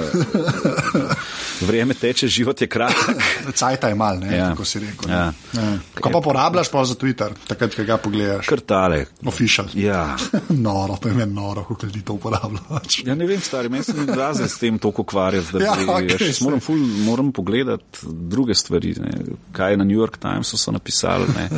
vreme 1.69 1.95
teče, 1.95 2.29
život 2.29 2.61
je 2.63 2.69
kratek. 2.71 3.19
Cajta 3.59 3.89
je 3.89 3.95
mal, 3.95 4.19
ne, 4.19 4.37
Ja. 4.37 4.49
kako 4.53 4.65
si 4.65 4.79
rekel. 4.81 5.11
ne. 5.11 5.15
Ja. 5.15 5.33
Ja. 5.53 5.67
Ko 6.01 6.11
pa 6.11 6.21
porabljaš 6.21 6.71
pa 6.71 6.85
za 6.85 6.95
Twitter, 6.95 7.35
takrat, 7.47 7.75
ko 7.75 7.85
ga 7.85 7.97
pogledaš. 7.97 8.47
Kar 8.47 8.61
tale. 8.61 9.05
Official. 9.27 9.67
Ja. 9.75 10.17
noro, 10.67 10.97
to 10.97 11.09
je 11.09 11.15
meni 11.15 11.35
noro, 11.35 11.65
kako 11.65 11.87
ljudi 11.87 12.03
to 12.03 12.13
uporabljaš. 12.15 13.03
Ja, 13.05 13.15
ne 13.15 13.27
vem, 13.27 13.41
stari, 13.41 13.69
meni 13.69 13.85
se 13.85 13.93
ni 13.93 14.07
razred 14.09 14.51
s 14.51 14.59
tem 14.59 14.79
toliko 14.79 15.03
ukvarjati, 15.03 15.53
da 15.53 15.59
bi, 15.59 15.65
Ja, 15.65 15.75
ja, 15.75 15.97
okej, 15.97 16.09
okay, 16.09 16.33
saj. 16.33 16.45
moram, 16.45 16.61
ful, 16.61 16.77
moram 17.05 17.33
pogledati 17.33 17.99
druge 18.31 18.55
stvari, 18.55 18.95
ne. 19.01 19.11
kaj 19.53 19.73
je 19.73 19.77
na 19.77 19.85
New 19.85 19.99
York 19.99 20.17
Timesu 20.19 20.57
so 20.57 20.73
napisali, 20.73 21.27
ne, 21.37 21.49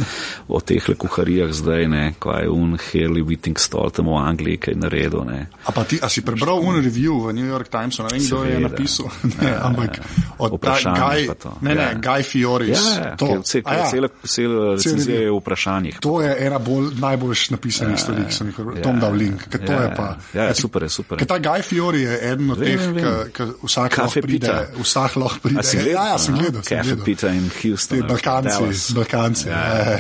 o 0.49 0.61
teh 0.61 0.83
kuharijah 0.99 1.53
zdaj, 1.67 1.83
ne, 1.89 2.15
kaj 2.17 2.43
je 2.43 2.51
un 2.51 2.79
Haley 2.79 3.23
Whitting 3.23 3.59
Stall 3.59 3.91
tam 3.91 4.07
v 4.07 4.17
Angliji, 4.17 4.57
kaj 4.61 4.75
naredil, 4.77 5.25
ne. 5.25 5.41
A, 5.65 5.73
pa 5.73 5.83
ti, 5.83 5.99
a 5.99 6.07
si 6.07 6.23
prebral 6.23 6.63
un 6.63 6.79
review 6.79 7.27
v 7.27 7.35
New 7.35 7.45
York 7.45 7.67
Timesu, 7.67 8.03
ne 8.03 8.15
vem, 8.15 8.23
kdo 8.23 8.39
je 8.45 8.57
napisal, 8.61 9.11
ne, 9.35 9.49
Ja, 9.49 9.59
ampak 9.65 9.91
ja. 9.93 10.05
od 10.39 10.55
Guy, 10.57 11.27
to. 11.35 11.51
ne, 11.61 11.75
ne, 11.75 11.83
Ja. 11.83 11.95
Guy 11.97 12.23
Fioris, 12.23 12.79
Ja, 12.97 13.17
to, 13.17 13.27
ja, 13.27 13.43
cel, 13.43 13.63
A 13.65 13.75
ja, 13.75 13.85
cela, 13.87 14.09
cela 14.23 14.73
recenzija 14.73 15.21
je 15.21 15.29
v 15.29 15.37
vprašanjih. 15.37 15.99
to 15.99 16.21
je 16.21 16.31
ena 16.41 16.59
bolj, 16.59 16.95
najbolj 16.97 17.35
napisanih 17.51 17.99
stvari, 17.99 18.25
ki 18.25 18.33
sem 18.33 18.47
jih 18.47 18.55
prebral. 18.55 18.79
Tom 18.79 18.97
dal 18.97 19.13
link, 19.13 19.49
ker 19.49 19.61
to 19.61 19.73
ja, 19.73 19.83
je 19.83 19.91
pa. 19.93 20.07
Ja, 20.33 20.43
ja, 20.45 20.55
super 20.55 20.83
je, 20.83 20.89
super. 20.91 21.19
Ker 21.19 21.27
ta 21.27 21.39
Guy 21.41 21.63
Fiori 21.63 22.03
je 22.03 22.15
eden 22.23 22.51
od 22.51 22.59
Vem, 22.59 22.79
teh, 22.95 23.33
ki 23.33 23.43
vsak 23.61 23.91
Kafe 23.91 24.03
lahko 24.15 24.21
pride, 24.23 24.47
pita. 24.47 24.57
vsak 24.79 25.17
lahko 25.17 25.39
pride. 25.41 25.67
Ja, 25.89 26.07
ja, 26.07 26.17
sem 26.17 26.35
gledal. 26.35 26.63
gledal. 26.63 27.03
Pita 27.03 27.29
in 27.29 27.51
Houston. 27.51 28.07
Balkanci. 28.07 28.95
Balkanci, 28.95 29.49
Ja, 29.49 29.99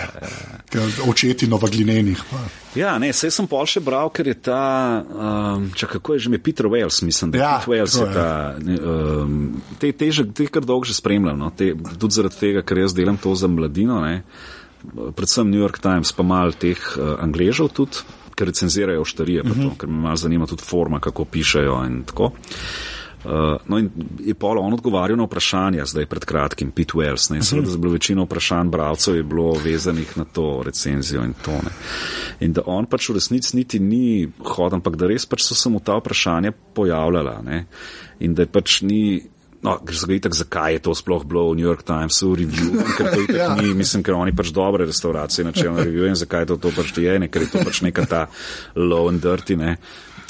ja. 1.56 1.66
očeti 1.66 1.84
novoglinenih. 1.84 2.24
pa. 2.30 2.40
Ja, 2.76 2.98
ne, 2.98 3.10
vse 3.12 3.30
sem 3.32 3.46
pol 3.48 3.64
še 3.68 3.80
bral, 3.80 4.10
ker 4.12 4.28
je 4.28 4.34
ta, 4.48 5.02
um, 5.02 5.70
čak, 5.76 5.96
kako 5.96 6.16
je 6.16 6.26
že 6.26 6.28
ime, 6.30 6.38
Peter 6.38 6.68
Wales, 6.68 7.00
mislim, 7.02 7.32
da 7.32 7.38
Ja, 7.38 7.52
Peter 7.58 7.72
Wales 7.72 7.96
je 7.96 8.06
ta, 8.12 8.28
um, 9.24 9.62
te, 9.80 9.92
te, 9.92 10.10
že, 10.12 10.26
te 10.28 10.46
kar 10.52 10.66
dolgo 10.66 10.84
že 10.84 10.96
spremljam, 10.98 11.38
no, 11.40 11.50
te, 11.56 11.72
tudi 11.96 12.18
zaradi 12.18 12.36
tega, 12.36 12.62
ker 12.66 12.84
jaz 12.84 12.94
delam 12.96 13.16
to 13.16 13.32
za 13.34 13.48
mladino, 13.48 14.02
ne, 14.04 14.22
predvsem 15.16 15.48
New 15.48 15.62
York 15.62 15.80
Times, 15.80 16.12
pa 16.12 16.26
mal 16.26 16.52
teh 16.52 16.76
uh, 16.76 17.16
angležev 17.24 17.72
tudi, 17.72 18.04
ker 18.36 18.52
recenzirajo 18.52 19.06
štarije, 19.08 19.46
pa 19.48 19.56
to, 19.56 19.70
ker 19.80 19.88
me 19.88 20.10
malo 20.10 20.20
zanima 20.20 20.44
tudi 20.44 20.60
forma, 20.60 21.00
kako 21.00 21.24
pišejo 21.24 21.80
in 21.88 22.02
tako. 22.04 22.34
Uh, 22.36 22.95
no 23.66 23.78
in 23.78 23.90
je 24.20 24.34
Paul 24.34 24.58
on 24.58 24.74
odgovarjal 24.74 25.18
na 25.18 25.24
vprašanja, 25.26 25.86
zdaj 25.86 26.06
pred 26.06 26.24
kratkim, 26.24 26.70
Pete 26.70 26.94
Wells. 26.98 27.30
Ne, 27.30 27.40
in 27.40 27.46
seveda, 27.46 27.66
da 27.66 27.74
je 27.74 27.82
bilo 27.82 27.92
večino 27.92 28.24
vprašanj 28.24 28.70
bralcev 28.70 29.16
je 29.16 29.22
bilo 29.22 29.52
vezanih 29.64 30.16
na 30.18 30.24
to 30.24 30.62
recenzijo 30.66 31.24
in 31.24 31.34
to. 31.44 31.52
Ne. 31.52 31.72
In 32.40 32.52
da 32.52 32.62
on 32.66 32.86
pač 32.86 33.08
v 33.08 33.18
resnici 33.18 33.56
niti 33.56 33.80
ni 33.82 34.28
hodil, 34.38 34.78
ampak 34.78 34.96
da 34.96 35.08
res 35.10 35.26
pač 35.26 35.42
so 35.46 35.54
se 35.54 35.72
mu 35.72 35.80
ta 35.80 35.98
vprašanja 35.98 36.52
pojavljala. 36.74 37.40
Ne. 37.42 37.64
In 38.20 38.34
da 38.34 38.46
je 38.46 38.52
pač 38.52 38.82
ni. 38.82 39.22
No, 39.66 39.72
ker 39.82 39.96
se 39.98 40.06
ga 40.06 40.14
itak, 40.14 40.34
zakaj 40.36 40.76
je 40.76 40.80
to 40.84 40.92
sploh 40.94 41.24
bilo 41.26 41.48
v 41.50 41.56
New 41.58 41.66
York 41.66 41.82
Times, 41.82 42.20
v 42.22 42.44
review, 42.44 42.76
ker 42.96 43.08
to 43.10 43.22
itak 43.24 43.38
ja. 43.40 43.48
ni, 43.58 43.72
mislim, 43.74 44.04
ker 44.06 44.14
oni 44.14 44.34
pač 44.36 44.52
dobre 44.54 44.86
restauracije 44.86 45.46
načelno 45.48 45.82
review 45.82 46.06
in 46.06 46.14
zakaj 46.14 46.46
to, 46.52 46.58
to 46.60 46.70
pač 46.76 46.92
je, 46.94 47.16
ne, 47.18 47.26
ker 47.26 47.42
je 47.42 47.50
to 47.50 47.64
pač 47.64 47.80
neka 47.82 48.04
ta 48.06 48.20
low 48.76 49.08
and 49.10 49.24
dirty, 49.24 49.56
ne. 49.58 49.74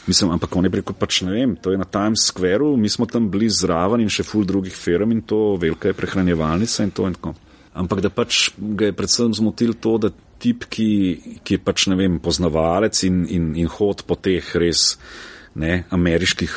Mislim, 0.07 0.31
ampak 0.31 0.57
on 0.57 0.65
je 0.65 0.71
rekel, 0.71 0.95
pač 0.95 1.21
ne 1.27 1.35
vem, 1.35 1.57
to 1.59 1.73
je 1.75 1.79
na 1.79 1.85
Times 1.85 2.29
Square, 2.31 2.77
mi 2.79 2.89
smo 2.89 3.09
tam 3.11 3.27
bili 3.31 3.49
zraven 3.51 4.05
in 4.05 4.11
še 4.13 4.23
full 4.23 4.47
drugih 4.47 4.75
firm 4.75 5.11
in 5.11 5.25
to 5.27 5.57
velika 5.59 5.91
je 5.91 5.99
prehranjevalnica 5.99 6.87
in 6.87 6.95
to 6.95 7.09
in 7.11 7.17
tako. 7.19 7.35
Ampak 7.77 8.01
da 8.01 8.11
pač 8.15 8.53
ga 8.57 8.89
je 8.89 8.97
predvsem 8.97 9.35
zmotil 9.37 9.75
to, 9.83 9.97
da 10.01 10.13
tip, 10.41 10.69
ki, 10.71 11.41
ki 11.45 11.59
je 11.59 11.63
pač 11.63 11.89
ne 11.91 11.99
vem, 11.99 12.21
poznavalec 12.23 13.03
in, 13.09 13.25
in, 13.27 13.51
in 13.59 13.69
hod 13.69 14.07
po 14.07 14.17
teh 14.17 14.47
res 14.57 14.95
ne, 15.59 15.83
ameriških 15.91 16.55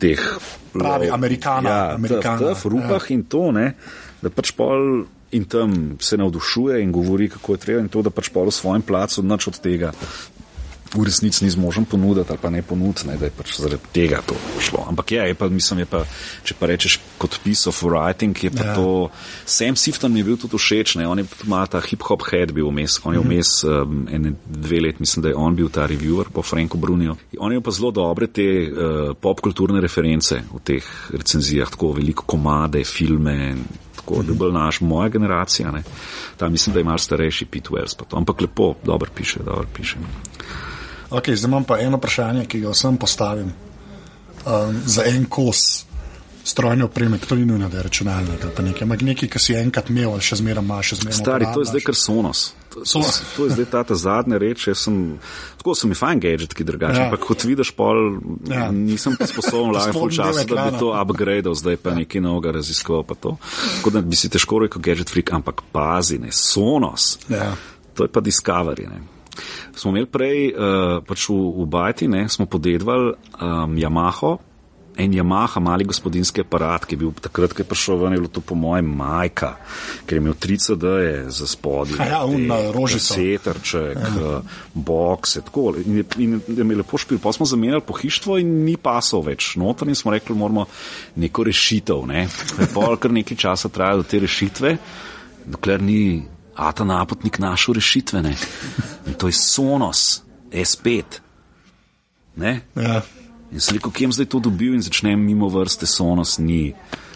teh. 0.00 0.24
Pravi, 0.72 1.10
amerikana. 1.12 1.70
Ja, 1.70 1.94
amerikana. 1.98 2.54
v 2.56 2.72
rupah 2.72 3.04
ja. 3.04 3.14
in 3.14 3.26
to, 3.28 3.50
ne, 3.54 3.74
da 4.24 4.32
pač 4.32 4.54
pol 4.56 5.04
in 5.36 5.44
tam 5.46 5.98
se 6.02 6.16
navdušuje 6.18 6.80
in 6.82 6.90
govori, 6.90 7.28
kako 7.30 7.54
je 7.54 7.62
treba 7.62 7.84
in 7.84 7.92
to, 7.92 8.02
da 8.02 8.10
pač 8.10 8.32
pol 8.34 8.48
v 8.50 8.56
svojem 8.56 8.82
placu 8.82 9.22
nič 9.22 9.52
od 9.52 9.60
tega 9.62 9.92
v 10.94 11.04
resnici 11.06 11.44
ni 11.44 11.50
zmožen 11.50 11.84
ponuditi 11.84 12.26
ali 12.30 12.38
pa 12.42 12.50
ne 12.50 12.62
ponuditi, 12.62 13.06
ne, 13.06 13.16
da 13.16 13.28
je 13.28 13.30
pač 13.30 13.54
zaradi 13.60 13.90
tega 13.94 14.22
to 14.26 14.34
šlo. 14.58 14.84
Ampak 14.88 15.12
ja, 15.12 15.24
je 15.28 15.34
pa, 15.34 15.48
mislim, 15.48 15.84
je 15.84 15.86
pa, 15.86 16.02
če 16.44 16.54
pa 16.58 16.66
rečeš 16.66 16.98
kot 17.18 17.38
piece 17.44 17.68
of 17.70 17.78
writing, 17.86 18.34
je 18.34 18.50
pa 18.50 18.64
ja. 18.64 18.74
to, 18.74 19.10
Sam 19.46 19.76
Sifton 19.78 20.12
mi 20.12 20.20
je 20.20 20.26
bil 20.30 20.38
tudi 20.40 20.58
všeč, 20.58 20.96
ne, 20.98 21.06
on 21.06 21.22
je 21.22 21.26
tudi 21.30 21.50
mal 21.50 21.68
ta 21.70 21.82
hip-hop 21.84 22.26
head 22.30 22.54
bil 22.56 22.70
vmes, 22.72 22.98
on 23.04 23.14
je 23.14 23.22
mhm. 23.22 23.28
vmes 23.28 23.52
um, 23.64 24.00
ene 24.10 24.34
dve 24.46 24.80
let, 24.86 25.00
mislim, 25.00 25.22
da 25.22 25.30
je 25.30 25.38
on 25.38 25.56
bil 25.56 25.70
ta 25.70 25.86
reviewer 25.86 26.32
po 26.32 26.42
Franku 26.42 26.78
Bruniju. 26.78 27.16
On 27.38 27.52
je 27.52 27.60
pa 27.60 27.70
zelo 27.70 27.92
dobre 27.94 28.26
te 28.26 28.48
uh, 28.66 29.12
popkulturne 29.14 29.80
reference 29.80 30.40
v 30.50 30.62
teh 30.64 30.90
recenzijah, 31.14 31.70
tako 31.70 31.94
veliko 32.00 32.26
komade, 32.26 32.84
filme. 32.84 33.54
Tako, 34.00 34.22
da 34.24 34.32
bil 34.32 34.52
naš, 34.52 34.78
moja 34.80 35.10
generacija, 35.12 35.70
ne. 35.70 35.82
ta 36.40 36.48
mislim, 36.48 36.72
da 36.74 36.80
je 36.80 36.84
malo 36.88 36.98
starejši 36.98 37.46
Pete 37.52 37.68
Wells, 37.68 37.94
ampak 38.16 38.40
lepo, 38.40 38.74
dobro 38.84 39.10
piše, 39.14 39.42
dobro 39.44 39.66
piše. 39.76 40.00
Okay, 41.10 41.36
zdaj 41.36 41.48
imam 41.48 41.64
pa 41.64 41.78
eno 41.82 41.98
vprašanje, 41.98 42.46
ki 42.46 42.60
ga 42.60 42.70
vsem 42.70 42.96
postavim. 42.96 43.52
Um, 44.46 44.76
za 44.86 45.04
en 45.06 45.26
kos 45.28 45.84
strojne 46.44 46.84
opreme, 46.84 47.18
to 47.18 47.34
ni 47.34 47.44
nujno, 47.44 47.68
da 47.68 47.76
je 47.76 47.82
računalnik 47.82 48.44
ali 48.44 48.52
pa 48.56 48.62
nekaj, 48.62 48.82
ampak 48.82 49.02
nekaj, 49.02 49.28
ki 49.28 49.38
si 49.38 49.54
enkrat 49.54 49.90
imel 49.90 50.16
še 50.24 50.38
zmeraj 50.40 50.64
imaš, 50.64 50.88
še 50.92 50.96
zmeraj. 51.02 51.18
Stari, 51.18 51.48
to 51.54 51.60
je 51.60 51.68
zdaj 51.68 51.84
kar 51.84 51.98
sonos. 51.98 52.44
To, 52.72 52.84
to, 52.86 53.02
to 53.36 53.46
je 53.46 53.56
zdaj 53.58 53.68
ta, 53.74 53.82
ta 53.90 53.98
zadnja 53.98 54.40
reč. 54.40 54.64
Sem, 54.78 54.96
tako 55.60 55.74
sem 55.76 55.92
jim 55.92 56.00
fajn 56.00 56.24
gadget, 56.24 56.56
ki 56.56 56.64
drugače. 56.64 57.02
Ja. 57.02 57.10
Ampak 57.10 57.26
kot 57.26 57.44
vidiš, 57.44 57.74
pol, 57.76 58.02
ja. 58.48 58.70
nisem 58.74 59.18
sposoben 59.18 59.74
lajati 59.76 59.98
full 59.98 60.14
časa, 60.14 60.46
da 60.48 60.70
bi 60.70 60.80
to 60.80 60.94
upgradal, 60.94 61.58
zdaj 61.58 61.80
pa 61.82 61.92
ja. 61.92 62.00
nekaj 62.00 62.24
novega 62.24 62.56
raziskoval. 62.60 63.04
Tako 63.04 63.94
da 63.98 64.02
bi 64.06 64.18
si 64.18 64.32
težko 64.32 64.64
rekel 64.64 64.82
gadget 64.90 65.12
freak, 65.12 65.34
ampak 65.36 65.66
pazi, 65.74 66.22
ne, 66.22 66.32
sonos. 66.32 67.16
Ja. 67.28 67.52
To 67.98 68.06
je 68.06 68.14
pa 68.14 68.24
Discovery. 68.24 68.88
Ne 68.88 69.19
smo 69.74 69.90
imeli 69.90 70.06
prej 70.06 70.52
uh, 70.52 71.00
pač 71.06 71.28
v, 71.28 71.40
v 71.62 71.66
Bajti, 71.70 72.08
ne, 72.08 72.28
smo 72.28 72.46
podedvali 72.50 73.14
um, 73.40 73.76
Yamaha, 73.78 74.36
en 75.00 75.12
Yamaha, 75.14 75.60
mali 75.60 75.84
gospodinski 75.84 76.40
aparat, 76.44 76.84
ki 76.84 76.94
je 76.94 77.00
bil 77.00 77.12
takrat, 77.22 77.54
ko 77.54 77.62
je 77.62 77.68
prišel 77.68 78.00
ven, 78.02 78.14
je 78.14 78.20
bilo 78.20 78.32
to 78.32 78.42
po 78.44 78.56
mojem 78.58 78.88
majka, 78.96 79.54
ker 80.06 80.18
je 80.18 80.22
imel 80.22 80.34
30D 80.34 80.90
za 81.32 81.46
spodje. 81.48 81.96
Ja, 81.96 82.24
un 82.28 82.50
rožica. 82.74 83.14
Seterček, 83.14 83.96
ja. 83.96 84.10
uh, 84.18 84.58
boxe, 84.74 85.44
tako. 85.46 85.72
In, 85.80 86.02
in, 86.18 86.40
in 86.48 86.74
je 86.74 86.80
lepo 86.82 86.98
špil. 87.00 87.20
Pa 87.22 87.32
smo 87.32 87.46
zamenjali 87.46 87.84
pohištvo 87.86 88.40
in 88.42 88.52
ni 88.66 88.76
pasal 88.76 89.24
več. 89.24 89.54
Notor 89.60 89.88
in 89.88 89.98
smo 89.98 90.12
rekli, 90.12 90.36
moramo 90.36 90.66
neko 91.16 91.46
rešitev. 91.48 92.04
Ne. 92.10 92.26
Pol 92.74 92.98
kar 93.00 93.14
nekaj 93.14 93.40
časa 93.40 93.72
traja 93.72 94.00
do 94.00 94.04
te 94.04 94.20
rešitve, 94.20 94.76
dokler 95.46 95.82
ni 95.82 96.00
a 96.60 96.72
ta 96.72 96.84
napotnik 96.84 97.38
našel 97.40 97.74
rešitvene. 97.74 98.36
In 99.06 99.14
to 99.16 99.26
je 99.26 99.32
Sonos, 99.32 100.22
S5. 100.52 101.02
Ja. 102.36 103.02
In 103.52 103.60
sliko, 103.60 103.90
kje 103.90 104.10
sem 104.10 104.12
zdaj 104.12 104.28
to 104.28 104.40
dobil 104.44 104.76
in 104.76 104.84
začnem 104.84 105.16
mimo 105.18 105.48
vrste 105.48 105.88
Sonos, 105.88 106.36
ni. 106.38 106.74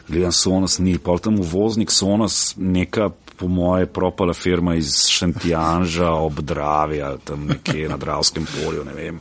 Gledam 0.09 0.32
Sonos, 0.32 0.78
ni. 0.80 0.97
Pol 0.99 1.20
tam 1.20 1.36
uvoznik 1.40 1.92
Sonos, 1.92 2.55
neka 2.57 3.11
po 3.36 3.49
moje 3.49 3.86
propala 3.86 4.32
firma 4.34 4.74
iz 4.74 5.07
Šentjanža, 5.12 6.11
obdravja, 6.11 7.16
tam 7.24 7.45
nekje 7.51 7.88
na 7.88 7.97
Dravskem 7.97 8.47
polju, 8.47 8.84
ne 8.84 8.95
vem. 8.95 9.20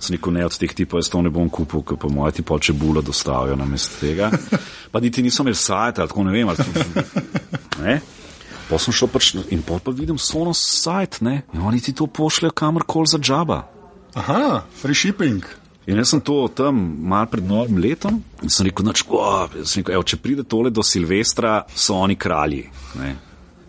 Sem 0.00 0.16
rekel, 0.16 0.34
ne 0.34 0.46
od 0.48 0.56
teh 0.58 0.72
tipov, 0.74 0.98
jaz 0.98 1.12
to 1.12 1.22
ne 1.22 1.30
bom 1.30 1.46
kupil, 1.52 1.84
ker 1.86 2.00
po 2.00 2.10
moje 2.10 2.40
ti 2.40 2.42
pol 2.42 2.58
čebula 2.58 3.04
dostavijo 3.04 3.54
na 3.56 3.68
mesto 3.68 4.00
tega. 4.00 4.32
Pa 4.90 5.00
niti 5.00 5.22
nisem 5.22 5.46
imel 5.46 5.54
sajta, 5.54 6.08
tako 6.08 6.26
ne 6.26 6.34
vem, 6.34 6.50
ali. 6.50 6.58
Ne? 7.82 8.00
Pa 8.72 8.78
sem 8.80 8.94
šel 8.96 9.10
pač 9.12 9.34
in 9.52 9.60
pol 9.60 9.82
pa 9.84 9.92
vidim 9.92 10.16
Sonos 10.16 10.56
sajt, 10.80 11.18
ne, 11.20 11.42
in 11.52 11.60
oni 11.60 11.80
ti 11.84 11.92
to 11.92 12.06
pošljajo 12.08 12.54
kamorkoli 12.56 13.10
za 13.10 13.18
džaba. 13.20 13.58
Aha, 14.16 14.62
free 14.80 14.96
shipping. 14.96 15.44
In 15.84 16.00
jaz 16.00 16.14
sem 16.14 16.22
to 16.24 16.46
tam 16.56 16.78
mal 17.10 17.26
pred 17.28 17.44
novim 17.44 17.76
letom 17.84 18.22
in 18.40 18.48
sem 18.48 18.64
rekel, 18.64 18.86
nač, 18.88 19.02
o, 19.04 19.20
sem 19.60 19.82
rekel, 19.82 19.98
evo, 19.98 20.06
če 20.08 20.20
pride 20.24 20.46
tole 20.48 20.72
do 20.72 20.80
Silvestra, 20.80 21.58
so 21.68 21.98
oni 22.00 22.16
kralji. 22.16 22.64
Ne. 22.96 23.12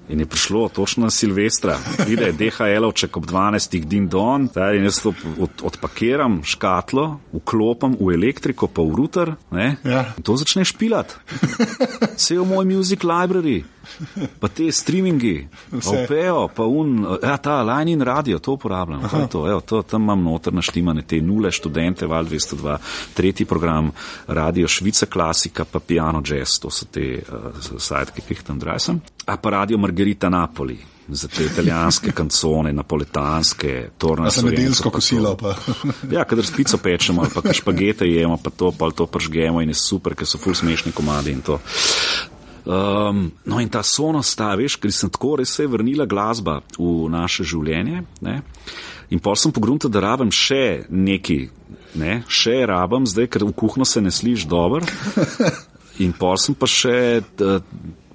In 0.09 0.19
je 0.19 0.25
prišlo 0.25 0.69
točno 0.69 1.03
na 1.03 1.09
Silvestra, 1.09 1.77
pride 1.97 2.33
DHL-ovček 2.39 3.17
ob 3.17 3.25
12. 3.25 3.85
din 3.85 4.07
don, 4.09 4.47
taj, 4.47 4.77
in 4.77 4.83
jaz 4.83 4.99
to 4.99 5.13
od, 5.39 5.63
odpakiram, 5.63 6.41
škatlo, 6.43 7.19
vklopam 7.33 7.95
v 7.99 8.13
elektriko, 8.13 8.67
pa 8.67 8.83
v 8.83 8.95
router, 8.95 9.35
ja. 9.55 10.03
in 10.17 10.23
to 10.23 10.35
začneš 10.37 10.75
pilat. 10.75 11.15
Vse 12.17 12.35
v 12.35 12.45
moj 12.45 12.67
music 12.67 13.07
library 13.07 13.63
pa 14.39 14.47
te 14.47 14.71
streamingi, 14.71 15.47
opejo, 15.71 16.47
pa 16.55 16.63
un, 16.63 17.03
ja, 17.23 17.35
ta 17.37 17.59
line 17.63 17.91
in 17.91 18.01
radio, 18.01 18.39
to 18.39 18.55
uporabljam. 18.55 19.03
To, 19.31 19.45
evo, 19.49 19.61
to, 19.61 19.81
tam 19.83 20.03
imam 20.03 20.23
noter 20.23 20.53
naštimane 20.53 21.03
te 21.07 21.19
nule 21.21 21.51
študente, 21.51 22.07
val 22.07 22.25
202, 22.25 22.77
tretji 23.13 23.45
program, 23.45 23.91
radio 24.27 24.67
Švica 24.67 25.05
klasika, 25.05 25.65
pa 25.65 25.79
piano 25.79 26.21
jazz, 26.25 26.59
to 26.59 26.71
so 26.71 26.87
te 26.91 27.19
uh, 27.19 27.51
sajtke, 27.77 28.21
ki 28.21 28.33
jih 28.33 28.43
tam 28.47 28.59
drajsam. 28.59 29.01
A 29.25 29.37
pa 29.37 29.49
radio 29.49 29.77
Margarita 29.77 29.92
Napoli. 30.29 30.77
Za 31.07 31.27
te 31.27 31.43
italijanske 31.45 32.11
kancone, 32.19 32.73
napoletanske, 32.73 33.89
torne. 33.97 34.29
Za 34.29 34.41
nedeljsko 34.41 34.89
kosilo 34.89 35.35
pa. 35.37 35.55
ja, 36.11 36.23
kadar 36.23 36.45
spico 36.45 36.77
pečemo, 36.77 37.25
pa 37.35 37.53
špagete 37.59 38.07
jemo, 38.07 38.37
pa 38.37 38.49
to, 38.49 38.71
pa 38.71 38.91
to 38.91 39.05
pržgemo 39.05 39.61
in 39.61 39.69
je 39.69 39.75
super, 39.75 40.15
ker 40.15 40.27
so 40.27 40.37
ful 40.37 40.55
smešni 40.55 40.91
komadi 40.91 41.31
in 41.31 41.41
to. 41.41 41.59
Um, 42.65 43.31
no 43.45 43.59
in 43.59 43.69
ta 43.69 43.83
sonost, 43.83 44.37
ta, 44.39 44.53
veš, 44.55 44.77
ker 44.79 44.91
sem 44.95 45.11
tako 45.11 45.35
res 45.41 45.51
se 45.51 45.67
vrnila 45.67 46.05
glasba 46.07 46.61
v 46.77 47.09
naše 47.11 47.43
življenje. 47.43 48.05
Ne? 48.23 48.37
In 49.11 49.19
pa 49.19 49.35
sem 49.35 49.51
pogrunil, 49.51 49.91
da 49.91 49.99
rabim 49.99 50.31
še 50.31 50.85
neki, 50.87 51.41
ne? 51.99 52.21
še 52.31 52.61
rabim 52.69 53.03
zdaj, 53.09 53.27
ker 53.35 53.43
v 53.43 53.51
kuhno 53.51 53.85
se 53.85 54.01
ne 54.01 54.11
sliš 54.11 54.47
dobro. 54.47 54.87
In 56.03 56.15
pa 56.17 56.31
sem 56.41 56.55
pa 56.57 56.65
še. 56.65 57.21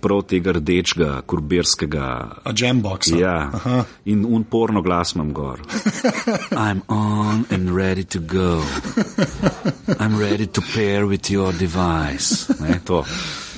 Prav 0.01 0.23
tega 0.31 0.53
rdečega, 0.55 1.23
kurbirskega. 1.27 2.07
A 2.45 2.53
jambox. 2.55 3.11
Ja, 3.19 3.51
Aha. 3.55 3.85
in 4.05 4.25
unporno 4.25 4.83
glas 4.83 5.15
imam 5.15 5.33
gor. 5.33 5.59
I'm 6.67 6.83
on 6.89 7.45
and 7.51 7.75
ready 7.75 8.05
to 8.05 8.21
go. 8.21 8.63
I'm 9.99 10.19
ready 10.19 10.47
to 10.47 10.63
pair 10.75 11.07
with 11.07 11.31
your 11.31 11.53
device. 11.53 12.47
Ne, 12.61 12.81
to. 12.85 13.05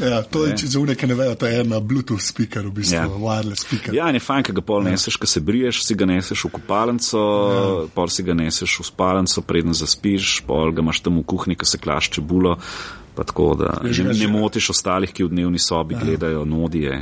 Ja, 0.00 0.22
to 0.22 0.46
je, 0.46 0.54
če 0.62 0.68
za 0.72 0.80
unike 0.80 1.06
ne 1.06 1.14
vejo, 1.14 1.34
to 1.36 1.48
je 1.48 1.60
ena 1.60 1.80
Bluetooth 1.80 2.24
speaker, 2.24 2.64
v 2.66 2.72
bistvu, 2.80 2.96
ja. 2.96 3.20
wireless 3.20 3.66
speaker. 3.66 3.94
Ja, 3.94 4.08
in 4.08 4.16
je 4.16 4.22
fajn, 4.24 4.46
ker 4.48 4.56
ga 4.56 4.64
pol 4.64 4.86
ja. 4.86 4.94
neseš, 4.94 5.18
ko 5.20 5.28
se 5.28 5.42
briješ, 5.44 5.82
si 5.84 5.96
ga 5.98 6.08
neseš 6.08 6.46
v 6.46 6.52
kopalnico, 6.56 7.20
ja. 7.20 7.66
pol 7.94 8.12
si 8.12 8.24
ga 8.24 8.36
neseš 8.38 8.78
v 8.80 8.86
spalnico, 8.88 9.44
preden 9.44 9.76
zaspiš, 9.76 10.38
pol 10.48 10.72
ga 10.72 10.84
imaš 10.84 11.02
tam 11.04 11.20
v 11.20 11.26
kuhinji, 11.28 11.58
ko 11.60 11.68
se 11.68 11.82
klaš 11.82 12.10
čebulo. 12.16 12.56
Tako, 13.14 13.54
da 13.54 13.80
ne, 13.82 14.12
ne 14.14 14.28
motiš 14.28 14.70
ostalih, 14.70 15.12
ki 15.12 15.24
v 15.24 15.28
dnevni 15.28 15.58
sobi 15.58 15.94
ja. 15.94 16.00
gledajo 16.00 16.44
nodije. 16.44 16.94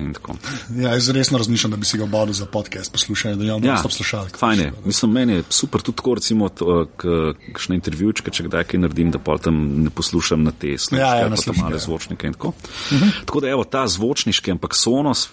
Ja, 0.77 0.93
jaz 0.93 1.11
resno 1.11 1.39
razmišljam, 1.39 1.71
da 1.71 1.77
bi 1.77 1.85
si 1.85 1.99
ga 1.99 2.05
obadil 2.05 2.35
za 2.35 2.47
podcast 2.47 2.93
poslušanje, 2.93 3.37
da 3.37 3.45
imam 3.45 3.65
ja, 3.65 3.73
dostop 3.73 3.93
slušalk. 3.93 4.39
Fajn 4.39 4.61
je. 4.61 4.73
Mislim, 4.85 5.13
meni 5.13 5.33
je 5.33 5.43
super 5.49 5.81
tudi 5.81 5.97
tako, 5.97 6.15
recimo, 6.15 6.49
kakšne 6.97 7.79
intervjujčke, 7.79 8.31
če 8.31 8.49
kdaj 8.49 8.65
kaj 8.65 8.81
naredim, 8.81 9.13
da 9.15 9.19
pa 9.23 9.39
tam 9.39 9.61
ne 9.85 9.91
poslušam 9.91 10.43
na 10.43 10.53
te 10.53 10.75
slušalke, 10.79 11.21
ja, 11.21 11.29
ja, 11.29 11.31
pa 11.31 11.43
tam 11.43 11.61
male 11.63 11.77
ja. 11.77 11.85
zvočnike 11.85 12.27
in 12.27 12.33
tako. 12.33 12.49
Uh 12.49 12.93
mhm. 12.93 13.05
-huh. 13.05 13.25
Tako 13.25 13.41
da 13.41 13.49
evo 13.49 13.65
ta 13.65 13.87
zvočniški, 13.89 14.51
ampak 14.51 14.75
sonos, 14.75 15.29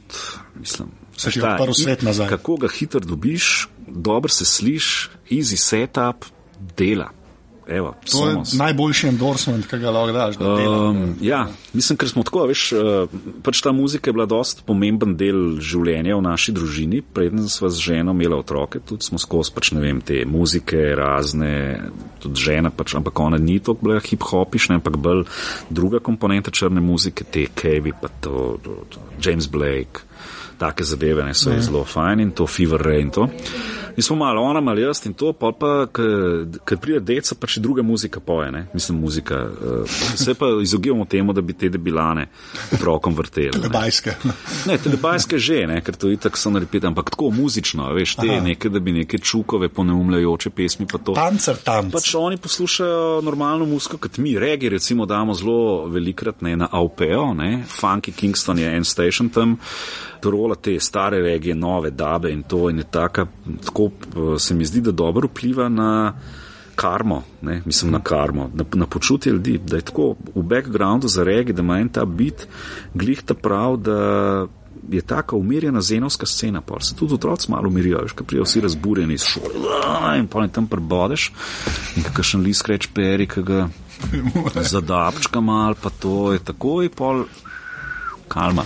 mislim. 0.55 0.89
Se 1.17 1.31
ti 1.31 1.39
je 1.39 1.57
prvo 1.57 1.73
svet 1.73 2.01
nazaj. 2.01 2.27
Kako 2.27 2.57
ga 2.57 2.67
hitro 2.67 2.99
dobiš, 2.99 3.67
dobro 3.87 4.29
se 4.29 4.45
sliš, 4.45 5.09
easy 5.31 5.55
setup, 5.55 6.25
dela. 6.77 7.09
Evo, 7.67 7.93
to 8.11 8.29
je 8.29 8.35
najboljši 8.57 9.07
endorsement, 9.07 9.67
ki 9.67 9.77
ga 9.81 9.91
lahko 9.91 10.13
daš. 10.13 10.37
Da 10.37 10.53
um, 10.69 11.15
ja, 11.21 11.47
mislim, 11.73 11.97
ker 11.97 12.09
smo 12.09 12.23
tako, 12.23 12.45
veš, 12.49 12.65
uh, 12.77 13.15
pač 13.43 13.61
ta 13.65 13.71
muzika 13.71 14.09
je 14.09 14.13
bila 14.13 14.25
dost 14.29 14.63
pomemben 14.65 15.15
del 15.17 15.59
življenja 15.63 16.17
v 16.17 16.25
naši 16.25 16.55
družini, 16.55 17.01
preden 17.01 17.49
sva 17.49 17.69
z 17.73 17.81
ženo 17.89 18.15
imela 18.15 18.39
otroke, 18.41 18.79
tudi 18.85 19.07
smo 19.07 19.21
skozi 19.21 19.53
pač 19.55 19.71
ne 19.75 19.83
vem, 19.83 20.01
te 20.05 20.21
muzike 20.29 20.81
razne, 20.97 21.53
tudi 22.23 22.47
žena 22.47 22.71
pač, 22.73 22.95
ampak 22.99 23.19
ona 23.19 23.41
ni 23.41 23.59
toliko 23.59 23.89
bila 23.89 24.01
hip-hopišna, 24.03 24.79
ampak 24.79 24.99
bolj 25.01 25.25
druga 25.69 26.03
komponenta 26.03 26.53
črne 26.53 26.83
muzike, 26.83 27.25
te 27.31 27.47
Kevi, 27.55 27.95
pa 28.01 28.11
to, 28.21 28.59
to, 28.63 28.81
to 28.89 29.07
James 29.21 29.47
Blake, 29.51 30.05
take 30.59 30.85
zadeve, 30.87 31.25
ne, 31.25 31.33
so 31.33 31.53
zelo 31.59 31.83
fajn 31.87 32.21
in 32.23 32.31
to 32.31 32.47
Fever 32.47 32.81
Ray 32.81 33.01
in 33.01 33.11
to. 33.11 33.27
Mi 33.97 34.03
smo 34.03 34.15
malo 34.15 34.41
ona, 34.41 34.61
malo 34.61 34.79
jaz 34.79 35.05
in 35.05 35.13
to, 35.13 35.33
pa 35.33 35.51
pa, 35.59 35.87
ker 36.65 36.79
pride 36.81 36.99
deca, 36.99 37.35
pa 37.39 37.47
še 37.47 37.61
druga 37.63 37.83
muzika 37.83 38.19
poje, 38.19 38.51
ne? 38.51 38.65
mislim, 38.73 38.99
muzika. 38.99 39.37
Uh, 39.45 39.97
se 40.15 40.33
pa 40.33 40.49
izogibamo 40.61 41.05
temu, 41.05 41.33
da 41.33 41.41
bi 41.41 41.53
te 41.53 41.69
debilane 41.69 42.27
otrokom 42.75 43.15
vrteli. 43.15 43.53
Telebajske. 43.55 44.15
Ne, 44.25 44.33
ne 44.71 44.77
telebajske 44.81 45.39
že, 45.39 45.61
ne? 45.69 45.79
ker 45.85 45.95
to 45.99 46.11
itak 46.11 46.37
so 46.37 46.51
narepiti, 46.51 46.87
ampak 46.87 47.13
tako 47.15 47.31
muzično, 47.35 47.87
veš, 47.95 48.17
te 48.19 48.39
neke, 48.43 48.69
da 48.69 48.79
bi 48.83 48.95
neke 48.95 49.19
čukove, 49.19 49.69
poneumljajoče 49.69 50.51
pesmi 50.55 50.89
pa 50.91 50.99
to. 50.99 51.15
Tancer 51.15 51.61
tam. 51.63 51.91
Pač 51.93 52.11
oni 52.19 52.39
poslušajo 52.41 53.21
normalno 53.25 53.67
muziko, 53.69 53.99
kot 54.01 54.19
mi, 54.19 54.35
regi 54.39 54.69
recimo 54.69 55.07
damo 55.07 55.33
zelo 55.37 55.87
velikrat 55.91 56.43
ne, 56.45 56.55
na 56.59 56.69
AUPO, 56.71 57.31
ne? 57.37 57.51
Funky 57.69 58.11
Kingston 58.15 58.59
je 58.59 58.75
en 58.75 58.83
station 58.83 59.29
tam 59.29 59.57
rola 60.31 60.55
te 60.55 60.79
stare 60.79 61.21
regije, 61.21 61.55
nove 61.55 61.91
dabe 61.91 62.31
in 62.31 62.43
to 62.43 62.69
in 62.69 62.77
je 62.77 62.83
taka, 62.91 63.25
tako 63.65 63.85
eh, 63.85 64.39
se 64.39 64.55
mi 64.55 64.65
zdi, 64.65 64.81
da 64.81 64.91
dobro 64.91 65.27
vpliva 65.27 65.69
na 65.69 66.13
karmo, 66.75 67.23
ne, 67.41 67.61
mislim 67.65 67.91
na 67.91 67.99
karmo, 67.99 68.49
na, 68.53 68.65
na 68.73 68.85
počutje 68.85 69.31
ljudi, 69.31 69.57
da 69.57 69.75
je 69.75 69.81
tako 69.81 70.15
v 70.35 70.41
backgroundu 70.41 71.07
za 71.07 71.23
regije, 71.23 71.53
da 71.53 71.61
ima 71.61 71.79
en 71.79 71.89
ta 71.89 72.05
bit, 72.05 72.47
glih 72.93 73.21
ta 73.21 73.33
prav, 73.33 73.77
da 73.77 73.97
je 74.89 75.01
taka 75.01 75.35
umirjena 75.35 75.81
zenovska 75.81 76.25
scena, 76.25 76.61
pa 76.61 76.79
se 76.79 76.95
tudi 76.95 77.13
otroci 77.13 77.51
malo 77.51 77.67
umirijo, 77.67 77.99
veš, 78.01 78.11
kaj 78.11 78.27
prijo 78.27 78.43
vsi 78.43 78.61
razburjeni 78.61 79.13
iz 79.13 79.23
šole 79.23 80.19
in 80.19 80.27
pa 80.27 80.41
ne 80.41 80.47
tam 80.47 80.67
prebodeš 80.67 81.31
in 81.95 82.03
kakšen 82.03 82.41
list 82.41 82.67
reč 82.67 82.87
peri, 82.93 83.27
ki 83.27 83.41
ga 83.41 83.67
zadapčka 84.73 85.41
mal, 85.41 85.75
pa 85.81 85.89
to 85.89 86.33
je 86.33 86.39
tako 86.39 86.81
in 86.83 86.89
pol 86.89 87.23
kalma. 88.27 88.65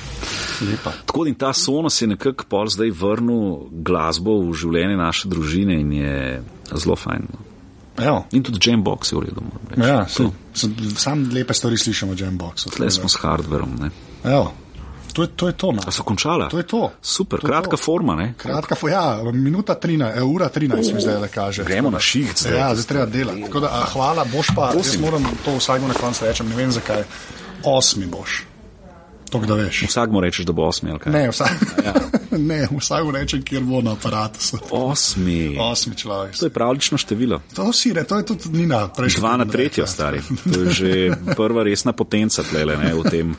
Lepa. 0.61 0.91
Tako 1.05 1.25
in 1.27 1.35
ta 1.35 1.53
sonos 1.53 2.01
je 2.01 2.07
nekako 2.07 2.45
pol 2.49 2.67
zdaj 2.67 2.91
vrnil 2.91 3.69
glasbo 3.71 4.39
v 4.47 4.53
življenje 4.53 4.97
naše 4.97 5.29
družine 5.31 5.79
in 5.79 5.93
je 5.93 6.17
zelo 6.73 6.95
fajn. 6.99 7.27
No. 7.33 7.45
Evo. 7.99 8.25
In 8.31 8.43
tudi 8.43 8.59
Jambox 8.63 9.11
je 9.11 9.17
v 9.17 9.25
redu. 9.27 9.43
Ja, 9.75 10.05
sam 10.95 11.29
lepe 11.33 11.53
stvari 11.53 11.77
slišimo 11.77 12.15
o 12.15 12.15
Jamboxu. 12.15 12.71
Tle 12.75 12.91
smo 12.91 13.09
s 13.09 13.19
hardverom. 13.19 13.91
To 15.13 15.23
je 15.23 15.27
to. 15.35 15.47
Je 15.47 15.53
to 15.53 15.71
no. 15.71 15.91
so 15.91 16.03
končala? 16.03 16.49
To 16.49 16.57
je 16.57 16.63
to. 16.63 16.91
Super, 17.01 17.39
to 17.39 17.47
kratka 17.47 17.75
to. 17.75 17.77
forma. 17.77 18.15
Ne? 18.15 18.33
Kratka 18.37 18.75
forma, 18.75 18.95
ja, 18.95 19.31
minuta 19.33 19.75
13, 19.75 20.17
e, 20.17 20.23
ura 20.23 20.49
13 20.49 20.93
mi 20.93 21.01
zdaj 21.01 21.17
le 21.17 21.27
kaže. 21.27 21.63
Gremo 21.63 21.89
na 21.89 21.99
šiht. 21.99 22.45
Ja, 22.55 22.75
zdaj 22.75 22.87
treba 22.87 23.05
delati. 23.05 23.43
Da, 23.61 23.67
a, 23.67 23.85
hvala, 23.93 24.25
boš 24.31 24.53
pa, 24.55 24.71
jaz 24.75 24.95
moram 25.01 25.25
to 25.45 25.57
vsakmo 25.57 25.87
na 25.87 25.93
koncu 25.93 26.25
reči, 26.25 26.43
ne 26.43 26.55
vem 26.55 26.71
zakaj. 26.71 27.03
Osmi 27.65 28.05
boš. 28.05 28.45
To, 29.29 29.39
da 29.39 29.53
veš. 29.53 29.83
Vsak 29.87 30.11
mu 30.11 30.21
rečeš, 30.21 30.45
da 30.45 30.51
bo 30.51 30.65
osmi. 30.65 30.91
Ne, 31.05 31.29
vsak, 31.29 31.51
ja. 31.85 31.93
ne, 32.37 32.67
vsak 32.77 33.05
mu 33.05 33.11
reče, 33.11 33.41
kjer 33.41 33.63
bo 33.63 33.81
na 33.81 33.91
aparatu. 33.91 34.39
Osmi. 34.71 35.57
Osmi 35.59 35.95
človek. 35.95 36.37
To 36.37 36.45
je 36.45 36.49
pravlično 36.49 36.97
število. 36.97 37.41
To 37.55 37.73
si 37.73 37.93
re, 37.93 38.03
to 38.03 38.17
je 38.17 38.25
tudi 38.25 38.49
Nina. 38.49 38.89
Dva 39.17 39.37
na 39.37 39.45
tretjo, 39.45 39.87
stari. 39.87 40.21
To 40.53 40.61
je 40.61 40.71
že 40.71 41.11
prva 41.35 41.63
resna 41.63 41.93
potenca 41.93 42.43
tlele, 42.43 42.77
ne, 42.77 42.93
v 42.93 43.03
tem 43.09 43.35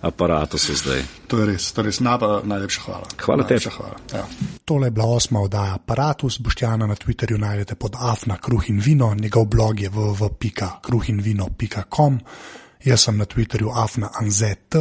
aparatu 0.00 0.58
so 0.58 0.74
zdaj. 0.74 1.02
To 1.28 1.38
je 1.38 1.46
res, 1.52 1.72
to 1.72 1.80
je 1.80 1.84
res. 1.88 2.00
Napa, 2.00 2.40
najlepša 2.44 2.80
hvala. 2.84 3.06
Hvala 3.20 3.44
tebi. 3.44 3.60
Ja. 4.12 4.26
Tole 4.64 4.86
je 4.86 4.90
bila 4.90 5.06
osma 5.06 5.40
oddaja 5.40 5.74
aparatus. 5.74 6.40
Boštjana 6.40 6.86
na 6.86 6.94
Twitterju 6.94 7.38
najdete 7.38 7.74
pod 7.74 7.96
afna 7.98 8.36
kruh 8.36 8.70
in 8.70 8.80
vino, 8.80 9.14
njegov 9.14 9.44
blog 9.44 9.80
je 9.80 9.90
www.kruhinvino.com. 9.90 12.20
Jaz 12.84 13.00
sem 13.04 13.16
na 13.16 13.24
Twitterju 13.24 13.70
afna 13.76 14.08
anzet 14.20 14.74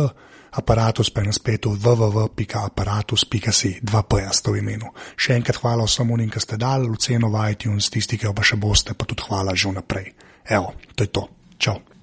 aparatus 0.52 1.10
pa 1.10 1.22
je 1.22 1.28
na 1.28 1.34
spletu 1.34 1.76
www.aparatus.si 1.76 3.80
2p 3.84 4.32
s 4.32 4.42
to 4.42 4.56
imenu. 4.56 4.86
Še 5.18 5.36
enkrat 5.38 5.62
hvala 5.62 5.86
vsem 5.86 6.12
unim, 6.12 6.30
ki 6.30 6.40
ste 6.40 6.58
dali, 6.58 6.88
luceno 6.88 7.30
v 7.30 7.52
iTunes, 7.54 7.90
tisti, 7.90 8.18
ki 8.18 8.26
jo 8.30 8.34
pa 8.34 8.44
še 8.44 8.58
boste, 8.58 8.94
pa 8.94 9.06
tudi 9.06 9.24
hvala 9.30 9.56
že 9.56 9.70
vnaprej. 9.70 10.14
Evo, 10.50 10.74
to 10.96 11.04
je 11.04 11.10
to. 11.14 11.30
Čau. 11.60 11.99